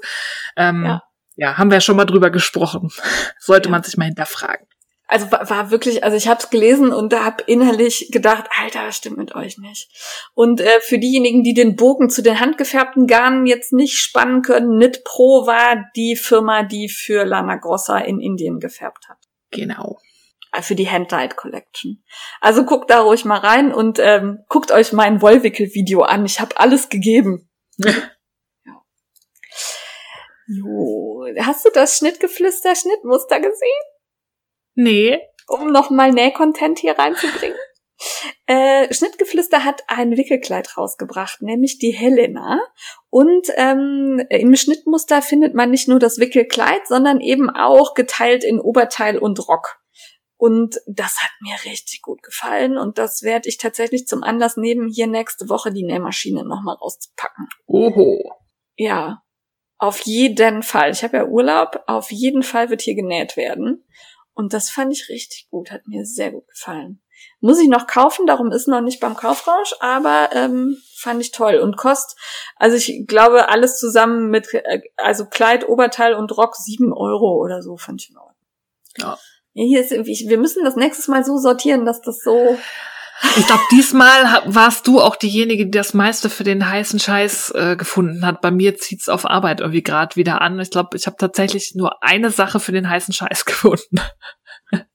Ähm, 0.56 0.86
Ja. 0.86 1.04
ja. 1.36 1.58
haben 1.58 1.72
wir 1.72 1.82
schon 1.82 1.98
mal 1.98 2.06
drüber 2.06 2.30
gesprochen. 2.30 2.90
Sollte 3.40 3.68
Ja. 3.70 3.72
man 3.72 3.84
sich 3.84 3.98
mal 3.98 4.06
hinterfragen. 4.06 4.68
Also 5.08 5.32
war, 5.32 5.48
war 5.52 5.70
wirklich, 5.70 6.04
also 6.04 6.18
ich 6.18 6.28
habe 6.28 6.40
es 6.42 6.50
gelesen 6.50 6.92
und 6.92 7.14
da 7.14 7.24
habe 7.26 7.44
innerlich 7.46 8.10
gedacht, 8.12 8.46
Alter, 8.60 8.86
das 8.88 8.98
stimmt 8.98 9.18
mit 9.18 9.36
euch 9.36 9.60
nicht. 9.60 9.88
Und 10.34 10.62
äh, 10.62 10.80
für 10.82 10.98
diejenigen, 10.98 11.44
die 11.44 11.54
den 11.54 11.76
Bogen 11.76 12.10
zu 12.10 12.24
den 12.24 12.40
handgefärbten 12.40 13.06
Garnen 13.06 13.46
jetzt 13.46 13.72
nicht 13.72 14.00
spannen 14.00 14.42
können, 14.42 14.80
Knit 14.80 15.04
Pro 15.04 15.46
war 15.46 15.86
die 15.96 16.16
Firma, 16.16 16.64
die 16.64 16.90
für 16.90 17.24
Lana 17.24 17.58
Grossa 17.58 18.00
in 18.00 18.20
Indien 18.20 18.60
gefärbt 18.60 19.08
hat. 19.08 19.18
Genau. 19.52 20.00
Für 20.62 20.76
die 20.76 20.90
Hand-Dyed 20.90 21.36
Collection. 21.36 22.04
Also 22.42 22.66
guckt 22.66 22.90
da 22.90 23.02
ruhig 23.02 23.26
mal 23.26 23.40
rein 23.40 23.74
und 23.74 24.00
ähm, 24.00 24.40
guckt 24.50 24.72
euch 24.72 24.94
mein 24.94 25.22
Wollwickel-Video 25.22 26.02
an. 26.02 26.26
Ich 26.26 26.40
habe 26.40 26.58
alles 26.58 26.90
gegeben. 26.90 27.50
ja. 27.78 27.92
Jo, 30.48 31.26
hast 31.40 31.66
du 31.66 31.70
das 31.74 31.98
Schnittgeflüster, 31.98 32.76
Schnittmuster 32.76 33.40
gesehen? 33.40 33.82
Nee, 34.76 35.20
um 35.48 35.72
nochmal 35.72 36.12
Näh-Content 36.12 36.80
hier 36.80 36.98
reinzubringen. 36.98 37.58
Äh, 38.46 38.94
Schnittgeflüster 38.94 39.64
hat 39.64 39.84
ein 39.88 40.18
Wickelkleid 40.18 40.78
rausgebracht, 40.78 41.42
nämlich 41.42 41.80
die 41.80 41.92
Helena. 41.92 42.60
Und 43.10 43.48
ähm, 43.56 44.22
im 44.30 44.54
Schnittmuster 44.56 45.22
findet 45.22 45.56
man 45.56 45.72
nicht 45.72 45.88
nur 45.88 45.98
das 45.98 46.20
Wickelkleid, 46.20 46.86
sondern 46.88 47.22
eben 47.22 47.50
auch 47.50 47.94
geteilt 47.94 48.44
in 48.44 48.60
Oberteil 48.60 49.18
und 49.18 49.48
Rock. 49.48 49.80
Und 50.38 50.82
das 50.86 51.18
hat 51.22 51.32
mir 51.40 51.56
richtig 51.64 52.02
gut 52.02 52.22
gefallen 52.22 52.78
und 52.78 52.98
das 52.98 53.24
werde 53.24 53.48
ich 53.48 53.58
tatsächlich 53.58 54.06
zum 54.06 54.22
Anlass 54.22 54.58
nehmen, 54.58 54.90
hier 54.90 55.08
nächste 55.08 55.48
Woche 55.48 55.72
die 55.72 55.86
Nähmaschine 55.86 56.44
nochmal 56.44 56.76
rauszupacken. 56.76 57.48
Oho. 57.68 58.36
Ja, 58.76 59.24
auf 59.78 60.02
jeden 60.02 60.64
Fall. 60.64 60.92
Ich 60.92 61.04
habe 61.04 61.18
ja 61.18 61.26
Urlaub, 61.26 61.84
auf 61.88 62.12
jeden 62.12 62.44
Fall 62.44 62.70
wird 62.70 62.82
hier 62.82 62.96
genäht 62.96 63.38
werden. 63.38 63.86
Und 64.34 64.54
das 64.54 64.70
fand 64.70 64.92
ich 64.92 65.08
richtig 65.08 65.48
gut, 65.50 65.72
hat 65.72 65.88
mir 65.88 66.06
sehr 66.06 66.32
gut 66.32 66.48
gefallen. 66.48 67.02
Muss 67.40 67.60
ich 67.60 67.70
noch 67.70 67.88
kaufen, 67.88 68.26
darum 68.26 68.52
ist 68.52 68.68
noch 68.68 68.82
nicht 68.82 69.00
beim 69.00 69.16
Kaufrausch, 69.16 69.74
aber 69.80 70.30
ähm, 70.34 70.78
fand 70.96 71.22
ich 71.22 71.32
toll. 71.32 71.56
Und 71.60 71.78
kost, 71.78 72.18
also 72.58 72.76
ich 72.76 73.08
glaube, 73.08 73.48
alles 73.50 73.80
zusammen 73.80 74.30
mit, 74.30 74.54
äh, 74.54 74.82
also 74.98 75.26
Kleid, 75.26 75.68
Oberteil 75.68 76.14
und 76.16 76.36
Rock 76.38 76.56
sieben 76.58 76.92
Euro 76.92 77.42
oder 77.42 77.62
so, 77.62 77.78
fand 77.78 78.02
ich 78.02 78.10
in 78.10 78.18
Ordnung. 78.18 78.36
Ja. 78.98 79.18
Hier 79.56 79.82
ist, 79.82 79.92
irgendwie- 79.92 80.26
wir 80.28 80.38
müssen 80.38 80.64
das 80.64 80.76
nächstes 80.76 81.08
Mal 81.08 81.24
so 81.24 81.38
sortieren, 81.38 81.86
dass 81.86 82.02
das 82.02 82.20
so. 82.24 82.58
Ich 83.38 83.48
glaube, 83.48 83.64
diesmal 83.72 84.42
warst 84.46 84.86
du 84.88 85.00
auch 85.00 85.16
diejenige, 85.16 85.66
die 85.66 85.72
das 85.72 85.94
meiste 85.94 86.30
für 86.30 86.44
den 86.44 86.70
heißen 86.70 87.00
Scheiß 87.00 87.52
äh, 87.52 87.76
gefunden 87.78 88.26
hat. 88.26 88.42
Bei 88.42 88.52
mir 88.52 88.76
zieht's 88.78 89.08
auf 89.08 89.26
Arbeit 89.26 89.62
irgendwie 89.62 89.84
gerade 89.84 90.18
wieder 90.18 90.42
an. 90.42 90.60
Ich 90.60 90.70
glaube, 90.70 90.98
ich 90.98 91.08
habe 91.08 91.16
tatsächlich 91.18 91.74
nur 91.76 92.04
eine 92.04 92.30
Sache 92.30 92.60
für 92.60 92.74
den 92.74 92.90
heißen 92.90 93.14
Scheiß 93.14 93.46
gefunden. 93.46 94.02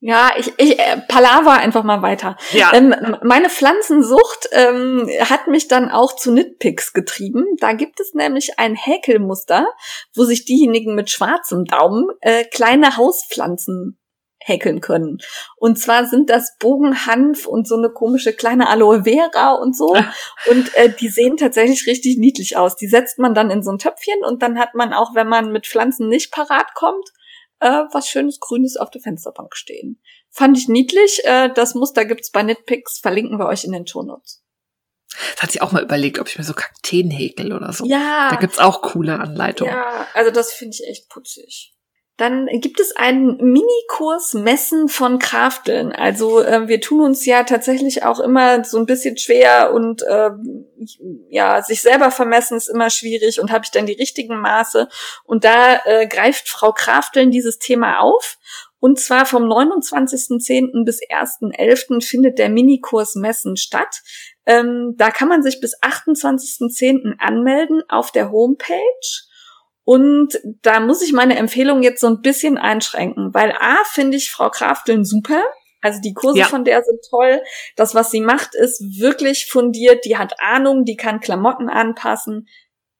Ja, 0.00 0.32
ich, 0.36 0.52
ich 0.58 0.78
äh, 0.78 0.98
palaver 1.08 1.52
einfach 1.52 1.84
mal 1.84 2.02
weiter. 2.02 2.36
Ja. 2.52 2.72
Ähm, 2.74 2.94
meine 3.22 3.48
Pflanzensucht 3.48 4.48
ähm, 4.52 5.08
hat 5.20 5.46
mich 5.46 5.68
dann 5.68 5.90
auch 5.90 6.14
zu 6.16 6.32
Nitpicks 6.32 6.92
getrieben. 6.92 7.46
Da 7.60 7.72
gibt 7.72 8.00
es 8.00 8.12
nämlich 8.12 8.58
ein 8.58 8.74
Häkelmuster, 8.74 9.66
wo 10.14 10.24
sich 10.24 10.44
diejenigen 10.44 10.94
mit 10.94 11.08
schwarzem 11.08 11.64
Daumen 11.64 12.06
äh, 12.20 12.44
kleine 12.44 12.98
Hauspflanzen 12.98 13.96
häkeln 14.42 14.80
können. 14.80 15.18
Und 15.56 15.78
zwar 15.78 16.06
sind 16.06 16.30
das 16.30 16.56
Bogenhanf 16.58 17.46
und 17.46 17.68
so 17.68 17.76
eine 17.76 17.90
komische 17.90 18.32
kleine 18.32 18.68
Aloe 18.68 19.04
Vera 19.04 19.52
und 19.52 19.76
so. 19.76 19.94
Und 20.50 20.74
äh, 20.74 20.90
die 20.90 21.08
sehen 21.08 21.36
tatsächlich 21.36 21.86
richtig 21.86 22.16
niedlich 22.18 22.56
aus. 22.56 22.76
Die 22.76 22.88
setzt 22.88 23.18
man 23.18 23.34
dann 23.34 23.50
in 23.50 23.62
so 23.62 23.70
ein 23.70 23.78
Töpfchen 23.78 24.24
und 24.24 24.42
dann 24.42 24.58
hat 24.58 24.74
man 24.74 24.92
auch, 24.92 25.14
wenn 25.14 25.28
man 25.28 25.52
mit 25.52 25.66
Pflanzen 25.66 26.08
nicht 26.08 26.32
parat 26.32 26.74
kommt, 26.74 27.06
äh, 27.60 27.82
was 27.92 28.08
schönes 28.08 28.40
Grünes 28.40 28.76
auf 28.76 28.90
der 28.90 29.02
Fensterbank 29.02 29.54
stehen. 29.54 30.00
Fand 30.30 30.56
ich 30.56 30.68
niedlich. 30.68 31.20
Äh, 31.24 31.50
das 31.52 31.74
Muster 31.74 32.04
gibt's 32.04 32.30
bei 32.30 32.42
Nitpicks, 32.42 32.98
verlinken 32.98 33.38
wir 33.38 33.46
euch 33.46 33.64
in 33.64 33.72
den 33.72 33.86
Shownotes. 33.86 34.42
Das 35.34 35.42
hatte 35.42 35.52
ich 35.56 35.62
auch 35.62 35.72
mal 35.72 35.82
überlegt, 35.82 36.18
ob 36.20 36.28
ich 36.28 36.38
mir 36.38 36.44
so 36.44 36.54
Kakteen 36.54 37.10
häkel 37.10 37.52
oder 37.52 37.72
so. 37.72 37.84
Ja, 37.84 38.28
Da 38.30 38.36
gibt's 38.36 38.58
auch 38.60 38.80
coole 38.80 39.18
Anleitungen. 39.18 39.74
ja, 39.74 40.06
also 40.14 40.30
das 40.30 40.52
finde 40.52 40.76
ich 40.80 40.88
echt 40.88 41.08
putzig. 41.08 41.74
Dann 42.20 42.48
gibt 42.52 42.80
es 42.80 42.94
einen 42.94 43.38
Minikurs 43.38 44.34
Messen 44.34 44.88
von 44.88 45.18
Krafteln. 45.18 45.90
Also 45.90 46.42
äh, 46.42 46.68
wir 46.68 46.82
tun 46.82 47.00
uns 47.00 47.24
ja 47.24 47.44
tatsächlich 47.44 48.02
auch 48.04 48.20
immer 48.20 48.62
so 48.62 48.76
ein 48.76 48.84
bisschen 48.84 49.16
schwer 49.16 49.72
und 49.72 50.02
äh, 50.02 50.28
ja, 51.30 51.62
sich 51.62 51.80
selber 51.80 52.10
vermessen 52.10 52.58
ist 52.58 52.68
immer 52.68 52.90
schwierig 52.90 53.40
und 53.40 53.50
habe 53.50 53.64
ich 53.64 53.70
dann 53.70 53.86
die 53.86 53.94
richtigen 53.94 54.38
Maße. 54.38 54.90
Und 55.24 55.44
da 55.44 55.80
äh, 55.86 56.06
greift 56.06 56.50
Frau 56.50 56.72
Krafteln 56.72 57.30
dieses 57.30 57.58
Thema 57.58 58.00
auf. 58.00 58.36
Und 58.80 59.00
zwar 59.00 59.24
vom 59.24 59.44
29.10. 59.44 60.84
bis 60.84 61.00
1.11. 61.00 62.04
findet 62.04 62.38
der 62.38 62.50
Minikurs 62.50 63.14
Messen 63.14 63.56
statt. 63.56 64.02
Ähm, 64.44 64.92
da 64.98 65.10
kann 65.10 65.28
man 65.28 65.42
sich 65.42 65.58
bis 65.62 65.74
28.10. 65.80 67.18
anmelden 67.18 67.82
auf 67.88 68.12
der 68.12 68.30
Homepage. 68.30 69.29
Und 69.92 70.38
da 70.62 70.78
muss 70.78 71.02
ich 71.02 71.12
meine 71.12 71.36
Empfehlung 71.36 71.82
jetzt 71.82 72.00
so 72.00 72.06
ein 72.06 72.22
bisschen 72.22 72.58
einschränken, 72.58 73.34
weil 73.34 73.50
A 73.58 73.76
finde 73.90 74.18
ich 74.18 74.30
Frau 74.30 74.48
Krafteln 74.48 75.04
super. 75.04 75.42
Also 75.82 76.00
die 76.00 76.14
Kurse 76.14 76.38
Ja. 76.38 76.46
von 76.46 76.62
der 76.64 76.84
sind 76.84 77.00
toll. 77.10 77.42
Das, 77.74 77.92
was 77.92 78.12
sie 78.12 78.20
macht, 78.20 78.54
ist 78.54 79.00
wirklich 79.00 79.46
fundiert. 79.50 80.04
Die 80.04 80.16
hat 80.16 80.34
Ahnung, 80.38 80.84
die 80.84 80.94
kann 80.94 81.18
Klamotten 81.18 81.68
anpassen. 81.68 82.46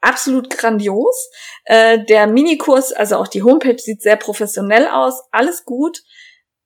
Absolut 0.01 0.51
grandios. 0.51 1.31
Äh, 1.65 2.05
der 2.07 2.27
Minikurs, 2.27 2.93
also 2.93 3.19
auch 3.19 3.29
die 3.29 3.45
Homepage 3.45 3.79
sieht 3.79 4.03
sehr 4.03 4.17
professionell 4.17 4.89
aus. 4.89 5.23
Alles 5.31 5.65
gut. 5.65 6.03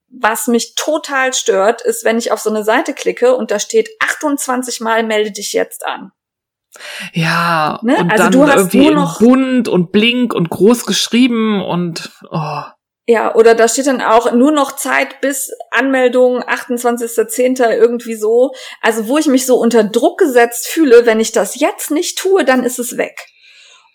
Was 0.07 0.47
mich 0.47 0.73
total 0.73 1.35
stört, 1.35 1.83
ist, 1.83 2.03
wenn 2.03 2.17
ich 2.17 2.31
auf 2.31 2.39
so 2.39 2.49
eine 2.49 2.63
Seite 2.63 2.95
klicke 2.95 3.35
und 3.35 3.51
da 3.51 3.59
steht 3.59 3.89
28 3.99 4.81
Mal 4.81 5.03
melde 5.03 5.29
dich 5.31 5.53
jetzt 5.53 5.85
an. 5.85 6.13
Ja, 7.13 7.79
Ne? 7.83 7.97
und 7.97 8.11
Also 8.11 8.23
dann 8.23 8.31
du 8.31 8.47
hast 8.47 8.55
irgendwie 8.57 8.85
nur 8.91 8.95
noch- 8.95 9.19
bunt 9.19 9.67
und 9.67 9.91
blink 9.91 10.33
und 10.33 10.49
groß 10.49 10.85
geschrieben 10.85 11.63
und 11.63 12.11
oh. 12.31 12.61
Ja, 13.07 13.35
oder 13.35 13.53
da 13.53 13.67
steht 13.67 13.85
dann 13.85 14.01
auch 14.01 14.31
nur 14.31 14.51
noch 14.51 14.71
Zeit 14.77 15.21
bis 15.21 15.51
Anmeldung 15.69 16.41
28.10. 16.41 17.69
irgendwie 17.71 18.15
so. 18.15 18.51
Also 18.81 19.07
wo 19.07 19.19
ich 19.19 19.27
mich 19.27 19.45
so 19.45 19.57
unter 19.57 19.83
Druck 19.83 20.17
gesetzt 20.17 20.67
fühle, 20.67 21.05
wenn 21.05 21.19
ich 21.19 21.31
das 21.31 21.59
jetzt 21.59 21.91
nicht 21.91 22.17
tue, 22.17 22.43
dann 22.45 22.63
ist 22.63 22.79
es 22.79 22.97
weg. 22.97 23.27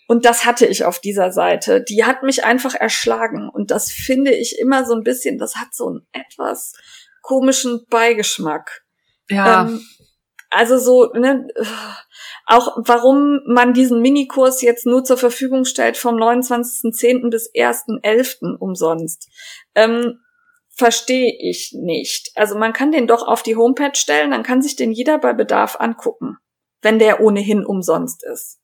Und 0.07 0.23
das 0.25 0.45
hatte 0.45 0.65
ich 0.65 0.85
auf 0.85 0.99
dieser 0.99 1.31
Seite. 1.31 1.81
Die 1.83 2.05
hat 2.05 2.23
mich 2.23 2.45
einfach 2.45 2.73
erschlagen. 2.73 3.49
Und 3.49 3.69
das 3.71 3.91
finde 3.91 4.31
ich 4.33 4.57
immer 4.59 4.85
so 4.85 4.93
ein 4.93 5.03
bisschen, 5.03 5.37
das 5.37 5.55
hat 5.57 5.73
so 5.73 5.87
einen 5.87 6.07
etwas 6.13 6.73
komischen 7.21 7.85
Beigeschmack. 7.89 8.81
ja, 9.29 9.63
Ähm, 9.63 9.85
also 10.49 10.77
so, 10.77 11.11
ne, 11.13 11.47
auch 12.45 12.77
warum 12.77 13.41
man 13.45 13.73
diesen 13.73 14.01
Minikurs 14.01 14.61
jetzt 14.61 14.85
nur 14.85 15.03
zur 15.03 15.17
Verfügung 15.17 15.65
stellt 15.65 15.97
vom 15.97 16.15
29.10. 16.15 17.29
bis 17.29 17.51
1.11. 17.53 18.57
umsonst, 18.57 19.29
ähm, 19.75 20.19
verstehe 20.69 21.33
ich 21.39 21.73
nicht. 21.73 22.31
Also 22.35 22.57
man 22.57 22.73
kann 22.73 22.91
den 22.91 23.07
doch 23.07 23.27
auf 23.27 23.43
die 23.43 23.55
Homepage 23.55 23.95
stellen, 23.95 24.31
dann 24.31 24.43
kann 24.43 24.61
sich 24.61 24.75
den 24.75 24.91
jeder 24.91 25.17
bei 25.17 25.33
Bedarf 25.33 25.77
angucken, 25.79 26.37
wenn 26.81 26.99
der 26.99 27.21
ohnehin 27.21 27.65
umsonst 27.65 28.23
ist. 28.23 28.59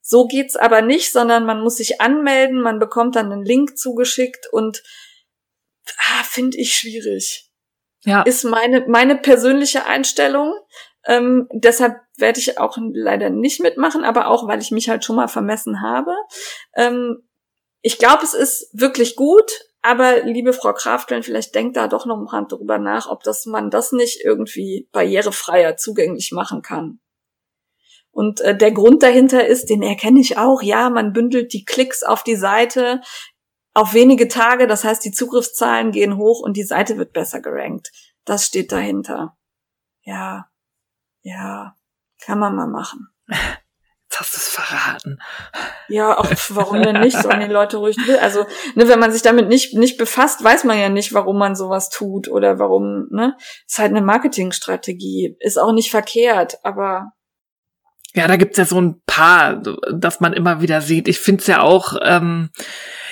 So 0.00 0.26
geht's 0.26 0.56
aber 0.56 0.80
nicht, 0.80 1.12
sondern 1.12 1.44
man 1.44 1.60
muss 1.60 1.76
sich 1.76 2.00
anmelden, 2.00 2.60
man 2.60 2.78
bekommt 2.78 3.16
dann 3.16 3.32
einen 3.32 3.44
Link 3.44 3.76
zugeschickt 3.76 4.46
und 4.52 4.82
ah, 5.98 6.22
finde 6.24 6.56
ich 6.56 6.74
schwierig 6.74 7.48
ja. 8.04 8.22
ist 8.22 8.44
meine, 8.44 8.84
meine 8.88 9.16
persönliche 9.16 9.84
Einstellung. 9.86 10.54
Ähm, 11.08 11.48
deshalb 11.52 11.96
werde 12.16 12.38
ich 12.38 12.58
auch 12.58 12.76
leider 12.92 13.30
nicht 13.30 13.60
mitmachen, 13.60 14.04
aber 14.04 14.28
auch, 14.28 14.46
weil 14.46 14.60
ich 14.60 14.70
mich 14.70 14.90
halt 14.90 15.04
schon 15.04 15.16
mal 15.16 15.26
vermessen 15.26 15.80
habe. 15.80 16.14
Ähm, 16.76 17.26
ich 17.80 17.98
glaube, 17.98 18.22
es 18.22 18.34
ist 18.34 18.68
wirklich 18.78 19.16
gut, 19.16 19.50
aber 19.80 20.20
liebe 20.22 20.52
Frau 20.52 20.74
Krafteln, 20.74 21.22
vielleicht 21.22 21.54
denkt 21.54 21.78
da 21.78 21.88
doch 21.88 22.04
noch 22.04 22.18
mal 22.18 22.44
drüber 22.44 22.78
nach, 22.78 23.08
ob 23.08 23.22
das 23.22 23.46
man 23.46 23.70
das 23.70 23.92
nicht 23.92 24.22
irgendwie 24.22 24.86
barrierefreier 24.92 25.78
zugänglich 25.78 26.30
machen 26.32 26.60
kann. 26.60 27.00
Und 28.10 28.42
äh, 28.42 28.54
der 28.54 28.72
Grund 28.72 29.02
dahinter 29.02 29.46
ist, 29.46 29.70
den 29.70 29.82
erkenne 29.82 30.20
ich 30.20 30.36
auch, 30.36 30.60
ja, 30.60 30.90
man 30.90 31.14
bündelt 31.14 31.54
die 31.54 31.64
Klicks 31.64 32.02
auf 32.02 32.22
die 32.22 32.36
Seite 32.36 33.00
auf 33.72 33.94
wenige 33.94 34.28
Tage, 34.28 34.66
das 34.66 34.84
heißt, 34.84 35.04
die 35.04 35.12
Zugriffszahlen 35.12 35.92
gehen 35.92 36.16
hoch 36.16 36.40
und 36.40 36.56
die 36.56 36.64
Seite 36.64 36.98
wird 36.98 37.12
besser 37.12 37.40
gerankt. 37.40 37.92
Das 38.24 38.44
steht 38.44 38.72
dahinter. 38.72 39.38
Ja, 40.02 40.50
ja, 41.28 41.74
kann 42.24 42.38
man 42.38 42.56
mal 42.56 42.66
machen. 42.66 43.08
Jetzt 44.10 44.20
hast 44.20 44.34
du 44.34 44.38
es 44.38 44.48
verraten. 44.48 45.18
Ja, 45.88 46.16
auch 46.16 46.30
warum 46.48 46.82
denn 46.82 47.00
nicht? 47.00 47.20
Sollen 47.20 47.40
die 47.40 47.46
Leute 47.46 47.76
ruhig 47.76 47.98
will. 48.06 48.16
Also, 48.16 48.46
ne, 48.74 48.88
wenn 48.88 48.98
man 48.98 49.12
sich 49.12 49.20
damit 49.20 49.48
nicht 49.48 49.74
nicht 49.74 49.98
befasst, 49.98 50.42
weiß 50.42 50.64
man 50.64 50.78
ja 50.78 50.88
nicht, 50.88 51.12
warum 51.12 51.38
man 51.38 51.54
sowas 51.54 51.90
tut 51.90 52.28
oder 52.28 52.58
warum, 52.58 53.08
ne? 53.10 53.36
Ist 53.66 53.78
halt 53.78 53.90
eine 53.90 54.00
Marketingstrategie, 54.00 55.36
ist 55.40 55.58
auch 55.58 55.72
nicht 55.72 55.90
verkehrt, 55.90 56.58
aber 56.64 57.12
Ja, 58.14 58.26
da 58.26 58.36
gibt's 58.36 58.56
ja 58.56 58.64
so 58.64 58.80
ein 58.80 59.02
paar, 59.06 59.62
das 59.92 60.20
man 60.20 60.32
immer 60.32 60.62
wieder 60.62 60.80
sieht. 60.80 61.06
Ich 61.08 61.18
find's 61.18 61.46
ja 61.46 61.60
auch 61.60 61.94
ähm, 62.02 62.48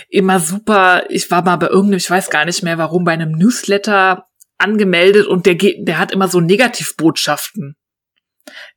immer 0.09 0.41
super. 0.41 1.05
Ich 1.11 1.31
war 1.31 1.43
mal 1.45 1.57
bei 1.57 1.69
irgendeinem, 1.69 1.99
ich 1.99 2.11
weiß 2.11 2.31
gar 2.31 2.47
nicht 2.47 2.63
mehr 2.63 2.79
warum, 2.79 3.05
bei 3.05 3.13
einem 3.13 3.33
Newsletter 3.33 4.27
angemeldet 4.57 5.27
und 5.27 5.45
der 5.45 5.57
geht, 5.57 5.87
der 5.87 5.99
hat 5.99 6.11
immer 6.11 6.29
so 6.29 6.41
Negativbotschaften. 6.41 7.77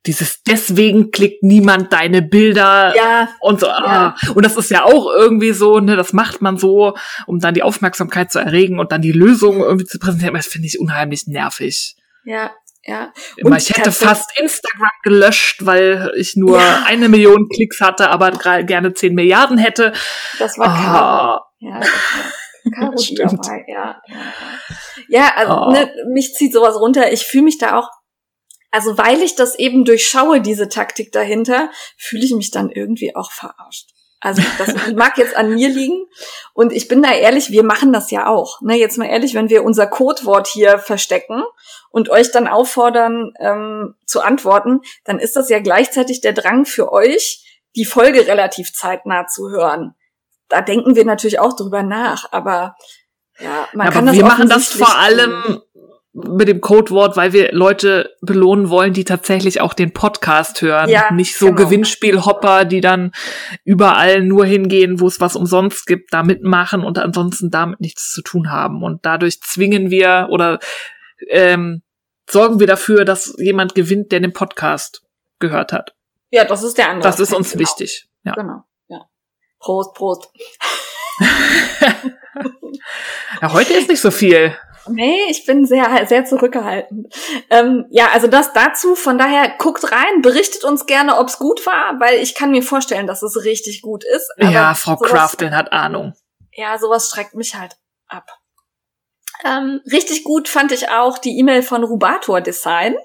Dieses 0.06 0.42
deswegen 0.42 1.10
klickt 1.10 1.42
niemand 1.42 1.92
deine 1.92 2.22
Bilder 2.22 2.94
ja, 2.96 3.28
und 3.40 3.60
so. 3.60 3.68
Ah. 3.68 4.14
Und 4.34 4.44
das 4.44 4.56
ist 4.56 4.70
ja 4.70 4.84
auch 4.84 5.06
irgendwie 5.14 5.52
so, 5.52 5.78
ne, 5.80 5.96
das 5.96 6.12
macht 6.12 6.42
man 6.42 6.56
so, 6.58 6.94
um 7.26 7.38
dann 7.38 7.54
die 7.54 7.62
Aufmerksamkeit 7.62 8.32
zu 8.32 8.38
erregen 8.38 8.78
und 8.78 8.92
dann 8.92 9.02
die 9.02 9.12
Lösung 9.12 9.60
irgendwie 9.60 9.86
zu 9.86 9.98
präsentieren. 9.98 10.34
Das 10.34 10.46
finde 10.46 10.66
ich 10.68 10.80
unheimlich 10.80 11.26
nervig. 11.26 11.96
ja, 12.24 12.50
ja. 12.84 13.12
Und 13.44 13.54
ich 13.56 13.70
hätte 13.76 13.92
fast 13.92 14.30
Instagram 14.40 14.88
gelöscht, 15.02 15.66
weil 15.66 16.12
ich 16.16 16.34
nur 16.34 16.58
Ja. 16.58 16.84
eine 16.86 17.08
Million 17.10 17.46
Klicks 17.54 17.80
hatte, 17.80 18.08
aber 18.10 18.30
gerne 18.64 18.94
10 18.94 19.14
Milliarden 19.14 19.58
hätte. 19.58 19.92
Das 20.38 20.56
war 20.58 20.66
Caro. 20.66 20.98
Ah, 20.98 21.46
Ja, 21.58 21.80
das 21.80 21.90
war 22.64 22.90
Caro 22.90 22.96
dabei, 23.36 23.64
ja. 23.68 24.00
Ja, 24.08 24.16
ja. 25.08 25.20
ja 25.20 25.32
also 25.36 25.52
Oh. 25.52 25.70
ne, 25.72 25.90
mich 26.12 26.32
zieht 26.34 26.54
sowas 26.54 26.74
runter. 26.76 27.12
Ich 27.12 27.26
fühle 27.26 27.44
mich 27.44 27.58
da 27.58 27.78
auch 27.78 27.88
Also 28.70 28.96
weil 28.98 29.22
ich 29.22 29.34
das 29.34 29.58
eben 29.58 29.84
durchschaue, 29.84 30.40
diese 30.40 30.68
Taktik 30.68 31.12
dahinter, 31.12 31.70
fühle 31.96 32.24
ich 32.24 32.32
mich 32.32 32.50
dann 32.50 32.70
irgendwie 32.70 33.16
auch 33.16 33.32
verarscht. 33.32 33.90
Also 34.20 34.42
das 34.58 34.74
mag 34.94 35.18
jetzt 35.18 35.34
an 35.36 35.54
mir 35.54 35.68
liegen. 35.68 36.06
Und 36.52 36.72
ich 36.72 36.88
bin 36.88 37.02
da 37.02 37.12
ehrlich, 37.12 37.50
wir 37.50 37.64
machen 37.64 37.92
das 37.92 38.10
ja 38.10 38.26
auch. 38.26 38.60
Ne, 38.60 38.76
jetzt 38.76 38.98
mal 38.98 39.06
ehrlich, 39.06 39.34
wenn 39.34 39.48
wir 39.48 39.64
unser 39.64 39.86
Codewort 39.86 40.46
hier 40.46 40.78
verstecken 40.78 41.42
und 41.90 42.10
euch 42.10 42.30
dann 42.30 42.46
auffordern 42.46 43.32
ähm, 43.40 43.94
zu 44.06 44.20
antworten, 44.20 44.80
dann 45.04 45.18
ist 45.18 45.36
das 45.36 45.48
ja 45.48 45.58
gleichzeitig 45.58 46.20
der 46.20 46.34
Drang 46.34 46.66
für 46.66 46.92
euch, 46.92 47.46
die 47.76 47.84
Folge 47.84 48.26
relativ 48.26 48.72
zeitnah 48.72 49.26
zu 49.26 49.48
hören. 49.50 49.94
Da 50.48 50.60
denken 50.60 50.96
wir 50.96 51.04
natürlich 51.04 51.38
auch 51.38 51.54
drüber 51.54 51.82
nach, 51.82 52.32
aber 52.32 52.76
ja, 53.38 53.68
man 53.72 53.86
ja, 53.86 53.92
kann 53.92 54.06
das 54.06 54.16
wir 54.16 54.24
machen 54.24 54.48
das 54.48 54.68
vor 54.68 54.98
allem 54.98 55.62
mit 56.12 56.48
dem 56.48 56.60
Codewort, 56.60 57.16
weil 57.16 57.32
wir 57.32 57.52
Leute 57.52 58.16
belohnen 58.20 58.68
wollen, 58.68 58.92
die 58.92 59.04
tatsächlich 59.04 59.60
auch 59.60 59.74
den 59.74 59.92
Podcast 59.92 60.60
hören. 60.60 60.88
Ja, 60.88 61.12
Nicht 61.12 61.36
so 61.36 61.46
genau. 61.46 61.64
Gewinnspielhopper, 61.64 62.64
die 62.64 62.80
dann 62.80 63.12
überall 63.64 64.22
nur 64.22 64.44
hingehen, 64.44 64.98
wo 65.00 65.06
es 65.06 65.20
was 65.20 65.36
umsonst 65.36 65.86
gibt, 65.86 66.12
da 66.12 66.24
mitmachen 66.24 66.82
und 66.82 66.98
ansonsten 66.98 67.50
damit 67.50 67.80
nichts 67.80 68.10
zu 68.10 68.22
tun 68.22 68.50
haben. 68.50 68.82
Und 68.82 69.06
dadurch 69.06 69.40
zwingen 69.40 69.90
wir 69.90 70.28
oder 70.30 70.58
ähm, 71.28 71.82
sorgen 72.28 72.58
wir 72.58 72.66
dafür, 72.66 73.04
dass 73.04 73.36
jemand 73.38 73.76
gewinnt, 73.76 74.10
der 74.10 74.18
den 74.20 74.32
Podcast 74.32 75.02
gehört 75.38 75.72
hat. 75.72 75.94
Ja, 76.30 76.44
das 76.44 76.62
ist 76.64 76.76
der 76.78 76.88
andere. 76.90 77.08
Das 77.08 77.20
ist 77.20 77.32
uns 77.32 77.52
genau. 77.52 77.62
wichtig. 77.62 78.08
Ja. 78.24 78.34
Genau. 78.34 78.64
Ja. 78.88 79.08
Prost, 79.60 79.94
Prost. 79.94 80.28
ja, 83.42 83.52
heute 83.52 83.74
ist 83.74 83.88
nicht 83.88 84.00
so 84.00 84.10
viel. 84.10 84.56
Nee, 84.94 85.20
ich 85.28 85.46
bin 85.46 85.64
sehr, 85.64 86.06
sehr 86.06 86.24
zurückgehalten. 86.24 87.08
Ähm, 87.50 87.86
ja, 87.90 88.08
also 88.12 88.26
das 88.26 88.52
dazu. 88.52 88.94
Von 88.94 89.18
daher 89.18 89.54
guckt 89.58 89.90
rein, 89.92 90.22
berichtet 90.22 90.64
uns 90.64 90.86
gerne, 90.86 91.18
ob's 91.18 91.38
gut 91.38 91.64
war, 91.66 91.98
weil 92.00 92.20
ich 92.20 92.34
kann 92.34 92.50
mir 92.50 92.62
vorstellen, 92.62 93.06
dass 93.06 93.22
es 93.22 93.44
richtig 93.44 93.82
gut 93.82 94.04
ist. 94.04 94.30
ja, 94.38 94.74
Frau 94.74 94.96
sowas, 94.96 95.10
Crafton 95.10 95.56
hat 95.56 95.72
Ahnung. 95.72 96.14
Ja, 96.52 96.78
sowas 96.78 97.08
streckt 97.08 97.34
mich 97.34 97.54
halt 97.54 97.76
ab. 98.08 98.26
Ähm, 99.44 99.80
richtig 99.90 100.24
gut 100.24 100.48
fand 100.48 100.72
ich 100.72 100.90
auch 100.90 101.18
die 101.18 101.38
E-Mail 101.38 101.62
von 101.62 101.84
Rubator 101.84 102.40
Design. 102.40 102.96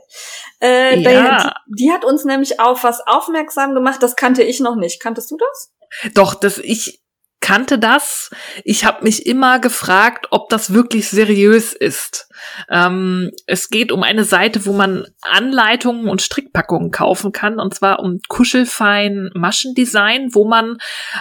Äh, 0.61 0.99
ja. 0.99 1.53
die, 1.67 1.83
die, 1.83 1.91
hat 1.91 2.03
uns 2.03 2.25
nämlich 2.25 2.59
auf 2.59 2.83
was 2.83 3.01
aufmerksam 3.05 3.73
gemacht, 3.73 4.03
das 4.03 4.15
kannte 4.15 4.43
ich 4.43 4.59
noch 4.59 4.75
nicht. 4.75 5.01
Kanntest 5.01 5.31
du 5.31 5.37
das? 5.37 5.73
Doch, 6.13 6.35
das 6.35 6.57
ich 6.57 7.04
kannte 7.41 7.77
das. 7.77 8.31
Ich 8.63 8.85
habe 8.85 9.03
mich 9.03 9.25
immer 9.25 9.59
gefragt, 9.59 10.27
ob 10.31 10.49
das 10.49 10.73
wirklich 10.73 11.09
seriös 11.09 11.73
ist. 11.73 12.27
Ähm, 12.69 13.31
es 13.45 13.69
geht 13.69 13.91
um 13.91 14.03
eine 14.03 14.23
Seite, 14.23 14.65
wo 14.65 14.73
man 14.73 15.05
Anleitungen 15.21 16.09
und 16.09 16.21
Strickpackungen 16.21 16.91
kaufen 16.91 17.31
kann, 17.31 17.59
und 17.59 17.73
zwar 17.73 17.99
um 17.99 18.19
kuschelfein 18.27 19.29
Maschendesign, 19.35 20.33
wo 20.33 20.45
man 20.45 20.77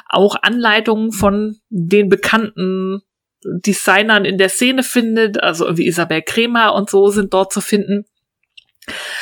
auch 0.08 0.36
Anleitungen 0.40 1.12
von 1.12 1.58
den 1.68 2.08
bekannten 2.08 3.02
Designern 3.44 4.24
in 4.24 4.38
der 4.38 4.48
Szene 4.48 4.82
findet, 4.82 5.42
also 5.42 5.76
wie 5.76 5.86
Isabel 5.86 6.22
Kremer 6.22 6.74
und 6.74 6.88
so 6.88 7.08
sind 7.08 7.34
dort 7.34 7.52
zu 7.52 7.60
finden. 7.60 8.06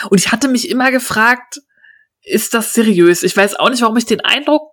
Und 0.08 0.18
ich 0.18 0.30
hatte 0.32 0.48
mich 0.48 0.68
immer 0.68 0.90
gefragt, 0.90 1.60
ist 2.22 2.54
das 2.54 2.74
seriös? 2.74 3.22
Ich 3.22 3.36
weiß 3.36 3.56
auch 3.56 3.70
nicht, 3.70 3.82
warum 3.82 3.96
ich 3.96 4.06
den 4.06 4.20
Eindruck 4.20 4.72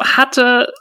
hatte, 0.00 0.72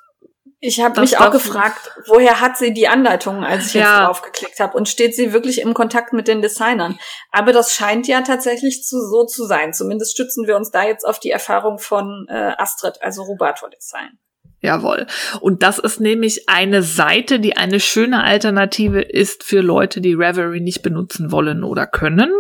ich 0.60 0.82
habe 0.82 1.02
mich 1.02 1.18
auch 1.20 1.32
gefragt, 1.32 1.92
woher 2.08 2.42
hat 2.42 2.58
sie 2.58 2.74
die 2.74 2.88
Anleitungen, 2.88 3.44
als 3.44 3.68
ich 3.68 3.74
ja. 3.76 3.82
jetzt 3.82 4.08
draufgeklickt 4.08 4.60
habe? 4.60 4.76
Und 4.76 4.90
steht 4.90 5.16
sie 5.16 5.32
wirklich 5.32 5.62
im 5.62 5.76
Kontakt 5.76 6.14
mit 6.14 6.28
den 6.28 6.42
Designern? 6.42 6.98
Aber 7.32 7.54
das 7.54 7.74
scheint 7.74 8.08
ja 8.08 8.22
tatsächlich 8.22 8.84
zu, 8.84 9.00
so 9.00 9.26
zu 9.26 9.46
sein. 9.46 9.74
Zumindest 9.74 10.14
stützen 10.14 10.48
wir 10.48 10.56
uns 10.56 10.72
da 10.72 10.84
jetzt 10.84 11.06
auf 11.06 11.20
die 11.20 11.30
Erfahrung 11.30 11.78
von 11.78 12.26
äh, 12.30 12.54
Astrid, 12.58 13.02
also 13.02 13.22
Rubator 13.24 13.70
Design. 13.70 14.18
Jawohl. 14.60 15.06
Und 15.40 15.62
das 15.62 15.78
ist 15.78 16.00
nämlich 16.00 16.50
eine 16.50 16.82
Seite, 16.82 17.40
die 17.40 17.56
eine 17.56 17.80
schöne 17.80 18.24
Alternative 18.24 19.02
ist 19.02 19.44
für 19.44 19.62
Leute, 19.62 20.02
die 20.02 20.16
Reverie 20.16 20.62
nicht 20.62 20.82
benutzen 20.82 21.32
wollen 21.32 21.64
oder 21.64 21.86
können. 21.86 22.32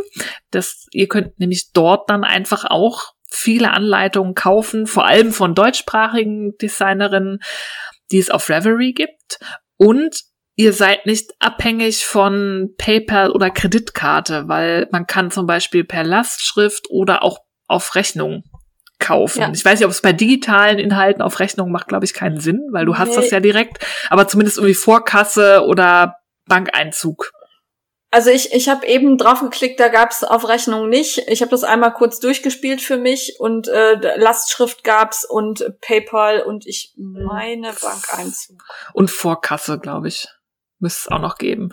Das, 0.49 0.87
ihr 0.91 1.07
könnt 1.07 1.39
nämlich 1.39 1.71
dort 1.73 2.09
dann 2.09 2.23
einfach 2.23 2.65
auch 2.65 3.13
viele 3.29 3.71
Anleitungen 3.71 4.33
kaufen, 4.33 4.87
vor 4.87 5.05
allem 5.05 5.31
von 5.31 5.53
deutschsprachigen 5.53 6.57
Designerinnen 6.57 7.39
die 8.11 8.19
es 8.19 8.29
auf 8.29 8.49
Reverie 8.49 8.93
gibt. 8.93 9.39
Und 9.77 10.23
ihr 10.55 10.73
seid 10.73 11.05
nicht 11.05 11.33
abhängig 11.39 12.05
von 12.05 12.73
PayPal 12.77 13.31
oder 13.31 13.49
Kreditkarte, 13.49 14.47
weil 14.47 14.87
man 14.91 15.05
kann 15.07 15.31
zum 15.31 15.45
Beispiel 15.45 15.83
per 15.83 16.03
Lastschrift 16.03 16.89
oder 16.89 17.23
auch 17.23 17.39
auf 17.67 17.95
Rechnung 17.95 18.43
kaufen. 18.99 19.41
Ja. 19.41 19.51
Ich 19.53 19.63
weiß 19.63 19.79
nicht, 19.79 19.85
ob 19.85 19.91
es 19.91 20.01
bei 20.01 20.13
digitalen 20.13 20.79
Inhalten 20.79 21.21
auf 21.21 21.39
Rechnung 21.39 21.71
macht, 21.71 21.87
glaube 21.87 22.05
ich, 22.05 22.13
keinen 22.13 22.39
Sinn, 22.39 22.61
weil 22.71 22.85
du 22.85 22.97
hast 22.97 23.15
das 23.15 23.29
ja 23.29 23.39
direkt, 23.39 23.85
aber 24.09 24.27
zumindest 24.27 24.57
irgendwie 24.57 24.73
Vorkasse 24.73 25.63
oder 25.65 26.15
Bankeinzug. 26.47 27.31
Also 28.09 28.29
ich, 28.29 28.53
ich 28.53 28.69
habe 28.69 28.85
eben 28.87 29.17
drauf 29.17 29.41
geklickt, 29.41 29.79
da 29.79 29.89
gab's 29.89 30.23
auf 30.23 30.47
Rechnung 30.47 30.87
nicht. 30.87 31.17
Ich 31.27 31.41
habe 31.41 31.51
das 31.51 31.65
einmal 31.65 31.93
kurz 31.93 32.19
durchgespielt 32.19 32.81
für 32.81 32.97
mich 32.97 33.35
und 33.39 33.67
äh, 33.67 34.17
Lastschrift 34.17 34.83
gab's 34.85 35.25
und 35.25 35.65
PayPal 35.81 36.41
und 36.41 36.65
ich 36.65 36.93
meine 36.95 37.73
Bankeinzug. 37.73 38.63
Und 38.93 39.11
Vorkasse, 39.11 39.77
glaube 39.77 40.07
ich, 40.07 40.29
müsste 40.79 41.01
es 41.01 41.11
auch 41.11 41.19
noch 41.19 41.35
geben. 41.35 41.71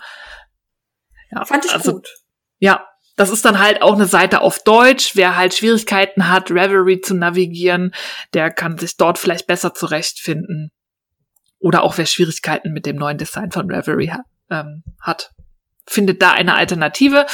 Ja, 1.30 1.44
Fand 1.44 1.66
ich 1.66 1.72
also, 1.72 1.92
gut. 1.92 2.08
Ja, 2.58 2.88
das 3.16 3.30
ist 3.30 3.44
dann 3.44 3.60
halt 3.60 3.80
auch 3.80 3.94
eine 3.94 4.06
Seite 4.06 4.40
auf 4.40 4.58
Deutsch. 4.64 5.14
Wer 5.14 5.36
halt 5.36 5.54
Schwierigkeiten 5.54 6.28
hat, 6.28 6.50
Reverie 6.50 7.00
zu 7.00 7.14
navigieren, 7.14 7.94
der 8.32 8.50
kann 8.50 8.76
sich 8.76 8.96
dort 8.96 9.18
vielleicht 9.18 9.46
besser 9.46 9.72
zurechtfinden. 9.72 10.72
Oder 11.60 11.84
auch 11.84 11.96
wer 11.96 12.06
Schwierigkeiten 12.06 12.72
mit 12.72 12.86
dem 12.86 12.96
neuen 12.96 13.18
Design 13.18 13.52
von 13.52 13.70
Reverie 13.70 14.10
ha 14.10 14.24
ähm, 14.50 14.82
hat 15.00 15.33
findet 15.86 16.22
da 16.22 16.32
eine 16.32 16.54
Alternative. 16.54 17.26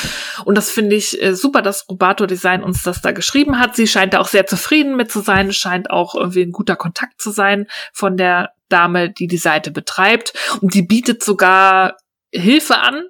Und 0.44 0.56
das 0.56 0.70
finde 0.70 0.96
ich 0.96 1.20
äh, 1.22 1.34
super, 1.34 1.62
dass 1.62 1.88
Robato 1.88 2.26
Design 2.26 2.62
uns 2.62 2.82
das 2.82 3.00
da 3.00 3.12
geschrieben 3.12 3.58
hat. 3.58 3.76
Sie 3.76 3.86
scheint 3.86 4.14
da 4.14 4.20
auch 4.20 4.28
sehr 4.28 4.46
zufrieden 4.46 4.96
mit 4.96 5.10
zu 5.10 5.20
sein, 5.20 5.52
scheint 5.52 5.90
auch 5.90 6.14
irgendwie 6.14 6.42
ein 6.42 6.52
guter 6.52 6.76
Kontakt 6.76 7.20
zu 7.20 7.30
sein 7.30 7.66
von 7.92 8.16
der 8.16 8.50
Dame, 8.68 9.10
die 9.10 9.26
die 9.26 9.36
Seite 9.36 9.70
betreibt. 9.70 10.32
Und 10.60 10.74
die 10.74 10.82
bietet 10.82 11.22
sogar 11.22 11.96
Hilfe 12.32 12.78
an. 12.78 13.04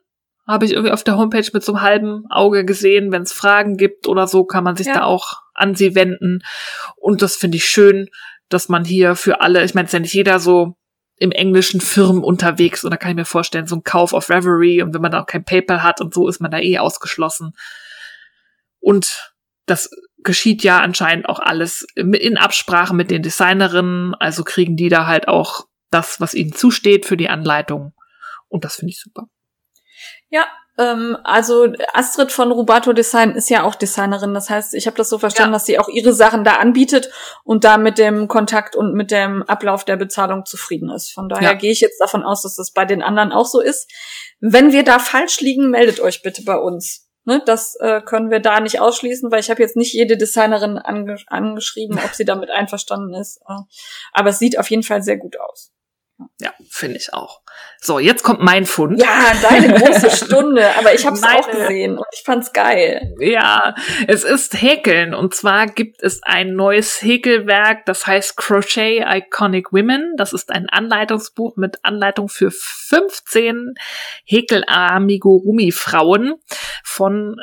Habe 0.47 0.65
ich 0.65 0.73
irgendwie 0.73 0.93
auf 0.93 1.05
der 1.05 1.17
Homepage 1.17 1.49
mit 1.53 1.65
so 1.65 1.75
einem 1.75 1.83
halben 1.83 2.27
Auge 2.29 2.65
gesehen. 2.65 3.13
Wenn 3.13 3.23
es 3.23 3.33
Fragen 3.33 3.77
gibt 3.77 4.09
oder 4.09 4.27
so, 4.27 4.45
kann 4.45 4.65
man 4.65 4.77
sich 4.77 4.89
ja. 4.89 4.95
da 4.95 5.03
auch 5.05 5.43
an 5.55 5.75
sie 5.75 5.95
wenden. 5.95 6.43
Und 6.97 7.23
das 7.23 7.37
finde 7.37 7.59
ich 7.59 7.67
schön, 7.67 8.09
dass 8.49 8.69
man 8.69 8.85
hier 8.85 9.15
für 9.15 9.41
alle, 9.41 9.65
ich 9.65 9.75
meine, 9.75 9.85
es 9.85 9.91
ist 9.91 9.95
ja 9.95 10.01
nicht 10.01 10.15
jeder 10.15 10.41
so 10.41 10.77
im 11.21 11.33
englischen 11.33 11.81
Firmen 11.81 12.25
unterwegs 12.25 12.83
und 12.83 12.91
da 12.91 12.97
kann 12.97 13.11
ich 13.11 13.17
mir 13.17 13.25
vorstellen, 13.27 13.67
so 13.67 13.77
ein 13.77 13.85
Kauf 13.85 14.15
auf 14.15 14.31
Reverie 14.31 14.83
und 14.83 14.95
wenn 14.95 15.03
man 15.03 15.13
da 15.13 15.21
auch 15.21 15.27
kein 15.27 15.45
PayPal 15.45 15.83
hat 15.83 16.01
und 16.01 16.13
so 16.15 16.27
ist 16.27 16.41
man 16.41 16.51
da 16.51 16.59
eh 16.59 16.79
ausgeschlossen. 16.79 17.53
Und 18.81 19.33
das 19.67 19.91
geschieht 20.23 20.65
ja 20.65 20.81
anscheinend 20.81 21.29
auch 21.29 21.39
alles 21.39 21.87
in 21.95 22.39
Absprache 22.39 22.95
mit 22.95 23.11
den 23.11 23.23
Designerinnen, 23.23 24.15
also 24.15 24.45
kriegen 24.45 24.77
die 24.77 24.89
da 24.89 25.07
halt 25.07 25.29
auch 25.29 25.67
das, 25.91 26.21
was 26.21 26.35
ihnen 26.35 26.55
zusteht 26.55 27.05
für 27.05 27.19
die 27.19 27.29
Anleitung. 27.29 27.93
Und 28.49 28.65
das 28.65 28.77
finde 28.77 28.93
ich 28.93 29.01
super. 29.01 29.27
Ja, 30.31 30.47
ähm, 30.81 31.19
also 31.25 31.73
Astrid 31.93 32.33
von 32.33 32.51
Rubato 32.51 32.93
Design 32.95 33.33
ist 33.33 33.51
ja 33.51 33.65
auch 33.65 33.75
Designerin. 33.75 34.33
Das 34.33 34.49
heißt, 34.49 34.75
ich 34.75 34.87
habe 34.87 34.97
das 34.97 35.11
so 35.11 35.19
verstanden, 35.19 35.53
ja. 35.53 35.57
dass 35.57 35.67
sie 35.67 35.79
auch 35.79 35.89
ihre 35.89 36.15
Sachen 36.15 36.43
da 36.43 36.55
anbietet 36.55 37.11
und 37.45 37.65
da 37.65 37.77
mit 37.77 37.99
dem 37.99 38.29
Kontakt 38.29 38.75
und 38.75 38.95
mit 38.95 39.11
dem 39.11 39.43
Ablauf 39.43 39.85
der 39.85 39.97
Bezahlung 39.97 40.47
zufrieden 40.47 40.89
ist. 40.91 41.13
Von 41.13 41.29
daher 41.29 41.53
ja. 41.53 41.55
gehe 41.55 41.71
ich 41.71 41.81
jetzt 41.81 42.01
davon 42.01 42.23
aus, 42.23 42.43
dass 42.43 42.57
das 42.57 42.73
bei 42.73 42.87
den 42.87 43.03
anderen 43.03 43.31
auch 43.31 43.47
so 43.47 43.61
ist. 43.61 43.91
Wenn 44.41 44.73
wir 44.73 44.83
da 44.83 44.99
falsch 44.99 45.41
liegen, 45.41 45.71
meldet 45.71 46.01
euch 46.01 46.23
bitte 46.23 46.43
bei 46.43 46.57
uns. 46.57 47.07
Ne, 47.25 47.43
das 47.45 47.77
äh, 47.81 48.01
können 48.01 48.31
wir 48.31 48.41
da 48.41 48.61
nicht 48.61 48.81
ausschließen, 48.81 49.31
weil 49.31 49.41
ich 49.41 49.51
habe 49.51 49.61
jetzt 49.61 49.77
nicht 49.77 49.93
jede 49.93 50.17
Designerin 50.17 50.79
ange 50.79 51.17
angeschrieben, 51.27 52.01
ob 52.03 52.15
sie 52.15 52.25
damit 52.25 52.49
einverstanden 52.49 53.13
ist. 53.13 53.43
Äh, 53.47 53.61
aber 54.13 54.31
es 54.31 54.39
sieht 54.39 54.59
auf 54.59 54.71
jeden 54.71 54.83
Fall 54.83 55.03
sehr 55.03 55.19
gut 55.19 55.39
aus. 55.39 55.71
Ja, 56.41 56.55
finde 56.71 56.97
ich 56.97 57.13
auch. 57.13 57.43
So, 57.83 57.99
jetzt 57.99 58.23
kommt 58.23 58.43
mein 58.43 58.67
Fund. 58.67 59.01
Ja, 59.01 59.33
deine 59.43 59.73
große 59.75 60.11
Stunde, 60.27 60.77
aber 60.77 60.93
ich 60.95 61.07
habe 61.07 61.17
es 61.17 61.23
auch 61.23 61.51
gesehen 61.51 61.97
und 61.97 62.05
ich 62.13 62.21
fand's 62.25 62.53
geil. 62.53 63.15
Ja, 63.19 63.75
es 64.07 64.23
ist 64.23 64.61
Häkeln 64.61 65.15
und 65.15 65.33
zwar 65.35 65.67
gibt 65.67 66.03
es 66.03 66.23
ein 66.23 66.55
neues 66.55 67.01
Häkelwerk, 67.01 67.87
das 67.87 68.07
heißt 68.07 68.37
Crochet 68.37 69.03
Iconic 69.07 69.73
Women. 69.73 70.13
Das 70.19 70.35
ist 70.35 70.53
ein 70.53 70.69
Anleitungsbuch 70.69 71.57
mit 71.57 71.79
Anleitung 71.83 72.29
für 72.29 72.51
15 72.51 73.73
Häkel-Amigurumi-Frauen 74.25 76.35
von 76.85 77.37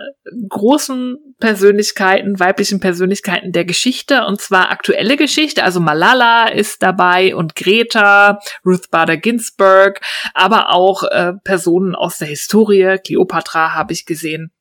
großen 0.50 1.18
Persönlichkeiten, 1.40 2.40
weiblichen 2.40 2.80
Persönlichkeiten 2.80 3.52
der 3.52 3.66
Geschichte 3.66 4.26
und 4.26 4.40
zwar 4.42 4.72
aktuelle 4.72 5.18
Geschichte. 5.18 5.64
Also 5.64 5.80
Malala 5.80 6.48
ist 6.48 6.84
dabei 6.84 7.36
und 7.36 7.56
Greta, 7.56 8.40
Ruth 8.68 8.92
Bader 8.92 9.18
Ginsburg, 9.18 10.02
aber 10.34 10.70
auch 10.70 11.04
äh, 11.04 11.34
Personen 11.44 11.96
aus 11.96 12.18
der 12.18 12.28
Historie. 12.28 12.98
Cleopatra 13.04 13.74
habe 13.74 13.94
ich 13.94 14.06
gesehen. 14.06 14.52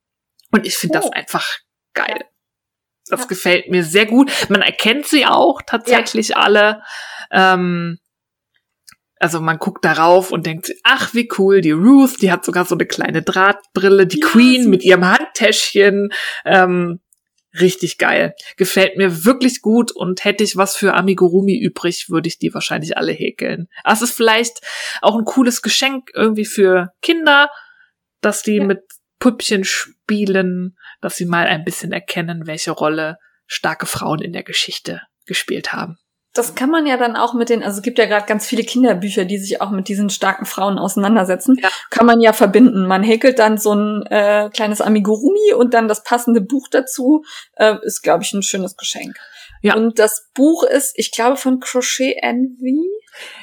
Und 0.53 0.67
ich 0.67 0.77
finde 0.77 0.99
oh. 0.99 1.01
das 1.03 1.13
einfach 1.13 1.47
geil. 1.93 2.25
Das 3.09 3.21
ja. 3.23 3.27
gefällt 3.27 3.71
mir 3.71 3.85
sehr 3.85 4.07
gut. 4.07 4.31
Man 4.49 4.63
erkennt 4.63 5.07
sie 5.07 5.27
auch 5.27 5.61
tatsächlich 5.67 6.31
ja. 6.31 6.37
alle. 6.37 6.83
Ähm, 7.31 7.99
also 9.19 9.41
man 9.41 9.59
guckt 9.59 9.85
darauf 9.85 10.31
und 10.31 10.47
denkt, 10.47 10.73
ach 10.83 11.15
wie 11.15 11.29
cool, 11.39 11.61
die 11.61 11.71
Ruth, 11.71 12.21
die 12.21 12.31
hat 12.31 12.45
sogar 12.45 12.65
so 12.65 12.75
eine 12.75 12.87
kleine 12.87 13.23
Drahtbrille, 13.23 14.07
die 14.07 14.21
ja, 14.21 14.27
Queen 14.27 14.69
mit 14.69 14.85
ihrem 14.85 15.07
Handtäschchen. 15.07 16.11
Ähm, 16.45 17.01
richtig 17.61 17.99
geil. 17.99 18.35
Gefällt 18.57 18.97
mir 18.97 19.25
wirklich 19.25 19.61
gut 19.63 19.93
und 19.93 20.25
hätte 20.25 20.45
ich 20.45 20.57
was 20.57 20.77
für 20.77 20.95
Amigurumi 20.95 21.59
übrig, 21.59 22.09
würde 22.09 22.29
ich 22.29 22.39
die 22.39 22.53
wahrscheinlich 22.55 22.97
alle 22.97 23.13
häkeln. 23.13 23.69
Es 23.85 24.03
ist 24.03 24.13
vielleicht 24.13 24.61
auch 25.03 25.17
ein 25.17 25.25
cooles 25.25 25.63
Geschenk 25.63 26.11
irgendwie 26.15 26.45
für 26.45 26.93
Kinder, 27.03 27.51
dass 28.21 28.43
die 28.43 28.57
ja. 28.57 28.65
mit 28.65 28.81
Püppchen 29.19 29.65
spielen, 29.65 30.77
dass 31.01 31.17
sie 31.17 31.27
mal 31.27 31.47
ein 31.47 31.65
bisschen 31.65 31.93
erkennen, 31.93 32.47
welche 32.47 32.71
Rolle 32.71 33.19
starke 33.47 33.87
Frauen 33.87 34.21
in 34.21 34.33
der 34.33 34.43
Geschichte 34.43 35.03
gespielt 35.25 35.73
haben 35.73 35.99
das 36.37 36.55
kann 36.55 36.71
man 36.71 36.87
ja 36.87 36.97
dann 36.97 37.17
auch 37.17 37.35
mit 37.35 37.49
den, 37.49 37.63
also 37.63 37.79
es 37.79 37.83
gibt 37.83 37.99
ja 37.99 38.07
gerade 38.07 38.27
ganz 38.27 38.47
viele 38.47 38.63
Kinderbücher, 38.63 39.25
die 39.25 39.39
sich 39.39 39.61
auch 39.61 39.71
mit 39.71 39.89
diesen 39.89 40.11
starken 40.11 40.47
Frauen 40.47 40.79
auseinandersetzen. 40.79 41.57
Ja. 41.63 41.69
Kann 41.91 42.07
man 42.07 42.21
ja 42.21 42.33
verbinden. 42.33 42.87
Man 42.87 43.03
häkelt 43.03 43.39
dann 43.39 43.59
so 43.59 43.75
ein 43.75 44.07
äh, 44.07 44.51
kleines 44.53 44.81
Amigurumi 44.81 45.55
und 45.55 45.75
dann 45.75 45.89
das 45.89 46.03
passende 46.03 46.41
Buch 46.41 46.69
dazu. 46.71 47.25
Äh, 47.55 47.77
ist, 47.83 48.03
glaube 48.03 48.25
ich, 48.25 48.33
ein 48.33 48.43
schönes 48.43 48.77
Geschenk. 48.77 49.17
Ja. 49.63 49.75
Und 49.75 49.99
das 49.99 50.31
Buch 50.35 50.63
ist, 50.63 50.93
ich 50.97 51.13
glaube, 51.13 51.37
von 51.37 51.61
Crochet 51.61 52.17
Envy. 52.23 52.89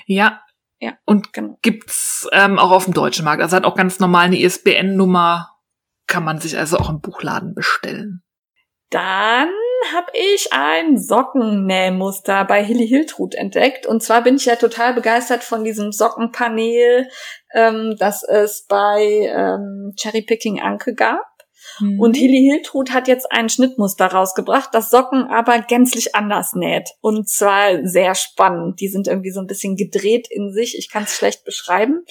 Ja. 0.05 0.41
Ja. 0.79 0.97
Und 1.05 1.31
genau. 1.31 1.57
gibt's 1.61 2.27
ähm, 2.33 2.59
auch 2.59 2.71
auf 2.71 2.85
dem 2.85 2.93
deutschen 2.93 3.25
Markt. 3.25 3.41
Also 3.41 3.55
hat 3.55 3.63
auch 3.63 3.75
ganz 3.75 3.99
normal 3.99 4.25
eine 4.25 4.39
ISBN-Nummer. 4.39 5.49
Kann 6.07 6.25
man 6.25 6.39
sich 6.39 6.57
also 6.57 6.77
auch 6.77 6.89
im 6.89 6.99
Buchladen 6.99 7.55
bestellen. 7.55 8.21
Dann 8.89 9.49
habe 9.93 10.11
ich 10.13 10.47
ein 10.51 10.97
Sockennähmuster 10.97 12.45
bei 12.45 12.63
Hilly 12.63 12.87
Hiltrud 12.87 13.35
entdeckt. 13.35 13.85
Und 13.85 14.01
zwar 14.03 14.21
bin 14.21 14.35
ich 14.35 14.45
ja 14.45 14.55
total 14.55 14.93
begeistert 14.93 15.43
von 15.43 15.63
diesem 15.63 15.91
Sockenpanel, 15.91 17.09
ähm, 17.53 17.95
das 17.99 18.23
es 18.23 18.65
bei 18.67 19.03
ähm, 19.03 19.93
Cherry 19.95 20.21
Picking 20.21 20.61
Anke 20.61 20.93
gab. 20.93 21.25
Mhm. 21.79 21.99
Und 21.99 22.15
Hilly 22.15 22.49
Hiltrud 22.51 22.91
hat 22.91 23.07
jetzt 23.07 23.31
ein 23.31 23.49
Schnittmuster 23.49 24.07
rausgebracht, 24.07 24.69
das 24.73 24.89
Socken 24.89 25.27
aber 25.27 25.59
gänzlich 25.59 26.15
anders 26.15 26.53
näht. 26.53 26.89
Und 27.01 27.29
zwar 27.29 27.85
sehr 27.85 28.15
spannend. 28.15 28.79
Die 28.79 28.89
sind 28.89 29.07
irgendwie 29.07 29.31
so 29.31 29.39
ein 29.39 29.47
bisschen 29.47 29.75
gedreht 29.75 30.27
in 30.29 30.51
sich. 30.53 30.77
Ich 30.77 30.89
kann 30.89 31.03
es 31.03 31.15
schlecht 31.15 31.45
beschreiben. 31.45 32.05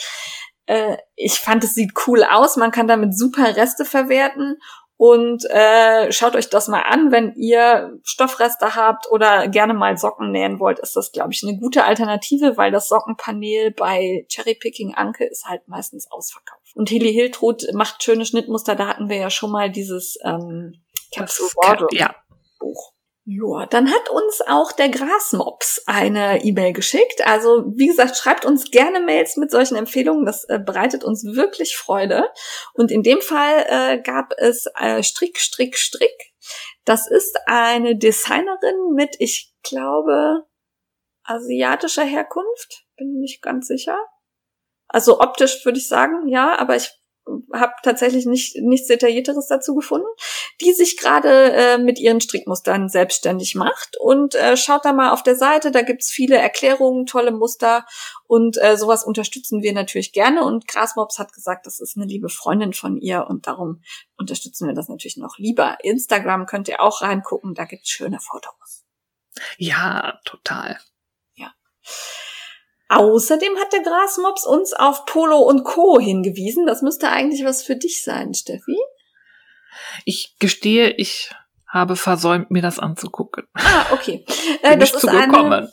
Äh, 0.66 0.96
ich 1.16 1.34
fand, 1.34 1.64
es 1.64 1.74
sieht 1.74 1.92
cool 2.06 2.24
aus. 2.24 2.56
Man 2.56 2.70
kann 2.70 2.86
damit 2.86 3.16
super 3.16 3.56
Reste 3.56 3.84
verwerten. 3.84 4.56
Und 5.04 5.44
äh, 5.50 6.12
schaut 6.12 6.36
euch 6.36 6.48
das 6.48 6.68
mal 6.68 6.82
an, 6.82 7.10
wenn 7.10 7.34
ihr 7.34 7.98
Stoffreste 8.04 8.76
habt 8.76 9.10
oder 9.10 9.48
gerne 9.48 9.74
mal 9.74 9.98
Socken 9.98 10.30
nähen 10.30 10.60
wollt, 10.60 10.78
ist 10.78 10.94
das, 10.94 11.10
glaube 11.10 11.32
ich, 11.32 11.42
eine 11.42 11.58
gute 11.58 11.82
Alternative, 11.82 12.56
weil 12.56 12.70
das 12.70 12.86
Sockenpanel 12.86 13.72
bei 13.72 14.24
Cherry 14.28 14.54
Picking 14.54 14.94
Anke 14.94 15.24
ist 15.24 15.46
halt 15.46 15.66
meistens 15.66 16.08
ausverkauft. 16.08 16.76
Und 16.76 16.88
Hilly 16.88 17.12
Hiltrud 17.12 17.64
macht 17.72 18.00
schöne 18.04 18.24
Schnittmuster, 18.24 18.76
da 18.76 18.86
hatten 18.86 19.08
wir 19.08 19.16
ja 19.16 19.28
schon 19.28 19.50
mal 19.50 19.72
dieses 19.72 20.20
ähm, 20.22 20.80
Capsule 21.12 21.50
Wardrobe 21.56 21.96
ja. 21.96 22.14
Buch. 22.60 22.91
Ja, 23.24 23.66
dann 23.66 23.88
hat 23.88 24.10
uns 24.10 24.40
auch 24.48 24.72
der 24.72 24.88
Grasmops 24.88 25.84
eine 25.86 26.44
E-Mail 26.44 26.72
geschickt. 26.72 27.24
Also 27.24 27.64
wie 27.76 27.86
gesagt, 27.86 28.16
schreibt 28.16 28.44
uns 28.44 28.72
gerne 28.72 28.98
Mails 29.00 29.36
mit 29.36 29.52
solchen 29.52 29.76
Empfehlungen. 29.76 30.26
Das 30.26 30.44
äh, 30.48 30.58
bereitet 30.58 31.04
uns 31.04 31.24
wirklich 31.24 31.76
Freude. 31.76 32.28
Und 32.74 32.90
in 32.90 33.04
dem 33.04 33.20
Fall 33.20 33.64
äh, 33.68 34.02
gab 34.02 34.32
es 34.38 34.66
äh, 34.76 35.04
Strick, 35.04 35.38
Strick, 35.38 35.76
Strick. 35.76 36.32
Das 36.84 37.08
ist 37.08 37.38
eine 37.46 37.96
Designerin 37.96 38.94
mit, 38.94 39.14
ich 39.20 39.54
glaube, 39.62 40.44
asiatischer 41.22 42.04
Herkunft. 42.04 42.86
Bin 42.96 43.20
nicht 43.20 43.40
ganz 43.40 43.68
sicher. 43.68 43.98
Also 44.88 45.20
optisch 45.20 45.64
würde 45.64 45.78
ich 45.78 45.86
sagen, 45.86 46.26
ja, 46.26 46.58
aber 46.58 46.74
ich 46.74 46.90
habe 47.52 47.72
tatsächlich 47.82 48.26
nicht 48.26 48.56
nichts 48.56 48.88
detaillierteres 48.88 49.46
dazu 49.46 49.74
gefunden, 49.74 50.06
die 50.60 50.72
sich 50.72 50.96
gerade 50.96 51.52
äh, 51.52 51.78
mit 51.78 51.98
ihren 51.98 52.20
Strickmustern 52.20 52.88
selbstständig 52.88 53.54
macht 53.54 53.96
und 54.00 54.34
äh, 54.34 54.56
schaut 54.56 54.84
da 54.84 54.92
mal 54.92 55.12
auf 55.12 55.22
der 55.22 55.36
Seite, 55.36 55.70
da 55.70 55.82
gibt's 55.82 56.10
viele 56.10 56.36
Erklärungen, 56.36 57.06
tolle 57.06 57.30
Muster 57.30 57.86
und 58.26 58.60
äh, 58.60 58.76
sowas 58.76 59.04
unterstützen 59.04 59.62
wir 59.62 59.72
natürlich 59.72 60.12
gerne 60.12 60.44
und 60.44 60.66
Grasmops 60.66 61.18
hat 61.18 61.32
gesagt, 61.32 61.66
das 61.66 61.80
ist 61.80 61.96
eine 61.96 62.06
liebe 62.06 62.28
Freundin 62.28 62.72
von 62.72 62.96
ihr 62.96 63.26
und 63.28 63.46
darum 63.46 63.82
unterstützen 64.16 64.66
wir 64.66 64.74
das 64.74 64.88
natürlich 64.88 65.16
noch 65.16 65.38
lieber. 65.38 65.78
Instagram 65.82 66.46
könnt 66.46 66.68
ihr 66.68 66.80
auch 66.80 67.02
reingucken, 67.02 67.54
da 67.54 67.64
gibt's 67.64 67.90
schöne 67.90 68.18
Fotos. 68.20 68.84
Ja, 69.58 70.20
total. 70.24 70.78
Ja. 71.34 71.52
Außerdem 72.94 73.56
hat 73.58 73.72
der 73.72 73.82
Grasmops 73.82 74.46
uns 74.46 74.72
auf 74.72 75.06
Polo 75.06 75.38
und 75.38 75.64
Co. 75.64 75.98
hingewiesen. 75.98 76.66
Das 76.66 76.82
müsste 76.82 77.08
eigentlich 77.08 77.44
was 77.44 77.62
für 77.62 77.76
dich 77.76 78.04
sein, 78.04 78.34
Steffi. 78.34 78.76
Ich 80.04 80.36
gestehe, 80.38 80.90
ich 80.90 81.30
habe 81.66 81.96
versäumt, 81.96 82.50
mir 82.50 82.62
das 82.62 82.78
anzugucken. 82.78 83.44
Ah, 83.54 83.86
okay. 83.92 84.24
Äh, 84.62 84.76
das 84.76 84.92
ist 84.92 85.08
eine, 85.08 85.72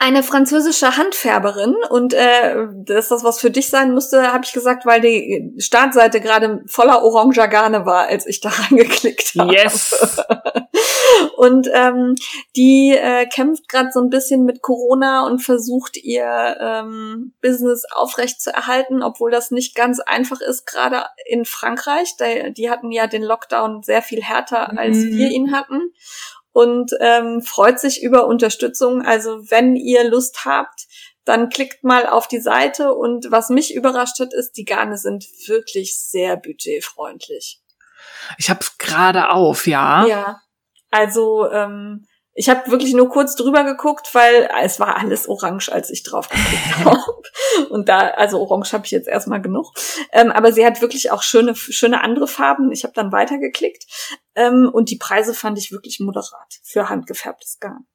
eine 0.00 0.22
französische 0.22 0.96
Handfärberin 0.96 1.74
und 1.90 2.14
äh, 2.14 2.66
dass 2.84 3.08
das 3.08 3.24
was 3.24 3.40
für 3.40 3.50
dich 3.50 3.68
sein 3.68 3.92
musste, 3.92 4.32
habe 4.32 4.44
ich 4.44 4.52
gesagt, 4.52 4.86
weil 4.86 5.00
die 5.00 5.52
Startseite 5.58 6.20
gerade 6.20 6.62
voller 6.66 7.02
oranger 7.02 7.48
Garne 7.48 7.84
war, 7.84 8.06
als 8.06 8.26
ich 8.26 8.40
da 8.40 8.48
reingeklickt 8.70 9.34
habe. 9.36 9.52
Yes. 9.52 10.18
und 11.36 11.68
ähm, 11.74 12.14
die 12.54 12.96
äh, 12.96 13.26
kämpft 13.26 13.68
gerade 13.68 13.90
so 13.92 14.00
ein 14.00 14.10
bisschen 14.10 14.44
mit 14.44 14.62
Corona 14.62 15.26
und 15.26 15.40
versucht 15.40 15.96
ihr 15.96 16.56
ähm, 16.60 17.34
Business 17.42 17.84
aufrecht 17.90 18.40
zu 18.40 18.52
erhalten, 18.52 19.02
obwohl 19.02 19.32
das 19.32 19.50
nicht 19.50 19.74
ganz 19.74 19.98
einfach 19.98 20.40
ist, 20.40 20.66
gerade 20.66 21.06
in 21.26 21.44
Frankreich. 21.44 22.14
Da, 22.18 22.50
die 22.50 22.70
hatten 22.70 22.92
ja 22.92 23.08
den 23.08 23.22
Lockdown 23.22 23.82
sehr 23.82 24.02
viel 24.02 24.22
härter, 24.22 24.78
als 24.78 24.96
mhm. 24.96 25.16
wir 25.16 25.30
ihn 25.30 25.52
hatten 25.52 25.92
und 26.52 26.92
ähm, 27.00 27.42
freut 27.42 27.78
sich 27.78 28.02
über 28.02 28.26
Unterstützung. 28.26 29.02
Also 29.02 29.50
wenn 29.50 29.76
ihr 29.76 30.08
Lust 30.08 30.44
habt, 30.44 30.86
dann 31.24 31.50
klickt 31.50 31.84
mal 31.84 32.06
auf 32.06 32.26
die 32.26 32.40
Seite 32.40 32.94
und 32.94 33.30
was 33.30 33.50
mich 33.50 33.74
überrascht 33.74 34.18
hat, 34.18 34.32
ist, 34.32 34.52
die 34.52 34.64
Garne 34.64 34.96
sind 34.96 35.26
wirklich 35.46 35.98
sehr 35.98 36.36
budgetfreundlich. 36.36 37.60
Ich 38.38 38.48
hab's 38.48 38.78
gerade 38.78 39.30
auf, 39.30 39.66
ja. 39.66 40.06
Ja. 40.06 40.40
Also 40.90 41.50
ähm, 41.50 42.06
ich 42.38 42.48
habe 42.48 42.70
wirklich 42.70 42.94
nur 42.94 43.08
kurz 43.08 43.34
drüber 43.34 43.64
geguckt, 43.64 44.14
weil 44.14 44.48
es 44.62 44.78
war 44.78 44.96
alles 44.96 45.28
orange, 45.28 45.70
als 45.70 45.90
ich 45.90 46.04
drauf 46.04 46.28
geklickt 46.28 46.78
habe. 46.84 46.96
Und 47.68 47.88
da, 47.88 48.10
also 48.10 48.40
orange 48.40 48.72
habe 48.72 48.84
ich 48.84 48.92
jetzt 48.92 49.08
erstmal 49.08 49.42
genug. 49.42 49.72
Ähm, 50.12 50.30
aber 50.30 50.52
sie 50.52 50.64
hat 50.64 50.80
wirklich 50.80 51.10
auch 51.10 51.24
schöne, 51.24 51.56
schöne 51.56 52.00
andere 52.04 52.28
Farben. 52.28 52.70
Ich 52.70 52.84
habe 52.84 52.94
dann 52.94 53.10
weitergeklickt. 53.10 53.86
Ähm, 54.36 54.70
und 54.72 54.88
die 54.88 54.98
Preise 54.98 55.34
fand 55.34 55.58
ich 55.58 55.72
wirklich 55.72 55.98
moderat 55.98 56.60
für 56.62 56.88
handgefärbtes 56.88 57.58
Garn. 57.58 57.88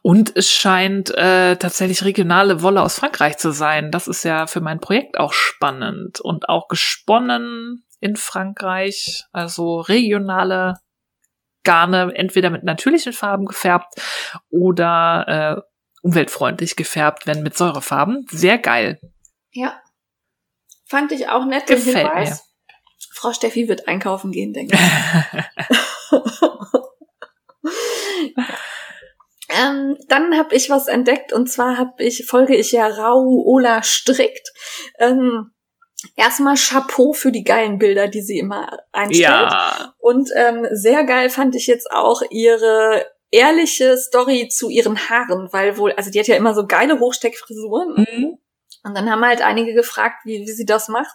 Und 0.00 0.36
es 0.36 0.48
scheint 0.48 1.10
äh, 1.16 1.56
tatsächlich 1.56 2.04
regionale 2.04 2.62
Wolle 2.62 2.82
aus 2.82 3.00
Frankreich 3.00 3.36
zu 3.38 3.50
sein. 3.50 3.90
Das 3.90 4.06
ist 4.06 4.22
ja 4.22 4.46
für 4.46 4.60
mein 4.60 4.78
Projekt 4.78 5.18
auch 5.18 5.32
spannend. 5.32 6.20
Und 6.20 6.48
auch 6.48 6.68
gesponnen 6.68 7.84
in 7.98 8.14
Frankreich. 8.14 9.24
Also 9.32 9.80
regionale 9.80 10.76
Garne 11.64 12.12
entweder 12.14 12.50
mit 12.50 12.64
natürlichen 12.64 13.12
Farben 13.12 13.46
gefärbt 13.46 13.94
oder 14.50 15.58
äh, 15.58 15.62
umweltfreundlich 16.02 16.76
gefärbt, 16.76 17.26
wenn 17.26 17.42
mit 17.42 17.56
Säurefarben. 17.56 18.26
Sehr 18.30 18.58
geil. 18.58 19.00
Ja. 19.52 19.80
Fand 20.86 21.12
ich 21.12 21.28
auch 21.28 21.44
nett. 21.44 21.66
Gefällt 21.66 22.08
Hinweis. 22.08 22.30
mir. 22.30 22.38
Frau 23.12 23.32
Steffi 23.32 23.68
wird 23.68 23.86
einkaufen 23.86 24.32
gehen, 24.32 24.52
denke 24.52 24.76
ich. 24.76 24.80
ähm, 29.48 29.98
dann 30.08 30.38
habe 30.38 30.54
ich 30.54 30.70
was 30.70 30.86
entdeckt 30.86 31.32
und 31.32 31.50
zwar 31.50 31.76
habe 31.76 32.02
ich 32.02 32.24
folge 32.26 32.56
ich 32.56 32.72
ja 32.72 32.86
Rau 32.86 33.42
Ola 33.44 33.82
strickt. 33.82 34.50
Ähm, 34.98 35.52
erstmal 36.16 36.56
Chapeau 36.56 37.12
für 37.12 37.32
die 37.32 37.44
geilen 37.44 37.78
Bilder, 37.78 38.08
die 38.08 38.22
sie 38.22 38.38
immer 38.38 38.78
einstellt. 38.92 39.22
Ja. 39.22 39.94
Und 39.98 40.30
ähm, 40.34 40.66
sehr 40.72 41.04
geil 41.04 41.30
fand 41.30 41.54
ich 41.54 41.66
jetzt 41.66 41.90
auch 41.90 42.22
ihre 42.30 43.06
ehrliche 43.30 43.96
Story 43.96 44.48
zu 44.48 44.68
ihren 44.68 45.08
Haaren, 45.08 45.48
weil 45.52 45.76
wohl, 45.76 45.92
also 45.92 46.10
die 46.10 46.18
hat 46.18 46.26
ja 46.26 46.36
immer 46.36 46.54
so 46.54 46.66
geile 46.66 46.98
Hochsteckfrisuren. 46.98 47.94
Mhm. 47.94 48.38
Und 48.82 48.96
dann 48.96 49.10
haben 49.10 49.24
halt 49.24 49.42
einige 49.42 49.74
gefragt, 49.74 50.24
wie, 50.24 50.40
wie 50.40 50.52
sie 50.52 50.64
das 50.64 50.88
macht. 50.88 51.14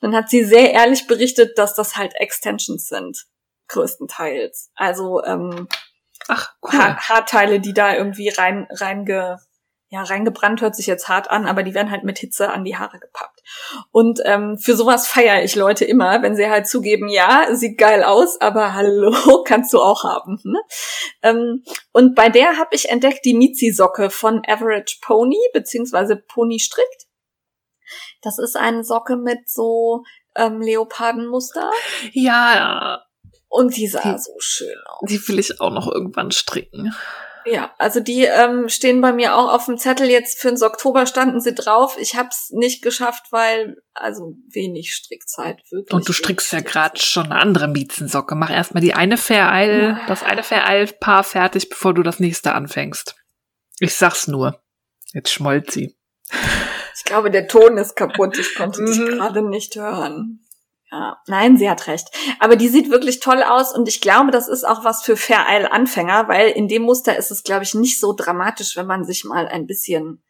Und 0.00 0.12
dann 0.12 0.22
hat 0.22 0.28
sie 0.28 0.44
sehr 0.44 0.72
ehrlich 0.72 1.06
berichtet, 1.06 1.58
dass 1.58 1.74
das 1.74 1.96
halt 1.96 2.14
Extensions 2.16 2.88
sind, 2.88 3.26
größtenteils. 3.68 4.70
Also 4.74 5.24
ähm, 5.24 5.66
Ach, 6.28 6.52
cool. 6.62 6.72
ha 6.72 6.96
Haarteile, 6.96 7.60
die 7.60 7.72
da 7.72 7.94
irgendwie 7.94 8.28
rein 8.28 8.66
reinge 8.70 9.38
ja 9.88 10.02
reingebrannt 10.02 10.60
hört 10.60 10.74
sich 10.74 10.86
jetzt 10.86 11.08
hart 11.08 11.30
an, 11.30 11.46
aber 11.46 11.62
die 11.62 11.74
werden 11.74 11.90
halt 11.90 12.02
mit 12.04 12.18
Hitze 12.18 12.50
an 12.50 12.64
die 12.64 12.76
Haare 12.76 12.98
gepappt. 12.98 13.40
Und 13.92 14.20
ähm, 14.24 14.58
für 14.58 14.74
sowas 14.76 15.06
feiere 15.06 15.44
ich 15.44 15.54
Leute 15.54 15.84
immer, 15.84 16.22
wenn 16.22 16.34
sie 16.34 16.48
halt 16.48 16.66
zugeben, 16.68 17.08
ja, 17.08 17.54
sieht 17.54 17.78
geil 17.78 18.02
aus, 18.02 18.40
aber 18.40 18.74
hallo, 18.74 19.14
kannst 19.46 19.72
du 19.72 19.80
auch 19.80 20.02
haben. 20.04 20.40
Ne? 20.44 20.60
Ähm, 21.22 21.62
und 21.92 22.14
bei 22.14 22.28
der 22.28 22.58
habe 22.58 22.70
ich 22.74 22.88
entdeckt 22.88 23.24
die 23.24 23.34
Mizi-Socke 23.34 24.10
von 24.10 24.42
Average 24.46 24.98
Pony, 25.02 25.38
beziehungsweise 25.52 26.16
Pony 26.16 26.58
strickt. 26.58 27.06
Das 28.22 28.38
ist 28.38 28.56
eine 28.56 28.82
Socke 28.82 29.16
mit 29.16 29.48
so 29.48 30.02
ähm, 30.34 30.60
Leopardenmuster. 30.60 31.70
Ja. 32.12 33.04
Und 33.48 33.76
die 33.76 33.86
sah 33.86 34.00
Die- 34.02 34.18
so 34.18 34.34
schön 34.40 34.76
aus. 34.86 35.08
Die 35.08 35.28
will 35.28 35.38
ich 35.38 35.60
auch 35.60 35.70
noch 35.70 35.86
irgendwann 35.86 36.32
stricken. 36.32 36.92
Ja, 37.46 37.72
also 37.78 38.00
die 38.00 38.24
ähm, 38.24 38.68
stehen 38.68 39.00
bei 39.00 39.12
mir 39.12 39.36
auch 39.36 39.52
auf 39.52 39.66
dem 39.66 39.78
Zettel. 39.78 40.08
Jetzt 40.10 40.40
für 40.40 40.48
den 40.52 40.62
Oktober 40.62 41.06
standen 41.06 41.40
sie 41.40 41.54
drauf. 41.54 41.96
Ich 42.00 42.16
habe 42.16 42.28
es 42.30 42.50
nicht 42.50 42.82
geschafft, 42.82 43.26
weil 43.30 43.76
also 43.94 44.34
wenig 44.48 44.92
Strickzeit 44.92 45.62
wirklich. 45.70 45.92
Und 45.94 46.08
du 46.08 46.12
strickst 46.12 46.52
ja 46.52 46.60
gerade 46.60 46.98
schon 47.00 47.26
eine 47.26 47.36
andere 47.40 47.68
Miezensocke. 47.68 48.34
Mach 48.34 48.50
erstmal 48.50 48.80
die 48.82 48.94
eine 48.94 49.16
Vereil, 49.16 49.98
das 50.08 50.22
eine 50.24 50.42
Vereil-Paar 50.42 51.22
fertig, 51.24 51.68
bevor 51.68 51.94
du 51.94 52.02
das 52.02 52.18
nächste 52.20 52.52
anfängst. 52.54 53.14
Ich 53.78 53.94
sag's 53.94 54.26
nur. 54.26 54.60
Jetzt 55.12 55.30
schmollt 55.32 55.70
sie. 55.70 55.96
Ich 56.96 57.04
glaube, 57.04 57.30
der 57.30 57.46
Ton 57.46 57.76
ist 57.78 57.94
kaputt. 57.94 58.36
Ich 58.38 58.54
konnte 58.56 58.84
dich 58.84 58.98
Mhm. 58.98 59.06
gerade 59.18 59.42
nicht 59.42 59.76
hören. 59.76 60.40
Ja, 60.92 61.20
nein, 61.26 61.56
sie 61.56 61.68
hat 61.68 61.88
recht. 61.88 62.08
Aber 62.38 62.56
die 62.56 62.68
sieht 62.68 62.90
wirklich 62.90 63.18
toll 63.20 63.42
aus 63.42 63.74
und 63.74 63.88
ich 63.88 64.00
glaube, 64.00 64.30
das 64.30 64.46
ist 64.48 64.64
auch 64.64 64.84
was 64.84 65.02
für 65.02 65.16
Vereil-Anfänger, 65.16 66.28
weil 66.28 66.50
in 66.50 66.68
dem 66.68 66.82
Muster 66.82 67.16
ist 67.16 67.30
es, 67.30 67.42
glaube 67.42 67.64
ich, 67.64 67.74
nicht 67.74 67.98
so 67.98 68.12
dramatisch, 68.12 68.76
wenn 68.76 68.86
man 68.86 69.04
sich 69.04 69.24
mal 69.24 69.48
ein 69.48 69.66
bisschen 69.66 70.22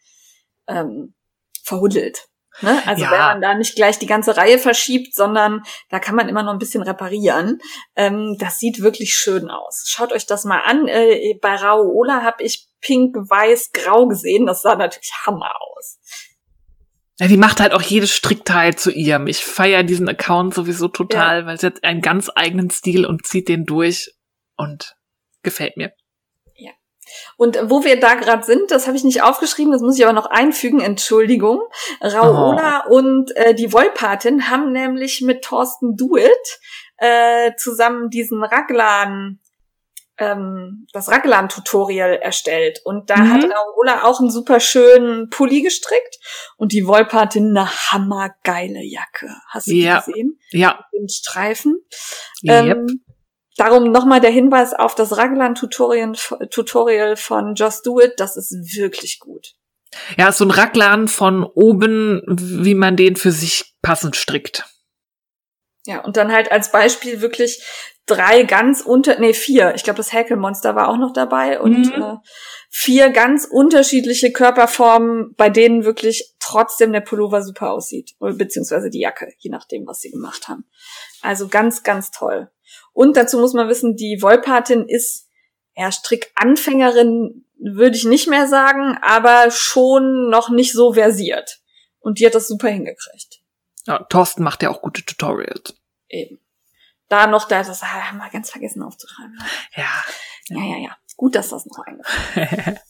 ähm, 0.66 1.14
verhuddelt. 1.62 2.26
Ne? 2.62 2.82
Also 2.86 3.02
Ja. 3.04 3.10
wenn 3.10 3.18
man 3.18 3.40
da 3.42 3.54
nicht 3.54 3.76
gleich 3.76 3.98
die 3.98 4.06
ganze 4.06 4.36
Reihe 4.38 4.58
verschiebt, 4.58 5.14
sondern 5.14 5.62
da 5.90 5.98
kann 5.98 6.14
man 6.14 6.28
immer 6.28 6.42
noch 6.42 6.52
ein 6.52 6.58
bisschen 6.58 6.82
reparieren. 6.82 7.58
Ähm, 7.94 8.36
das 8.38 8.58
sieht 8.58 8.80
wirklich 8.80 9.12
schön 9.14 9.50
aus. 9.50 9.84
Schaut 9.86 10.12
euch 10.12 10.26
das 10.26 10.44
mal 10.44 10.60
an. 10.60 10.88
Äh, 10.88 11.38
bei 11.42 11.54
Raola 11.54 12.22
habe 12.22 12.42
ich 12.42 12.68
pink, 12.80 13.14
weiß, 13.14 13.72
grau 13.72 14.06
gesehen. 14.06 14.46
Das 14.46 14.62
sah 14.62 14.74
natürlich 14.74 15.12
Hammer 15.26 15.52
aus. 15.60 15.98
Ja, 17.18 17.28
die 17.28 17.38
macht 17.38 17.60
halt 17.60 17.72
auch 17.72 17.82
jedes 17.82 18.10
Strickteil 18.10 18.76
zu 18.76 18.90
ihrem. 18.90 19.26
Ich 19.26 19.44
feiere 19.44 19.84
diesen 19.84 20.08
Account 20.08 20.54
sowieso 20.54 20.88
total, 20.88 21.46
weil 21.46 21.58
sie 21.58 21.66
hat 21.66 21.82
einen 21.82 22.02
ganz 22.02 22.30
eigenen 22.34 22.70
Stil 22.70 23.06
und 23.06 23.26
zieht 23.26 23.48
den 23.48 23.64
durch 23.64 24.14
und 24.56 24.96
gefällt 25.42 25.76
mir. 25.76 25.92
Und 27.36 27.58
wo 27.64 27.84
wir 27.84 28.00
da 28.00 28.14
gerade 28.14 28.44
sind, 28.44 28.70
das 28.70 28.86
habe 28.86 28.96
ich 28.96 29.04
nicht 29.04 29.22
aufgeschrieben, 29.22 29.72
das 29.72 29.82
muss 29.82 29.98
ich 29.98 30.04
aber 30.04 30.14
noch 30.14 30.26
einfügen, 30.26 30.80
Entschuldigung. 30.80 31.60
Raola 32.00 32.84
und 32.88 33.34
äh, 33.36 33.54
die 33.54 33.72
Wollpatin 33.72 34.50
haben 34.50 34.72
nämlich 34.72 35.20
mit 35.20 35.42
Thorsten 35.42 35.96
Duet 35.96 36.30
äh, 36.96 37.52
zusammen 37.56 38.10
diesen 38.10 38.42
Raglan, 38.42 39.38
ähm, 40.18 40.86
das 40.92 41.08
Raglan-Tutorial 41.10 42.14
erstellt. 42.16 42.80
Und 42.84 43.10
da 43.10 43.16
Mhm. 43.16 43.32
hat 43.32 43.44
Raola 43.44 44.04
auch 44.04 44.20
einen 44.20 44.30
super 44.30 44.60
schönen 44.60 45.28
Pulli 45.30 45.62
gestrickt 45.62 46.18
und 46.56 46.72
die 46.72 46.86
Wollpatin 46.86 47.50
eine 47.56 47.68
hammergeile 47.70 48.82
Jacke. 48.82 49.28
Hast 49.48 49.66
du 49.66 49.72
die 49.72 49.82
Ja. 49.82 50.00
gesehen? 50.00 50.38
Ja, 50.50 50.84
Den 50.94 51.08
Streifen. 51.08 51.84
yep. 52.42 52.76
Ähm, 52.78 53.04
darum 53.56 53.90
nochmal 53.92 54.20
der 54.20 54.30
Hinweis 54.30 54.72
auf 54.74 54.94
das 54.94 55.16
Raglan-Tutorial 55.16 56.12
Tutorial 56.50 57.16
von 57.16 57.54
Just 57.54 57.86
Do 57.86 58.00
It. 58.00 58.14
Das 58.18 58.36
ist 58.36 58.52
wirklich 58.76 59.18
gut. 59.20 59.54
ja, 60.18 60.30
so 60.32 60.44
ein 60.44 60.50
Raglan 60.50 61.08
von 61.08 61.42
oben, 61.44 62.20
wie 62.26 62.74
man 62.74 62.96
den 62.96 63.16
für 63.16 63.32
sich 63.32 63.74
passend 63.82 64.16
strickt. 64.16 64.64
Ja, 65.86 66.00
und 66.04 66.16
dann 66.16 66.32
halt 66.32 66.50
als 66.50 66.70
Beispiel 66.72 67.20
wirklich 67.20 67.62
drei 68.06 68.44
ganz 68.44 68.80
unter, 68.80 69.18
nee, 69.18 69.34
vier. 69.34 69.74
Ich 69.74 69.82
glaube, 69.84 69.96
das 69.98 70.12
Häkelmonster 70.12 70.74
war 70.74 70.88
auch 70.88 70.96
noch 70.96 71.12
dabei 71.12 71.60
und 71.60 71.94
Mhm. 71.96 72.02
äh, 72.02 72.16
vier 72.70 73.10
ganz 73.10 73.46
unterschiedliche 73.50 74.32
Körperformen, 74.32 75.34
bei 75.36 75.50
denen 75.50 75.84
wirklich 75.84 76.34
trotzdem 76.38 76.92
der 76.92 77.00
Pullover 77.00 77.42
super 77.42 77.72
aussieht. 77.72 78.14
Beziehungsweise 78.20 78.90
die 78.90 79.00
Jacke, 79.00 79.32
je 79.38 79.50
nachdem, 79.50 79.86
was 79.86 80.00
sie 80.00 80.10
gemacht 80.10 80.48
haben. 80.48 80.64
Also 81.20 81.48
ganz, 81.48 81.82
ganz 81.82 82.10
toll. 82.12 82.50
Und 82.92 83.16
dazu 83.16 83.38
muss 83.38 83.54
man 83.54 83.68
wissen, 83.68 83.96
die 83.96 84.18
Wollpatin 84.22 84.86
ist 84.88 85.28
ja 85.74 85.90
Strickanfängerin, 85.90 87.44
würde 87.58 87.96
ich 87.96 88.04
nicht 88.04 88.28
mehr 88.28 88.46
sagen, 88.46 88.98
aber 89.02 89.50
schon 89.50 90.30
noch 90.30 90.50
nicht 90.50 90.72
so 90.72 90.92
versiert. 90.92 91.60
Und 91.98 92.20
die 92.20 92.26
hat 92.26 92.34
das 92.34 92.46
super 92.46 92.68
hingekriegt. 92.68 93.40
Ja, 93.86 94.04
Thorsten 94.04 94.42
macht 94.42 94.62
ja 94.62 94.70
auch 94.70 94.82
gute 94.82 95.04
Tutorials. 95.04 95.74
Eben. 96.08 96.38
Da 97.08 97.26
noch, 97.26 97.46
da, 97.48 97.62
das 97.62 97.82
haben 97.82 98.18
wir 98.18 98.28
ganz 98.30 98.50
vergessen 98.50 98.82
aufzuschreiben. 98.82 99.38
Ja. 99.76 99.84
Ja, 100.48 100.62
ja, 100.64 100.76
ja. 100.78 100.96
Gut, 101.16 101.34
dass 101.34 101.48
das 101.50 101.66
noch 101.66 101.84
eingefallen 101.86 102.74
ist. 102.74 102.82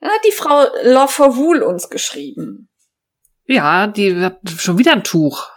Dann 0.00 0.10
hat 0.10 0.24
die 0.26 0.32
Frau 0.32 0.66
Lofferwool 0.84 1.62
uns 1.62 1.88
geschrieben. 1.90 2.68
ja, 3.46 3.86
die 3.86 4.16
hat 4.24 4.40
schon 4.58 4.78
wieder 4.78 4.92
ein 4.92 5.04
Tuch. 5.04 5.48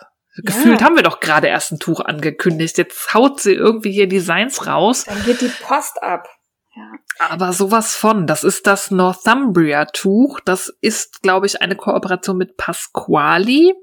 Gefühlt 0.43 0.80
Ja. 0.80 0.85
haben 0.85 0.95
wir 0.95 1.03
doch 1.03 1.19
gerade 1.19 1.47
erst 1.47 1.72
ein 1.73 1.80
Tuch 1.80 1.99
angekündigt. 1.99 2.77
Jetzt 2.77 3.14
haut 3.14 3.41
sie 3.41 3.53
irgendwie 3.53 3.91
hier 3.91 4.07
Designs 4.07 4.65
raus. 4.68 5.03
Dann 5.06 5.23
geht 5.26 5.41
die 5.41 5.49
Post 5.49 6.01
ab. 6.01 6.30
Ja. 6.76 6.91
Aber 7.27 7.51
sowas 7.51 7.95
von. 7.95 8.26
Das 8.27 8.43
ist 8.45 8.65
das 8.68 8.91
Northumbria-Tuch. 8.91 10.39
Das 10.45 10.69
ist, 10.81 11.22
glaube 11.22 11.45
ich, 11.47 11.61
eine 11.61 11.76
Kooperation 11.76 12.38
mit 12.38 12.56
Pasquali. 12.56 13.73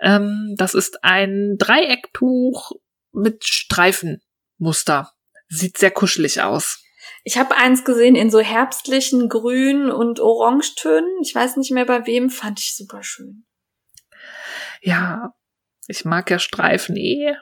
Ähm, 0.00 0.54
das 0.56 0.74
ist 0.74 1.04
ein 1.04 1.56
Dreiecktuch 1.58 2.72
mit 3.12 3.44
Streifenmuster. 3.44 5.12
Sieht 5.48 5.78
sehr 5.78 5.90
kuschelig 5.90 6.42
aus. 6.42 6.82
Ich 7.22 7.36
habe 7.36 7.56
eins 7.56 7.84
gesehen 7.84 8.16
in 8.16 8.30
so 8.30 8.40
herbstlichen 8.40 9.28
Grün- 9.28 9.90
und 9.90 10.20
Orangetönen. 10.20 11.10
Ich 11.22 11.34
weiß 11.34 11.56
nicht 11.56 11.70
mehr 11.70 11.84
bei 11.84 12.06
wem, 12.06 12.30
fand 12.30 12.60
ich 12.60 12.74
super 12.74 13.02
schön. 13.02 13.44
Ja, 14.80 15.34
ich 15.86 16.04
mag 16.04 16.30
ja 16.30 16.38
Streifen 16.38 16.96
eh. 16.96 17.34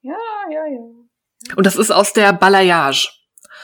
Ja, 0.00 0.18
ja, 0.50 0.66
ja. 0.66 1.54
Und 1.56 1.66
das 1.66 1.76
ist 1.76 1.90
aus 1.90 2.12
der 2.12 2.32
Balayage. 2.32 3.08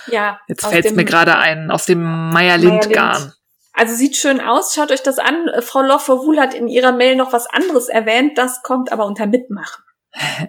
Ja. 0.06 0.40
Jetzt 0.48 0.64
fällt 0.64 0.86
es 0.86 0.92
mir 0.92 1.04
gerade 1.04 1.36
ein, 1.36 1.70
aus 1.70 1.84
dem 1.84 2.30
Meyer-Lind-Garn. 2.30 3.34
Also 3.80 3.94
sieht 3.94 4.14
schön 4.14 4.42
aus. 4.42 4.74
Schaut 4.74 4.92
euch 4.92 5.02
das 5.02 5.18
an. 5.18 5.50
Frau 5.62 5.80
Lofferwool 5.80 6.38
hat 6.38 6.52
in 6.52 6.68
ihrer 6.68 6.92
Mail 6.92 7.16
noch 7.16 7.32
was 7.32 7.46
anderes 7.46 7.88
erwähnt. 7.88 8.36
Das 8.36 8.62
kommt 8.62 8.92
aber 8.92 9.06
unter 9.06 9.26
Mitmachen. 9.26 9.82
Ja. 10.12 10.48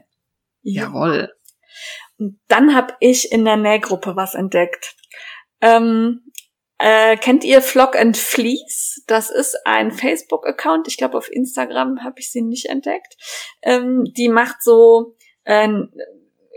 Jawohl. 0.64 1.32
Und 2.18 2.42
dann 2.50 2.76
habe 2.76 2.94
ich 3.00 3.32
in 3.32 3.46
der 3.46 3.56
Nähgruppe 3.56 4.18
was 4.18 4.36
entdeckt. 4.36 4.98
Ähm, 5.62 6.30
äh, 6.78 7.16
kennt 7.16 7.46
ihr 7.46 7.62
Flock 7.62 7.96
and 7.96 8.18
Fleece? 8.18 9.02
Das 9.08 9.30
ist 9.30 9.58
ein 9.64 9.94
Facebook-Account. 9.94 10.90
Ich 10.90 10.98
glaube, 10.98 11.18
auf 11.18 11.32
Instagram 11.32 12.04
habe 12.04 12.20
ich 12.20 12.34
sie 12.34 12.42
nicht 12.42 12.66
entdeckt. 12.66 13.16
Ähm, 13.62 14.04
die 14.18 14.28
macht 14.28 14.62
so 14.62 15.16
äh, 15.46 15.70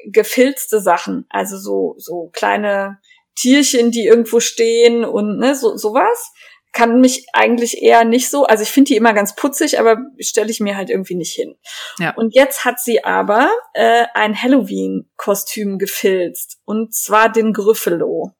gefilzte 0.07 0.81
Sachen, 0.81 1.25
also 1.29 1.57
so 1.57 1.95
so 1.99 2.31
kleine 2.33 2.99
Tierchen, 3.37 3.93
die 3.93 4.07
irgendwo 4.07 4.41
stehen 4.41 5.05
und 5.05 5.39
ne, 5.39 5.55
so 5.55 5.77
sowas. 5.77 6.33
Kann 6.75 7.01
mich 7.01 7.27
eigentlich 7.33 7.81
eher 7.83 8.05
nicht 8.05 8.29
so, 8.29 8.45
also 8.45 8.63
ich 8.63 8.71
finde 8.71 8.89
die 8.89 8.97
immer 8.97 9.15
ganz 9.15 9.35
putzig, 9.35 9.79
aber 9.79 9.99
stelle 10.19 10.51
ich 10.51 10.61
mir 10.61 10.77
halt 10.77 10.91
irgendwie 10.91 11.15
nicht 11.15 11.33
hin. 11.33 11.57
Ja. 11.99 12.15
Und 12.17 12.35
jetzt 12.35 12.65
hat 12.65 12.81
sie 12.81 13.05
aber 13.05 13.51
äh, 13.73 14.05
ein 14.13 14.41
Halloween-Kostüm 14.41 15.79
gefilzt 15.79 16.59
und 16.65 16.93
zwar 16.93 17.31
den 17.31 17.53
Gryffalo. 17.53 18.33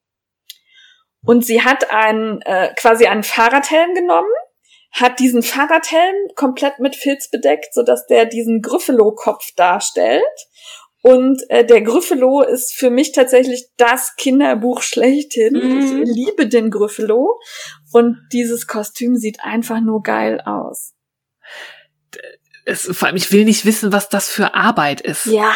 Und 1.25 1.47
sie 1.47 1.63
hat 1.63 1.91
einen 1.91 2.43
äh, 2.43 2.75
quasi 2.75 3.07
einen 3.07 3.23
Fahrradhelm 3.23 3.95
genommen, 3.95 4.29
hat 4.93 5.19
diesen 5.21 5.43
Fahrradhelm 5.43 6.15
komplett 6.35 6.79
mit 6.81 6.97
Filz 6.97 7.31
bedeckt, 7.31 7.73
so 7.73 7.83
dass 7.83 8.07
der 8.07 8.27
diesen 8.27 8.63
Gryffalo-Kopf 8.63 9.55
darstellt. 9.57 10.23
Und 11.07 11.43
äh, 11.51 11.67
der 11.67 11.83
Gryffalo 11.83 12.41
ist 12.41 12.73
für 12.73 12.89
mich 12.89 13.13
tatsächlich 13.13 13.67
das 13.77 14.17
Kinderbuch 14.17 14.81
schlechthin. 14.81 15.53
Mhm. 15.53 16.03
Ich 16.03 16.09
liebe 16.15 16.47
den 16.47 16.71
Gryffalo. 16.71 17.39
Und 17.95 18.19
dieses 18.33 18.67
Kostüm 18.67 19.15
sieht 19.15 19.39
einfach 19.45 19.81
nur 19.81 20.03
geil 20.03 20.41
aus. 20.41 20.95
Es, 22.65 22.89
vor 22.91 23.07
allem, 23.07 23.17
ich 23.17 23.31
will 23.31 23.45
nicht 23.45 23.65
wissen, 23.67 23.93
was 23.93 24.09
das 24.09 24.29
für 24.29 24.55
Arbeit 24.55 25.01
ist, 25.01 25.27
Ja, 25.27 25.55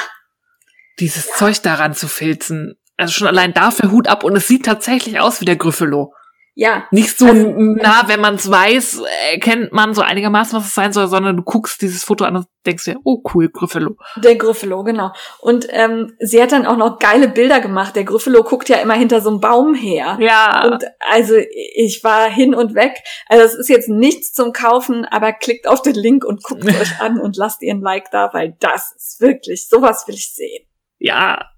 dieses 1.01 1.33
Zeug 1.33 1.61
daran 1.63 1.95
zu 1.95 2.07
filzen. 2.07 2.79
Also 2.97 3.13
schon 3.13 3.27
allein 3.27 3.55
dafür 3.55 3.91
Hut 3.91 4.07
ab 4.07 4.23
und 4.23 4.37
es 4.37 4.47
sieht 4.47 4.65
tatsächlich 4.65 5.19
aus 5.19 5.41
wie 5.41 5.47
der 5.47 5.57
Gryffalo. 5.57 6.15
Ja. 6.59 6.89
Nicht 6.91 7.17
so 7.17 7.27
also, 7.27 7.53
nah, 7.53 8.09
wenn 8.09 8.21
man 8.21 8.35
es 8.35 8.51
weiß, 8.51 9.03
erkennt 9.31 9.73
man 9.73 9.95
so 9.95 10.03
einigermaßen, 10.03 10.59
was 10.59 10.67
es 10.67 10.75
sein 10.75 10.93
soll, 10.93 11.07
sondern 11.07 11.37
du 11.37 11.45
guckst 11.45 11.81
dieses 11.81 12.03
Foto 12.03 12.25
an 12.25 12.35
und 12.35 12.47
denkst 12.67 12.85
dir, 12.85 12.97
oh 13.05 13.23
cool, 13.33 13.49
Gryffalo. 13.49 13.95
Der 14.17 14.35
Gryffalo, 14.35 14.83
genau. 14.83 15.13
Und 15.39 15.69
ähm, 15.71 16.17
sie 16.19 16.43
hat 16.43 16.51
dann 16.51 16.67
auch 16.67 16.77
noch 16.77 16.99
geile 16.99 17.29
Bilder 17.29 17.61
gemacht. 17.61 17.95
Der 17.95 18.03
Gryffalo 18.03 18.43
guckt 18.43 18.69
ja 18.69 18.79
immer 18.79 18.95
hinter 18.95 19.21
so 19.21 19.31
einem 19.31 19.39
Baum 19.39 19.75
her. 19.75 20.19
Ja. 20.21 20.67
Und 20.67 20.85
also 20.99 21.37
ich 21.37 22.03
war 22.03 22.29
hin 22.29 22.57
und 22.57 22.75
weg. 22.75 23.05
Also 23.29 23.45
es 23.45 23.55
ist 23.55 23.69
jetzt 23.69 23.89
nichts 23.89 24.33
zum 24.33 24.53
Kaufen, 24.53 25.05
aber 25.05 25.33
klickt 25.33 25.69
auf 25.69 25.83
den 25.83 25.95
Link 25.95 26.25
und 26.25 26.43
guckt 26.43 26.65
euch 26.81 27.01
an 27.01 27.21
und 27.21 27.37
lasst 27.37 27.63
ihr 27.63 27.73
ein 27.73 27.83
Like 27.83 28.11
da, 28.11 28.31
weil 28.33 28.57
das 28.59 28.97
ist 28.97 29.21
wirklich, 29.21 29.69
sowas 29.69 30.09
will 30.09 30.17
ich 30.17 30.35
sehen. 30.35 30.67
Ja. 30.99 31.53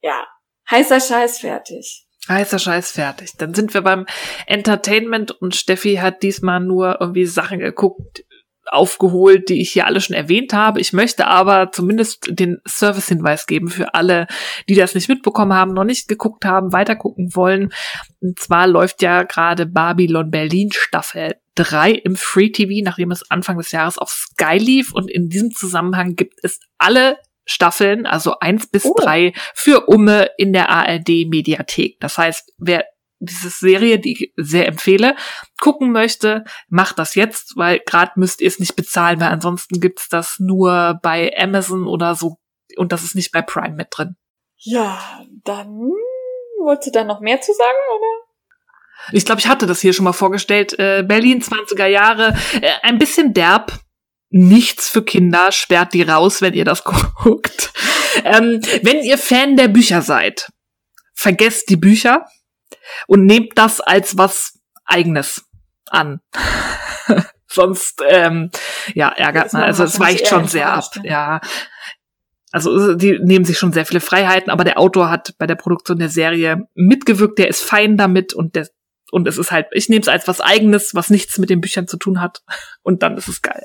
Ja. 0.00 0.26
Heißer 0.70 0.98
Scheiß 0.98 1.40
fertig. 1.40 2.06
Heißer 2.30 2.58
Scheiß 2.58 2.92
fertig. 2.92 3.32
Dann 3.36 3.54
sind 3.54 3.74
wir 3.74 3.82
beim 3.82 4.06
Entertainment 4.46 5.32
und 5.32 5.56
Steffi 5.56 5.96
hat 5.96 6.22
diesmal 6.22 6.60
nur 6.60 6.98
irgendwie 7.00 7.26
Sachen 7.26 7.58
geguckt, 7.58 8.24
aufgeholt, 8.70 9.48
die 9.48 9.60
ich 9.60 9.72
hier 9.72 9.86
alle 9.86 10.00
schon 10.00 10.14
erwähnt 10.14 10.52
habe. 10.52 10.80
Ich 10.80 10.92
möchte 10.92 11.26
aber 11.26 11.72
zumindest 11.72 12.28
den 12.30 12.58
Service-Hinweis 12.66 13.46
geben 13.46 13.68
für 13.68 13.94
alle, 13.94 14.26
die 14.68 14.74
das 14.74 14.94
nicht 14.94 15.08
mitbekommen 15.08 15.52
haben, 15.52 15.74
noch 15.74 15.84
nicht 15.84 16.08
geguckt 16.08 16.44
haben, 16.44 16.72
weiter 16.72 16.96
gucken 16.96 17.34
wollen. 17.34 17.72
Und 18.20 18.38
zwar 18.38 18.66
läuft 18.66 19.02
ja 19.02 19.24
gerade 19.24 19.66
Babylon 19.66 20.30
Berlin 20.30 20.70
Staffel 20.72 21.34
3 21.56 21.90
im 21.90 22.16
Free 22.16 22.50
TV, 22.50 22.84
nachdem 22.84 23.10
es 23.10 23.28
Anfang 23.30 23.58
des 23.58 23.72
Jahres 23.72 23.98
auf 23.98 24.10
Sky 24.10 24.56
lief. 24.56 24.92
Und 24.92 25.10
in 25.10 25.28
diesem 25.28 25.50
Zusammenhang 25.50 26.14
gibt 26.14 26.38
es 26.42 26.60
alle 26.78 27.16
Staffeln, 27.44 28.06
also 28.06 28.38
eins 28.38 28.68
bis 28.68 28.84
oh. 28.84 28.94
drei, 28.96 29.32
für 29.54 29.88
Umme 29.88 30.30
in 30.38 30.52
der 30.52 30.68
ARD 30.70 31.26
Mediathek. 31.28 31.98
Das 32.00 32.18
heißt, 32.18 32.52
wer 32.58 32.84
diese 33.20 33.50
Serie, 33.50 33.98
die 33.98 34.12
ich 34.12 34.32
sehr 34.36 34.66
empfehle, 34.66 35.14
gucken 35.60 35.92
möchte, 35.92 36.44
macht 36.68 36.98
das 36.98 37.14
jetzt, 37.14 37.56
weil 37.56 37.80
gerade 37.80 38.12
müsst 38.16 38.40
ihr 38.40 38.48
es 38.48 38.58
nicht 38.58 38.76
bezahlen, 38.76 39.20
weil 39.20 39.28
ansonsten 39.28 39.80
gibt's 39.80 40.08
das 40.08 40.36
nur 40.38 40.98
bei 41.02 41.32
Amazon 41.36 41.86
oder 41.86 42.14
so 42.14 42.38
und 42.76 42.92
das 42.92 43.04
ist 43.04 43.14
nicht 43.14 43.32
bei 43.32 43.42
Prime 43.42 43.76
mit 43.76 43.88
drin. 43.90 44.16
Ja, 44.56 44.98
dann 45.44 45.68
wolltest 46.62 46.88
du 46.88 46.92
da 46.92 47.04
noch 47.04 47.20
mehr 47.20 47.40
zu 47.40 47.52
sagen, 47.52 47.78
oder? 47.96 48.30
Ich 49.12 49.24
glaube, 49.24 49.40
ich 49.40 49.48
hatte 49.48 49.66
das 49.66 49.80
hier 49.80 49.92
schon 49.92 50.04
mal 50.04 50.12
vorgestellt. 50.12 50.78
Äh, 50.78 51.02
Berlin 51.06 51.42
20er 51.42 51.86
Jahre, 51.86 52.36
äh, 52.60 52.72
ein 52.82 52.98
bisschen 52.98 53.32
derb, 53.32 53.72
nichts 54.30 54.88
für 54.88 55.04
Kinder, 55.04 55.52
sperrt 55.52 55.92
die 55.92 56.02
raus, 56.02 56.40
wenn 56.40 56.54
ihr 56.54 56.64
das 56.64 56.84
guckt. 56.84 57.72
Ähm, 58.24 58.60
wenn 58.82 59.02
ihr 59.02 59.18
Fan 59.18 59.56
der 59.56 59.68
Bücher 59.68 60.02
seid, 60.02 60.48
vergesst 61.14 61.68
die 61.68 61.76
Bücher 61.76 62.26
und 63.06 63.26
nehmt 63.26 63.52
das 63.56 63.80
als 63.80 64.16
was 64.16 64.58
eigenes 64.84 65.44
an. 65.90 66.20
Sonst 67.46 68.02
ähm, 68.08 68.50
ja 68.94 69.08
ärgert 69.08 69.52
man. 69.52 69.62
Also 69.62 69.84
es 69.84 69.98
weicht 69.98 70.28
schon 70.28 70.46
sehr 70.46 70.72
ab. 70.72 70.90
Ja. 71.02 71.40
Also 72.52 72.94
die 72.94 73.18
nehmen 73.20 73.44
sich 73.44 73.58
schon 73.58 73.72
sehr 73.72 73.86
viele 73.86 74.00
Freiheiten, 74.00 74.50
aber 74.50 74.64
der 74.64 74.78
Autor 74.78 75.10
hat 75.10 75.34
bei 75.38 75.46
der 75.46 75.56
Produktion 75.56 75.98
der 75.98 76.08
Serie 76.08 76.68
mitgewirkt, 76.74 77.38
der 77.38 77.48
ist 77.48 77.62
fein 77.62 77.96
damit 77.96 78.34
und 78.34 78.54
der 78.54 78.68
und 79.12 79.26
es 79.26 79.38
ist 79.38 79.50
halt, 79.50 79.66
ich 79.72 79.88
nehme 79.88 80.02
es 80.02 80.08
als 80.08 80.28
was 80.28 80.40
eigenes, 80.40 80.94
was 80.94 81.10
nichts 81.10 81.38
mit 81.38 81.50
den 81.50 81.60
Büchern 81.60 81.88
zu 81.88 81.96
tun 81.96 82.20
hat 82.20 82.42
und 82.82 83.02
dann 83.02 83.16
ist 83.16 83.28
es 83.28 83.42
geil. 83.42 83.64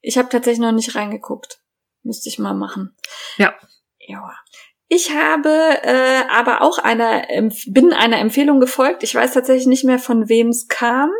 Ich 0.00 0.18
habe 0.18 0.28
tatsächlich 0.28 0.60
noch 0.60 0.72
nicht 0.72 0.94
reingeguckt. 0.94 1.62
Müsste 2.02 2.28
ich 2.28 2.38
mal 2.38 2.54
machen. 2.54 2.96
Ja. 3.36 3.54
Ja. 3.98 4.32
Ich 4.88 5.14
habe 5.14 5.50
äh, 5.82 6.22
aber 6.28 6.62
auch 6.62 6.78
einer, 6.78 7.26
bin 7.66 7.92
einer 7.92 8.18
Empfehlung 8.18 8.58
gefolgt. 8.58 9.02
Ich 9.04 9.14
weiß 9.14 9.32
tatsächlich 9.32 9.66
nicht 9.66 9.84
mehr, 9.84 9.98
von 9.98 10.28
wem 10.28 10.48
es 10.48 10.66
kam. 10.66 11.10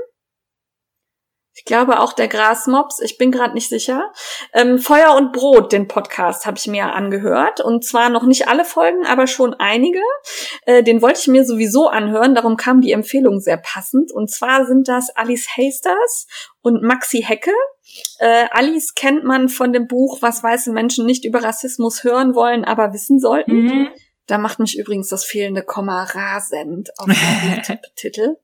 Ich 1.60 1.66
glaube 1.66 2.00
auch 2.00 2.14
der 2.14 2.26
Grasmops, 2.26 3.00
ich 3.00 3.18
bin 3.18 3.30
gerade 3.30 3.52
nicht 3.52 3.68
sicher. 3.68 4.10
Ähm, 4.54 4.78
Feuer 4.78 5.14
und 5.14 5.32
Brot, 5.32 5.72
den 5.72 5.88
Podcast, 5.88 6.46
habe 6.46 6.56
ich 6.56 6.66
mir 6.66 6.94
angehört. 6.94 7.60
Und 7.60 7.84
zwar 7.84 8.08
noch 8.08 8.24
nicht 8.24 8.48
alle 8.48 8.64
Folgen, 8.64 9.04
aber 9.04 9.26
schon 9.26 9.52
einige. 9.52 10.00
Äh, 10.64 10.82
den 10.82 11.02
wollte 11.02 11.20
ich 11.20 11.28
mir 11.28 11.44
sowieso 11.44 11.88
anhören, 11.88 12.34
darum 12.34 12.56
kam 12.56 12.80
die 12.80 12.92
Empfehlung 12.92 13.40
sehr 13.40 13.58
passend. 13.58 14.10
Und 14.10 14.30
zwar 14.30 14.64
sind 14.64 14.88
das 14.88 15.10
Alice 15.14 15.48
Hasters 15.54 16.26
und 16.62 16.82
Maxi 16.82 17.20
Hecke. 17.20 17.52
Äh, 18.20 18.46
Alice 18.52 18.94
kennt 18.94 19.24
man 19.24 19.50
von 19.50 19.74
dem 19.74 19.86
Buch, 19.86 20.22
was 20.22 20.42
weiße 20.42 20.72
Menschen 20.72 21.04
nicht 21.04 21.26
über 21.26 21.44
Rassismus 21.44 22.04
hören 22.04 22.34
wollen, 22.34 22.64
aber 22.64 22.94
wissen 22.94 23.18
sollten. 23.18 23.52
Mhm. 23.52 23.88
Da 24.26 24.38
macht 24.38 24.60
mich 24.60 24.78
übrigens 24.78 25.08
das 25.08 25.26
fehlende 25.26 25.62
Komma 25.62 26.04
rasend 26.04 26.90
auf 26.98 27.06
dem 27.06 27.78
Titel. 27.96 28.36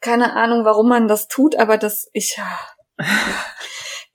Keine 0.00 0.34
Ahnung, 0.34 0.64
warum 0.64 0.88
man 0.88 1.08
das 1.08 1.28
tut, 1.28 1.56
aber 1.56 1.76
das 1.78 2.08
ich. 2.12 2.38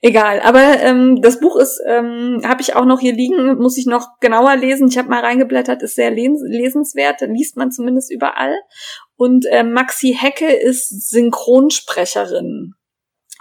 Egal, 0.00 0.40
aber 0.40 0.80
ähm, 0.80 1.22
das 1.22 1.40
Buch 1.40 1.56
ist, 1.56 1.80
ähm, 1.86 2.42
habe 2.44 2.60
ich 2.60 2.76
auch 2.76 2.84
noch 2.84 3.00
hier 3.00 3.14
liegen, 3.14 3.56
muss 3.56 3.78
ich 3.78 3.86
noch 3.86 4.18
genauer 4.20 4.54
lesen. 4.56 4.88
Ich 4.88 4.98
habe 4.98 5.08
mal 5.08 5.24
reingeblättert, 5.24 5.82
ist 5.82 5.94
sehr 5.94 6.10
lesenswert, 6.10 7.22
liest 7.22 7.56
man 7.56 7.70
zumindest 7.70 8.12
überall. 8.12 8.54
Und 9.16 9.46
äh, 9.46 9.62
Maxi 9.62 10.14
Hecke 10.14 10.52
ist 10.52 11.08
Synchronsprecherin. 11.08 12.74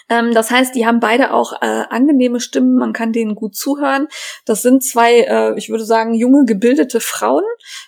Ähm, 0.09 0.33
das 0.33 0.51
heißt, 0.51 0.75
die 0.75 0.85
haben 0.85 0.99
beide 0.99 1.33
auch 1.33 1.53
äh, 1.61 1.83
angenehme 1.89 2.39
Stimmen, 2.39 2.75
man 2.75 2.93
kann 2.93 3.11
denen 3.11 3.35
gut 3.35 3.55
zuhören. 3.55 4.07
Das 4.45 4.61
sind 4.61 4.83
zwei, 4.83 5.21
äh, 5.21 5.57
ich 5.57 5.69
würde 5.69 5.85
sagen, 5.85 6.13
junge, 6.13 6.45
gebildete 6.45 6.99
Frauen, 6.99 7.43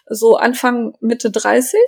so 0.07 0.35
Anfang, 0.35 0.95
Mitte 0.99 1.31
30, 1.31 1.79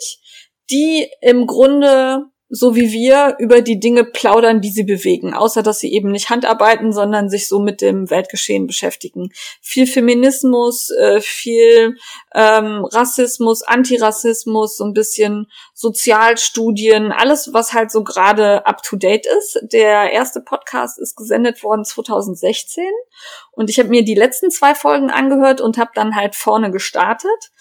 die 0.69 1.10
im 1.22 1.48
Grunde 1.48 2.26
so 2.49 2.76
wie 2.76 2.91
wir 2.91 3.36
über 3.40 3.61
die 3.61 3.80
Dinge 3.80 4.06
plaudern, 4.06 4.61
die 4.61 4.69
sie 4.69 4.84
bewegen, 4.84 5.34
außer 5.34 5.64
dass 5.64 5.80
sie 5.80 5.91
eben 5.91 6.11
nicht 6.11 6.30
Handarbeiten, 6.30 6.94
sondern 6.94 7.30
sich 7.30 7.48
so 7.48 7.60
mit 7.60 7.82
dem 7.82 8.10
Weltgeschehen 8.10 8.68
beschäftigen. 8.68 9.32
Viel 9.61 9.86
Feminismus, 9.86 10.90
äh, 10.91 11.19
viel 11.19 11.98
ähm, 12.34 12.86
Rassismus, 12.86 13.64
Antirassismus, 13.64 14.78
so 14.78 14.86
ein 14.86 14.94
bisschen 14.94 15.48
Sozialstudien, 15.74 17.11
alles, 17.11 17.53
was 17.53 17.74
halt 17.74 17.91
so 17.91 18.03
gerade 18.03 18.65
up-to-date 18.65 19.28
ist. 19.40 19.60
Der 19.74 20.11
erste 20.11 20.40
Podcast 20.40 20.99
ist 20.99 21.18
gesendet 21.18 21.64
worden 21.64 21.84
2016 21.84 22.86
und 23.52 23.69
ich 23.69 23.78
habe 23.78 23.90
mir 23.90 24.06
die 24.06 24.15
letzten 24.15 24.52
zwei 24.52 24.74
Folgen 24.74 25.10
angehört 25.10 25.60
und 25.60 25.78
habe 25.78 25.91
dann 25.95 26.15
halt 26.15 26.36
vorne 26.36 26.72
gestartet. 26.72 27.52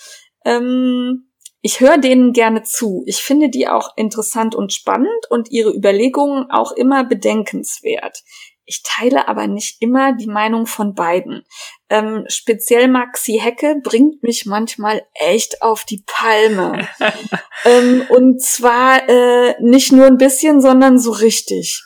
Ähm, 0.45 1.27
ich 1.67 1.81
höre 1.81 1.99
denen 1.99 2.33
gerne 2.33 2.63
zu. 2.63 3.03
Ich 3.07 3.17
finde 3.17 3.49
die 3.49 3.67
auch 3.67 3.97
interessant 3.97 4.55
und 4.55 4.73
spannend 4.73 5.27
und 5.31 5.51
ihre 5.51 5.75
Überlegungen 5.75 6.49
auch 6.49 6.71
immer 6.71 7.03
bedenkenswert. 7.03 8.23
Ich 8.67 8.85
teile 8.85 9.27
aber 9.27 9.49
nicht 9.49 9.83
immer 9.83 10.13
die 10.13 10.29
Meinung 10.29 10.67
von 10.67 10.95
beiden. 10.95 11.45
Ähm, 11.91 12.25
speziell 12.29 12.87
Maxi 12.87 13.41
Hecke 13.43 13.81
bringt 13.83 14.23
mich 14.23 14.47
manchmal 14.47 15.03
echt 15.15 15.61
auf 15.61 15.85
die 15.85 16.05
Palme. 16.07 16.87
ähm, 17.65 18.07
und 18.11 18.41
zwar 18.41 19.09
äh, 19.09 19.57
nicht 19.61 19.91
nur 19.91 20.07
ein 20.07 20.19
bisschen, 20.19 20.61
sondern 20.61 21.01
so 21.01 21.11
richtig. 21.11 21.83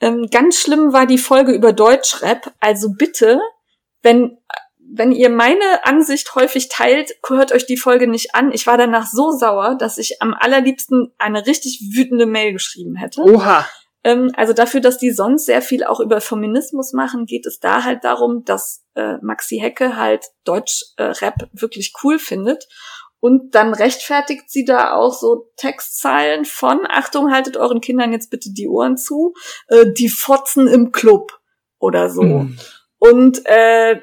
Ähm, 0.00 0.26
ganz 0.28 0.60
schlimm 0.60 0.92
war 0.92 1.06
die 1.06 1.18
Folge 1.18 1.52
über 1.52 1.72
Deutschrap. 1.72 2.52
Also 2.58 2.88
bitte, 2.98 3.40
wenn 4.02 4.38
wenn 4.92 5.12
ihr 5.12 5.30
meine 5.30 5.84
Ansicht 5.84 6.34
häufig 6.34 6.68
teilt, 6.68 7.12
hört 7.26 7.52
euch 7.52 7.66
die 7.66 7.76
Folge 7.76 8.08
nicht 8.08 8.34
an. 8.34 8.50
Ich 8.52 8.66
war 8.66 8.76
danach 8.76 9.06
so 9.06 9.30
sauer, 9.30 9.76
dass 9.76 9.98
ich 9.98 10.20
am 10.20 10.34
allerliebsten 10.34 11.12
eine 11.18 11.46
richtig 11.46 11.80
wütende 11.94 12.26
Mail 12.26 12.52
geschrieben 12.52 12.96
hätte. 12.96 13.22
Oha. 13.22 13.66
Ähm, 14.02 14.32
also 14.34 14.52
dafür, 14.52 14.80
dass 14.80 14.98
die 14.98 15.12
sonst 15.12 15.46
sehr 15.46 15.62
viel 15.62 15.84
auch 15.84 16.00
über 16.00 16.20
Feminismus 16.20 16.92
machen, 16.92 17.26
geht 17.26 17.46
es 17.46 17.60
da 17.60 17.84
halt 17.84 18.02
darum, 18.02 18.44
dass 18.44 18.84
äh, 18.94 19.18
Maxi 19.22 19.58
Hecke 19.58 19.96
halt 19.96 20.26
Deutsch-Rap 20.44 21.42
äh, 21.42 21.46
wirklich 21.52 21.92
cool 22.02 22.18
findet. 22.18 22.66
Und 23.20 23.54
dann 23.54 23.74
rechtfertigt 23.74 24.50
sie 24.50 24.64
da 24.64 24.94
auch 24.94 25.12
so 25.12 25.50
Textzeilen 25.56 26.46
von, 26.46 26.80
Achtung, 26.88 27.30
haltet 27.30 27.58
euren 27.58 27.82
Kindern 27.82 28.12
jetzt 28.12 28.30
bitte 28.30 28.50
die 28.50 28.66
Ohren 28.66 28.96
zu, 28.96 29.34
äh, 29.68 29.86
die 29.92 30.08
Fotzen 30.08 30.66
im 30.66 30.90
Club 30.90 31.38
oder 31.78 32.10
so. 32.10 32.22
Mm 32.22 32.58
und 33.00 33.46
äh, 33.46 33.98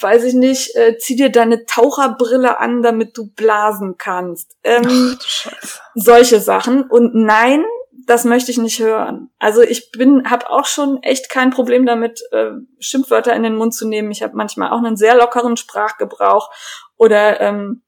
weiß 0.00 0.24
ich 0.24 0.34
nicht, 0.34 0.74
äh, 0.74 0.98
zieh 0.98 1.14
dir 1.14 1.30
deine 1.30 1.64
Taucherbrille 1.64 2.58
an, 2.58 2.82
damit 2.82 3.16
du 3.16 3.28
blasen 3.28 3.98
kannst. 3.98 4.56
Ähm, 4.64 5.16
Ach, 5.16 5.62
solche 5.94 6.40
Sachen. 6.40 6.82
Und 6.82 7.14
nein, 7.14 7.64
das 8.06 8.24
möchte 8.24 8.50
ich 8.50 8.58
nicht 8.58 8.80
hören. 8.80 9.30
Also 9.38 9.62
ich 9.62 9.92
bin, 9.92 10.28
habe 10.28 10.50
auch 10.50 10.66
schon 10.66 11.00
echt 11.04 11.30
kein 11.30 11.50
Problem 11.50 11.86
damit, 11.86 12.20
äh, 12.32 12.50
Schimpfwörter 12.80 13.32
in 13.32 13.44
den 13.44 13.54
Mund 13.54 13.74
zu 13.74 13.86
nehmen. 13.86 14.10
Ich 14.10 14.24
habe 14.24 14.36
manchmal 14.36 14.72
auch 14.72 14.78
einen 14.78 14.96
sehr 14.96 15.16
lockeren 15.16 15.56
Sprachgebrauch 15.56 16.50
oder 16.96 17.40
ähm, 17.40 17.82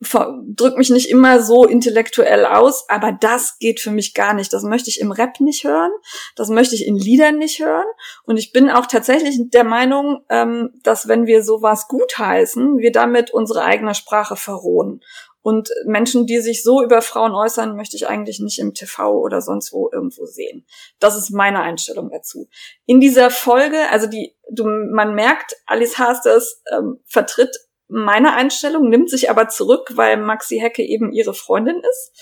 drück 0.00 0.78
mich 0.78 0.90
nicht 0.90 1.10
immer 1.10 1.42
so 1.42 1.66
intellektuell 1.66 2.46
aus, 2.46 2.88
aber 2.88 3.12
das 3.12 3.58
geht 3.58 3.80
für 3.80 3.90
mich 3.90 4.14
gar 4.14 4.32
nicht. 4.32 4.52
Das 4.52 4.62
möchte 4.62 4.88
ich 4.88 5.00
im 5.00 5.12
Rap 5.12 5.40
nicht 5.40 5.64
hören, 5.64 5.92
das 6.36 6.48
möchte 6.48 6.74
ich 6.74 6.86
in 6.86 6.96
Liedern 6.96 7.36
nicht 7.36 7.60
hören. 7.60 7.86
Und 8.24 8.38
ich 8.38 8.52
bin 8.52 8.70
auch 8.70 8.86
tatsächlich 8.86 9.38
der 9.50 9.64
Meinung, 9.64 10.24
ähm, 10.30 10.70
dass 10.82 11.06
wenn 11.06 11.26
wir 11.26 11.44
sowas 11.44 11.86
gutheißen, 11.88 12.78
wir 12.78 12.92
damit 12.92 13.30
unsere 13.30 13.62
eigene 13.62 13.94
Sprache 13.94 14.36
verrohen. 14.36 15.02
Und 15.42 15.70
Menschen, 15.86 16.26
die 16.26 16.40
sich 16.40 16.62
so 16.62 16.82
über 16.82 17.00
Frauen 17.00 17.32
äußern, 17.32 17.74
möchte 17.74 17.96
ich 17.96 18.06
eigentlich 18.06 18.40
nicht 18.40 18.58
im 18.58 18.74
TV 18.74 19.18
oder 19.18 19.40
sonst 19.40 19.72
wo 19.72 19.88
irgendwo 19.90 20.26
sehen. 20.26 20.66
Das 20.98 21.16
ist 21.16 21.30
meine 21.30 21.60
Einstellung 21.60 22.10
dazu. 22.10 22.48
In 22.84 23.00
dieser 23.00 23.30
Folge, 23.30 23.78
also 23.90 24.06
die, 24.06 24.36
du, 24.50 24.64
man 24.64 25.14
merkt, 25.14 25.56
Alice 25.64 25.98
Hasters 25.98 26.62
ähm, 26.70 27.00
vertritt 27.06 27.56
meine 27.90 28.32
Einstellung, 28.32 28.88
nimmt 28.88 29.10
sich 29.10 29.30
aber 29.30 29.48
zurück, 29.48 29.92
weil 29.94 30.16
Maxi 30.16 30.58
Hecke 30.58 30.82
eben 30.82 31.12
ihre 31.12 31.34
Freundin 31.34 31.80
ist. 31.80 32.12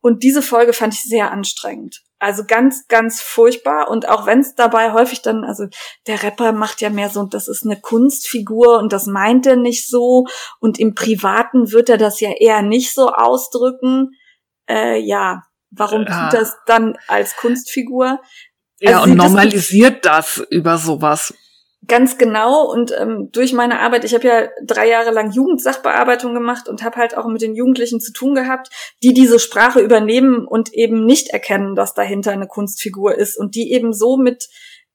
Und 0.00 0.24
diese 0.24 0.42
Folge 0.42 0.72
fand 0.72 0.94
ich 0.94 1.02
sehr 1.02 1.30
anstrengend. 1.30 2.02
Also 2.18 2.44
ganz, 2.44 2.86
ganz 2.88 3.20
furchtbar. 3.20 3.88
Und 3.88 4.08
auch 4.08 4.26
wenn 4.26 4.40
es 4.40 4.54
dabei 4.54 4.92
häufig 4.92 5.22
dann, 5.22 5.44
also 5.44 5.66
der 6.06 6.22
Rapper 6.22 6.52
macht 6.52 6.80
ja 6.80 6.90
mehr 6.90 7.08
so, 7.08 7.24
das 7.24 7.46
ist 7.46 7.64
eine 7.64 7.80
Kunstfigur 7.80 8.78
und 8.78 8.92
das 8.92 9.06
meint 9.06 9.46
er 9.46 9.56
nicht 9.56 9.88
so. 9.88 10.26
Und 10.58 10.78
im 10.80 10.94
Privaten 10.94 11.70
wird 11.70 11.88
er 11.88 11.98
das 11.98 12.20
ja 12.20 12.30
eher 12.30 12.62
nicht 12.62 12.94
so 12.94 13.10
ausdrücken. 13.10 14.10
Äh, 14.68 15.00
ja, 15.00 15.42
warum 15.70 16.04
ja. 16.04 16.30
tut 16.30 16.40
das 16.40 16.56
dann 16.66 16.96
als 17.06 17.36
Kunstfigur? 17.36 18.20
Also 18.84 18.92
ja, 18.92 19.02
und 19.02 19.14
normalisiert 19.14 20.04
das, 20.04 20.34
das 20.36 20.46
über 20.50 20.78
sowas. 20.78 21.32
Ganz 21.88 22.16
genau 22.16 22.70
und 22.70 22.94
ähm, 22.96 23.30
durch 23.32 23.52
meine 23.52 23.80
Arbeit, 23.80 24.04
ich 24.04 24.14
habe 24.14 24.26
ja 24.26 24.48
drei 24.64 24.88
Jahre 24.88 25.10
lang 25.10 25.32
Jugendsachbearbeitung 25.32 26.32
gemacht 26.32 26.68
und 26.68 26.84
habe 26.84 26.96
halt 26.96 27.16
auch 27.16 27.26
mit 27.26 27.42
den 27.42 27.56
Jugendlichen 27.56 28.00
zu 28.00 28.12
tun 28.12 28.36
gehabt, 28.36 28.68
die 29.02 29.12
diese 29.12 29.40
Sprache 29.40 29.80
übernehmen 29.80 30.46
und 30.46 30.72
eben 30.72 31.04
nicht 31.04 31.30
erkennen, 31.30 31.74
dass 31.74 31.94
dahinter 31.94 32.30
eine 32.30 32.46
Kunstfigur 32.46 33.16
ist 33.16 33.36
und 33.36 33.56
die 33.56 33.72
eben 33.72 33.92
so 33.92 34.16
mit 34.16 34.48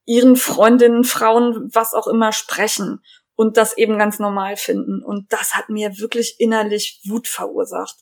ihren 0.06 0.38
Freundinnen, 0.38 1.04
Frauen, 1.04 1.70
was 1.74 1.94
auch 1.94 2.08
immer 2.08 2.32
sprechen 2.32 3.02
und 3.36 3.58
das 3.58 3.78
eben 3.78 4.00
ganz 4.00 4.18
normal 4.18 4.58
finden. 4.58 5.04
Und 5.04 5.32
das 5.32 5.54
hat 5.54 5.70
mir 5.70 6.00
wirklich 6.00 6.38
innerlich 6.40 7.02
Wut 7.06 7.28
verursacht. 7.28 7.96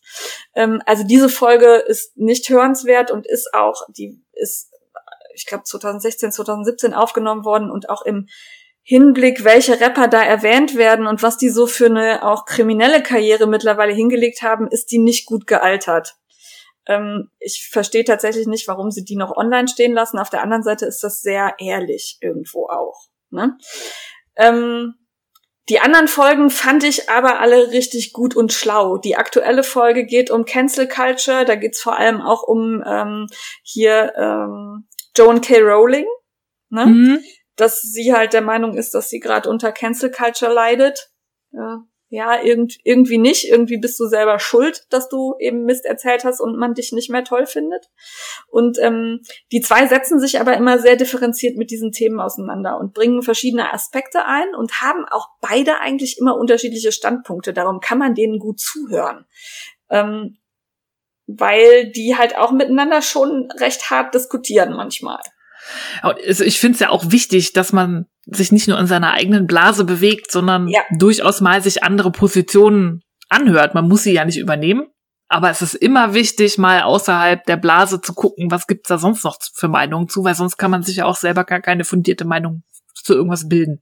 Ähm, 0.56 0.82
also 0.86 1.04
diese 1.04 1.30
Folge 1.30 1.76
ist 1.76 2.16
nicht 2.18 2.50
hörenswert 2.50 3.12
und 3.12 3.28
ist 3.28 3.54
auch, 3.54 3.82
die 3.90 4.24
ist, 4.34 4.72
ich 5.34 5.46
glaube, 5.46 5.64
2016, 5.66 6.32
2017 6.32 6.94
aufgenommen 6.94 7.44
worden 7.44 7.70
und 7.70 7.90
auch 7.90 8.04
im 8.04 8.28
Hinblick, 8.88 9.44
welche 9.44 9.82
Rapper 9.82 10.08
da 10.08 10.22
erwähnt 10.22 10.78
werden 10.78 11.08
und 11.08 11.24
was 11.24 11.38
die 11.38 11.50
so 11.50 11.66
für 11.66 11.88
eine 11.88 12.24
auch 12.24 12.46
kriminelle 12.46 13.02
Karriere 13.02 13.48
mittlerweile 13.48 13.94
hingelegt 13.94 14.44
haben, 14.44 14.68
ist 14.68 14.92
die 14.92 15.00
nicht 15.00 15.26
gut 15.26 15.48
gealtert. 15.48 16.18
Ähm, 16.86 17.32
ich 17.40 17.68
verstehe 17.72 18.04
tatsächlich 18.04 18.46
nicht, 18.46 18.68
warum 18.68 18.92
sie 18.92 19.04
die 19.04 19.16
noch 19.16 19.36
online 19.36 19.68
stehen 19.68 19.94
lassen. 19.94 20.20
Auf 20.20 20.30
der 20.30 20.44
anderen 20.44 20.62
Seite 20.62 20.86
ist 20.86 21.04
das 21.04 21.22
sehr 21.22 21.56
ehrlich 21.58 22.20
irgendwo 22.22 22.68
auch. 22.68 23.08
Ne? 23.32 23.58
Ähm, 24.36 24.94
die 25.68 25.80
anderen 25.80 26.08
Folgen 26.08 26.52
fand 26.52 26.84
ich 26.84 27.10
aber 27.10 27.40
alle 27.40 27.72
richtig 27.72 28.14
gut 28.14 28.36
und 28.36 28.54
schlau. 28.54 29.00
Die 29.00 29.16
aktuelle 29.16 29.64
Folge 29.64 30.06
geht 30.06 30.30
um 30.30 30.46
Cancel 30.46 30.88
Culture. 30.88 31.44
Da 31.44 31.56
geht's 31.56 31.82
vor 31.82 31.98
allem 31.98 32.22
auch 32.22 32.44
um 32.44 32.84
ähm, 32.86 33.26
hier 33.64 34.14
ähm, 34.16 34.88
Joan 35.18 35.42
K. 35.42 35.60
Rowling. 35.62 36.06
Ne? 36.70 36.86
Mhm 36.86 37.20
dass 37.56 37.82
sie 37.82 38.14
halt 38.14 38.34
der 38.34 38.42
Meinung 38.42 38.76
ist, 38.76 38.94
dass 38.94 39.10
sie 39.10 39.20
gerade 39.20 39.50
unter 39.50 39.72
Cancel 39.72 40.12
Culture 40.12 40.54
leidet. 40.54 41.12
Ja, 41.52 41.84
ja 42.10 42.42
irgend, 42.42 42.78
irgendwie 42.84 43.18
nicht. 43.18 43.46
Irgendwie 43.50 43.78
bist 43.78 44.00
du 44.00 44.08
selber 44.08 44.40
schuld, 44.40 44.86
dass 44.90 45.10
du 45.10 45.36
eben 45.40 45.64
Mist 45.64 45.86
erzählt 45.86 46.24
hast 46.24 46.42
und 46.42 46.58
man 46.58 46.74
dich 46.74 46.92
nicht 46.92 47.10
mehr 47.10 47.24
toll 47.24 47.46
findet. 47.46 47.90
Und 48.48 48.78
ähm, 48.80 49.22
die 49.52 49.62
zwei 49.62 49.88
setzen 49.88 50.20
sich 50.20 50.40
aber 50.40 50.56
immer 50.56 50.80
sehr 50.80 50.96
differenziert 50.96 51.58
mit 51.58 51.72
diesen 51.72 51.92
Themen 51.92 52.20
auseinander 52.20 52.78
und 52.80 52.94
bringen 52.94 53.22
verschiedene 53.22 53.74
Aspekte 53.74 54.26
ein 54.26 54.54
und 54.56 54.82
haben 54.82 55.06
auch 55.10 55.30
beide 55.42 55.80
eigentlich 55.80 56.18
immer 56.20 56.38
unterschiedliche 56.38 56.92
Standpunkte. 56.92 57.54
Darum 57.54 57.80
kann 57.80 57.98
man 57.98 58.16
denen 58.16 58.40
gut 58.40 58.60
zuhören. 58.60 59.26
Ähm, 59.90 60.38
weil 61.28 61.92
die 61.92 62.16
halt 62.16 62.38
auch 62.38 62.52
miteinander 62.52 63.02
schon 63.02 63.50
recht 63.60 63.90
hart 63.90 64.14
diskutieren 64.14 64.76
manchmal. 64.76 65.22
Also 66.02 66.44
ich 66.44 66.60
finde 66.60 66.76
es 66.76 66.80
ja 66.80 66.90
auch 66.90 67.12
wichtig, 67.12 67.54
dass 67.54 67.74
man 67.74 68.06
sich 68.26 68.52
nicht 68.52 68.68
nur 68.68 68.80
in 68.80 68.88
seiner 68.88 69.14
eigenen 69.14 69.48
Blase 69.48 69.84
bewegt, 69.86 70.32
sondern 70.32 70.68
ja. 70.68 70.82
durchaus 70.98 71.42
mal 71.42 71.62
sich 71.62 71.84
andere 71.84 72.12
Positionen 72.12 73.02
anhört. 73.30 73.76
Man 73.76 73.88
muss 73.88 74.04
sie 74.04 74.14
ja 74.14 74.26
nicht 74.26 74.38
übernehmen, 74.38 74.88
aber 75.28 75.50
es 75.50 75.62
ist 75.62 75.76
immer 75.76 76.14
wichtig, 76.14 76.58
mal 76.58 76.84
außerhalb 76.84 77.44
der 77.46 77.58
Blase 77.58 78.02
zu 78.02 78.14
gucken, 78.14 78.52
was 78.52 78.68
gibt's 78.68 78.90
da 78.90 78.98
sonst 78.98 79.24
noch 79.24 79.38
für 79.54 79.68
Meinungen 79.68 80.08
zu, 80.08 80.24
weil 80.24 80.36
sonst 80.36 80.58
kann 80.58 80.72
man 80.72 80.84
sich 80.84 80.98
ja 80.98 81.06
auch 81.06 81.16
selber 81.16 81.44
gar 81.44 81.62
keine 81.62 81.84
fundierte 81.84 82.26
Meinung 82.26 82.64
zu 82.94 83.14
irgendwas 83.14 83.48
bilden. 83.48 83.82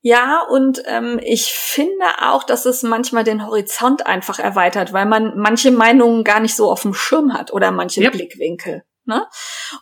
Ja, 0.00 0.42
und 0.48 0.80
ähm, 0.86 1.18
ich 1.22 1.52
finde 1.52 2.04
auch, 2.22 2.44
dass 2.44 2.66
es 2.66 2.82
manchmal 2.82 3.24
den 3.24 3.44
Horizont 3.44 4.06
einfach 4.06 4.38
erweitert, 4.38 4.92
weil 4.92 5.06
man 5.06 5.36
manche 5.36 5.72
Meinungen 5.72 6.22
gar 6.22 6.40
nicht 6.40 6.54
so 6.54 6.70
auf 6.70 6.82
dem 6.82 6.94
Schirm 6.94 7.34
hat 7.34 7.52
oder 7.52 7.72
manche 7.72 8.02
yep. 8.02 8.12
Blickwinkel. 8.12 8.84
Ne? 9.08 9.26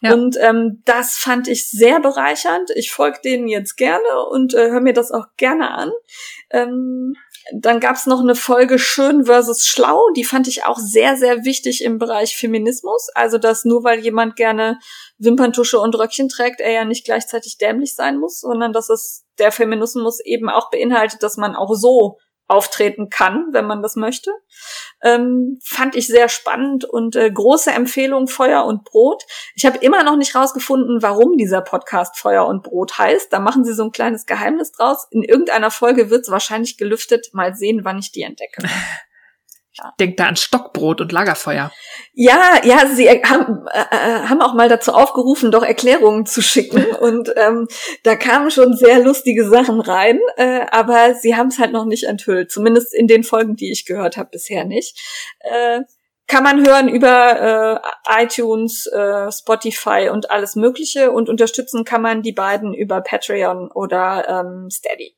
Ja. 0.02 0.14
Und 0.14 0.36
ähm, 0.40 0.82
das 0.84 1.18
fand 1.18 1.48
ich 1.48 1.68
sehr 1.68 1.98
bereichernd. 1.98 2.70
Ich 2.76 2.92
folge 2.92 3.18
denen 3.24 3.48
jetzt 3.48 3.76
gerne 3.76 4.24
und 4.30 4.54
äh, 4.54 4.70
höre 4.70 4.80
mir 4.80 4.92
das 4.92 5.10
auch 5.10 5.26
gerne 5.36 5.72
an. 5.72 5.90
Ähm, 6.50 7.16
dann 7.52 7.80
gab's 7.80 8.06
noch 8.06 8.20
eine 8.20 8.36
Folge 8.36 8.78
Schön 8.78 9.26
versus 9.26 9.66
Schlau, 9.66 10.10
die 10.16 10.24
fand 10.24 10.46
ich 10.46 10.64
auch 10.64 10.78
sehr, 10.78 11.16
sehr 11.16 11.44
wichtig 11.44 11.82
im 11.82 11.98
Bereich 11.98 12.36
Feminismus. 12.36 13.08
Also, 13.14 13.38
dass 13.38 13.64
nur 13.64 13.82
weil 13.82 13.98
jemand 13.98 14.36
gerne 14.36 14.78
Wimperntusche 15.18 15.80
und 15.80 15.96
Röckchen 15.98 16.28
trägt, 16.28 16.60
er 16.60 16.70
ja 16.70 16.84
nicht 16.84 17.04
gleichzeitig 17.04 17.58
dämlich 17.58 17.96
sein 17.96 18.18
muss, 18.18 18.40
sondern 18.40 18.72
dass 18.72 18.90
es 18.90 19.24
der 19.38 19.50
Feminismus 19.50 20.20
eben 20.20 20.48
auch 20.48 20.70
beinhaltet, 20.70 21.24
dass 21.24 21.36
man 21.36 21.56
auch 21.56 21.74
so 21.74 22.18
auftreten 22.48 23.10
kann, 23.10 23.48
wenn 23.52 23.66
man 23.66 23.82
das 23.82 23.96
möchte. 23.96 24.30
Ähm, 25.02 25.58
fand 25.62 25.96
ich 25.96 26.06
sehr 26.06 26.28
spannend 26.28 26.84
und 26.84 27.16
äh, 27.16 27.30
große 27.30 27.70
Empfehlung 27.70 28.28
Feuer 28.28 28.64
und 28.64 28.84
Brot. 28.84 29.24
Ich 29.54 29.66
habe 29.66 29.78
immer 29.78 30.04
noch 30.04 30.16
nicht 30.16 30.34
rausgefunden, 30.34 31.02
warum 31.02 31.36
dieser 31.36 31.60
Podcast 31.60 32.18
Feuer 32.18 32.46
und 32.46 32.62
Brot 32.62 32.98
heißt. 32.98 33.32
Da 33.32 33.40
machen 33.40 33.64
sie 33.64 33.74
so 33.74 33.84
ein 33.84 33.92
kleines 33.92 34.26
Geheimnis 34.26 34.72
draus. 34.72 35.06
In 35.10 35.22
irgendeiner 35.22 35.70
Folge 35.70 36.10
wird 36.10 36.22
es 36.22 36.30
wahrscheinlich 36.30 36.78
gelüftet. 36.78 37.28
Mal 37.32 37.54
sehen, 37.54 37.84
wann 37.84 37.98
ich 37.98 38.12
die 38.12 38.22
entdecke. 38.22 38.62
Ja. 39.78 39.92
Denkt 40.00 40.18
da 40.18 40.26
an 40.26 40.36
Stockbrot 40.36 41.02
und 41.02 41.12
Lagerfeuer. 41.12 41.70
Ja, 42.14 42.60
ja, 42.64 42.86
sie 42.86 43.08
haben, 43.08 43.66
äh, 43.72 43.80
äh, 43.90 44.22
haben 44.26 44.40
auch 44.40 44.54
mal 44.54 44.70
dazu 44.70 44.92
aufgerufen, 44.92 45.50
doch 45.50 45.62
Erklärungen 45.62 46.24
zu 46.24 46.40
schicken. 46.40 46.84
Und 47.00 47.30
ähm, 47.36 47.68
da 48.02 48.16
kamen 48.16 48.50
schon 48.50 48.74
sehr 48.74 49.00
lustige 49.00 49.46
Sachen 49.48 49.80
rein, 49.80 50.18
äh, 50.36 50.64
aber 50.70 51.14
sie 51.14 51.36
haben 51.36 51.48
es 51.48 51.58
halt 51.58 51.72
noch 51.72 51.84
nicht 51.84 52.04
enthüllt. 52.04 52.50
Zumindest 52.50 52.94
in 52.94 53.06
den 53.06 53.22
Folgen, 53.22 53.56
die 53.56 53.70
ich 53.70 53.84
gehört 53.84 54.16
habe, 54.16 54.30
bisher 54.30 54.64
nicht. 54.64 54.98
Äh, 55.40 55.82
kann 56.26 56.42
man 56.42 56.66
hören 56.66 56.88
über 56.88 57.82
äh, 58.08 58.22
iTunes, 58.24 58.86
äh, 58.86 59.30
Spotify 59.30 60.08
und 60.10 60.30
alles 60.30 60.56
Mögliche. 60.56 61.12
Und 61.12 61.28
unterstützen 61.28 61.84
kann 61.84 62.02
man 62.02 62.22
die 62.22 62.32
beiden 62.32 62.72
über 62.72 63.02
Patreon 63.02 63.70
oder 63.70 64.26
ähm, 64.28 64.70
Steady. 64.70 65.16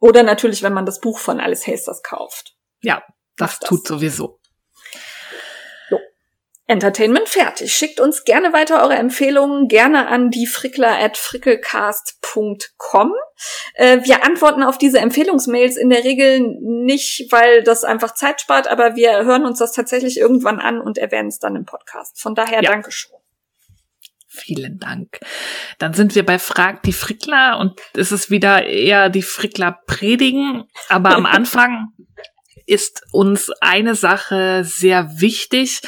Oder 0.00 0.22
natürlich, 0.22 0.62
wenn 0.62 0.72
man 0.72 0.86
das 0.86 1.00
Buch 1.00 1.18
von 1.18 1.38
Alice 1.38 1.66
Hasters 1.66 2.02
kauft. 2.02 2.56
Ja, 2.80 3.02
das, 3.42 3.58
das 3.58 3.68
tut 3.68 3.86
sowieso. 3.86 4.38
So. 5.90 5.98
Entertainment 6.66 7.28
fertig. 7.28 7.74
Schickt 7.74 8.00
uns 8.00 8.24
gerne 8.24 8.52
weiter 8.52 8.82
eure 8.82 8.94
Empfehlungen, 8.94 9.68
gerne 9.68 10.08
an 10.08 10.30
die 10.30 10.46
frickler 10.46 10.98
at 10.98 11.16
frickelcast.com. 11.16 13.12
Äh, 13.74 13.98
wir 14.04 14.24
antworten 14.24 14.62
auf 14.62 14.78
diese 14.78 14.98
Empfehlungsmails 14.98 15.76
in 15.76 15.90
der 15.90 16.04
Regel 16.04 16.40
nicht, 16.40 17.30
weil 17.30 17.62
das 17.62 17.84
einfach 17.84 18.14
Zeit 18.14 18.40
spart, 18.40 18.68
aber 18.68 18.96
wir 18.96 19.24
hören 19.24 19.44
uns 19.44 19.58
das 19.58 19.72
tatsächlich 19.72 20.18
irgendwann 20.18 20.60
an 20.60 20.80
und 20.80 20.98
erwähnen 20.98 21.28
es 21.28 21.38
dann 21.38 21.56
im 21.56 21.64
Podcast. 21.64 22.20
Von 22.20 22.34
daher 22.34 22.62
ja. 22.62 22.70
Dankeschön. 22.70 23.12
Vielen 24.34 24.78
Dank. 24.78 25.20
Dann 25.78 25.92
sind 25.92 26.14
wir 26.14 26.24
bei 26.24 26.38
Frag 26.38 26.82
die 26.84 26.94
Frickler 26.94 27.58
und 27.58 27.78
es 27.94 28.12
ist 28.12 28.30
wieder 28.30 28.64
eher 28.64 29.10
die 29.10 29.20
Frickler 29.20 29.78
predigen, 29.86 30.64
aber 30.88 31.14
am 31.14 31.26
Anfang 31.26 31.88
ist 32.66 33.02
uns 33.12 33.50
eine 33.60 33.94
Sache 33.94 34.64
sehr 34.64 35.20
wichtig. 35.20 35.82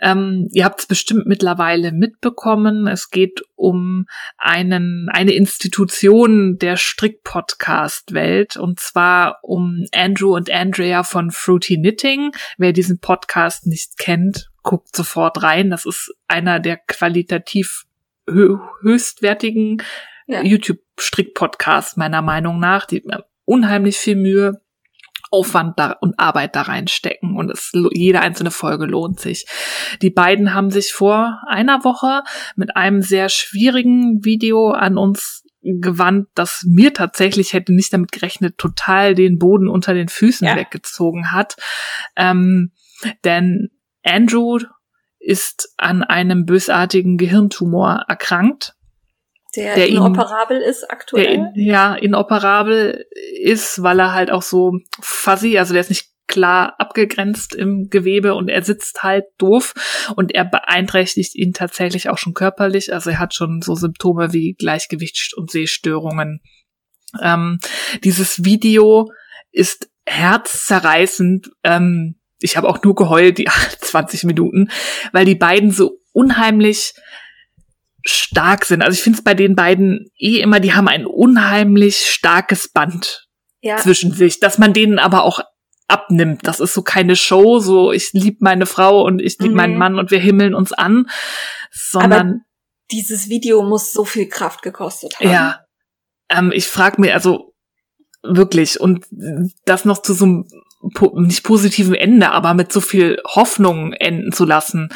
Ähm, 0.00 0.48
ihr 0.52 0.64
habt 0.64 0.80
es 0.80 0.86
bestimmt 0.86 1.26
mittlerweile 1.26 1.92
mitbekommen. 1.92 2.86
Es 2.86 3.10
geht 3.10 3.42
um 3.56 4.06
einen, 4.38 5.08
eine 5.10 5.32
Institution 5.32 6.58
der 6.58 6.76
Strick-Podcast-Welt 6.76 8.56
und 8.56 8.80
zwar 8.80 9.38
um 9.42 9.84
Andrew 9.94 10.34
und 10.34 10.50
Andrea 10.50 11.02
von 11.02 11.30
Fruity 11.30 11.76
Knitting. 11.76 12.32
Wer 12.58 12.72
diesen 12.72 12.98
Podcast 12.98 13.66
nicht 13.66 13.98
kennt, 13.98 14.50
guckt 14.62 14.94
sofort 14.94 15.42
rein. 15.42 15.70
Das 15.70 15.86
ist 15.86 16.14
einer 16.28 16.60
der 16.60 16.76
qualitativ 16.76 17.84
hö 18.28 18.58
höchstwertigen 18.82 19.82
ja. 20.26 20.42
YouTube-Strick-Podcasts 20.42 21.96
meiner 21.96 22.22
Meinung 22.22 22.60
nach. 22.60 22.86
Die 22.86 23.02
unheimlich 23.44 23.96
viel 23.96 24.16
Mühe 24.16 24.60
Aufwand 25.30 25.78
da 25.78 25.92
und 26.00 26.18
Arbeit 26.18 26.56
da 26.56 26.62
reinstecken 26.62 27.36
und 27.36 27.50
es, 27.50 27.70
jede 27.92 28.20
einzelne 28.20 28.50
Folge 28.50 28.86
lohnt 28.86 29.20
sich. 29.20 29.46
Die 30.02 30.10
beiden 30.10 30.54
haben 30.54 30.70
sich 30.70 30.92
vor 30.92 31.40
einer 31.46 31.84
Woche 31.84 32.22
mit 32.56 32.76
einem 32.76 33.00
sehr 33.02 33.28
schwierigen 33.28 34.24
Video 34.24 34.70
an 34.70 34.98
uns 34.98 35.44
gewandt, 35.62 36.28
das 36.34 36.64
mir 36.66 36.94
tatsächlich 36.94 37.52
hätte 37.52 37.74
nicht 37.74 37.92
damit 37.92 38.12
gerechnet, 38.12 38.58
total 38.58 39.14
den 39.14 39.38
Boden 39.38 39.68
unter 39.68 39.94
den 39.94 40.08
Füßen 40.08 40.46
ja. 40.46 40.56
weggezogen 40.56 41.32
hat. 41.32 41.56
Ähm, 42.16 42.72
denn 43.24 43.68
Andrew 44.02 44.58
ist 45.18 45.74
an 45.76 46.02
einem 46.02 46.46
bösartigen 46.46 47.18
Gehirntumor 47.18 48.04
erkrankt. 48.08 48.74
Der, 49.56 49.74
der 49.74 49.88
inoperabel 49.88 50.58
ihn, 50.58 50.62
ist 50.62 50.90
aktuell. 50.90 51.24
Der 51.24 51.34
in, 51.34 51.52
ja, 51.54 51.94
inoperabel 51.94 53.06
ist, 53.40 53.82
weil 53.82 53.98
er 53.98 54.12
halt 54.12 54.30
auch 54.30 54.42
so 54.42 54.78
fuzzy, 55.00 55.58
also 55.58 55.72
der 55.72 55.80
ist 55.80 55.88
nicht 55.88 56.10
klar 56.30 56.76
abgegrenzt 56.78 57.56
im 57.56 57.90
Gewebe 57.90 58.34
und 58.34 58.48
er 58.48 58.62
sitzt 58.62 59.02
halt 59.02 59.24
doof 59.38 59.74
und 60.14 60.32
er 60.32 60.44
beeinträchtigt 60.44 61.34
ihn 61.34 61.52
tatsächlich 61.52 62.08
auch 62.08 62.18
schon 62.18 62.34
körperlich. 62.34 62.92
Also 62.92 63.10
er 63.10 63.18
hat 63.18 63.34
schon 63.34 63.62
so 63.62 63.74
Symptome 63.74 64.32
wie 64.32 64.54
Gleichgewichts- 64.54 65.34
und 65.34 65.50
Sehstörungen. 65.50 66.40
Ähm, 67.20 67.58
dieses 68.04 68.44
Video 68.44 69.10
ist 69.50 69.90
herzzerreißend. 70.06 71.50
Ähm, 71.64 72.20
ich 72.38 72.56
habe 72.56 72.68
auch 72.68 72.80
nur 72.84 72.94
geheult, 72.94 73.38
die 73.38 73.48
20 73.80 74.22
Minuten, 74.22 74.70
weil 75.12 75.24
die 75.24 75.34
beiden 75.34 75.72
so 75.72 75.98
unheimlich 76.12 76.94
stark 78.10 78.64
sind. 78.64 78.82
Also 78.82 78.94
ich 78.94 79.02
finde 79.02 79.18
es 79.18 79.24
bei 79.24 79.34
den 79.34 79.54
beiden 79.54 80.10
eh 80.18 80.40
immer, 80.40 80.60
die 80.60 80.74
haben 80.74 80.88
ein 80.88 81.06
unheimlich 81.06 82.06
starkes 82.06 82.68
Band 82.68 83.26
ja. 83.60 83.76
zwischen 83.76 84.12
sich, 84.12 84.40
dass 84.40 84.58
man 84.58 84.72
denen 84.72 84.98
aber 84.98 85.24
auch 85.24 85.40
abnimmt. 85.88 86.46
Das 86.46 86.60
ist 86.60 86.74
so 86.74 86.82
keine 86.82 87.16
Show, 87.16 87.58
so 87.58 87.92
ich 87.92 88.12
liebe 88.12 88.38
meine 88.40 88.66
Frau 88.66 89.02
und 89.02 89.20
ich 89.20 89.38
liebe 89.38 89.50
mhm. 89.50 89.56
meinen 89.56 89.76
Mann 89.76 89.98
und 89.98 90.10
wir 90.10 90.20
himmeln 90.20 90.54
uns 90.54 90.72
an, 90.72 91.06
sondern 91.70 92.28
Aber 92.28 92.40
dieses 92.92 93.28
Video 93.28 93.62
muss 93.62 93.92
so 93.92 94.04
viel 94.04 94.28
Kraft 94.28 94.62
gekostet 94.62 95.18
haben. 95.18 95.30
Ja. 95.30 95.60
Ähm, 96.28 96.52
ich 96.52 96.66
frage 96.66 97.00
mir 97.00 97.14
also 97.14 97.54
wirklich 98.22 98.80
und 98.80 99.06
das 99.64 99.84
noch 99.84 100.02
zu 100.02 100.14
so 100.14 100.24
einem 100.24 100.46
nicht 101.14 101.44
positiven 101.44 101.94
Ende, 101.94 102.30
aber 102.30 102.54
mit 102.54 102.72
so 102.72 102.80
viel 102.80 103.20
Hoffnung 103.26 103.92
enden 103.92 104.32
zu 104.32 104.44
lassen. 104.44 104.88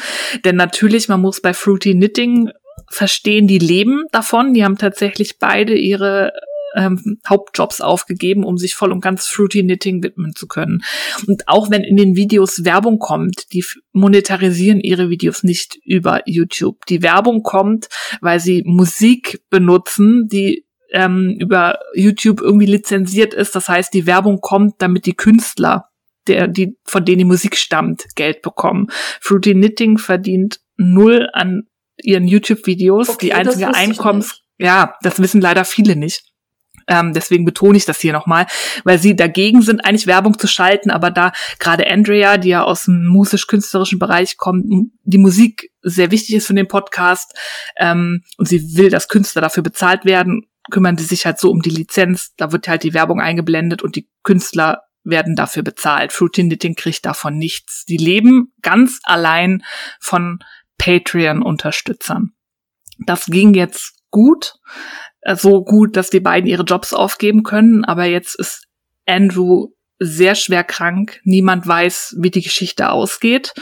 Denn 0.43 0.55
natürlich, 0.55 1.09
man 1.09 1.21
muss 1.21 1.41
bei 1.41 1.53
Fruity 1.53 1.93
Knitting 1.93 2.51
verstehen, 2.89 3.47
die 3.47 3.59
leben 3.59 4.03
davon. 4.11 4.53
Die 4.53 4.63
haben 4.63 4.77
tatsächlich 4.77 5.39
beide 5.39 5.75
ihre 5.75 6.31
ähm, 6.75 7.19
Hauptjobs 7.27 7.81
aufgegeben, 7.81 8.43
um 8.43 8.57
sich 8.57 8.75
voll 8.75 8.91
und 8.91 9.01
ganz 9.01 9.27
Fruity 9.27 9.63
Knitting 9.63 10.03
widmen 10.03 10.35
zu 10.35 10.47
können. 10.47 10.83
Und 11.27 11.47
auch 11.47 11.71
wenn 11.71 11.83
in 11.83 11.97
den 11.97 12.15
Videos 12.15 12.65
Werbung 12.65 12.99
kommt, 12.99 13.53
die 13.53 13.63
monetarisieren 13.93 14.79
ihre 14.79 15.09
Videos 15.09 15.43
nicht 15.43 15.77
über 15.83 16.21
YouTube. 16.25 16.85
Die 16.87 17.01
Werbung 17.01 17.43
kommt, 17.43 17.87
weil 18.21 18.39
sie 18.39 18.63
Musik 18.65 19.41
benutzen, 19.49 20.27
die 20.27 20.65
ähm, 20.91 21.37
über 21.39 21.79
YouTube 21.93 22.41
irgendwie 22.41 22.67
lizenziert 22.67 23.33
ist. 23.33 23.55
Das 23.55 23.69
heißt, 23.69 23.93
die 23.93 24.05
Werbung 24.05 24.41
kommt, 24.41 24.75
damit 24.79 25.05
die 25.05 25.15
Künstler, 25.15 25.89
der, 26.27 26.47
die, 26.47 26.77
von 26.83 27.05
denen 27.05 27.19
die 27.19 27.25
Musik 27.25 27.55
stammt, 27.57 28.05
Geld 28.15 28.41
bekommen. 28.41 28.87
Fruity 29.21 29.53
Knitting 29.53 29.97
verdient 29.97 30.59
null 30.77 31.29
an 31.33 31.67
ihren 32.05 32.27
YouTube-Videos. 32.27 33.09
Okay, 33.09 33.27
die 33.27 33.33
einzige 33.33 33.73
Einkommens, 33.73 34.41
ja, 34.57 34.95
das 35.01 35.19
wissen 35.19 35.41
leider 35.41 35.65
viele 35.65 35.95
nicht. 35.95 36.23
Ähm, 36.87 37.13
deswegen 37.13 37.45
betone 37.45 37.77
ich 37.77 37.85
das 37.85 37.99
hier 37.99 38.13
nochmal, 38.13 38.45
weil 38.83 38.99
sie 38.99 39.15
dagegen 39.15 39.61
sind, 39.61 39.83
eigentlich 39.83 40.05
Werbung 40.05 40.37
zu 40.37 40.47
schalten, 40.47 40.91
aber 40.91 41.09
da 41.09 41.31
gerade 41.57 41.87
Andrea, 41.87 42.37
die 42.37 42.49
ja 42.49 42.63
aus 42.63 42.83
dem 42.83 43.07
musisch-künstlerischen 43.07 43.97
Bereich 43.97 44.37
kommt, 44.37 44.65
die 45.03 45.17
Musik 45.17 45.71
sehr 45.81 46.11
wichtig 46.11 46.35
ist 46.35 46.47
für 46.47 46.53
den 46.53 46.67
Podcast 46.67 47.33
ähm, 47.77 48.23
und 48.37 48.47
sie 48.47 48.77
will, 48.77 48.89
dass 48.89 49.07
Künstler 49.07 49.41
dafür 49.41 49.63
bezahlt 49.63 50.05
werden, 50.05 50.45
kümmern 50.69 50.97
sie 50.97 51.05
sich 51.05 51.25
halt 51.25 51.39
so 51.39 51.49
um 51.49 51.61
die 51.61 51.71
Lizenz, 51.71 52.35
da 52.37 52.51
wird 52.51 52.67
halt 52.67 52.83
die 52.83 52.93
Werbung 52.93 53.19
eingeblendet 53.19 53.81
und 53.81 53.95
die 53.95 54.07
Künstler 54.23 54.83
werden 55.03 55.35
dafür 55.35 55.63
bezahlt. 55.63 56.11
Fruity 56.11 56.43
Knitting 56.43 56.75
kriegt 56.75 57.05
davon 57.05 57.37
nichts. 57.37 57.85
Die 57.85 57.97
leben 57.97 58.53
ganz 58.61 58.99
allein 59.03 59.63
von 59.99 60.39
Patreon-Unterstützern. 60.77 62.31
Das 63.05 63.25
ging 63.25 63.53
jetzt 63.53 63.93
gut. 64.11 64.55
Äh, 65.21 65.35
so 65.35 65.63
gut, 65.63 65.97
dass 65.97 66.09
die 66.09 66.19
beiden 66.19 66.49
ihre 66.49 66.63
Jobs 66.63 66.93
aufgeben 66.93 67.43
können. 67.43 67.83
Aber 67.85 68.05
jetzt 68.05 68.35
ist 68.35 68.67
Andrew 69.05 69.69
sehr 69.99 70.35
schwer 70.35 70.63
krank. 70.63 71.19
Niemand 71.23 71.67
weiß, 71.67 72.17
wie 72.19 72.31
die 72.31 72.41
Geschichte 72.41 72.89
ausgeht. 72.89 73.53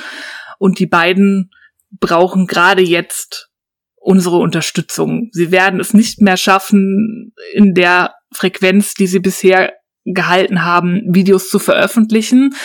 Und 0.60 0.80
die 0.80 0.88
beiden 0.88 1.52
brauchen 1.99 2.48
gerade 2.48 2.81
jetzt 2.81 3.49
unsere 3.95 4.38
Unterstützung. 4.38 5.30
Sie 5.31 5.52
werden 5.52 5.80
es 5.80 5.94
nicht 5.94 6.22
mehr 6.22 6.38
schaffen, 6.38 7.34
in 7.53 7.73
der 7.73 8.14
Frequenz, 8.34 8.94
die 8.94 9.07
sie 9.07 9.19
bisher 9.19 9.73
gehalten 10.06 10.64
haben, 10.64 11.02
Videos 11.14 11.49
zu 11.49 11.60
veröffentlichen. 11.60 12.56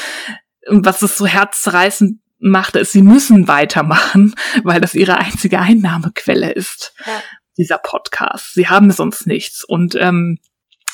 Was 0.66 1.03
es 1.03 1.16
so 1.16 1.27
herzzerreißend 1.27 2.20
macht, 2.39 2.77
ist, 2.77 2.93
sie 2.93 3.02
müssen 3.02 3.48
weitermachen, 3.48 4.35
weil 4.65 4.81
das 4.81 4.94
ihre 4.94 5.19
einzige 5.19 5.59
Einnahmequelle 5.59 6.52
ist. 6.52 6.94
Ja 7.06 7.23
dieser 7.59 7.78
Podcast. 7.78 8.55
Sie 8.55 8.69
haben 8.69 8.90
sonst 8.90 9.27
nichts. 9.27 9.65
Und 9.65 9.97
ähm, 9.97 10.39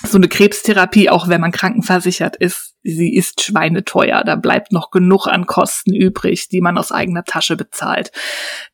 so 0.02 0.16
eine 0.16 0.28
Krebstherapie, 0.28 1.08
auch 1.08 1.28
wenn 1.28 1.40
man 1.40 1.52
krankenversichert 1.52 2.36
ist, 2.36 2.74
sie 2.82 3.14
ist 3.14 3.42
schweineteuer. 3.42 4.24
Da 4.24 4.34
bleibt 4.36 4.72
noch 4.72 4.90
genug 4.90 5.26
an 5.26 5.46
Kosten 5.46 5.94
übrig, 5.94 6.48
die 6.48 6.60
man 6.60 6.76
aus 6.76 6.90
eigener 6.90 7.24
Tasche 7.24 7.56
bezahlt. 7.56 8.10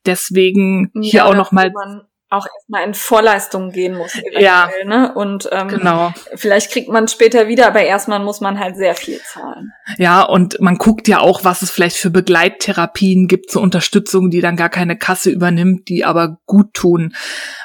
Deswegen 0.06 0.90
hier 0.94 1.12
ja, 1.12 1.24
auch 1.26 1.34
noch 1.34 1.52
mal 1.52 1.72
auch 2.30 2.46
erstmal 2.46 2.84
in 2.86 2.94
Vorleistungen 2.94 3.72
gehen 3.72 3.96
muss. 3.96 4.16
Ja. 4.38 4.70
Ne? 4.84 5.12
Und 5.12 5.48
ähm, 5.52 5.68
genau. 5.68 6.14
vielleicht 6.34 6.70
kriegt 6.70 6.88
man 6.88 7.08
später 7.08 7.48
wieder, 7.48 7.66
aber 7.66 7.82
erstmal 7.82 8.20
muss 8.20 8.40
man 8.40 8.58
halt 8.58 8.76
sehr 8.76 8.94
viel 8.94 9.20
zahlen. 9.20 9.72
Ja, 9.98 10.22
und 10.22 10.60
man 10.60 10.78
guckt 10.78 11.08
ja 11.08 11.18
auch, 11.18 11.44
was 11.44 11.62
es 11.62 11.70
vielleicht 11.70 11.96
für 11.96 12.10
Begleittherapien 12.10 13.26
gibt 13.26 13.50
zur 13.50 13.62
Unterstützung, 13.62 14.30
die 14.30 14.40
dann 14.40 14.56
gar 14.56 14.68
keine 14.68 14.96
Kasse 14.96 15.30
übernimmt, 15.30 15.88
die 15.88 16.04
aber 16.04 16.38
gut 16.46 16.72
tun. 16.72 17.14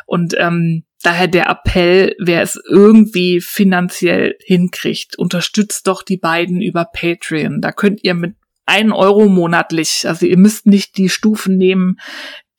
Und 0.07 0.35
ähm, 0.37 0.83
daher 1.03 1.27
der 1.27 1.47
Appell, 1.47 2.15
wer 2.19 2.41
es 2.41 2.59
irgendwie 2.67 3.41
finanziell 3.41 4.35
hinkriegt, 4.43 5.17
unterstützt 5.17 5.87
doch 5.87 6.01
die 6.01 6.17
beiden 6.17 6.61
über 6.61 6.85
Patreon. 6.85 7.61
Da 7.61 7.71
könnt 7.71 8.03
ihr 8.03 8.15
mit 8.15 8.35
ein 8.65 8.91
Euro 8.91 9.27
monatlich. 9.27 10.07
Also 10.07 10.25
ihr 10.25 10.37
müsst 10.37 10.65
nicht 10.65 10.97
die 10.97 11.09
Stufen 11.09 11.57
nehmen, 11.57 11.97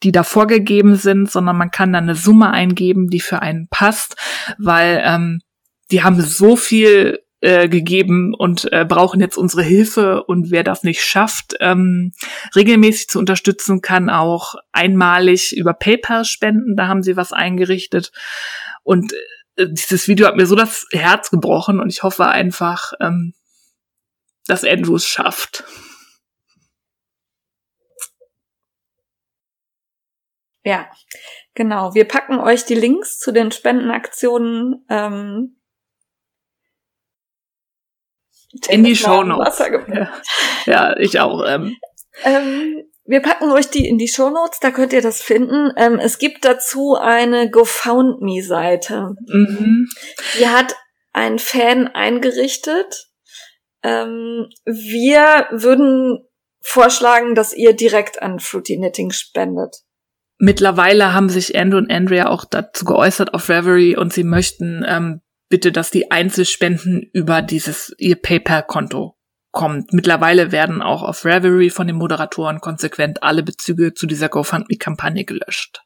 die 0.03 0.13
da 0.13 0.23
vorgegeben 0.23 0.97
sind, 0.97 1.31
sondern 1.31 1.57
man 1.57 1.71
kann 1.71 1.93
dann 1.93 2.05
eine 2.05 2.15
Summe 2.15 2.51
eingeben, 2.51 3.09
die 3.09 3.21
für 3.21 3.41
einen 3.41 3.69
passt, 3.69 4.17
weil 4.59 5.03
ähm, 5.05 5.41
die 5.91 6.03
haben 6.03 6.21
so 6.21 6.57
viel 6.57 7.21
äh, 7.41 7.69
gegeben 7.69 8.35
und 8.35 8.71
äh, 8.73 8.85
brauchen 8.85 9.21
jetzt 9.21 9.37
unsere 9.37 9.63
Hilfe 9.63 10.25
und 10.25 10.51
wer 10.51 10.65
das 10.65 10.83
nicht 10.83 11.03
schafft, 11.03 11.55
ähm, 11.61 12.13
regelmäßig 12.55 13.09
zu 13.09 13.19
unterstützen, 13.19 13.83
kann 13.83 14.11
auch 14.11 14.55
einmalig 14.73 15.57
über 15.57 15.75
PayPal 15.75 16.25
spenden. 16.25 16.77
Da 16.77 16.89
haben 16.89 17.03
sie 17.03 17.17
was 17.17 17.33
eingerichtet 17.33 18.11
und 18.83 19.13
äh, 19.57 19.67
dieses 19.71 20.09
Video 20.09 20.27
hat 20.27 20.37
mir 20.37 20.47
so 20.47 20.57
das 20.57 20.87
Herz 20.93 21.31
gebrochen 21.31 21.81
und 21.81 21.91
ich 21.91 22.03
hoffe 22.03 22.27
einfach, 22.27 22.93
ähm, 23.01 23.35
dass 24.47 24.65
Andrew 24.65 24.97
es 24.97 25.07
schafft. 25.07 25.65
Ja, 30.67 30.91
genau. 31.55 31.95
Wir 31.95 32.09
packen 32.09 32.41
euch 32.41 32.65
die 32.65 32.75
Links 32.75 33.21
zu 33.21 33.31
den 33.31 33.53
Spendenaktionen 33.53 34.85
ähm, 34.91 35.61
in 38.69 38.83
die 38.83 38.97
Show 38.97 39.23
Notes. 39.23 39.61
Ja. 39.61 40.13
ja, 40.67 40.97
ich 40.97 41.21
auch. 41.21 41.45
Ähm. 41.47 41.77
Ähm, 42.25 42.83
wir 43.05 43.23
packen 43.23 43.53
euch 43.53 43.71
die 43.71 43.87
in 43.87 43.97
die 43.97 44.09
Show 44.09 44.29
Notes, 44.29 44.59
da 44.59 44.73
könnt 44.73 44.93
ihr 44.93 45.03
das 45.03 45.23
finden. 45.23 45.71
Ähm, 45.77 46.01
es 46.01 46.19
gibt 46.19 46.45
dazu 46.45 46.97
eine 46.97 47.49
GoFoundMe-Seite. 47.49 49.15
Mhm. 49.29 49.89
Die 50.41 50.49
hat 50.49 50.75
ein 51.13 51.39
Fan 51.39 51.87
eingerichtet. 51.87 53.07
Ähm, 53.85 54.49
wir 54.65 55.47
würden 55.53 56.27
vorschlagen, 56.61 57.37
dass 57.37 57.53
ihr 57.53 57.73
direkt 57.73 58.21
an 58.21 58.41
Fruity 58.41 58.79
Knitting 58.79 59.13
spendet. 59.13 59.86
Mittlerweile 60.39 61.15
haben 61.15 61.29
sich 61.29 61.59
Andrew 61.59 61.79
und 61.79 61.91
Andrea 61.91 62.29
auch 62.29 62.45
dazu 62.45 62.85
geäußert 62.85 63.33
auf 63.33 63.49
Reverie 63.49 63.97
und 63.97 64.13
sie 64.13 64.25
möchten 64.25 64.85
ähm, 64.87 65.23
bitte, 65.49 65.73
dass 65.73 65.91
die 65.91 66.11
Einzelspenden 66.11 67.03
über 67.13 67.41
dieses 67.43 67.95
ihr 67.99 68.17
PayPal-Konto 68.17 69.17
kommt. 69.53 69.95
Mittlerweile 69.95 70.53
werden 70.53 70.83
auch 70.83 71.03
auf 71.03 71.25
Reverie 71.25 71.71
von 71.71 71.87
den 71.87 71.97
Moderatoren 71.97 72.61
konsequent 72.61 73.23
alle 73.23 73.43
Bezüge 73.43 73.95
zu 73.95 74.07
dieser 74.07 74.29
GoFundMe-Kampagne 74.29 75.25
gelöscht. 75.25 75.81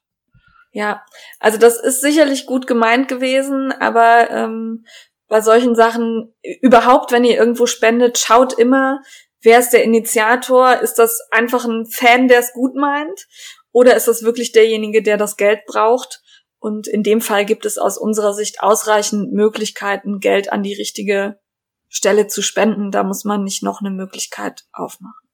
Ja, 0.73 1.03
also 1.39 1.57
das 1.57 1.81
ist 1.81 2.01
sicherlich 2.01 2.45
gut 2.45 2.67
gemeint 2.67 3.07
gewesen, 3.07 3.71
aber 3.71 4.29
ähm, 4.29 4.85
bei 5.27 5.39
solchen 5.39 5.75
Sachen 5.75 6.33
überhaupt, 6.61 7.13
wenn 7.13 7.23
ihr 7.23 7.37
irgendwo 7.37 7.65
spendet, 7.65 8.17
schaut 8.17 8.57
immer, 8.57 9.01
wer 9.41 9.59
ist 9.59 9.71
der 9.71 9.83
Initiator? 9.83 10.79
Ist 10.79 10.95
das 10.95 11.19
einfach 11.31 11.65
ein 11.65 11.85
Fan, 11.85 12.27
der 12.27 12.39
es 12.39 12.53
gut 12.53 12.75
meint? 12.75 13.27
Oder 13.71 13.95
ist 13.95 14.07
es 14.07 14.23
wirklich 14.23 14.51
derjenige, 14.51 15.01
der 15.01 15.17
das 15.17 15.37
Geld 15.37 15.65
braucht? 15.65 16.21
Und 16.59 16.87
in 16.87 17.03
dem 17.03 17.21
Fall 17.21 17.45
gibt 17.45 17.65
es 17.65 17.77
aus 17.77 17.97
unserer 17.97 18.33
Sicht 18.33 18.61
ausreichend 18.61 19.33
Möglichkeiten, 19.33 20.19
Geld 20.19 20.51
an 20.51 20.63
die 20.63 20.75
richtige 20.75 21.39
Stelle 21.87 22.27
zu 22.27 22.41
spenden. 22.41 22.91
Da 22.91 23.03
muss 23.03 23.23
man 23.23 23.43
nicht 23.43 23.63
noch 23.63 23.81
eine 23.81 23.89
Möglichkeit 23.89 24.65
aufmachen. 24.71 25.27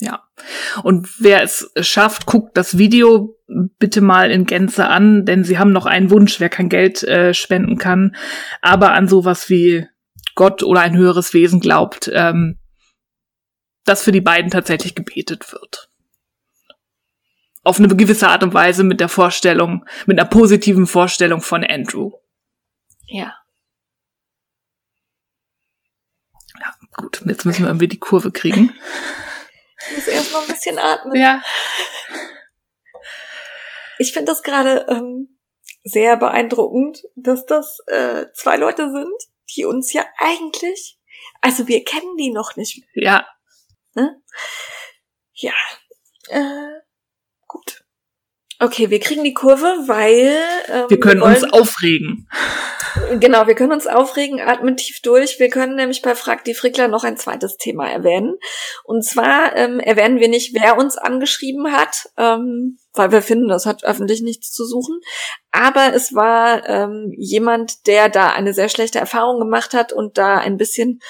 Ja. 0.00 0.28
Und 0.82 1.08
wer 1.20 1.42
es 1.42 1.70
schafft, 1.80 2.26
guckt 2.26 2.56
das 2.56 2.78
Video 2.78 3.36
bitte 3.78 4.00
mal 4.00 4.30
in 4.30 4.44
Gänze 4.44 4.86
an, 4.86 5.24
denn 5.24 5.44
sie 5.44 5.58
haben 5.58 5.72
noch 5.72 5.86
einen 5.86 6.10
Wunsch, 6.10 6.38
wer 6.38 6.48
kein 6.48 6.68
Geld 6.68 7.02
äh, 7.02 7.34
spenden 7.34 7.78
kann, 7.78 8.14
aber 8.60 8.92
an 8.92 9.08
sowas 9.08 9.48
wie 9.48 9.86
Gott 10.34 10.62
oder 10.62 10.82
ein 10.82 10.96
höheres 10.96 11.34
Wesen 11.34 11.60
glaubt, 11.60 12.10
ähm, 12.12 12.60
dass 13.84 14.02
für 14.02 14.12
die 14.12 14.20
beiden 14.20 14.50
tatsächlich 14.50 14.94
gebetet 14.94 15.52
wird. 15.52 15.87
Auf 17.68 17.78
eine 17.78 17.94
gewisse 17.94 18.28
Art 18.28 18.42
und 18.42 18.54
Weise 18.54 18.82
mit 18.82 18.98
der 18.98 19.10
Vorstellung, 19.10 19.84
mit 20.06 20.18
einer 20.18 20.26
positiven 20.26 20.86
Vorstellung 20.86 21.42
von 21.42 21.62
Andrew. 21.62 22.12
Ja. 23.04 23.36
Ja, 26.58 26.74
gut, 26.96 27.20
jetzt 27.26 27.44
müssen 27.44 27.64
wir 27.64 27.68
irgendwie 27.68 27.88
die 27.88 27.98
Kurve 27.98 28.32
kriegen. 28.32 28.74
Ich 29.90 29.96
muss 29.96 30.06
erst 30.06 30.32
noch 30.32 30.40
ein 30.40 30.48
bisschen 30.48 30.78
atmen. 30.78 31.14
Ja. 31.14 31.42
Ich 33.98 34.14
finde 34.14 34.32
das 34.32 34.42
gerade 34.42 34.86
ähm, 34.88 35.38
sehr 35.84 36.16
beeindruckend, 36.16 37.02
dass 37.16 37.44
das 37.44 37.80
äh, 37.88 38.28
zwei 38.32 38.56
Leute 38.56 38.90
sind, 38.90 39.22
die 39.54 39.66
uns 39.66 39.92
ja 39.92 40.06
eigentlich, 40.16 40.98
also 41.42 41.68
wir 41.68 41.84
kennen 41.84 42.16
die 42.16 42.30
noch 42.30 42.56
nicht. 42.56 42.82
Ja. 42.94 43.28
Ne? 43.94 44.22
Ja. 45.34 45.52
Äh, 46.28 46.87
gut. 47.48 47.82
Okay, 48.60 48.90
wir 48.90 48.98
kriegen 48.98 49.22
die 49.22 49.34
Kurve, 49.34 49.66
weil 49.86 50.36
ähm, 50.66 50.86
Wir 50.88 50.98
können 50.98 51.20
wollen, 51.20 51.34
uns 51.34 51.52
aufregen. 51.52 52.28
Genau, 53.20 53.46
wir 53.46 53.54
können 53.54 53.72
uns 53.72 53.86
aufregen, 53.86 54.40
atmen 54.40 54.76
tief 54.76 55.00
durch. 55.00 55.38
Wir 55.38 55.48
können 55.48 55.76
nämlich 55.76 56.02
bei 56.02 56.16
Frag 56.16 56.42
die 56.44 56.54
Frickler 56.54 56.88
noch 56.88 57.04
ein 57.04 57.16
zweites 57.16 57.56
Thema 57.56 57.88
erwähnen. 57.88 58.36
Und 58.82 59.04
zwar 59.04 59.54
ähm, 59.54 59.78
erwähnen 59.78 60.18
wir 60.18 60.28
nicht, 60.28 60.54
wer 60.54 60.76
uns 60.76 60.96
angeschrieben 60.98 61.70
hat, 61.70 62.08
ähm, 62.16 62.78
weil 62.94 63.12
wir 63.12 63.22
finden, 63.22 63.46
das 63.46 63.66
hat 63.66 63.84
öffentlich 63.84 64.22
nichts 64.22 64.50
zu 64.52 64.64
suchen. 64.64 64.98
Aber 65.52 65.94
es 65.94 66.12
war 66.14 66.68
ähm, 66.68 67.12
jemand, 67.16 67.86
der 67.86 68.08
da 68.08 68.30
eine 68.30 68.54
sehr 68.54 68.68
schlechte 68.68 68.98
Erfahrung 68.98 69.38
gemacht 69.38 69.72
hat 69.72 69.92
und 69.92 70.18
da 70.18 70.38
ein 70.38 70.56
bisschen 70.56 71.00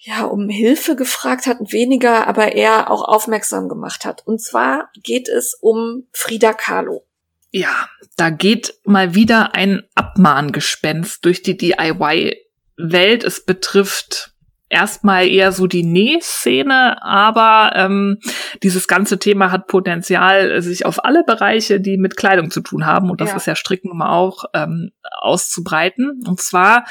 ja, 0.00 0.24
um 0.24 0.48
Hilfe 0.48 0.94
gefragt 0.94 1.46
hat, 1.46 1.58
weniger, 1.72 2.26
aber 2.28 2.52
eher 2.52 2.90
auch 2.90 3.02
aufmerksam 3.02 3.68
gemacht 3.68 4.04
hat. 4.04 4.22
Und 4.26 4.40
zwar 4.40 4.90
geht 5.02 5.28
es 5.28 5.54
um 5.60 6.04
Frida 6.12 6.52
Kahlo. 6.52 7.04
Ja, 7.50 7.88
da 8.16 8.30
geht 8.30 8.74
mal 8.84 9.14
wieder 9.14 9.54
ein 9.54 9.82
Abmahngespenst 9.94 11.24
durch 11.24 11.42
die 11.42 11.56
DIY-Welt. 11.56 13.24
Es 13.24 13.44
betrifft 13.44 14.32
erstmal 14.68 15.26
eher 15.26 15.50
so 15.50 15.66
die 15.66 15.82
Nähszene, 15.82 17.02
aber 17.02 17.72
ähm, 17.74 18.18
dieses 18.62 18.86
ganze 18.86 19.18
Thema 19.18 19.50
hat 19.50 19.66
Potenzial, 19.66 20.60
sich 20.60 20.84
auf 20.84 21.04
alle 21.04 21.24
Bereiche, 21.24 21.80
die 21.80 21.96
mit 21.96 22.16
Kleidung 22.16 22.50
zu 22.50 22.60
tun 22.60 22.84
haben, 22.86 23.10
und 23.10 23.20
das 23.20 23.30
Ja. 23.30 23.36
ist 23.36 23.46
ja 23.46 23.56
Stricken 23.56 24.00
auch, 24.02 24.44
ähm, 24.54 24.92
auszubreiten. 25.20 26.22
Und 26.26 26.40
zwar 26.40 26.84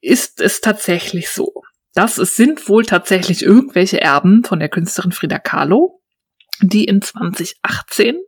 ist 0.00 0.40
es 0.40 0.60
tatsächlich 0.60 1.30
so, 1.30 1.62
dass 1.94 2.18
es 2.18 2.36
sind 2.36 2.68
wohl 2.68 2.84
tatsächlich 2.84 3.42
irgendwelche 3.42 4.00
Erben 4.00 4.44
von 4.44 4.60
der 4.60 4.68
Künstlerin 4.68 5.12
Frida 5.12 5.38
Kahlo, 5.38 6.02
die 6.60 6.84
in 6.84 7.02
2018 7.02 8.18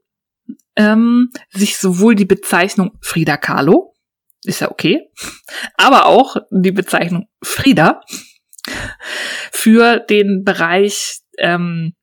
ähm, 0.77 1.31
sich 1.51 1.79
sowohl 1.79 2.15
die 2.15 2.25
Bezeichnung 2.25 2.99
Frida 3.01 3.37
Kahlo, 3.37 3.95
ist 4.45 4.61
ja 4.61 4.71
okay, 4.71 5.11
aber 5.77 6.07
auch 6.07 6.37
die 6.51 6.73
Bezeichnung 6.73 7.29
Frida 7.43 8.01
für 9.53 9.99
den 9.99 10.45
Bereich 10.45 11.21
ähm, 11.39 11.95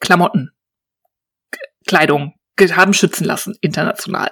Klamotten, 0.00 0.50
Kleidung 1.86 2.34
haben 2.60 2.94
schützen 2.94 3.24
lassen, 3.24 3.56
international. 3.60 4.30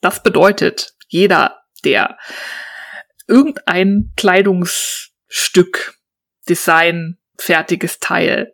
Das 0.00 0.22
bedeutet, 0.22 0.94
jeder, 1.08 1.62
der 1.84 2.16
irgendein 3.26 4.12
Kleidungsstück, 4.16 5.94
Design, 6.48 7.18
fertiges 7.38 7.98
Teil 7.98 8.52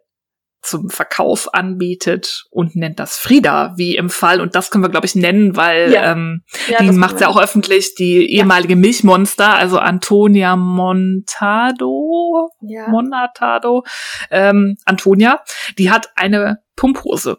zum 0.65 0.91
Verkauf 0.91 1.53
anbietet 1.55 2.45
und 2.51 2.77
nennt 2.77 3.01
das 3.01 3.17
Frida, 3.17 3.75
wie 3.77 3.97
im 3.97 4.09
Fall, 4.09 4.41
und 4.41 4.55
das 4.55 4.71
können 4.71 4.85
wir, 4.85 4.91
glaube 4.91 5.07
ich, 5.07 5.17
nennen, 5.17 5.57
weil 5.57 5.93
Ja. 5.93 6.13
ähm, 6.13 6.45
Ja, 6.69 6.79
die 6.79 6.93
macht 6.93 7.21
ja 7.21 7.27
auch 7.27 7.37
öffentlich, 7.37 7.97
die 7.97 8.33
ehemalige 8.33 8.77
Milchmonster, 8.77 9.55
also 9.55 9.79
Antonia 9.79 10.55
Montado, 10.55 12.49
ja. 12.61 12.87
Monatado, 12.89 13.85
ähm, 14.31 14.77
Antonia, 14.85 15.43
die 15.79 15.91
hat 15.91 16.11
eine 16.15 16.63
Pumphose. 16.77 17.39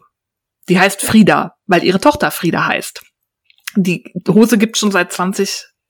Die 0.68 0.78
heißt 0.78 1.00
Frida, 1.02 1.56
weil 1.66 1.82
ihre 1.82 2.00
Tochter 2.00 2.30
Frida 2.30 2.66
heißt. 2.66 3.02
Die 3.76 4.04
Hose 4.28 4.58
gibt 4.58 4.76
schon 4.76 4.92
seit 4.92 5.12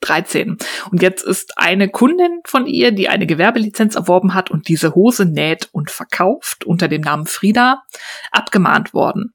2013. 0.03 0.59
Und 0.91 1.03
jetzt 1.03 1.25
ist 1.25 1.57
eine 1.57 1.89
Kundin 1.89 2.41
von 2.47 2.67
ihr, 2.67 2.93
die 2.93 3.09
eine 3.09 3.27
Gewerbelizenz 3.27 3.95
erworben 3.95 4.35
hat 4.35 4.51
und 4.51 4.69
diese 4.69 4.95
Hose 4.95 5.25
näht 5.25 5.69
und 5.73 5.91
verkauft 5.91 6.65
unter 6.65 6.89
dem 6.89 7.01
Namen 7.03 7.27
Frida, 7.27 7.83
abgemahnt 8.31 8.95
worden. 8.95 9.35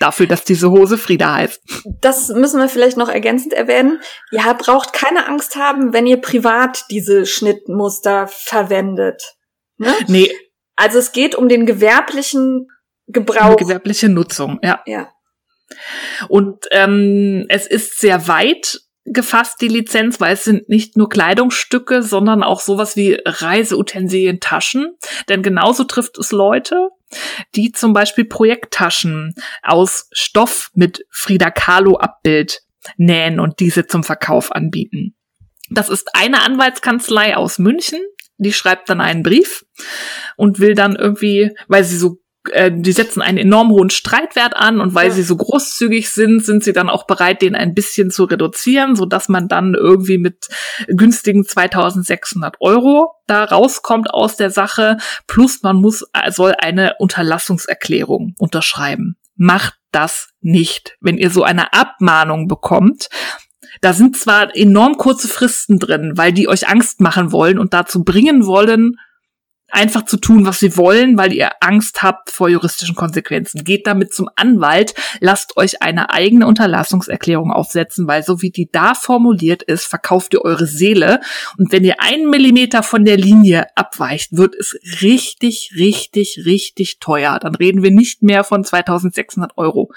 Dafür, 0.00 0.26
dass 0.26 0.44
diese 0.44 0.70
Hose 0.70 0.98
Frida 0.98 1.34
heißt. 1.34 1.62
Das 2.00 2.28
müssen 2.28 2.58
wir 2.60 2.68
vielleicht 2.68 2.96
noch 2.96 3.08
ergänzend 3.08 3.52
erwähnen. 3.52 4.00
Ihr 4.32 4.42
braucht 4.54 4.92
keine 4.92 5.26
Angst 5.28 5.54
haben, 5.56 5.92
wenn 5.92 6.06
ihr 6.06 6.20
privat 6.20 6.84
diese 6.90 7.26
Schnittmuster 7.26 8.26
verwendet. 8.28 9.22
Ne? 9.76 9.94
Nee, 10.08 10.30
Also 10.76 10.98
es 10.98 11.12
geht 11.12 11.36
um 11.36 11.48
den 11.48 11.64
gewerblichen 11.64 12.66
Gebrauch. 13.06 13.56
gewerbliche 13.56 14.08
Nutzung, 14.08 14.58
ja. 14.62 14.82
ja. 14.86 15.08
Und 16.28 16.66
ähm, 16.72 17.46
es 17.48 17.66
ist 17.66 18.00
sehr 18.00 18.26
weit 18.28 18.80
gefasst, 19.14 19.60
die 19.60 19.68
Lizenz, 19.68 20.20
weil 20.20 20.34
es 20.34 20.44
sind 20.44 20.68
nicht 20.68 20.96
nur 20.96 21.08
Kleidungsstücke, 21.08 22.02
sondern 22.02 22.42
auch 22.42 22.60
sowas 22.60 22.96
wie 22.96 23.18
Reiseutensilien, 23.24 24.40
Taschen. 24.40 24.96
Denn 25.28 25.42
genauso 25.42 25.84
trifft 25.84 26.18
es 26.18 26.32
Leute, 26.32 26.90
die 27.54 27.72
zum 27.72 27.92
Beispiel 27.92 28.24
Projekttaschen 28.24 29.34
aus 29.62 30.08
Stoff 30.12 30.70
mit 30.74 31.06
Frida 31.10 31.50
Kahlo-Abbild 31.50 32.60
nähen 32.96 33.40
und 33.40 33.60
diese 33.60 33.86
zum 33.86 34.04
Verkauf 34.04 34.52
anbieten. 34.52 35.14
Das 35.70 35.88
ist 35.88 36.14
eine 36.14 36.42
Anwaltskanzlei 36.42 37.36
aus 37.36 37.58
München, 37.58 38.00
die 38.36 38.52
schreibt 38.52 38.88
dann 38.88 39.00
einen 39.00 39.22
Brief 39.22 39.64
und 40.36 40.58
will 40.58 40.74
dann 40.74 40.96
irgendwie, 40.96 41.52
weil 41.68 41.84
sie 41.84 41.96
so 41.96 42.18
äh, 42.52 42.70
die 42.74 42.92
setzen 42.92 43.22
einen 43.22 43.38
enorm 43.38 43.70
hohen 43.70 43.90
Streitwert 43.90 44.54
an 44.54 44.80
und 44.80 44.94
weil 44.94 45.08
Ja. 45.08 45.14
sie 45.14 45.22
so 45.22 45.36
großzügig 45.36 46.10
sind, 46.10 46.44
sind 46.44 46.62
sie 46.64 46.72
dann 46.72 46.90
auch 46.90 47.06
bereit, 47.06 47.42
den 47.42 47.54
ein 47.54 47.74
bisschen 47.74 48.10
zu 48.10 48.24
reduzieren, 48.24 48.96
so 48.96 49.06
dass 49.06 49.28
man 49.28 49.48
dann 49.48 49.74
irgendwie 49.74 50.18
mit 50.18 50.48
günstigen 50.88 51.44
2600 51.44 52.56
Euro 52.60 53.14
da 53.26 53.44
rauskommt 53.44 54.12
aus 54.12 54.36
der 54.36 54.50
Sache. 54.50 54.98
Plus 55.26 55.62
man 55.62 55.76
muss, 55.76 56.02
äh, 56.12 56.30
soll 56.30 56.54
eine 56.58 56.94
Unterlassungserklärung 56.98 58.34
unterschreiben. 58.38 59.16
Macht 59.36 59.74
das 59.92 60.30
nicht. 60.40 60.96
Wenn 61.00 61.18
ihr 61.18 61.30
so 61.30 61.42
eine 61.44 61.72
Abmahnung 61.72 62.48
bekommt, 62.48 63.08
da 63.80 63.92
sind 63.92 64.16
zwar 64.16 64.54
enorm 64.56 64.96
kurze 64.96 65.28
Fristen 65.28 65.78
drin, 65.78 66.12
weil 66.16 66.32
die 66.32 66.48
euch 66.48 66.68
Angst 66.68 67.00
machen 67.00 67.32
wollen 67.32 67.58
und 67.58 67.74
dazu 67.74 68.04
bringen 68.04 68.46
wollen, 68.46 68.96
einfach 69.70 70.04
zu 70.04 70.16
tun, 70.16 70.46
was 70.46 70.60
sie 70.60 70.76
wollen, 70.76 71.18
weil 71.18 71.32
ihr 71.32 71.50
Angst 71.60 72.02
habt 72.02 72.30
vor 72.30 72.48
juristischen 72.48 72.94
Konsequenzen. 72.94 73.64
Geht 73.64 73.86
damit 73.86 74.14
zum 74.14 74.28
Anwalt, 74.36 74.94
lasst 75.20 75.56
euch 75.56 75.82
eine 75.82 76.10
eigene 76.10 76.46
Unterlassungserklärung 76.46 77.50
aufsetzen, 77.50 78.06
weil 78.06 78.22
so 78.22 78.40
wie 78.42 78.50
die 78.50 78.70
da 78.70 78.94
formuliert 78.94 79.62
ist, 79.62 79.84
verkauft 79.84 80.34
ihr 80.34 80.44
eure 80.44 80.66
Seele. 80.66 81.20
Und 81.58 81.72
wenn 81.72 81.84
ihr 81.84 82.00
einen 82.00 82.30
Millimeter 82.30 82.82
von 82.82 83.04
der 83.04 83.16
Linie 83.16 83.66
abweicht, 83.76 84.36
wird 84.36 84.54
es 84.54 84.78
richtig, 85.02 85.72
richtig, 85.76 86.42
richtig 86.44 87.00
teuer. 87.00 87.38
Dann 87.38 87.54
reden 87.54 87.82
wir 87.82 87.90
nicht 87.90 88.22
mehr 88.22 88.44
von 88.44 88.64
2600 88.64 89.56
Euro. 89.56 89.90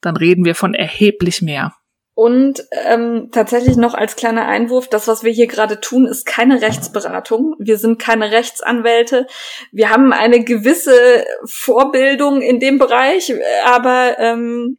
Dann 0.00 0.16
reden 0.16 0.44
wir 0.44 0.54
von 0.54 0.74
erheblich 0.74 1.40
mehr. 1.40 1.74
Und 2.14 2.64
ähm, 2.70 3.30
tatsächlich 3.32 3.76
noch 3.76 3.94
als 3.94 4.14
kleiner 4.14 4.46
Einwurf, 4.46 4.88
das, 4.88 5.08
was 5.08 5.24
wir 5.24 5.32
hier 5.32 5.48
gerade 5.48 5.80
tun, 5.80 6.06
ist 6.06 6.24
keine 6.24 6.62
Rechtsberatung. 6.62 7.56
Wir 7.58 7.76
sind 7.76 7.98
keine 7.98 8.30
Rechtsanwälte. 8.30 9.26
Wir 9.72 9.90
haben 9.90 10.12
eine 10.12 10.44
gewisse 10.44 11.24
Vorbildung 11.44 12.40
in 12.40 12.60
dem 12.60 12.78
Bereich, 12.78 13.34
aber 13.64 14.16
ähm, 14.20 14.78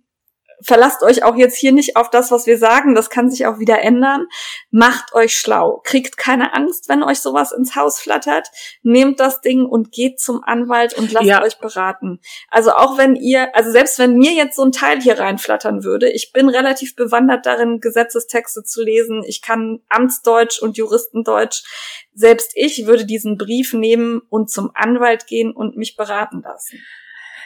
verlasst 0.66 1.04
euch 1.04 1.24
auch 1.24 1.36
jetzt 1.36 1.58
hier 1.58 1.72
nicht 1.72 1.96
auf 1.96 2.10
das, 2.10 2.32
was 2.32 2.48
wir 2.48 2.58
sagen. 2.58 2.96
Das 2.96 3.10
kann 3.10 3.30
sich 3.30 3.46
auch 3.46 3.60
wieder 3.60 3.82
ändern. 3.82 4.28
Macht 4.72 5.14
euch 5.14 5.38
schlau. 5.38 5.82
Kriegt 5.84 6.18
keine 6.18 6.54
Angst, 6.54 6.90
wenn 6.90 7.04
euch 7.04 7.20
sowas 7.20 7.52
ins 7.52 7.76
Haus 7.76 8.00
flattert. 8.00 8.50
Nehmt 8.82 9.20
das 9.20 9.42
Ding 9.42 9.66
und 9.66 9.92
geht 9.92 10.20
zum 10.20 10.44
Anwalt 10.44 10.96
und 10.96 11.12
lasst 11.12 11.28
ja. 11.28 11.44
euch 11.44 11.60
beraten. 11.60 12.20
Also 12.50 12.72
auch 12.72 12.98
wenn 12.98 13.16
ihr, 13.16 13.56
also 13.56 13.72
selbst 13.72 14.00
wenn 14.00 14.18
mir 14.18 14.34
jetzt 14.34 14.56
so 14.56 14.64
ein 14.64 14.72
Teil 14.72 15.00
hier 15.00 15.20
reinflattern 15.20 15.84
würde, 15.84 16.10
ich 16.10 16.34
bin 16.34 16.50
relativ 16.50 16.96
bewandert 16.96 17.46
darin, 17.46 17.80
Gesetzestexte 17.80 18.64
zu 18.64 18.84
lesen. 18.84 19.24
Ich 19.26 19.42
kann 19.42 19.82
Amtsdeutsch 19.90 20.60
und 20.60 20.78
Juristendeutsch. 20.78 21.64
Selbst 22.14 22.52
ich 22.56 22.88
würde 22.88 23.06
diesen 23.06 23.38
Brief 23.38 23.74
nehmen 23.74 24.22
und 24.30 24.50
zum 24.50 24.72
Anwalt 24.74 25.28
gehen 25.28 25.54
und 25.54 25.78
mich 25.78 25.96
beraten 25.96 26.42
lassen. 26.42 26.80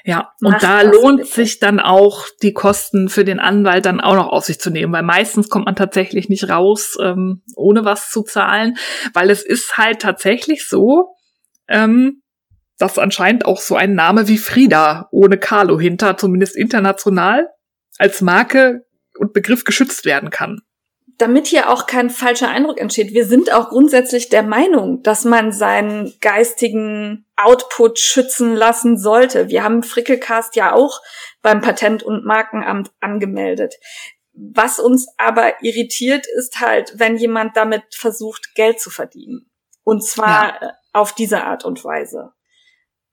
Ja, 0.04 0.32
und 0.42 0.54
Mach 0.54 0.62
da 0.62 0.82
lohnt 0.82 1.22
bitte. 1.22 1.34
sich 1.34 1.60
dann 1.60 1.80
auch, 1.80 2.26
die 2.42 2.54
Kosten 2.54 3.10
für 3.10 3.26
den 3.26 3.40
Anwalt 3.40 3.86
dann 3.86 4.00
auch 4.00 4.16
noch 4.16 4.28
auf 4.28 4.46
sich 4.46 4.60
zu 4.60 4.70
nehmen, 4.70 4.94
weil 4.94 5.04
meistens 5.04 5.50
kommt 5.50 5.66
man 5.66 5.76
tatsächlich 5.76 6.30
nicht 6.30 6.50
raus, 6.50 6.98
ähm, 7.02 7.44
ohne 7.56 7.86
was 7.86 8.10
zu 8.10 8.24
zahlen, 8.24 8.78
weil 9.14 9.30
es 9.30 9.44
ist 9.44 9.78
halt 9.78 10.02
tatsächlich 10.02 10.68
so, 10.68 11.16
ähm, 11.68 12.22
dass 12.78 12.98
anscheinend 12.98 13.46
auch 13.46 13.60
so 13.60 13.76
ein 13.76 13.94
Name 13.94 14.28
wie 14.28 14.38
Frieda 14.38 15.10
ohne 15.12 15.38
Carlo 15.38 15.80
hinter, 15.80 16.18
zumindest 16.18 16.56
international, 16.56 17.50
als 17.98 18.22
Marke 18.22 18.86
und 19.18 19.34
Begriff 19.34 19.66
geschützt 19.66 20.06
werden 20.06 20.30
kann 20.30 20.62
damit 21.20 21.48
hier 21.48 21.70
auch 21.70 21.86
kein 21.86 22.10
falscher 22.10 22.48
Eindruck 22.48 22.80
entsteht, 22.80 23.14
wir 23.14 23.26
sind 23.26 23.52
auch 23.52 23.70
grundsätzlich 23.70 24.30
der 24.30 24.42
Meinung, 24.42 25.04
dass 25.04 25.26
man 25.26 25.52
seinen 25.52 26.14
geistigen 26.22 27.26
Output 27.36 28.00
schützen 28.00 28.56
lassen 28.56 28.98
sollte. 28.98 29.50
Wir 29.50 29.64
haben 29.64 29.84
Frickelcast 29.84 30.56
ja 30.56 30.74
auch 30.74 31.02
beim 31.42 31.62
Patent- 31.62 32.04
und 32.04 32.26
Markenamt 32.26 32.92
angemeldet. 33.02 33.76
Was 34.32 34.80
uns 34.80 35.08
aber 35.18 35.62
irritiert, 35.62 36.26
ist 36.38 36.62
halt, 36.62 36.94
wenn 36.96 37.18
jemand 37.18 37.58
damit 37.58 37.84
versucht, 37.94 38.56
Geld 38.56 38.80
zu 38.80 38.90
verdienen. 38.90 39.52
Und 39.84 40.06
zwar 40.06 40.62
ja. 40.62 40.74
auf 40.94 41.14
diese 41.14 41.44
Art 41.44 41.66
und 41.66 41.84
Weise. 41.84 42.32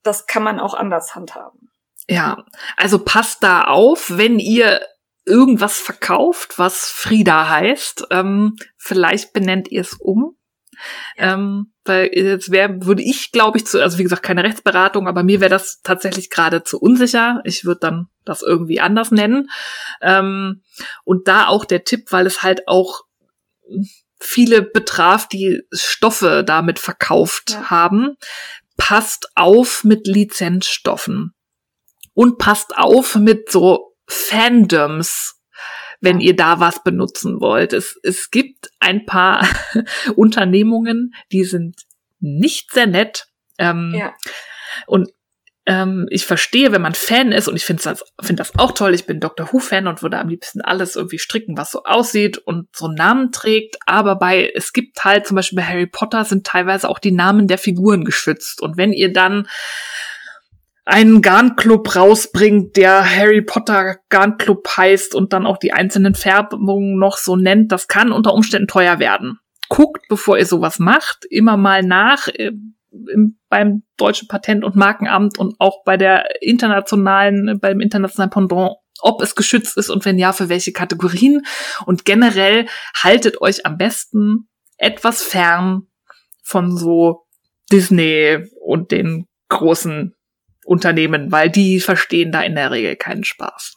Das 0.05 0.29
kann 0.29 0.45
man 0.45 0.61
auch 0.61 0.75
anders 0.75 1.17
handhaben. 1.17 1.73
Ja, 2.09 2.45
also 2.77 3.01
passt 3.01 3.43
da 3.43 3.65
auf, 3.65 4.17
wenn 4.17 4.39
ihr 4.39 4.81
irgendwas 5.27 5.79
verkauft, 5.79 6.59
was 6.59 6.89
Frieda 6.91 7.49
heißt. 7.49 8.07
Ähm, 8.11 8.57
vielleicht 8.77 9.33
benennt 9.33 9.71
ihr 9.71 9.83
es 9.83 9.95
um. 9.95 10.37
Ähm, 11.17 11.73
weil 11.85 12.11
jetzt 12.13 12.51
wäre, 12.51 12.85
würde 12.85 13.03
ich, 13.03 13.33
glaube 13.33 13.59
ich, 13.59 13.67
zu, 13.67 13.83
also 13.83 13.99
wie 13.99 14.03
gesagt, 14.03 14.23
keine 14.23 14.45
Rechtsberatung, 14.45 15.09
aber 15.09 15.23
mir 15.23 15.41
wäre 15.41 15.51
das 15.51 15.81
tatsächlich 15.83 16.31
gerade 16.31 16.65
zu 16.65 16.79
unsicher. 16.79 17.41
Ich 17.45 17.65
würde 17.65 17.81
dann 17.81 18.09
das 18.25 18.43
irgendwie 18.43 18.81
anders 18.81 19.11
nennen. 19.11 19.49
Ähm, 20.03 20.63
und 21.05 21.29
da 21.29 21.47
auch 21.47 21.65
der 21.65 21.85
Tipp, 21.85 22.13
weil 22.13 22.27
es 22.27 22.43
halt 22.43 22.69
auch 22.69 23.03
viele 24.21 24.63
betraf, 24.63 25.29
die 25.29 25.63
Stoffe 25.73 26.45
damit 26.45 26.79
verkauft 26.79 27.53
ja. 27.53 27.71
haben. 27.71 28.17
Passt 28.77 29.31
auf 29.35 29.85
mit 29.85 30.07
Lizenzstoffen. 30.07 31.33
Und 32.13 32.39
passt 32.39 32.77
auf 32.77 33.17
mit 33.17 33.51
so 33.51 33.86
Fandoms, 34.07 35.41
wenn 36.01 36.21
ihr 36.21 36.37
da 36.37 36.61
was 36.61 36.83
benutzen 36.83 37.41
wollt. 37.41 37.73
Es, 37.73 37.99
es 38.03 38.31
gibt 38.31 38.71
ein 38.81 39.07
paar 39.07 39.47
Unternehmungen, 40.17 41.15
die 41.33 41.45
sind 41.45 41.83
nicht 42.21 42.73
sehr 42.73 42.87
nett. 42.87 43.27
Ähm, 43.59 43.95
ja. 43.97 44.15
Und 44.87 45.11
ähm, 45.69 46.07
ich 46.11 46.25
verstehe, 46.25 46.71
wenn 46.71 46.83
man 46.83 46.95
Fan 46.95 47.33
ist, 47.33 47.49
und 47.49 47.57
ich 47.57 47.65
finde 47.65 47.83
das, 47.83 48.05
find 48.23 48.39
das 48.39 48.57
auch 48.57 48.73
toll, 48.73 48.95
ich 48.95 49.07
bin 49.07 49.19
Dr. 49.19 49.53
Who-Fan 49.53 49.89
und 49.89 50.01
würde 50.01 50.19
am 50.19 50.29
liebsten 50.29 50.61
alles 50.61 50.95
irgendwie 50.95 51.19
stricken, 51.19 51.59
was 51.59 51.73
so 51.73 51.83
aussieht 51.83 52.39
und 52.39 52.69
so 52.75 52.87
einen 52.87 52.95
Namen 52.95 53.33
trägt. 53.33 53.77
Aber 53.85 54.15
bei, 54.15 54.51
es 54.55 54.73
gibt 54.73 55.05
halt 55.05 55.27
zum 55.27 55.35
Beispiel 55.35 55.57
bei 55.57 55.65
Harry 55.65 55.87
Potter 55.87 56.25
sind 56.25 56.47
teilweise 56.47 56.89
auch 56.89 57.01
die 57.01 57.11
Namen 57.11 57.49
der 57.49 57.59
Figuren 57.59 58.05
geschützt. 58.05 58.63
Und 58.63 58.77
wenn 58.77 58.93
ihr 58.93 59.13
dann 59.13 59.49
einen 60.87 61.21
Garnclub 61.21 61.97
rausbringt, 61.97 62.77
der 62.77 63.05
Harry 63.05 63.43
Potter 63.43 63.97
Garnclub 64.09 64.69
heißt 64.77 65.15
und 65.15 65.33
dann 65.33 65.45
auch 65.45 65.59
die 65.59 65.73
einzelnen 65.73 66.15
Färbungen 66.15 66.97
noch 66.97 67.19
so 67.19 67.37
nennt, 67.37 67.73
das 67.73 67.89
kann 67.89 68.13
unter 68.13 68.33
Umständen 68.33 68.69
teuer 68.69 69.01
werden. 69.01 69.41
Guckt, 69.69 70.07
bevor 70.09 70.39
ihr 70.39 70.47
sowas 70.47 70.79
macht, 70.79 71.25
immer 71.29 71.57
mal 71.57 71.83
nach 71.83 72.29
äh, 72.29 72.53
im, 73.13 73.39
beim 73.49 73.83
deutschen 73.97 74.29
Patent- 74.29 74.65
und 74.65 74.77
Markenamt 74.77 75.39
und 75.39 75.57
auch 75.59 75.83
bei 75.85 75.97
der 75.97 76.41
internationalen, 76.41 77.59
beim 77.61 77.81
internationalen 77.81 78.31
Pendant, 78.31 78.77
ob 79.01 79.21
es 79.23 79.35
geschützt 79.35 79.77
ist 79.77 79.91
und 79.91 80.05
wenn 80.05 80.19
ja, 80.19 80.33
für 80.33 80.49
welche 80.49 80.73
Kategorien. 80.73 81.43
Und 81.85 82.05
generell 82.05 82.67
haltet 82.95 83.41
euch 83.41 83.67
am 83.67 83.77
besten 83.77 84.49
etwas 84.79 85.21
fern 85.21 85.89
von 86.45 86.77
so 86.77 87.27
Disney 87.73 88.39
und 88.61 88.93
den 88.93 89.27
großen 89.49 90.16
Unternehmen, 90.67 91.33
weil 91.33 91.51
die 91.51 91.81
verstehen 91.81 92.33
da 92.33 92.43
in 92.43 92.55
der 92.55 92.71
Regel 92.71 92.97
keinen 92.97 93.25
Spaß. 93.25 93.75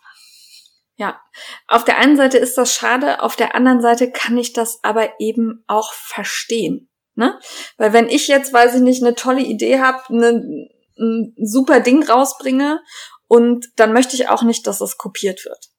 Ja, 0.96 1.22
auf 1.68 1.86
der 1.86 1.98
einen 1.98 2.18
Seite 2.18 2.38
ist 2.38 2.58
das 2.58 2.74
schade, 2.74 3.22
auf 3.24 3.38
der 3.38 3.56
anderen 3.56 3.82
Seite 3.82 4.12
kann 4.12 4.38
ich 4.38 4.52
das 4.52 4.80
aber 4.84 5.20
eben 5.20 5.64
auch 5.68 5.94
verstehen. 5.94 6.90
Ne? 7.16 7.40
Weil 7.78 7.94
wenn 7.94 8.10
ich 8.10 8.28
jetzt, 8.28 8.52
weiß 8.52 8.76
ich 8.76 8.82
nicht, 8.82 9.02
eine 9.02 9.16
tolle 9.16 9.42
Idee 9.42 9.80
habe, 9.80 10.16
ne, 10.16 10.70
ein 10.98 11.34
super 11.38 11.80
Ding 11.80 12.04
rausbringe 12.04 12.82
und 13.28 13.68
dann 13.78 13.94
möchte 13.94 14.16
ich 14.16 14.28
auch 14.28 14.44
nicht, 14.44 14.68
dass 14.68 14.82
es 14.82 14.98
kopiert 14.98 15.46
wird. 15.46 15.70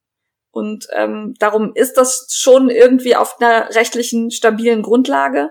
Und 0.53 0.87
ähm, 0.93 1.35
darum 1.39 1.73
ist 1.75 1.95
das 1.95 2.27
schon 2.31 2.71
irgendwie 2.71 3.15
auf 3.15 3.41
einer 3.41 3.75
rechtlichen 3.75 4.31
stabilen 4.31 4.83
Grundlage. 4.83 5.51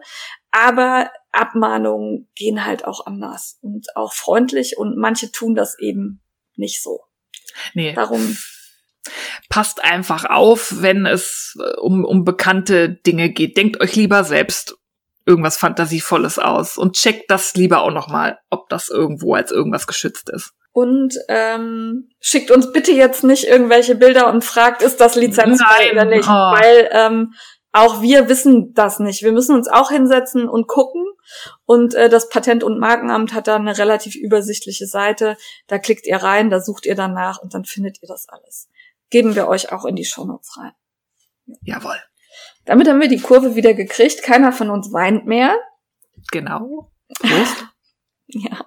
Aber 0.52 1.10
Abmahnungen 1.32 2.28
gehen 2.36 2.66
halt 2.66 2.86
auch 2.86 3.06
anders 3.06 3.60
und 3.62 3.96
auch 3.96 4.14
freundlich 4.14 4.78
und 4.78 4.98
manche 4.98 5.32
tun 5.32 5.56
das 5.56 5.78
eben 5.80 6.22
nicht 6.56 6.82
so. 6.82 7.02
Nee. 7.74 7.94
Darum 7.94 8.38
passt 9.50 9.84
einfach 9.84 10.26
auf, 10.26 10.82
wenn 10.82 11.06
es 11.06 11.58
äh, 11.60 11.80
um, 11.80 12.06
um 12.06 12.24
bekannte 12.24 12.90
Dinge 12.90 13.30
geht. 13.30 13.58
Denkt 13.58 13.82
euch 13.82 13.96
lieber 13.96 14.24
selbst 14.24 14.76
irgendwas 15.26 15.58
Fantasievolles 15.58 16.40
aus 16.40 16.78
und 16.78 16.96
checkt 16.96 17.30
das 17.30 17.54
lieber 17.54 17.82
auch 17.84 17.92
nochmal, 17.92 18.40
ob 18.50 18.70
das 18.70 18.90
irgendwo 18.90 19.36
als 19.36 19.52
irgendwas 19.52 19.88
geschützt 19.88 20.30
ist. 20.30 20.54
Und 20.72 21.16
ähm, 21.28 22.10
schickt 22.20 22.52
uns 22.52 22.72
bitte 22.72 22.92
jetzt 22.92 23.24
nicht 23.24 23.46
irgendwelche 23.46 23.96
Bilder 23.96 24.32
und 24.32 24.44
fragt, 24.44 24.82
ist 24.82 25.02
das 25.02 25.16
lizenzfrei 25.16 25.92
oder 25.92 26.06
nicht, 26.06 26.28
oh. 26.28 26.32
weil 26.32 26.90
ähm, 26.92 27.34
auch 27.72 28.02
wir 28.02 28.30
wissen 28.30 28.74
das 28.74 29.00
nicht. 29.00 29.22
Wir 29.22 29.32
müssen 29.32 29.56
uns 29.56 29.68
auch 29.68 29.92
hinsetzen 29.92 30.50
und 30.50 30.68
gucken. 30.68 31.06
Und 31.66 31.94
äh, 31.94 32.10
das 32.10 32.30
Patent- 32.30 32.64
und 32.64 32.80
Markenamt 32.80 33.34
hat 33.34 33.48
da 33.48 33.56
eine 33.56 33.78
relativ 33.78 34.16
übersichtliche 34.16 34.88
Seite. 34.88 35.38
Da 35.68 35.78
klickt 35.78 36.08
ihr 36.08 36.18
rein, 36.18 36.50
da 36.50 36.60
sucht 36.60 36.86
ihr 36.86 36.96
danach 36.96 37.40
und 37.40 37.54
dann 37.54 37.66
findet 37.66 38.02
ihr 38.02 38.08
das 38.08 38.28
alles. 38.28 38.70
Geben 39.10 39.36
wir 39.36 39.48
euch 39.48 39.72
auch 39.72 39.86
in 39.86 39.96
die 39.96 40.06
Shownotes 40.06 40.58
rein. 40.58 40.72
Jawohl. 41.62 41.98
Damit 42.66 42.88
haben 42.88 43.02
wir 43.02 43.08
die 43.08 43.22
Kurve 43.22 43.56
wieder 43.56 43.74
gekriegt. 43.74 44.24
Keiner 44.24 44.52
von 44.52 44.70
uns 44.70 44.92
weint 44.92 45.26
mehr. 45.26 45.56
Genau. 46.32 46.92
Ja. 48.32 48.64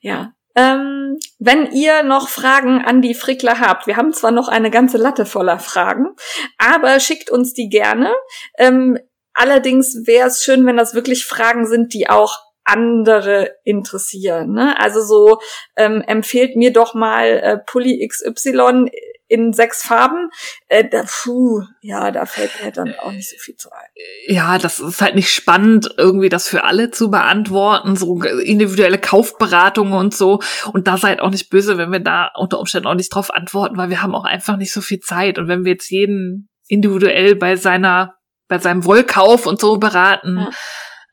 Ja. 0.00 0.32
Ähm, 0.58 1.20
wenn 1.38 1.70
ihr 1.70 2.02
noch 2.02 2.28
Fragen 2.28 2.84
an 2.84 3.00
die 3.00 3.14
Frickler 3.14 3.60
habt, 3.60 3.86
wir 3.86 3.96
haben 3.96 4.12
zwar 4.12 4.32
noch 4.32 4.48
eine 4.48 4.72
ganze 4.72 4.98
Latte 4.98 5.24
voller 5.24 5.60
Fragen, 5.60 6.16
aber 6.58 6.98
schickt 6.98 7.30
uns 7.30 7.54
die 7.54 7.68
gerne. 7.68 8.12
Ähm, 8.58 8.98
allerdings 9.34 10.06
wäre 10.06 10.26
es 10.26 10.42
schön, 10.42 10.66
wenn 10.66 10.76
das 10.76 10.94
wirklich 10.94 11.26
Fragen 11.26 11.64
sind, 11.68 11.94
die 11.94 12.10
auch 12.10 12.40
andere 12.64 13.54
interessieren. 13.62 14.52
Ne? 14.52 14.78
Also 14.80 15.00
so 15.00 15.38
ähm, 15.76 16.02
empfehlt 16.04 16.56
mir 16.56 16.72
doch 16.72 16.92
mal 16.92 17.26
äh, 17.26 17.58
Pulli 17.58 18.06
XY 18.06 18.90
in 19.28 19.52
sechs 19.52 19.82
Farben. 19.82 20.30
Äh, 20.68 20.88
da, 20.88 21.04
puh, 21.06 21.62
ja, 21.80 22.10
da 22.10 22.26
fällt 22.26 22.50
mir 22.62 22.72
dann 22.72 22.94
auch 22.98 23.12
nicht 23.12 23.30
so 23.30 23.36
viel 23.38 23.56
zu 23.56 23.70
ein. 23.70 23.86
Ja, 24.26 24.58
das 24.58 24.78
ist 24.78 25.00
halt 25.00 25.14
nicht 25.14 25.32
spannend, 25.32 25.94
irgendwie 25.96 26.28
das 26.28 26.48
für 26.48 26.64
alle 26.64 26.90
zu 26.90 27.10
beantworten, 27.10 27.96
so 27.96 28.20
individuelle 28.22 28.98
Kaufberatungen 28.98 29.92
und 29.92 30.14
so. 30.14 30.40
Und 30.72 30.88
da 30.88 30.96
seid 30.96 31.20
auch 31.20 31.30
nicht 31.30 31.50
böse, 31.50 31.78
wenn 31.78 31.92
wir 31.92 32.00
da 32.00 32.30
unter 32.36 32.58
Umständen 32.58 32.88
auch 32.88 32.94
nicht 32.94 33.14
drauf 33.14 33.32
antworten, 33.32 33.76
weil 33.76 33.90
wir 33.90 34.02
haben 34.02 34.14
auch 34.14 34.24
einfach 34.24 34.56
nicht 34.56 34.72
so 34.72 34.80
viel 34.80 35.00
Zeit. 35.00 35.38
Und 35.38 35.48
wenn 35.48 35.64
wir 35.64 35.72
jetzt 35.72 35.90
jeden 35.90 36.48
individuell 36.66 37.36
bei 37.36 37.56
seiner, 37.56 38.16
bei 38.48 38.58
seinem 38.58 38.84
Wollkauf 38.84 39.46
und 39.46 39.60
so 39.60 39.78
beraten, 39.78 40.48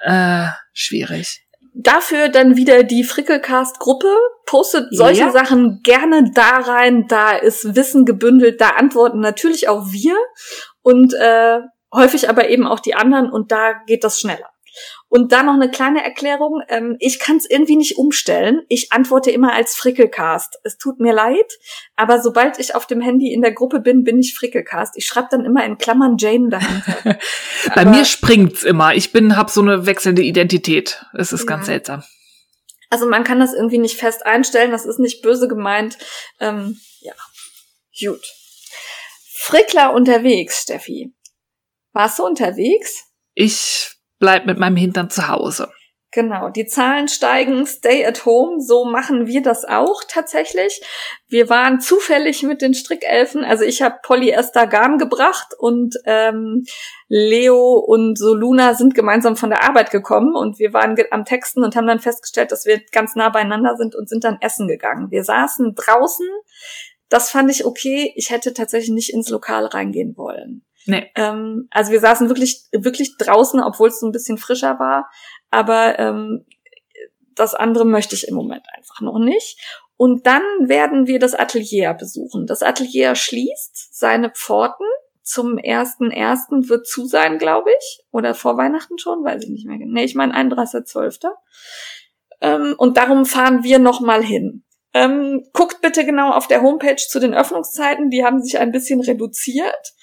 ja. 0.06 0.48
äh, 0.48 0.52
schwierig 0.74 1.45
dafür 1.76 2.30
dann 2.30 2.56
wieder 2.56 2.84
die 2.84 3.04
Frickelcast-Gruppe. 3.04 4.16
Postet 4.46 4.88
solche 4.92 5.22
ja. 5.22 5.32
Sachen 5.32 5.82
gerne 5.84 6.32
da 6.34 6.58
rein. 6.58 7.08
Da 7.08 7.32
ist 7.32 7.76
Wissen 7.76 8.06
gebündelt. 8.06 8.62
Da 8.62 8.70
antworten 8.70 9.20
natürlich 9.20 9.68
auch 9.68 9.92
wir 9.92 10.16
und 10.82 11.14
äh, 11.14 11.60
häufig 11.94 12.30
aber 12.30 12.50
eben 12.50 12.66
auch 12.66 12.80
die 12.80 12.96
anderen. 12.96 13.30
Und 13.30 13.52
da 13.52 13.74
geht 13.86 14.04
das 14.04 14.20
schneller. 14.20 14.50
Und 15.08 15.32
da 15.32 15.44
noch 15.44 15.54
eine 15.54 15.70
kleine 15.70 16.04
Erklärung. 16.04 16.62
Ähm, 16.68 16.98
ich 17.00 17.20
kann 17.20 17.38
es 17.38 17.50
irgendwie 17.50 17.76
nicht 17.76 17.98
umstellen. 17.98 18.62
Ich 18.70 18.92
antworte 18.92 19.32
immer 19.32 19.54
als 19.54 19.76
Frickelcast. 19.76 20.60
Es 20.64 20.78
tut 20.78 21.00
mir 21.00 21.14
leid, 21.14 21.52
aber 21.96 22.22
sobald 22.22 22.60
ich 22.60 22.76
auf 22.76 22.88
dem 22.88 23.02
Handy 23.02 23.34
in 23.34 23.42
der 23.42 23.54
Gruppe 23.54 23.80
bin, 23.80 24.04
bin 24.04 24.20
ich 24.20 24.36
Frickelcast. 24.36 24.98
Ich 24.98 25.06
schreibe 25.06 25.28
dann 25.32 25.46
immer 25.46 25.64
in 25.66 25.78
Klammern 25.78 26.18
Jane 26.18 26.50
dahinter. 26.50 27.20
Bei 27.76 27.86
mir 27.86 28.06
springt's 28.06 28.64
immer. 28.64 28.94
Ich 28.96 29.12
bin, 29.12 29.38
hab 29.38 29.50
so 29.50 29.62
eine 29.62 29.86
wechselnde 29.86 30.22
Identität. 30.22 31.06
Es 31.14 31.34
ist 31.34 31.42
ja. 31.42 31.48
ganz 31.48 31.68
seltsam. 31.68 32.04
Also 32.90 33.08
man 33.08 33.24
kann 33.24 33.40
das 33.40 33.54
irgendwie 33.54 33.80
nicht 33.80 33.98
fest 33.98 34.26
einstellen. 34.26 34.72
Das 34.72 34.86
ist 34.86 35.00
nicht 35.00 35.22
böse 35.22 35.48
gemeint. 35.48 35.98
Ähm, 36.40 36.80
ja, 37.00 37.14
gut. 38.00 38.26
Frickler 39.38 39.94
unterwegs, 39.94 40.64
Steffi. 40.64 41.14
Warst 41.94 42.20
du 42.20 42.26
unterwegs? 42.26 43.04
Ich 43.36 43.95
bleib 44.20 44.46
mit 44.46 44.58
meinem 44.58 44.76
Hintern 44.76 45.10
zu 45.10 45.28
Hause. 45.28 45.70
Genau, 46.16 46.48
die 46.48 46.66
Zahlen 46.66 47.10
steigen, 47.10 47.66
stay 47.66 48.06
at 48.06 48.26
home, 48.26 48.62
so 48.62 48.86
machen 48.86 49.28
wir 49.28 49.42
das 49.42 49.66
auch 49.66 50.02
tatsächlich. 50.08 50.82
Wir 51.28 51.50
waren 51.50 51.82
zufällig 51.82 52.42
mit 52.42 52.62
den 52.62 52.74
Strickelfen, 52.74 53.44
also 53.44 53.66
ich 53.66 53.82
habe 53.82 53.98
Polyester 54.02 54.66
Garn 54.66 54.98
gebracht 54.98 55.54
und 55.60 55.96
ähm, 56.06 56.64
Leo 57.10 57.84
und 57.86 58.18
Soluna 58.18 58.76
sind 58.76 58.96
gemeinsam 58.96 59.36
von 59.36 59.50
der 59.50 59.68
Arbeit 59.68 59.92
gekommen 59.92 60.38
und 60.38 60.58
wir 60.58 60.72
waren 60.72 60.96
am 61.12 61.26
Texten 61.26 61.66
und 61.66 61.76
haben 61.76 61.88
dann 61.88 62.00
festgestellt, 62.00 62.54
dass 62.54 62.66
wir 62.66 62.80
ganz 62.94 63.16
nah 63.16 63.28
beieinander 63.28 63.76
sind 63.76 63.94
und 63.94 64.08
sind 64.08 64.24
dann 64.24 64.38
essen 64.40 64.70
gegangen. 64.70 65.12
Wir 65.12 65.26
saßen 65.26 65.76
draußen, 65.76 66.28
das 67.10 67.30
fand 67.30 67.52
ich 67.52 67.66
okay, 67.66 68.14
ich 68.16 68.30
hätte 68.30 68.54
tatsächlich 68.54 68.92
nicht 68.92 69.14
ins 69.14 69.28
Lokal 69.28 69.66
reingehen 69.66 70.16
wollen. 70.16 70.64
Nee. 70.86 71.12
Ähm, 71.16 71.68
also 71.72 71.92
wir 71.92 72.00
saßen 72.00 72.30
wirklich, 72.30 72.66
wirklich 72.72 73.18
draußen, 73.18 73.62
obwohl 73.62 73.90
es 73.90 74.00
so 74.00 74.08
ein 74.08 74.12
bisschen 74.12 74.38
frischer 74.38 74.80
war. 74.80 75.10
Aber 75.52 75.98
ähm, 76.00 76.46
das 77.36 77.54
andere 77.54 77.86
möchte 77.86 78.16
ich 78.16 78.28
im 78.28 78.36
Moment 78.36 78.66
einfach 78.76 79.02
noch 79.02 79.20
nicht. 79.20 79.60
Und 79.98 80.28
dann 80.28 80.44
werden 80.60 81.08
wir 81.08 81.20
das 81.20 81.36
Atelier 81.36 81.94
besuchen. 81.94 82.46
Das 82.48 82.62
Atelier 82.62 83.16
schließt 83.16 83.98
seine 83.98 84.30
Pforten 84.30 84.86
zum 85.26 85.58
ersten 85.58 86.12
ersten 86.12 86.70
wird 86.70 86.86
zu 86.86 87.08
sein, 87.08 87.40
glaube 87.40 87.72
ich. 87.72 88.00
Oder 88.12 88.36
vor 88.36 88.58
Weihnachten 88.58 89.00
schon, 89.00 89.24
weiß 89.24 89.44
ich 89.44 89.50
nicht 89.50 89.66
mehr. 89.66 89.78
Nee, 89.82 90.04
ich 90.04 90.16
meine 90.16 90.36
31.12. 90.36 91.30
Ähm, 92.42 92.76
und 92.78 92.98
darum 92.98 93.26
fahren 93.26 93.64
wir 93.64 93.80
nochmal 93.80 94.24
hin. 94.24 94.64
Ähm, 94.94 95.44
guckt 95.52 95.82
bitte 95.82 96.06
genau 96.06 96.32
auf 96.32 96.48
der 96.48 96.62
Homepage 96.62 96.96
zu 96.96 97.20
den 97.20 97.34
Öffnungszeiten. 97.34 98.12
Die 98.12 98.24
haben 98.24 98.42
sich 98.42 98.60
ein 98.60 98.72
bisschen 98.72 99.02
reduziert. 99.02 99.94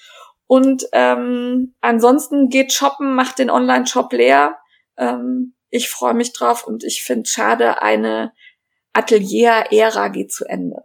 Und 0.53 0.85
ähm, 0.91 1.73
ansonsten 1.81 2.47
geht 2.47 2.73
shoppen, 2.73 3.15
macht 3.15 3.39
den 3.39 3.49
Online-Shop 3.49 4.13
leer. 4.13 4.59
Ähm, 4.97 5.55
ich 5.71 5.89
freue 5.89 6.13
mich 6.13 6.31
drauf 6.31 6.67
und 6.67 6.83
ich 6.83 7.01
finde 7.01 7.27
schade, 7.27 7.81
eine 7.81 8.33
Atelier-Ära 8.93 10.09
geht 10.09 10.31
zu 10.31 10.45
Ende. 10.45 10.83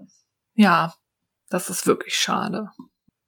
Ja, 0.54 0.94
das 1.50 1.68
ist 1.68 1.86
wirklich 1.86 2.16
schade. 2.16 2.70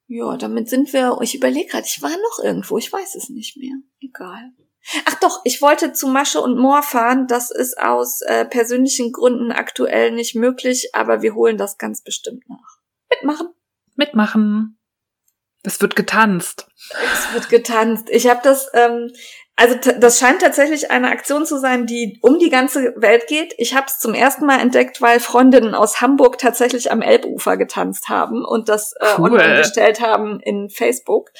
Ja, 0.06 0.38
damit 0.38 0.70
sind 0.70 0.94
wir, 0.94 1.18
ich 1.20 1.34
überlege 1.34 1.72
gerade, 1.72 1.86
ich 1.86 2.00
war 2.00 2.08
noch 2.08 2.42
irgendwo, 2.42 2.78
ich 2.78 2.90
weiß 2.90 3.16
es 3.16 3.28
nicht 3.28 3.58
mehr. 3.58 3.74
Egal. 4.00 4.54
Ach 5.04 5.16
doch, 5.16 5.42
ich 5.44 5.60
wollte 5.60 5.92
zu 5.92 6.08
Masche 6.08 6.40
und 6.40 6.56
Moor 6.58 6.82
fahren. 6.82 7.26
Das 7.26 7.50
ist 7.50 7.78
aus 7.78 8.22
äh, 8.22 8.46
persönlichen 8.46 9.12
Gründen 9.12 9.52
aktuell 9.52 10.10
nicht 10.12 10.34
möglich, 10.34 10.94
aber 10.94 11.20
wir 11.20 11.34
holen 11.34 11.58
das 11.58 11.76
ganz 11.76 12.02
bestimmt 12.02 12.48
nach. 12.48 12.78
Mitmachen. 13.10 13.48
Mitmachen. 13.94 14.79
Es 15.62 15.80
wird 15.80 15.96
getanzt. 15.96 16.66
Es 17.12 17.34
wird 17.34 17.48
getanzt. 17.50 18.08
Ich 18.10 18.26
habe 18.26 18.40
das, 18.42 18.68
ähm, 18.72 19.10
also 19.56 19.76
das 19.76 20.18
scheint 20.18 20.40
tatsächlich 20.40 20.90
eine 20.90 21.10
Aktion 21.10 21.44
zu 21.44 21.58
sein, 21.58 21.84
die 21.84 22.18
um 22.22 22.38
die 22.38 22.48
ganze 22.48 22.94
Welt 22.96 23.26
geht. 23.26 23.52
Ich 23.58 23.74
habe 23.74 23.88
es 23.88 23.98
zum 23.98 24.14
ersten 24.14 24.46
Mal 24.46 24.58
entdeckt, 24.58 25.02
weil 25.02 25.20
Freundinnen 25.20 25.74
aus 25.74 26.00
Hamburg 26.00 26.38
tatsächlich 26.38 26.90
am 26.90 27.02
Elbufer 27.02 27.58
getanzt 27.58 28.08
haben 28.08 28.42
und 28.42 28.70
das 28.70 28.94
äh, 29.00 29.06
cool. 29.18 29.32
online 29.32 29.58
gestellt 29.58 30.00
haben 30.00 30.40
in 30.40 30.70
Facebook. 30.70 31.30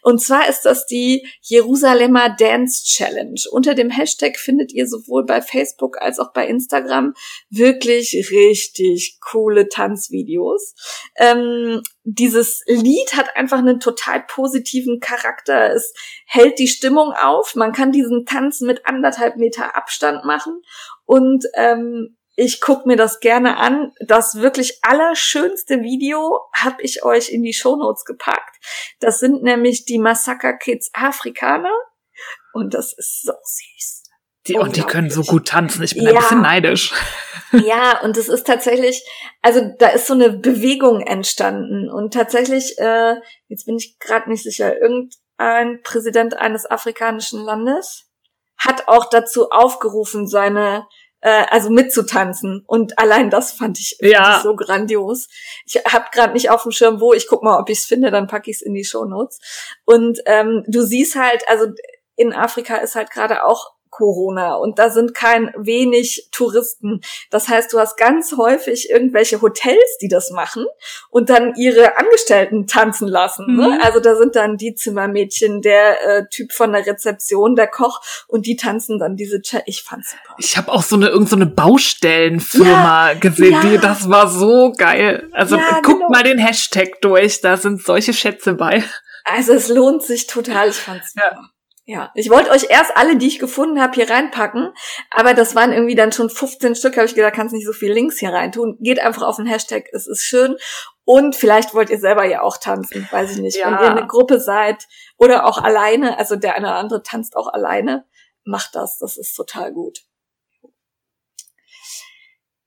Und 0.00 0.22
zwar 0.22 0.48
ist 0.48 0.62
das 0.62 0.86
die 0.86 1.28
Jerusalemer 1.42 2.30
Dance 2.30 2.82
Challenge. 2.82 3.42
Unter 3.50 3.74
dem 3.74 3.90
Hashtag 3.90 4.38
findet 4.38 4.72
ihr 4.72 4.88
sowohl 4.88 5.26
bei 5.26 5.42
Facebook 5.42 6.00
als 6.00 6.18
auch 6.18 6.32
bei 6.32 6.46
Instagram 6.46 7.12
wirklich 7.50 8.30
richtig 8.30 9.18
coole 9.20 9.68
Tanzvideos. 9.68 10.74
Ähm, 11.18 11.82
dieses 12.08 12.62
Lied 12.66 13.16
hat 13.16 13.36
einfach 13.36 13.58
einen 13.58 13.80
total 13.80 14.22
positiven 14.22 15.00
Charakter. 15.00 15.72
Es 15.72 15.92
hält 16.24 16.60
die 16.60 16.68
Stimmung 16.68 17.12
auf. 17.12 17.56
Man 17.56 17.72
kann 17.72 17.90
diesen 17.90 18.24
Tanz 18.24 18.60
mit 18.60 18.86
anderthalb 18.86 19.36
Meter 19.36 19.74
Abstand 19.74 20.24
machen. 20.24 20.62
Und 21.04 21.44
ähm, 21.54 22.16
ich 22.36 22.60
guck 22.60 22.86
mir 22.86 22.96
das 22.96 23.18
gerne 23.18 23.56
an. 23.56 23.92
Das 23.98 24.36
wirklich 24.36 24.78
allerschönste 24.82 25.80
Video 25.82 26.42
habe 26.54 26.80
ich 26.82 27.02
euch 27.02 27.30
in 27.30 27.42
die 27.42 27.54
Shownotes 27.54 28.04
gepackt. 28.04 28.56
Das 29.00 29.18
sind 29.18 29.42
nämlich 29.42 29.84
die 29.84 29.98
Massaker 29.98 30.52
Kids 30.52 30.90
Afrikaner. 30.94 31.74
Und 32.52 32.74
das 32.74 32.92
ist 32.92 33.22
so 33.22 33.32
süß. 33.32 33.95
Die, 34.48 34.56
und 34.56 34.76
die 34.76 34.82
können 34.82 35.10
so 35.10 35.22
gut 35.22 35.48
tanzen. 35.48 35.82
Ich 35.82 35.94
bin 35.94 36.04
ja. 36.04 36.10
ein 36.10 36.16
bisschen 36.16 36.42
neidisch. 36.42 36.92
Ja, 37.52 38.00
und 38.02 38.16
es 38.16 38.28
ist 38.28 38.44
tatsächlich, 38.44 39.06
also 39.40 39.60
da 39.78 39.88
ist 39.90 40.08
so 40.08 40.14
eine 40.14 40.30
Bewegung 40.30 41.00
entstanden. 41.00 41.88
Und 41.88 42.12
tatsächlich, 42.12 42.76
äh, 42.78 43.14
jetzt 43.46 43.66
bin 43.66 43.76
ich 43.76 43.98
gerade 44.00 44.28
nicht 44.28 44.42
sicher, 44.42 44.76
irgendein 44.76 45.80
Präsident 45.82 46.36
eines 46.36 46.68
afrikanischen 46.68 47.44
Landes 47.44 48.10
hat 48.58 48.88
auch 48.88 49.08
dazu 49.08 49.50
aufgerufen, 49.50 50.26
seine 50.26 50.86
äh, 51.20 51.44
also 51.50 51.70
mitzutanzen. 51.70 52.62
Und 52.66 52.98
allein 52.98 53.30
das 53.30 53.52
fand 53.52 53.78
ich, 53.78 53.98
ja. 54.00 54.22
fand 54.22 54.36
ich 54.36 54.42
so 54.42 54.56
grandios. 54.56 55.28
Ich 55.64 55.76
habe 55.76 56.06
gerade 56.12 56.32
nicht 56.32 56.50
auf 56.50 56.62
dem 56.62 56.72
Schirm, 56.72 57.00
wo. 57.00 57.12
Ich 57.12 57.26
guck 57.26 57.42
mal, 57.42 57.58
ob 57.58 57.68
ich 57.68 57.78
es 57.78 57.84
finde, 57.84 58.10
dann 58.10 58.26
packe 58.26 58.50
ich 58.50 58.58
es 58.58 58.62
in 58.62 58.74
die 58.74 58.84
Show 58.84 59.04
Notes. 59.04 59.38
Und 59.84 60.20
ähm, 60.26 60.64
du 60.66 60.82
siehst 60.82 61.16
halt, 61.16 61.48
also 61.48 61.66
in 62.16 62.32
Afrika 62.32 62.76
ist 62.76 62.94
halt 62.94 63.10
gerade 63.10 63.44
auch 63.44 63.75
Corona 63.96 64.54
und 64.56 64.78
da 64.78 64.90
sind 64.90 65.14
kein 65.14 65.52
wenig 65.56 66.28
Touristen. 66.32 67.00
Das 67.30 67.48
heißt, 67.48 67.72
du 67.72 67.78
hast 67.78 67.96
ganz 67.96 68.36
häufig 68.36 68.90
irgendwelche 68.90 69.40
Hotels, 69.40 69.98
die 70.02 70.08
das 70.08 70.30
machen 70.30 70.66
und 71.08 71.30
dann 71.30 71.54
ihre 71.56 71.96
Angestellten 71.96 72.66
tanzen 72.66 73.08
lassen. 73.08 73.46
Ne? 73.46 73.52
Mhm. 73.52 73.58
Ne? 73.58 73.80
Also 73.82 74.00
da 74.00 74.16
sind 74.16 74.36
dann 74.36 74.58
die 74.58 74.74
Zimmermädchen, 74.74 75.62
der 75.62 76.04
äh, 76.06 76.28
Typ 76.28 76.52
von 76.52 76.72
der 76.72 76.86
Rezeption, 76.86 77.56
der 77.56 77.68
Koch 77.68 78.02
und 78.28 78.44
die 78.44 78.56
tanzen 78.56 78.98
dann 78.98 79.16
diese. 79.16 79.40
Ch 79.40 79.56
ich 79.64 79.82
fand's 79.82 80.10
super. 80.10 80.36
Ich 80.38 80.56
habe 80.56 80.72
auch 80.72 80.82
so 80.82 80.96
eine 80.96 81.08
irgendeine 81.08 81.46
so 81.46 81.54
Baustellenfirma 81.54 83.12
ja, 83.12 83.18
gesehen, 83.18 83.52
ja. 83.52 83.60
die 83.60 83.78
das 83.78 84.10
war 84.10 84.28
so 84.28 84.72
geil. 84.76 85.28
Also 85.32 85.56
ja, 85.56 85.80
guckt 85.82 86.00
genau. 86.00 86.10
mal 86.10 86.22
den 86.22 86.38
Hashtag 86.38 87.00
durch, 87.00 87.40
da 87.40 87.56
sind 87.56 87.82
solche 87.82 88.12
Schätze 88.12 88.54
bei. 88.54 88.84
Also 89.24 89.54
es 89.54 89.68
lohnt 89.68 90.02
sich 90.02 90.26
total. 90.26 90.68
Ich 90.68 90.76
fand's 90.76 91.12
super. 91.12 91.30
Ja. 91.32 91.55
Ja, 91.88 92.10
ich 92.16 92.30
wollte 92.30 92.50
euch 92.50 92.66
erst 92.68 92.96
alle, 92.96 93.16
die 93.16 93.28
ich 93.28 93.38
gefunden 93.38 93.80
habe, 93.80 93.94
hier 93.94 94.10
reinpacken, 94.10 94.72
aber 95.12 95.34
das 95.34 95.54
waren 95.54 95.72
irgendwie 95.72 95.94
dann 95.94 96.10
schon 96.10 96.28
15 96.28 96.74
Stück, 96.74 96.96
habe 96.96 97.06
ich 97.06 97.14
gedacht, 97.14 97.34
kannst 97.34 97.54
nicht 97.54 97.64
so 97.64 97.72
viel 97.72 97.92
Links 97.92 98.18
hier 98.18 98.30
reintun. 98.32 98.76
Geht 98.80 98.98
einfach 98.98 99.22
auf 99.22 99.36
den 99.36 99.46
Hashtag, 99.46 99.84
es 99.92 100.08
ist 100.08 100.24
schön. 100.24 100.56
Und 101.04 101.36
vielleicht 101.36 101.74
wollt 101.74 101.88
ihr 101.88 102.00
selber 102.00 102.24
ja 102.24 102.42
auch 102.42 102.56
tanzen, 102.56 103.06
weiß 103.08 103.36
ich 103.36 103.38
nicht. 103.38 103.56
Ja. 103.58 103.66
Wenn 103.66 103.84
ihr 103.84 103.90
eine 103.92 104.06
Gruppe 104.08 104.40
seid 104.40 104.88
oder 105.16 105.46
auch 105.46 105.62
alleine, 105.62 106.18
also 106.18 106.34
der 106.34 106.56
eine 106.56 106.66
oder 106.66 106.76
andere 106.76 107.02
tanzt 107.04 107.36
auch 107.36 107.46
alleine, 107.46 108.04
macht 108.42 108.74
das, 108.74 108.98
das 108.98 109.16
ist 109.16 109.36
total 109.36 109.72
gut. 109.72 110.00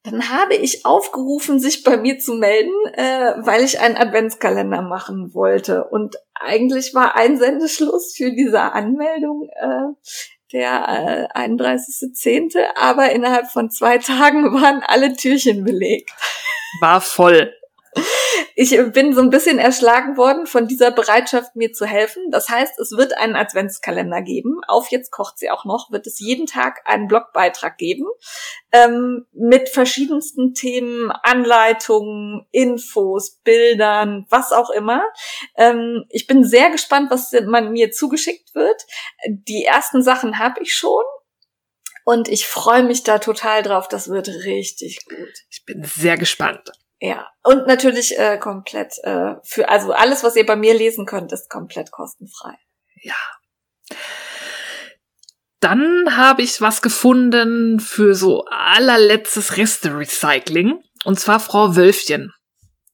Dann 0.04 0.30
habe 0.30 0.56
ich 0.56 0.86
aufgerufen, 0.86 1.60
sich 1.60 1.84
bei 1.84 1.98
mir 1.98 2.20
zu 2.20 2.34
melden, 2.34 2.74
äh, 2.94 3.34
weil 3.40 3.64
ich 3.64 3.82
einen 3.82 3.98
Adventskalender 3.98 4.82
machen 4.82 5.34
wollte. 5.34 5.84
Und 5.84 6.16
eigentlich 6.34 6.94
war 6.94 7.16
ein 7.16 7.38
Sendeschluss 7.38 8.14
für 8.16 8.32
diese 8.32 8.62
Anmeldung 8.62 9.50
äh, 9.60 9.94
der 10.54 11.30
äh, 11.36 11.40
31.10., 11.40 12.58
aber 12.76 13.12
innerhalb 13.12 13.52
von 13.52 13.70
zwei 13.70 13.98
Tagen 13.98 14.54
waren 14.62 14.82
alle 14.86 15.14
Türchen 15.16 15.66
belegt. 15.66 16.12
War 16.80 17.02
voll. 17.02 17.54
Ich 18.62 18.78
bin 18.92 19.14
so 19.14 19.22
ein 19.22 19.30
bisschen 19.30 19.58
erschlagen 19.58 20.18
worden 20.18 20.46
von 20.46 20.68
dieser 20.68 20.92
Bereitschaft, 20.92 21.56
mir 21.56 21.72
zu 21.72 21.86
helfen. 21.86 22.30
Das 22.30 22.50
heißt, 22.50 22.78
es 22.78 22.92
wird 22.92 23.18
einen 23.18 23.38
Adventskalender 23.38 24.22
geben. 24.22 24.60
Auf 24.68 24.92
jetzt 24.92 25.12
kocht 25.12 25.40
sie 25.40 25.50
auch 25.50 25.64
noch, 25.64 25.92
wird 25.92 26.06
es 26.08 26.20
jeden 26.20 26.46
Tag 26.46 26.82
einen 26.84 27.08
Blogbeitrag 27.08 27.78
geben 27.78 28.04
ähm, 28.74 29.26
mit 29.32 29.70
verschiedensten 29.70 30.56
Themen, 30.56 31.10
Anleitungen, 31.10 32.48
Infos, 32.52 33.40
Bildern, 33.46 34.26
was 34.30 34.52
auch 34.52 34.72
immer. 34.72 35.06
Ähm, 35.56 36.04
ich 36.10 36.28
bin 36.28 36.44
sehr 36.44 36.70
gespannt, 36.70 37.12
was 37.12 37.32
man 37.48 37.72
mir 37.72 37.92
zugeschickt 37.92 38.56
wird. 38.56 38.82
Die 39.26 39.64
ersten 39.64 40.04
Sachen 40.04 40.38
habe 40.38 40.62
ich 40.62 40.74
schon. 40.74 41.06
Und 42.04 42.28
ich 42.28 42.46
freue 42.46 42.84
mich 42.84 43.04
da 43.04 43.20
total 43.20 43.64
drauf. 43.64 43.88
Das 43.88 44.10
wird 44.10 44.28
richtig 44.28 45.06
gut. 45.06 45.34
Ich 45.50 45.64
bin 45.64 45.86
sehr 45.86 46.18
gespannt. 46.18 46.74
Ja, 47.02 47.28
und 47.44 47.66
natürlich 47.66 48.18
äh, 48.20 48.38
komplett 48.38 48.94
äh, 49.04 49.36
für, 49.44 49.70
also 49.70 49.94
alles, 49.94 50.24
was 50.24 50.36
ihr 50.36 50.46
bei 50.46 50.58
mir 50.58 50.74
lesen 50.74 51.06
könnt, 51.06 51.32
ist 51.32 51.50
komplett 51.50 51.92
kostenfrei. 51.92 52.56
Ja. 53.02 53.16
dann 55.62 56.18
habe 56.18 56.42
ich 56.42 56.60
was 56.62 56.82
gefunden 56.82 57.80
für 57.80 58.16
so 58.16 58.46
allerletztes 58.46 59.58
Reste-Recycling. 59.58 60.82
Und 61.06 61.20
zwar 61.20 61.40
Frau 61.40 61.76
Wölfchen. 61.76 62.34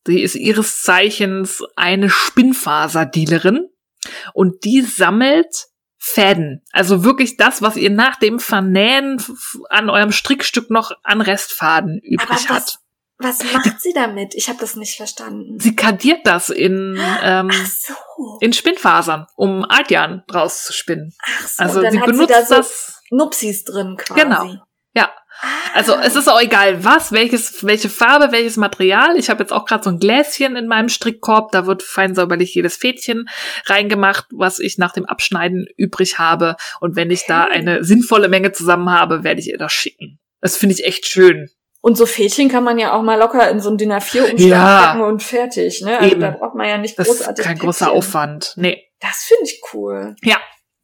Sie 0.05 0.21
ist 0.21 0.35
ihres 0.35 0.83
Zeichens 0.83 1.63
eine 1.75 2.09
Spinnfaserdealerin 2.09 3.67
und 4.33 4.63
die 4.63 4.81
sammelt 4.81 5.67
Fäden. 5.97 6.63
Also 6.71 7.03
wirklich 7.03 7.37
das, 7.37 7.63
was 7.63 7.77
ihr 7.77 7.89
nach 7.89 8.17
dem 8.17 8.39
Vernähen 8.39 9.23
an 9.69 9.89
eurem 9.89 10.11
Strickstück 10.11 10.69
noch 10.69 10.91
an 11.01 11.21
Restfaden 11.21 11.99
übrig 12.03 12.47
Aber 12.47 12.63
was, 13.17 13.43
macht 13.53 13.79
sie 13.81 13.93
damit? 13.93 14.35
Ich 14.35 14.49
habe 14.49 14.59
das 14.59 14.75
nicht 14.75 14.97
verstanden. 14.97 15.57
Sie 15.59 15.75
kadiert 15.75 16.27
das 16.27 16.49
in, 16.49 16.99
ähm, 17.23 17.49
so. 17.51 17.93
in 18.41 18.51
Spinnfasern, 18.51 19.27
um 19.35 19.65
zu 20.65 20.73
spinnen. 20.73 21.13
Ach 21.21 21.47
so. 21.47 21.63
Also 21.63 21.81
dann 21.81 21.93
sie 21.93 21.99
hat 21.99 22.07
benutzt 22.07 22.27
sie 22.27 22.33
da 22.33 22.45
so 22.45 22.55
das. 22.55 23.01
Nupsis 23.11 23.63
drin 23.63 23.95
quasi. 23.97 24.19
Genau. 24.19 24.65
Ja. 24.93 25.11
Ah. 25.41 25.47
Also 25.73 25.95
es 25.95 26.15
ist 26.15 26.27
auch 26.27 26.41
egal 26.41 26.83
was, 26.83 27.11
welches, 27.11 27.63
welche 27.65 27.89
Farbe, 27.89 28.31
welches 28.31 28.57
Material. 28.57 29.17
Ich 29.17 29.29
habe 29.29 29.43
jetzt 29.43 29.51
auch 29.51 29.65
gerade 29.65 29.83
so 29.83 29.89
ein 29.89 29.99
Gläschen 29.99 30.55
in 30.55 30.67
meinem 30.67 30.89
Strickkorb, 30.89 31.51
da 31.51 31.65
wird 31.65 31.83
fein 31.83 32.15
säuberlich 32.15 32.55
jedes 32.55 32.77
Fädchen 32.77 33.27
reingemacht, 33.65 34.25
was 34.31 34.59
ich 34.59 34.77
nach 34.77 34.93
dem 34.93 35.05
Abschneiden 35.05 35.67
übrig 35.77 36.19
habe. 36.19 36.55
Und 36.79 36.95
wenn 36.95 37.11
ich 37.11 37.25
da 37.27 37.45
Okay. 37.45 37.53
eine 37.53 37.83
sinnvolle 37.83 38.27
Menge 38.27 38.51
zusammen 38.51 38.89
habe, 38.89 39.23
werde 39.23 39.41
ich 39.41 39.47
ihr 39.49 39.57
das 39.57 39.73
schicken. 39.73 40.19
Das 40.41 40.57
finde 40.57 40.75
ich 40.75 40.85
echt 40.85 41.05
schön. 41.05 41.49
Und 41.85 41.97
so 41.97 42.07
Fädchen 42.07 42.49
kann 42.49 42.63
man 42.63 42.79
ja 42.79 42.93
auch 42.93 43.03
mal 43.03 43.19
locker 43.19 43.47
in 43.51 43.59
so 43.59 43.69
ein 43.69 43.77
DIN 43.77 43.91
A4 43.93 44.31
umschlag 44.31 44.39
Ja. 44.97 45.05
und 45.05 45.21
fertig, 45.21 45.81
ne? 45.83 45.99
Also 45.99 46.11
Eben. 46.13 46.21
da 46.21 46.31
braucht 46.31 46.55
man 46.55 46.67
ja 46.67 46.79
nicht 46.79 46.97
Das 46.97 47.07
ist 47.07 47.17
großartig. 47.19 47.45
kein 47.45 47.59
großer 47.59 47.85
Päckchen. 47.85 47.97
Aufwand. 47.99 48.53
Nee. 48.55 48.83
Das 48.99 49.17
finde 49.27 49.43
ich 49.43 49.61
cool. 49.71 50.15
Ja. 50.23 50.37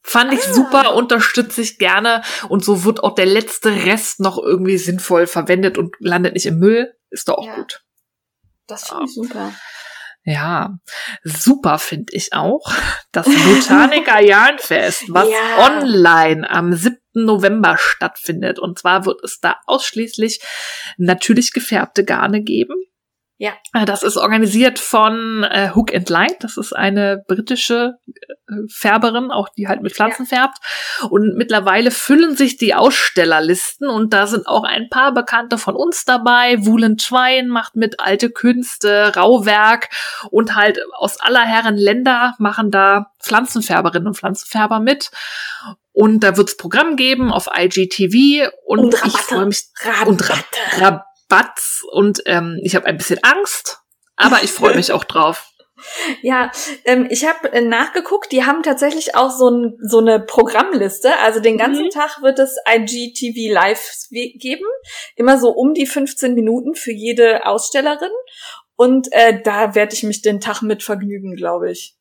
Fand 0.03 0.31
ich 0.31 0.47
Ah. 0.47 0.53
super, 0.53 0.93
unterstütze 0.93 1.61
ich 1.63 1.79
gerne. 1.79 2.21
Und 2.49 2.63
so 2.63 2.83
wird 2.83 3.03
auch 3.03 3.15
der 3.15 3.25
letzte 3.25 3.71
Rest 3.85 4.19
noch 4.19 4.37
irgendwie 4.37 4.77
sinnvoll 4.77 5.25
verwendet 5.25 5.79
und 5.79 5.95
landet 5.97 6.35
nicht 6.35 6.45
im 6.45 6.59
Müll. 6.59 6.93
Ist 7.09 7.29
doch 7.29 7.39
auch 7.39 7.47
Ja. 7.47 7.55
gut. 7.55 7.83
Das 8.67 8.87
finde 8.87 9.05
ich 9.05 9.13
super. 9.15 9.53
Ja, 10.23 10.77
super 11.23 11.79
finde 11.79 12.13
ich 12.13 12.33
auch 12.33 12.71
das 13.11 13.25
Botaniker 13.25 14.21
Jahnfest, 14.21 15.05
was 15.09 15.27
Ja. 15.29 15.65
online 15.67 16.49
am 16.49 16.73
7. 16.73 16.97
November 17.13 17.75
stattfindet. 17.79 18.59
Und 18.59 18.77
zwar 18.79 19.05
wird 19.05 19.23
es 19.23 19.39
da 19.39 19.55
ausschließlich 19.65 20.41
natürlich 20.97 21.53
gefärbte 21.53 22.05
Garne 22.05 22.41
geben. 22.43 22.75
Ja. 23.43 23.53
Äh, 23.73 23.85
Das 23.85 24.03
ist 24.03 24.17
organisiert 24.17 24.77
von 24.77 25.43
äh, 25.43 25.71
Hook 25.73 25.95
and 25.95 26.07
Light. 26.11 26.43
Das 26.43 26.57
ist 26.57 26.73
eine 26.73 27.23
britische 27.27 27.95
äh, 28.07 28.53
Färberin, 28.69 29.31
auch 29.31 29.49
die 29.49 29.67
halt 29.67 29.81
mit 29.81 29.93
Pflanzen 29.95 30.27
färbt. 30.27 30.57
Und 31.09 31.35
mittlerweile 31.37 31.89
füllen 31.89 32.37
sich 32.37 32.57
die 32.57 32.75
Ausstellerlisten 32.75 33.89
und 33.89 34.13
da 34.13 34.27
sind 34.27 34.45
auch 34.45 34.63
ein 34.63 34.89
paar 34.91 35.11
Bekannte 35.11 35.57
von 35.57 35.75
uns 35.75 36.05
dabei. 36.05 36.63
Woolen 36.67 36.97
Twine 36.97 37.47
macht 37.47 37.75
mit 37.75 37.99
alte 37.99 38.29
Künste, 38.29 39.11
Rauwerk 39.15 39.89
und 40.29 40.53
halt 40.53 40.77
aus 40.99 41.19
aller 41.19 41.41
Herren 41.41 41.77
Länder 41.77 42.35
machen 42.37 42.69
da 42.69 43.07
Pflanzenfärberinnen 43.23 44.09
und 44.09 44.17
Pflanzenfärber 44.17 44.79
mit. 44.79 45.09
Und 45.93 46.19
da 46.19 46.37
wird's 46.37 46.57
Programm 46.57 46.95
geben 46.95 47.31
auf 47.33 47.49
IGTV 47.57 48.51
und, 48.65 48.79
Und 48.79 48.93
ich 48.93 49.01
Rabatte. 49.01 49.17
freue 49.23 49.45
mich 49.47 49.63
Rabatte. 49.83 50.09
und 50.09 50.29
Ra 50.79 51.05
Rabatz 51.31 51.83
und 51.91 52.21
ähm, 52.25 52.59
ich 52.63 52.75
habe 52.75 52.85
ein 52.85 52.97
bisschen 52.97 53.19
Angst, 53.23 53.79
aber 54.15 54.43
ich 54.43 54.51
freue 54.51 54.75
mich 54.75 54.91
auch 54.91 55.03
drauf. 55.03 55.47
Ja, 56.21 56.51
ähm, 56.85 57.07
ich 57.09 57.25
habe 57.25 57.51
äh, 57.53 57.61
nachgeguckt, 57.61 58.31
die 58.31 58.45
haben 58.45 58.61
tatsächlich 58.61 59.15
auch 59.15 59.31
so, 59.31 59.49
ein, 59.49 59.79
so 59.81 59.97
eine 59.97 60.19
Programmliste. 60.19 61.09
Also 61.23 61.39
den 61.39 61.57
ganzen 61.57 61.85
Mhm. 61.85 61.89
Tag 61.89 62.21
wird 62.21 62.37
es 62.37 62.55
IGTV 62.71 63.51
live 63.51 63.83
geben. 64.11 64.65
Immer 65.15 65.39
so 65.39 65.49
um 65.49 65.73
die 65.73 65.87
15 65.87 66.35
Minuten 66.35 66.75
für 66.75 66.91
jede 66.91 67.47
Ausstellerin. 67.47 68.11
Und 68.75 69.11
äh, 69.11 69.41
da 69.41 69.73
werde 69.73 69.95
ich 69.95 70.03
mich 70.03 70.21
den 70.21 70.39
Tag 70.39 70.61
mit 70.61 70.83
vergnügen, 70.83 71.35
glaube 71.35 71.71
ich. 71.71 71.97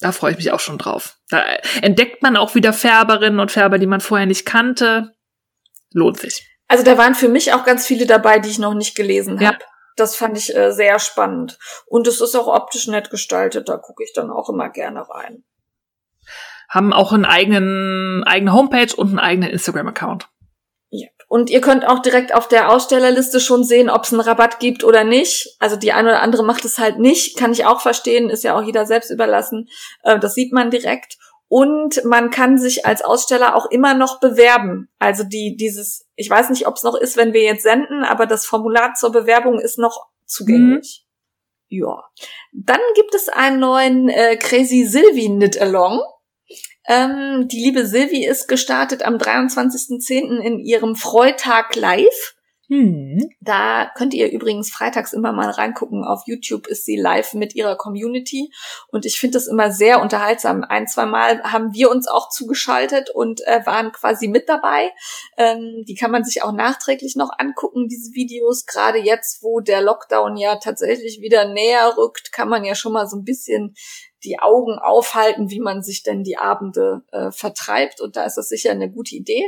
Da 0.00 0.12
freue 0.12 0.32
ich 0.32 0.38
mich 0.38 0.52
auch 0.52 0.60
schon 0.60 0.78
drauf. 0.78 1.18
Da 1.28 1.42
entdeckt 1.82 2.22
man 2.22 2.36
auch 2.36 2.54
wieder 2.54 2.72
Färberinnen 2.72 3.40
und 3.40 3.50
Färber, 3.50 3.78
die 3.78 3.86
man 3.86 4.00
vorher 4.00 4.26
nicht 4.26 4.46
kannte. 4.46 5.14
Lohnt 5.92 6.20
sich. 6.20 6.46
Also 6.68 6.84
da 6.84 6.96
waren 6.98 7.14
für 7.14 7.28
mich 7.28 7.52
auch 7.54 7.64
ganz 7.64 7.86
viele 7.86 8.06
dabei, 8.06 8.38
die 8.38 8.50
ich 8.50 8.58
noch 8.58 8.74
nicht 8.74 8.94
gelesen 8.94 9.38
Ja. 9.40 9.48
habe. 9.48 9.58
Das 9.96 10.14
fand 10.14 10.38
ich 10.38 10.54
äh, 10.54 10.70
sehr 10.70 10.98
spannend. 11.00 11.58
Und 11.86 12.06
es 12.06 12.20
ist 12.20 12.36
auch 12.36 12.46
optisch 12.46 12.86
nett 12.86 13.10
gestaltet. 13.10 13.68
Da 13.68 13.78
gucke 13.78 14.04
ich 14.04 14.12
dann 14.12 14.30
auch 14.30 14.48
immer 14.48 14.68
gerne 14.68 15.08
rein. 15.10 15.42
Haben 16.68 16.92
auch 16.92 17.12
einen 17.12 17.24
eigenen, 17.24 18.22
eigene 18.24 18.52
Homepage 18.52 18.94
und 18.94 19.08
einen 19.08 19.18
eigenen 19.18 19.50
Instagram-Account. 19.50 20.28
Ja. 20.90 21.08
Und 21.26 21.50
ihr 21.50 21.60
könnt 21.60 21.86
auch 21.86 21.98
direkt 22.00 22.34
auf 22.34 22.46
der 22.48 22.70
Ausstellerliste 22.70 23.40
schon 23.40 23.64
sehen, 23.64 23.90
ob 23.90 24.04
es 24.04 24.12
einen 24.12 24.20
Rabatt 24.20 24.60
gibt 24.60 24.84
oder 24.84 25.04
nicht. 25.04 25.56
Also 25.58 25.76
die 25.76 25.92
eine 25.92 26.10
oder 26.10 26.22
andere 26.22 26.44
macht 26.44 26.64
es 26.64 26.78
halt 26.78 26.98
nicht, 26.98 27.36
kann 27.36 27.52
ich 27.52 27.66
auch 27.66 27.80
verstehen, 27.80 28.30
ist 28.30 28.44
ja 28.44 28.56
auch 28.56 28.62
jeder 28.62 28.86
selbst 28.86 29.10
überlassen. 29.10 29.68
Äh, 30.02 30.18
Das 30.18 30.34
sieht 30.34 30.52
man 30.52 30.70
direkt. 30.70 31.16
Und 31.48 32.04
man 32.04 32.30
kann 32.30 32.58
sich 32.58 32.84
als 32.84 33.02
Aussteller 33.02 33.56
auch 33.56 33.70
immer 33.70 33.94
noch 33.94 34.20
bewerben. 34.20 34.90
Also 34.98 35.24
die 35.24 35.56
dieses, 35.56 36.06
ich 36.14 36.28
weiß 36.28 36.50
nicht, 36.50 36.66
ob 36.66 36.76
es 36.76 36.82
noch 36.82 36.94
ist, 36.94 37.16
wenn 37.16 37.32
wir 37.32 37.42
jetzt 37.42 37.62
senden, 37.62 38.04
aber 38.04 38.26
das 38.26 38.44
Formular 38.44 38.94
zur 38.94 39.12
Bewerbung 39.12 39.58
ist 39.58 39.78
noch 39.78 40.08
zugänglich. 40.26 41.06
Ja. 41.68 42.04
Dann 42.52 42.80
gibt 42.94 43.14
es 43.14 43.28
einen 43.28 43.60
neuen 43.60 44.08
äh, 44.08 44.36
Crazy 44.36 44.84
Sylvie 44.84 45.28
Knit 45.28 45.60
Along. 45.60 46.00
Ähm, 46.86 47.48
die 47.48 47.62
liebe 47.62 47.86
Silvi 47.86 48.26
ist 48.26 48.48
gestartet 48.48 49.02
am 49.02 49.16
23.10. 49.16 50.40
in 50.40 50.58
ihrem 50.58 50.96
Freitag 50.96 51.76
live. 51.76 52.34
Hm. 52.68 53.30
Da 53.40 53.90
könnt 53.94 54.12
ihr 54.12 54.30
übrigens 54.30 54.70
freitags 54.70 55.14
immer 55.14 55.32
mal 55.32 55.48
reingucken. 55.48 56.04
Auf 56.04 56.22
YouTube 56.26 56.66
ist 56.66 56.84
sie 56.84 56.96
live 56.96 57.32
mit 57.32 57.54
ihrer 57.54 57.76
Community. 57.76 58.52
Und 58.88 59.06
ich 59.06 59.18
finde 59.18 59.38
das 59.38 59.46
immer 59.46 59.70
sehr 59.70 60.02
unterhaltsam. 60.02 60.64
Ein, 60.64 60.86
zwei 60.86 61.06
Mal 61.06 61.42
haben 61.44 61.72
wir 61.72 61.90
uns 61.90 62.06
auch 62.08 62.28
zugeschaltet 62.28 63.08
und 63.08 63.40
äh, 63.46 63.64
waren 63.64 63.92
quasi 63.92 64.28
mit 64.28 64.50
dabei. 64.50 64.92
Ähm, 65.38 65.84
die 65.88 65.94
kann 65.94 66.10
man 66.10 66.24
sich 66.24 66.42
auch 66.42 66.52
nachträglich 66.52 67.16
noch 67.16 67.30
angucken, 67.38 67.88
diese 67.88 68.12
Videos. 68.12 68.66
Gerade 68.66 68.98
jetzt, 68.98 69.42
wo 69.42 69.60
der 69.60 69.80
Lockdown 69.80 70.36
ja 70.36 70.56
tatsächlich 70.56 71.22
wieder 71.22 71.48
näher 71.48 71.96
rückt, 71.96 72.32
kann 72.32 72.50
man 72.50 72.64
ja 72.64 72.74
schon 72.74 72.92
mal 72.92 73.08
so 73.08 73.16
ein 73.16 73.24
bisschen 73.24 73.74
die 74.24 74.38
Augen 74.38 74.78
aufhalten, 74.78 75.50
wie 75.50 75.60
man 75.60 75.82
sich 75.82 76.02
denn 76.02 76.24
die 76.24 76.36
Abende 76.36 77.02
äh, 77.12 77.30
vertreibt. 77.30 78.00
Und 78.00 78.16
da 78.16 78.24
ist 78.24 78.36
das 78.36 78.48
sicher 78.48 78.70
eine 78.70 78.90
gute 78.90 79.14
Idee. 79.14 79.44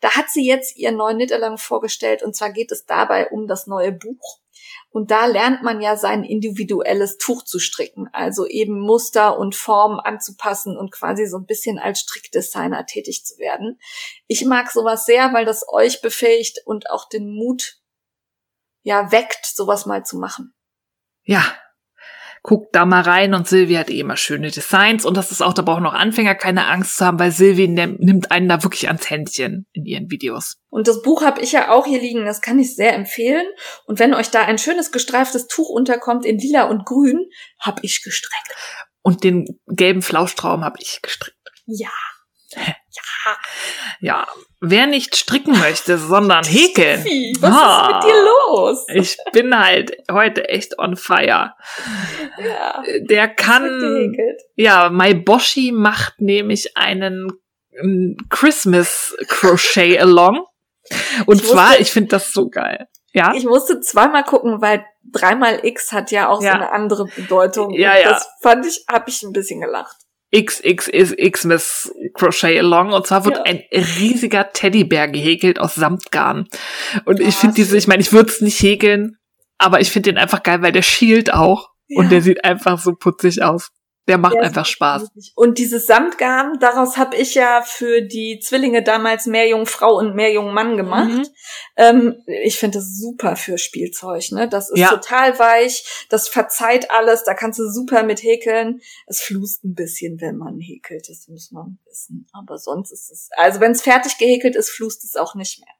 Da 0.00 0.10
hat 0.10 0.26
sie 0.30 0.46
jetzt 0.46 0.76
ihren 0.76 0.96
neuen 0.96 1.16
Knit-Along 1.16 1.58
vorgestellt. 1.58 2.22
Und 2.22 2.36
zwar 2.36 2.52
geht 2.52 2.72
es 2.72 2.86
dabei 2.86 3.28
um 3.30 3.46
das 3.46 3.66
neue 3.66 3.92
Buch. 3.92 4.38
Und 4.90 5.10
da 5.10 5.26
lernt 5.26 5.62
man 5.62 5.80
ja 5.80 5.96
sein 5.96 6.22
individuelles 6.22 7.16
Tuch 7.16 7.42
zu 7.44 7.58
stricken. 7.58 8.08
Also 8.12 8.46
eben 8.46 8.78
Muster 8.78 9.38
und 9.38 9.54
Formen 9.54 9.98
anzupassen 9.98 10.76
und 10.76 10.92
quasi 10.92 11.26
so 11.26 11.38
ein 11.38 11.46
bisschen 11.46 11.78
als 11.78 12.00
Strickdesigner 12.00 12.84
tätig 12.86 13.24
zu 13.24 13.38
werden. 13.38 13.80
Ich 14.26 14.44
mag 14.44 14.70
sowas 14.70 15.06
sehr, 15.06 15.32
weil 15.32 15.46
das 15.46 15.64
euch 15.68 16.02
befähigt 16.02 16.58
und 16.66 16.90
auch 16.90 17.08
den 17.08 17.34
Mut 17.34 17.78
ja 18.82 19.10
weckt, 19.12 19.46
sowas 19.46 19.86
mal 19.86 20.04
zu 20.04 20.18
machen. 20.18 20.54
Ja. 21.24 21.44
Guckt 22.42 22.74
da 22.74 22.84
mal 22.84 23.02
rein 23.02 23.34
und 23.34 23.46
Silvi 23.46 23.74
hat 23.74 23.88
eh 23.88 24.00
immer 24.00 24.16
schöne 24.16 24.50
Designs 24.50 25.04
und 25.04 25.16
das 25.16 25.30
ist 25.30 25.42
auch, 25.42 25.52
da 25.52 25.62
brauchen 25.62 25.86
auch 25.86 25.92
Anfänger 25.92 26.34
keine 26.34 26.66
Angst 26.66 26.96
zu 26.96 27.04
haben, 27.04 27.20
weil 27.20 27.30
Silvi 27.30 27.68
nimmt 27.68 28.32
einen 28.32 28.48
da 28.48 28.64
wirklich 28.64 28.88
ans 28.88 29.08
Händchen 29.08 29.66
in 29.72 29.86
ihren 29.86 30.10
Videos. 30.10 30.56
Und 30.68 30.88
das 30.88 31.02
Buch 31.02 31.22
habe 31.22 31.40
ich 31.40 31.52
ja 31.52 31.70
auch 31.70 31.86
hier 31.86 32.00
liegen, 32.00 32.24
das 32.24 32.40
kann 32.40 32.58
ich 32.58 32.74
sehr 32.74 32.94
empfehlen. 32.94 33.46
Und 33.86 34.00
wenn 34.00 34.12
euch 34.12 34.30
da 34.30 34.42
ein 34.42 34.58
schönes 34.58 34.90
gestreiftes 34.90 35.46
Tuch 35.46 35.68
unterkommt 35.68 36.24
in 36.24 36.38
lila 36.38 36.64
und 36.64 36.84
grün, 36.84 37.28
habe 37.60 37.80
ich 37.82 38.02
gestrickt. 38.02 38.56
Und 39.02 39.22
den 39.22 39.60
gelben 39.68 40.02
Flauschtraum 40.02 40.64
habe 40.64 40.78
ich 40.80 41.00
gestrickt. 41.00 41.36
Ja. 41.66 41.90
Ja, 44.00 44.26
wer 44.60 44.86
nicht 44.86 45.14
stricken 45.16 45.58
möchte, 45.58 45.96
sondern 45.98 46.44
häkeln. 46.44 47.04
Wie? 47.04 47.36
Was 47.40 47.52
Ah. 47.54 47.86
ist 47.88 47.94
mit 47.94 48.12
dir 48.12 48.22
los? 48.24 48.86
Ich 48.94 49.16
bin 49.32 49.56
halt 49.58 49.92
heute 50.10 50.48
echt 50.48 50.78
on 50.78 50.96
fire. 50.96 51.54
Ja. 52.38 52.82
Der 53.00 53.28
kann, 53.28 54.14
ja, 54.56 54.90
Maiboshi 54.90 55.72
macht 55.72 56.20
nämlich 56.20 56.76
einen 56.76 57.32
Christmas 58.28 59.14
Crochet 59.28 59.98
Along. 60.00 60.44
Und 61.26 61.40
Ich 61.40 61.48
zwar, 61.48 61.68
wusste- 61.70 61.82
ich 61.82 61.92
finde 61.92 62.08
das 62.10 62.32
so 62.32 62.48
geil. 62.48 62.88
Ja, 63.14 63.32
Ich 63.34 63.44
musste 63.44 63.80
zweimal 63.80 64.24
gucken, 64.24 64.60
weil 64.62 64.84
dreimal 65.04 65.60
X 65.64 65.92
hat 65.92 66.10
ja 66.10 66.28
auch 66.28 66.42
Ja. 66.42 66.52
so 66.52 66.56
eine 66.56 66.72
andere 66.72 67.04
Bedeutung. 67.06 67.70
Ja, 67.72 67.92
Und 67.92 68.00
ja. 68.02 68.08
Das 68.10 68.28
fand 68.40 68.66
ich, 68.66 68.84
habe 68.90 69.08
ich 69.10 69.22
ein 69.22 69.32
bisschen 69.32 69.60
gelacht. 69.60 69.96
XX 70.34 70.88
ist 70.88 71.16
Xmas 71.18 71.92
Crochet 72.14 72.58
Along 72.58 72.92
und 72.92 73.06
zwar 73.06 73.24
wird 73.24 73.36
Ja. 73.36 73.42
ein 73.44 73.62
riesiger 73.72 74.50
Teddybär 74.52 75.08
gehäkelt 75.08 75.58
aus 75.60 75.74
Samtgarn. 75.74 76.48
Und 77.04 77.20
ich 77.20 77.36
Ah, 77.36 77.40
finde 77.40 77.54
diese, 77.56 77.76
ich 77.76 77.86
meine, 77.86 78.00
ich 78.02 78.12
würde 78.12 78.30
es 78.30 78.40
nicht 78.40 78.60
häkeln, 78.62 79.16
aber 79.58 79.80
ich 79.80 79.90
finde 79.90 80.10
den 80.10 80.18
einfach 80.18 80.42
geil, 80.42 80.62
weil 80.62 80.72
der 80.72 80.82
schielt 80.82 81.32
auch 81.34 81.68
Ja. 81.88 82.00
und 82.00 82.10
der 82.10 82.22
sieht 82.22 82.44
einfach 82.44 82.78
so 82.78 82.92
putzig 82.94 83.42
aus. 83.42 83.70
Der 84.08 84.18
macht 84.18 84.34
der 84.34 84.42
einfach 84.42 84.66
Spaß. 84.66 85.10
Und 85.36 85.58
dieses 85.58 85.86
Samtgarn, 85.86 86.58
daraus 86.58 86.96
habe 86.96 87.16
ich 87.16 87.36
ja 87.36 87.62
für 87.62 88.02
die 88.02 88.40
Zwillinge 88.40 88.82
damals 88.82 89.26
mehr 89.26 89.48
Jungfrau 89.48 89.96
und 89.96 90.16
mehr 90.16 90.32
Jungmann 90.32 90.76
gemacht. 90.76 91.08
Mhm. 91.08 91.26
Ähm, 91.76 92.22
ich 92.26 92.58
finde 92.58 92.78
das 92.78 92.98
super 92.98 93.36
für 93.36 93.58
Spielzeug. 93.58 94.32
Ne? 94.32 94.48
Das 94.48 94.70
ist 94.70 94.78
ja. 94.78 94.88
total 94.88 95.38
weich, 95.38 96.06
das 96.08 96.28
verzeiht 96.28 96.90
alles, 96.90 97.22
da 97.22 97.34
kannst 97.34 97.60
du 97.60 97.70
super 97.70 98.02
mit 98.02 98.24
häkeln. 98.24 98.80
Es 99.06 99.20
flust 99.20 99.64
ein 99.64 99.74
bisschen, 99.74 100.20
wenn 100.20 100.36
man 100.36 100.58
häkelt, 100.58 101.08
das 101.08 101.28
muss 101.28 101.52
man 101.52 101.78
wissen. 101.86 102.26
Aber 102.32 102.58
sonst 102.58 102.90
ist 102.90 103.08
es, 103.10 103.28
also 103.36 103.60
wenn 103.60 103.70
es 103.70 103.82
fertig 103.82 104.18
gehäkelt 104.18 104.56
ist, 104.56 104.70
flust 104.70 105.04
es 105.04 105.14
auch 105.14 105.36
nicht 105.36 105.60
mehr. 105.60 105.74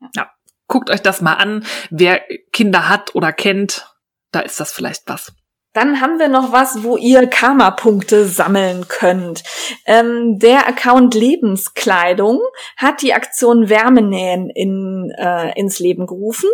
Ja. 0.00 0.10
ja. 0.16 0.30
Guckt 0.68 0.90
euch 0.90 1.02
das 1.02 1.20
mal 1.20 1.34
an. 1.34 1.64
Wer 1.90 2.22
Kinder 2.52 2.88
hat 2.88 3.14
oder 3.14 3.32
kennt, 3.32 3.94
da 4.30 4.40
ist 4.40 4.60
das 4.60 4.72
vielleicht 4.72 5.02
was. 5.06 5.32
Dann 5.72 6.00
haben 6.00 6.18
wir 6.18 6.28
noch 6.28 6.52
was, 6.52 6.82
wo 6.82 6.96
ihr 6.96 7.26
Karma-Punkte 7.26 8.26
sammeln 8.26 8.88
könnt. 8.88 9.42
Ähm, 9.86 10.38
der 10.38 10.68
Account 10.68 11.14
Lebenskleidung 11.14 12.40
hat 12.76 13.00
die 13.00 13.14
Aktion 13.14 13.68
Wärmenähen 13.68 14.50
in, 14.50 15.10
äh, 15.16 15.58
ins 15.58 15.78
Leben 15.78 16.06
gerufen. 16.06 16.50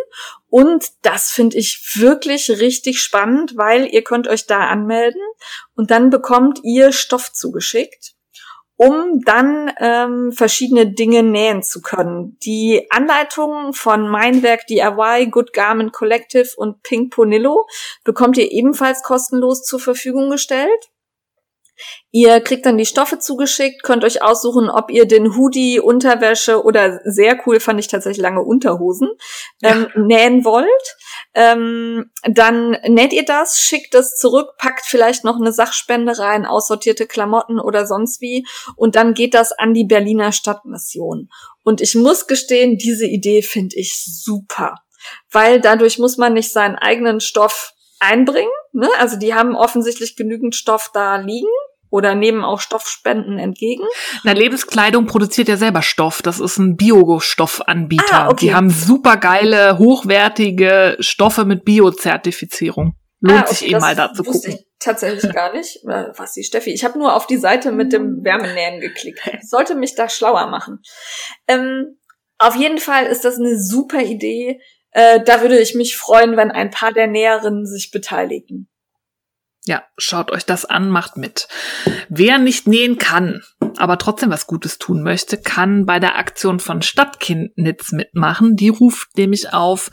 Und 0.49 0.86
das 1.03 1.31
finde 1.31 1.59
ich 1.59 1.97
wirklich 1.97 2.49
richtig 2.51 3.01
spannend, 3.01 3.57
weil 3.57 3.86
ihr 3.86 4.05
könnt 4.05 4.28
euch 4.28 4.47
da 4.47 4.69
anmelden 4.69 5.20
und 5.74 5.90
dann 5.90 6.11
bekommt 6.11 6.61
ihr 6.62 6.93
Stoff 6.93 7.32
zugeschickt 7.32 8.15
um 8.79 9.21
dann 9.25 9.73
ähm, 9.81 10.33
verschiedene 10.33 10.87
Dinge 10.87 11.25
nähen 11.25 11.65
zu 11.65 11.83
können. 11.83 12.39
Die 12.45 12.87
Anleitungen 12.91 13.73
von 13.73 14.09
Meinwerk 14.09 14.69
DIY, 14.69 15.31
Good 15.31 15.53
Garment 15.53 15.93
Collective 15.93 16.51
und 16.57 16.83
Pink 16.85 17.13
Ponillo 17.13 17.67
bekommt 18.05 18.39
ihr 18.39 18.53
ebenfalls 18.53 19.03
kostenlos 19.03 19.65
zur 19.65 19.81
Verfügung 19.81 20.31
gestellt. 20.31 20.91
Ihr 22.11 22.41
kriegt 22.41 22.67
dann 22.67 22.79
die 22.79 22.87
Stoffe 22.87 23.19
zugeschickt, 23.19 23.83
könnt 23.83 24.05
euch 24.05 24.23
aussuchen, 24.23 24.71
ob 24.71 24.91
ihr 24.91 25.07
den 25.07 25.37
Hoodie, 25.37 25.81
Unterwäsche 25.81 26.63
oder 26.63 27.01
sehr 27.05 27.39
cool 27.47 27.61
fand 27.61 27.81
ich 27.81 27.89
tatsächlich 27.89 28.23
lange 28.23 28.43
Unterhosen 28.43 29.11
ähm, 29.63 29.89
ja. 29.93 30.01
nähen 30.01 30.45
wollt. 30.45 30.97
Ähm, 31.35 32.11
dann 32.23 32.79
näht 32.87 33.13
ihr 33.13 33.25
das, 33.25 33.61
schickt 33.61 33.95
es 33.95 34.17
zurück, 34.17 34.57
packt 34.59 34.87
vielleicht 34.87 35.25
noch 35.25 35.37
eine 35.37 35.53
Sachspende 35.53 36.19
rein, 36.19 36.47
aussortierte 36.47 37.07
Klamotten 37.07 37.61
oder 37.61 37.87
sonst 37.87 38.21
wie 38.21 38.47
und 38.77 38.97
dann 38.97 39.15
geht 39.15 39.35
das 39.35 39.53
an 39.53 39.75
die 39.75 39.85
Berliner 39.85 40.33
Stadtmission. 40.33 41.29
Und 41.65 41.81
ich 41.81 41.95
muss 41.95 42.27
gestehen, 42.27 42.79
diese 42.79 43.07
Idee 43.07 43.43
finde 43.43 43.77
ich 43.77 44.03
super, 44.05 44.77
weil 45.31 45.61
dadurch 45.61 45.99
muss 45.99 46.17
man 46.17 46.33
nicht 46.33 46.51
seinen 46.51 46.77
eigenen 46.77 47.21
Stoff 47.21 47.75
einbringen. 48.01 48.51
Ne? 48.73 48.89
Also 48.99 49.19
die 49.19 49.35
haben 49.35 49.55
offensichtlich 49.55 50.17
genügend 50.17 50.55
Stoff 50.55 50.91
da 50.95 51.17
liegen 51.17 51.49
oder 51.90 52.15
nehmen 52.15 52.44
auch 52.44 52.60
Stoffspenden 52.60 53.39
entgegen? 53.39 53.85
Na, 54.24 54.32
Lebenskleidung 54.32 55.06
produziert 55.06 55.48
ja 55.48 55.56
selber 55.56 55.82
Stoff. 55.82 56.23
Das 56.23 56.40
ist 56.40 56.59
ein 56.59 56.77
Biostoffanbieter. 56.77 58.05
Ah, 58.12 58.28
okay. 58.28 58.47
Die 58.47 58.55
haben 58.55 58.70
super 58.70 59.16
geile, 59.16 59.78
hochwertige 59.78 60.97
Stoffe 61.01 61.44
mit 61.44 61.65
Biozertifizierung. 61.65 62.94
Lohnt 63.20 63.39
ah, 63.39 63.43
okay, 63.43 63.55
sich 63.55 63.69
eh 63.73 63.78
mal 63.78 63.97
da 63.97 64.12
zu 64.12 64.23
gucken. 64.23 64.52
Ich 64.52 64.66
tatsächlich 64.78 65.32
gar 65.32 65.52
nicht. 65.52 65.81
Was 65.85 66.32
die 66.32 66.44
Steffi? 66.44 66.70
Ich 66.70 66.85
habe 66.85 66.98
nur 66.98 67.15
auf 67.15 67.27
die 67.27 67.36
Seite 67.36 67.73
mit 67.73 67.93
dem 67.93 68.24
Wärmenähen 68.24 68.81
geklickt. 68.81 69.20
sollte 69.43 69.74
mich 69.74 69.94
da 69.94 70.09
schlauer 70.09 70.47
machen. 70.48 70.81
Ähm, 71.47 71.98
auf 72.39 72.55
jeden 72.55 72.78
Fall 72.78 73.06
ist 73.06 73.24
das 73.24 73.39
eine 73.39 73.59
super 73.59 74.01
Idee. 74.01 74.60
Äh, 74.93 75.20
da 75.24 75.43
würde 75.43 75.59
ich 75.59 75.74
mich 75.74 75.97
freuen, 75.97 76.36
wenn 76.36 76.51
ein 76.51 76.70
paar 76.70 76.93
der 76.93 77.09
Näherinnen 77.09 77.66
sich 77.66 77.90
beteiligen. 77.90 78.69
Ja, 79.69 79.82
schaut 79.99 80.31
euch 80.31 80.47
das 80.47 80.65
an, 80.65 80.89
macht 80.89 81.19
mit. 81.19 81.47
Wer 82.09 82.39
nicht 82.39 82.66
nähen 82.66 82.97
kann, 82.97 83.43
aber 83.77 83.99
trotzdem 83.99 84.31
was 84.31 84.47
Gutes 84.47 84.78
tun 84.78 85.03
möchte, 85.03 85.36
kann 85.36 85.85
bei 85.85 86.01
der 86.01 86.16
Aktion 86.16 86.59
von 86.59 86.81
Stadtkindnitz 86.81 87.93
mitmachen. 87.93 88.57
Die 88.57 88.70
ruft 88.70 89.19
nämlich 89.19 89.53
auf, 89.53 89.90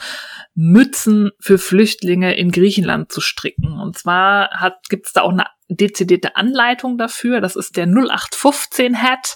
Mützen 0.54 1.32
für 1.42 1.58
Flüchtlinge 1.58 2.38
in 2.38 2.52
Griechenland 2.52 3.12
zu 3.12 3.20
stricken. 3.20 3.78
Und 3.78 3.98
zwar 3.98 4.50
hat, 4.52 4.78
gibt's 4.88 5.12
da 5.12 5.24
auch 5.24 5.34
eine 5.34 5.48
dezidierte 5.68 6.38
Anleitung 6.38 6.98
dafür. 6.98 7.42
Das 7.42 7.58
ist 7.58 7.76
der 7.76 7.86
0815 7.86 9.02
Hat. 9.02 9.36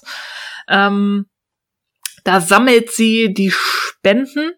Ähm, 0.70 1.26
da 2.24 2.40
sammelt 2.40 2.92
sie 2.92 3.34
die 3.34 3.52
Spenden 3.52 4.54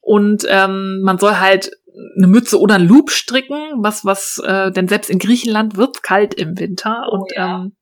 und 0.00 0.44
ähm, 0.46 1.00
man 1.00 1.16
soll 1.16 1.36
halt 1.36 1.70
eine 2.16 2.26
Mütze 2.26 2.58
oder 2.58 2.76
ein 2.76 2.86
Loop 2.86 3.10
stricken, 3.10 3.56
was, 3.76 4.04
was, 4.04 4.38
äh, 4.38 4.70
denn 4.72 4.88
selbst 4.88 5.10
in 5.10 5.18
Griechenland 5.18 5.76
wird 5.76 6.02
kalt 6.02 6.34
im 6.34 6.58
Winter. 6.58 7.06
Oh, 7.08 7.16
und 7.16 7.32
ja. 7.34 7.56
ähm, 7.56 7.76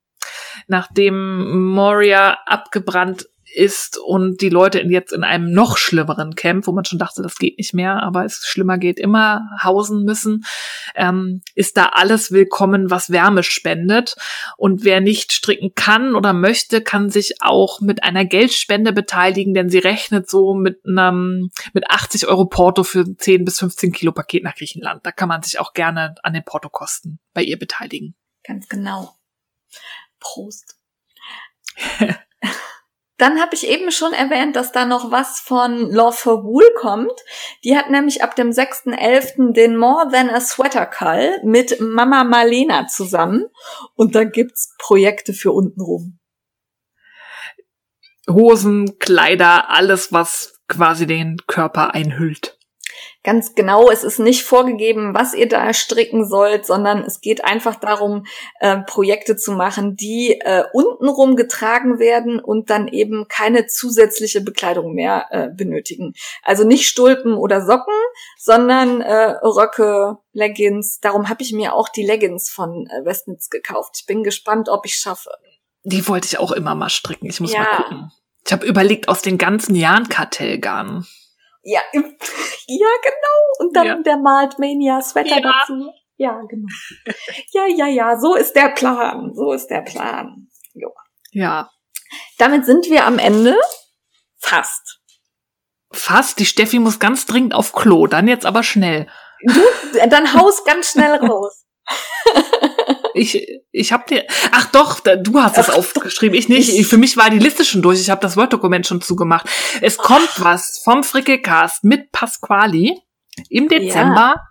nachdem 0.67 1.73
Moria 1.73 2.39
abgebrannt 2.47 3.27
ist 3.55 3.99
und 3.99 4.41
die 4.41 4.49
Leute 4.49 4.81
jetzt 4.81 5.13
in 5.13 5.25
einem 5.25 5.53
noch 5.53 5.77
schlimmeren 5.77 6.35
Camp, 6.35 6.67
wo 6.67 6.73
man 6.73 6.85
schon 6.85 6.99
dachte, 6.99 7.23
das 7.23 7.37
geht 7.37 7.59
nicht 7.59 7.75
mehr, 7.75 8.03
aber 8.03 8.25
es 8.25 8.45
schlimmer 8.47 8.79
geht, 8.79 8.99
immer 8.99 9.43
hausen 9.63 10.05
müssen, 10.05 10.45
ähm, 10.95 11.43
ist 11.55 11.77
da 11.77 11.91
alles 11.93 12.33
willkommen, 12.33 12.91
was 12.91 13.11
Wärme 13.11 13.43
spendet. 13.43 14.17
Und 14.57 14.85
wer 14.85 15.01
nicht 15.01 15.33
stricken 15.33 15.75
kann 15.75 16.15
oder 16.15 16.33
möchte, 16.33 16.81
kann 16.83 17.11
sich 17.11 17.37
auch 17.41 17.81
mit 17.81 18.03
einer 18.03 18.25
Geldspende 18.25 18.93
beteiligen, 18.93 19.55
denn 19.55 19.69
sie 19.69 19.79
rechnet 19.79 20.29
so 20.29 20.55
mit 20.55 20.81
einem, 20.87 21.51
mit 21.73 21.91
80 21.91 22.27
Euro 22.29 22.47
Porto 22.47 22.85
für 22.85 23.05
10 23.17 23.45
bis 23.45 23.59
15 23.59 23.93
Kilo 23.93 24.13
Paket 24.13 24.45
nach 24.45 24.55
Griechenland. 24.55 25.05
Da 25.05 25.13
kann 25.13 25.29
man 25.29 25.43
sich 25.43 25.59
auch 25.59 25.73
gerne 25.73 26.15
an 26.23 26.33
den 26.33 26.45
Portokosten 26.45 27.19
bei 27.35 27.43
ihr 27.43 27.59
beteiligen. 27.59 28.15
Ganz 28.45 28.69
genau. 28.69 29.15
Prost. 30.19 30.77
Dann 33.23 33.41
habe 33.41 33.55
ich 33.55 33.69
eben 33.69 33.93
schon 33.93 34.13
erwähnt, 34.13 34.57
dass 34.57 34.73
da 34.73 34.85
noch 34.85 35.13
was 35.13 35.39
von 35.39 35.93
Love 35.93 36.17
for 36.17 36.43
Wool 36.43 36.69
kommt. 36.75 37.13
Die 37.63 37.77
hat 37.77 37.89
nämlich 37.89 38.25
ab 38.25 38.35
dem 38.35 38.51
6.11. 38.51 39.53
den 39.53 39.77
More 39.77 40.09
Than 40.11 40.29
a 40.29 40.41
Sweater 40.41 40.87
Call 40.87 41.41
mit 41.45 41.81
Mama 41.81 42.25
Marlena 42.25 42.89
zusammen. 42.89 43.47
Und 43.95 44.17
da 44.17 44.25
gibt's 44.25 44.75
Projekte 44.77 45.35
für 45.35 45.53
untenrum. 45.53 46.19
Hosen, 48.29 48.99
Kleider, 48.99 49.71
alles, 49.71 50.13
was 50.13 50.59
quasi 50.67 51.07
den 51.07 51.37
Körper 51.47 51.95
einhüllt 51.95 52.59
ganz 53.25 53.55
genau, 53.55 53.91
es 53.91 54.05
ist 54.05 54.19
nicht 54.19 54.43
vorgegeben, 54.43 55.15
was 55.15 55.35
ihr 55.35 55.49
da 55.49 55.73
stricken 55.73 56.27
sollt, 56.27 56.67
sondern 56.67 57.03
es 57.03 57.21
geht 57.21 57.45
einfach 57.45 57.77
darum, 57.77 58.25
äh, 58.61 58.79
Projekte 58.79 59.37
zu 59.37 59.53
machen, 59.53 59.97
die 59.97 60.41
äh, 60.41 60.65
untenrum 60.73 61.37
getragen 61.37 61.99
werden 61.99 62.41
und 62.41 62.71
dann 62.71 62.89
eben 62.89 63.27
keine 63.29 63.67
zusätzliche 63.67 64.41
Bekleidung 64.41 64.95
mehr 64.95 65.27
äh, 65.31 65.49
benötigen. 65.49 66.15
Also 66.43 66.65
nicht 66.65 66.87
Stulpen 66.87 67.35
oder 67.35 67.65
Socken, 67.65 67.95
sondern 68.39 69.01
äh, 69.01 69.37
Röcke, 69.43 70.19
Leggings. 70.33 70.99
Darum 71.01 71.29
habe 71.29 71.43
ich 71.43 71.53
mir 71.53 71.75
auch 71.75 71.89
die 71.89 72.05
Leggings 72.05 72.51
von 72.51 72.87
äh, 72.89 73.05
Westnitz 73.05 73.51
gekauft. 73.51 73.97
Ich 74.01 74.07
bin 74.07 74.23
gespannt, 74.23 74.69
ob 74.69 74.85
ich 74.87 74.97
schaffe. 74.97 75.31
Die 75.85 76.07
wollte 76.09 76.27
ich 76.27 76.39
auch 76.39 76.53
immer 76.53 76.75
mal 76.75 76.91
stricken. 76.91 77.27
Ich 77.29 77.41
muss 77.41 77.53
ja. 77.53 77.61
mal 77.61 77.77
gucken. 77.77 78.13
Ich 78.45 78.53
habe 78.53 78.67
überlegt, 78.67 79.09
aus 79.09 79.23
den 79.23 79.39
ganzen 79.39 79.75
Jahren 79.75 80.09
Kartellgarn. 80.09 81.07
Ja, 81.63 81.81
ja, 81.93 82.01
genau. 83.03 83.59
Und 83.59 83.77
dann 83.77 83.87
ja. 83.87 83.97
der 84.03 84.17
malt 84.17 84.59
Mania 84.59 85.01
Sweater 85.01 85.41
ja. 85.41 85.41
dazu. 85.41 85.93
Ja, 86.17 86.41
genau. 86.49 86.69
Ja, 87.53 87.67
ja, 87.67 87.87
ja, 87.87 88.19
so 88.19 88.35
ist 88.35 88.55
der 88.55 88.71
Plan. 88.71 89.33
So 89.35 89.53
ist 89.53 89.69
der 89.69 89.83
Plan. 89.83 90.49
Jo. 90.75 90.91
Ja. 91.31 91.71
Damit 92.39 92.67
sind 92.67 92.87
wir 92.87 93.07
am 93.07 93.19
Ende. 93.19 93.57
Fast. 94.39 95.01
Fast? 95.93 96.39
Die 96.39 96.47
Steffi 96.47 96.79
muss 96.79 96.99
ganz 96.99 97.27
dringend 97.27 97.55
auf 97.55 97.73
Klo. 97.73 98.07
Dann 98.07 98.29
jetzt 98.29 98.47
aber 98.47 98.63
schnell. 98.63 99.09
Du, 99.45 100.09
dann 100.09 100.35
haus 100.35 100.65
ganz 100.65 100.93
schnell 100.93 101.15
raus. 101.27 101.65
Ich, 103.15 103.47
ich 103.71 103.93
habe 103.93 104.05
dir. 104.09 104.25
Ach 104.53 104.71
doch, 104.71 105.01
du 105.01 105.41
hast 105.41 105.59
es 105.59 105.71
aufgeschrieben. 105.71 106.39
Ich 106.39 106.49
nicht. 106.49 106.69
Ich, 106.69 106.87
für 106.87 106.99
mich 106.99 107.17
war 107.17 107.31
die 107.31 107.39
Liste 107.39 107.65
schon 107.65 107.83
durch. 107.83 108.01
Ich 108.01 108.11
habe 108.11 108.21
das 108.21 108.37
Word-Dokument 108.37 108.87
schon 108.87 109.01
zugemacht. 109.01 109.49
Es 109.81 109.99
kommt 109.99 110.31
was 110.39 110.81
vom 110.85 111.03
Frickelcast 111.03 111.85
mit 111.85 112.13
Pasquali 112.13 113.01
im 113.49 113.69
Dezember. 113.69 114.37
Ja. 114.37 114.49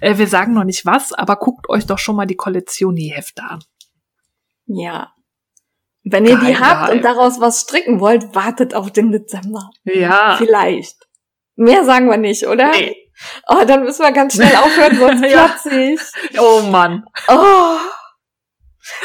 Äh, 0.00 0.18
wir 0.18 0.26
sagen 0.26 0.54
noch 0.54 0.64
nicht 0.64 0.86
was, 0.86 1.12
aber 1.12 1.36
guckt 1.36 1.68
euch 1.68 1.86
doch 1.86 1.98
schon 1.98 2.16
mal 2.16 2.26
die 2.26 2.36
Collezioni-Hefte 2.36 3.42
an. 3.42 3.64
Ja. 4.66 5.12
Wenn 6.04 6.26
ihr 6.26 6.36
geil, 6.36 6.46
die 6.46 6.58
habt 6.58 6.88
geil. 6.88 6.96
und 6.96 7.04
daraus 7.04 7.40
was 7.40 7.60
stricken 7.60 8.00
wollt, 8.00 8.34
wartet 8.34 8.74
auf 8.74 8.90
den 8.90 9.12
Dezember. 9.12 9.70
Ja. 9.84 10.36
Vielleicht. 10.36 10.96
Mehr 11.56 11.84
sagen 11.84 12.08
wir 12.08 12.16
nicht, 12.16 12.46
oder? 12.46 12.70
Nee. 12.70 12.96
Oh, 13.48 13.64
dann 13.66 13.82
müssen 13.82 14.02
wir 14.02 14.12
ganz 14.12 14.34
schnell 14.34 14.54
aufhören, 14.56 14.96
sonst 14.96 15.22
platze 15.32 15.80
ich. 15.80 16.00
Oh 16.38 16.62
Mann. 16.62 17.04
Oh. 17.28 17.76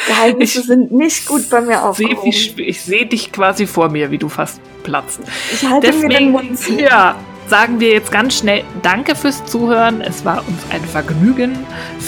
Geheimnisse 0.08 0.60
ich 0.60 0.66
sind 0.66 0.92
nicht 0.92 1.26
gut 1.28 1.50
bei 1.50 1.62
mir 1.62 1.84
aufgehoben. 1.84 2.28
Ich, 2.28 2.58
ich 2.58 2.82
sehe 2.82 3.06
dich 3.06 3.32
quasi 3.32 3.68
vor 3.68 3.90
mir, 3.90 4.12
wie 4.12 4.18
du 4.18 4.30
fast 4.30 4.60
platzt. 4.84 5.22
Ich 5.54 5.68
halte 5.68 5.88
Deswegen, 5.88 6.08
mir 6.08 6.18
den 6.20 6.32
Mund 6.32 6.60
zu. 6.60 6.74
Ja, 6.74 7.16
sagen 7.48 7.80
wir 7.80 7.92
jetzt 7.92 8.12
ganz 8.12 8.38
schnell 8.38 8.64
Danke 8.82 9.16
fürs 9.16 9.44
Zuhören. 9.46 10.02
Es 10.02 10.26
war 10.26 10.40
uns 10.48 10.60
ein 10.72 10.84
Vergnügen. 10.84 11.66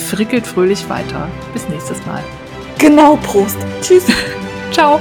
Frickelt 0.09 0.45
fröhlich 0.45 0.87
weiter. 0.89 1.29
Bis 1.53 1.67
nächstes 1.69 2.05
Mal. 2.05 2.23
Genau, 2.79 3.17
Prost. 3.17 3.57
Tschüss. 3.81 4.05
Ciao. 4.71 4.99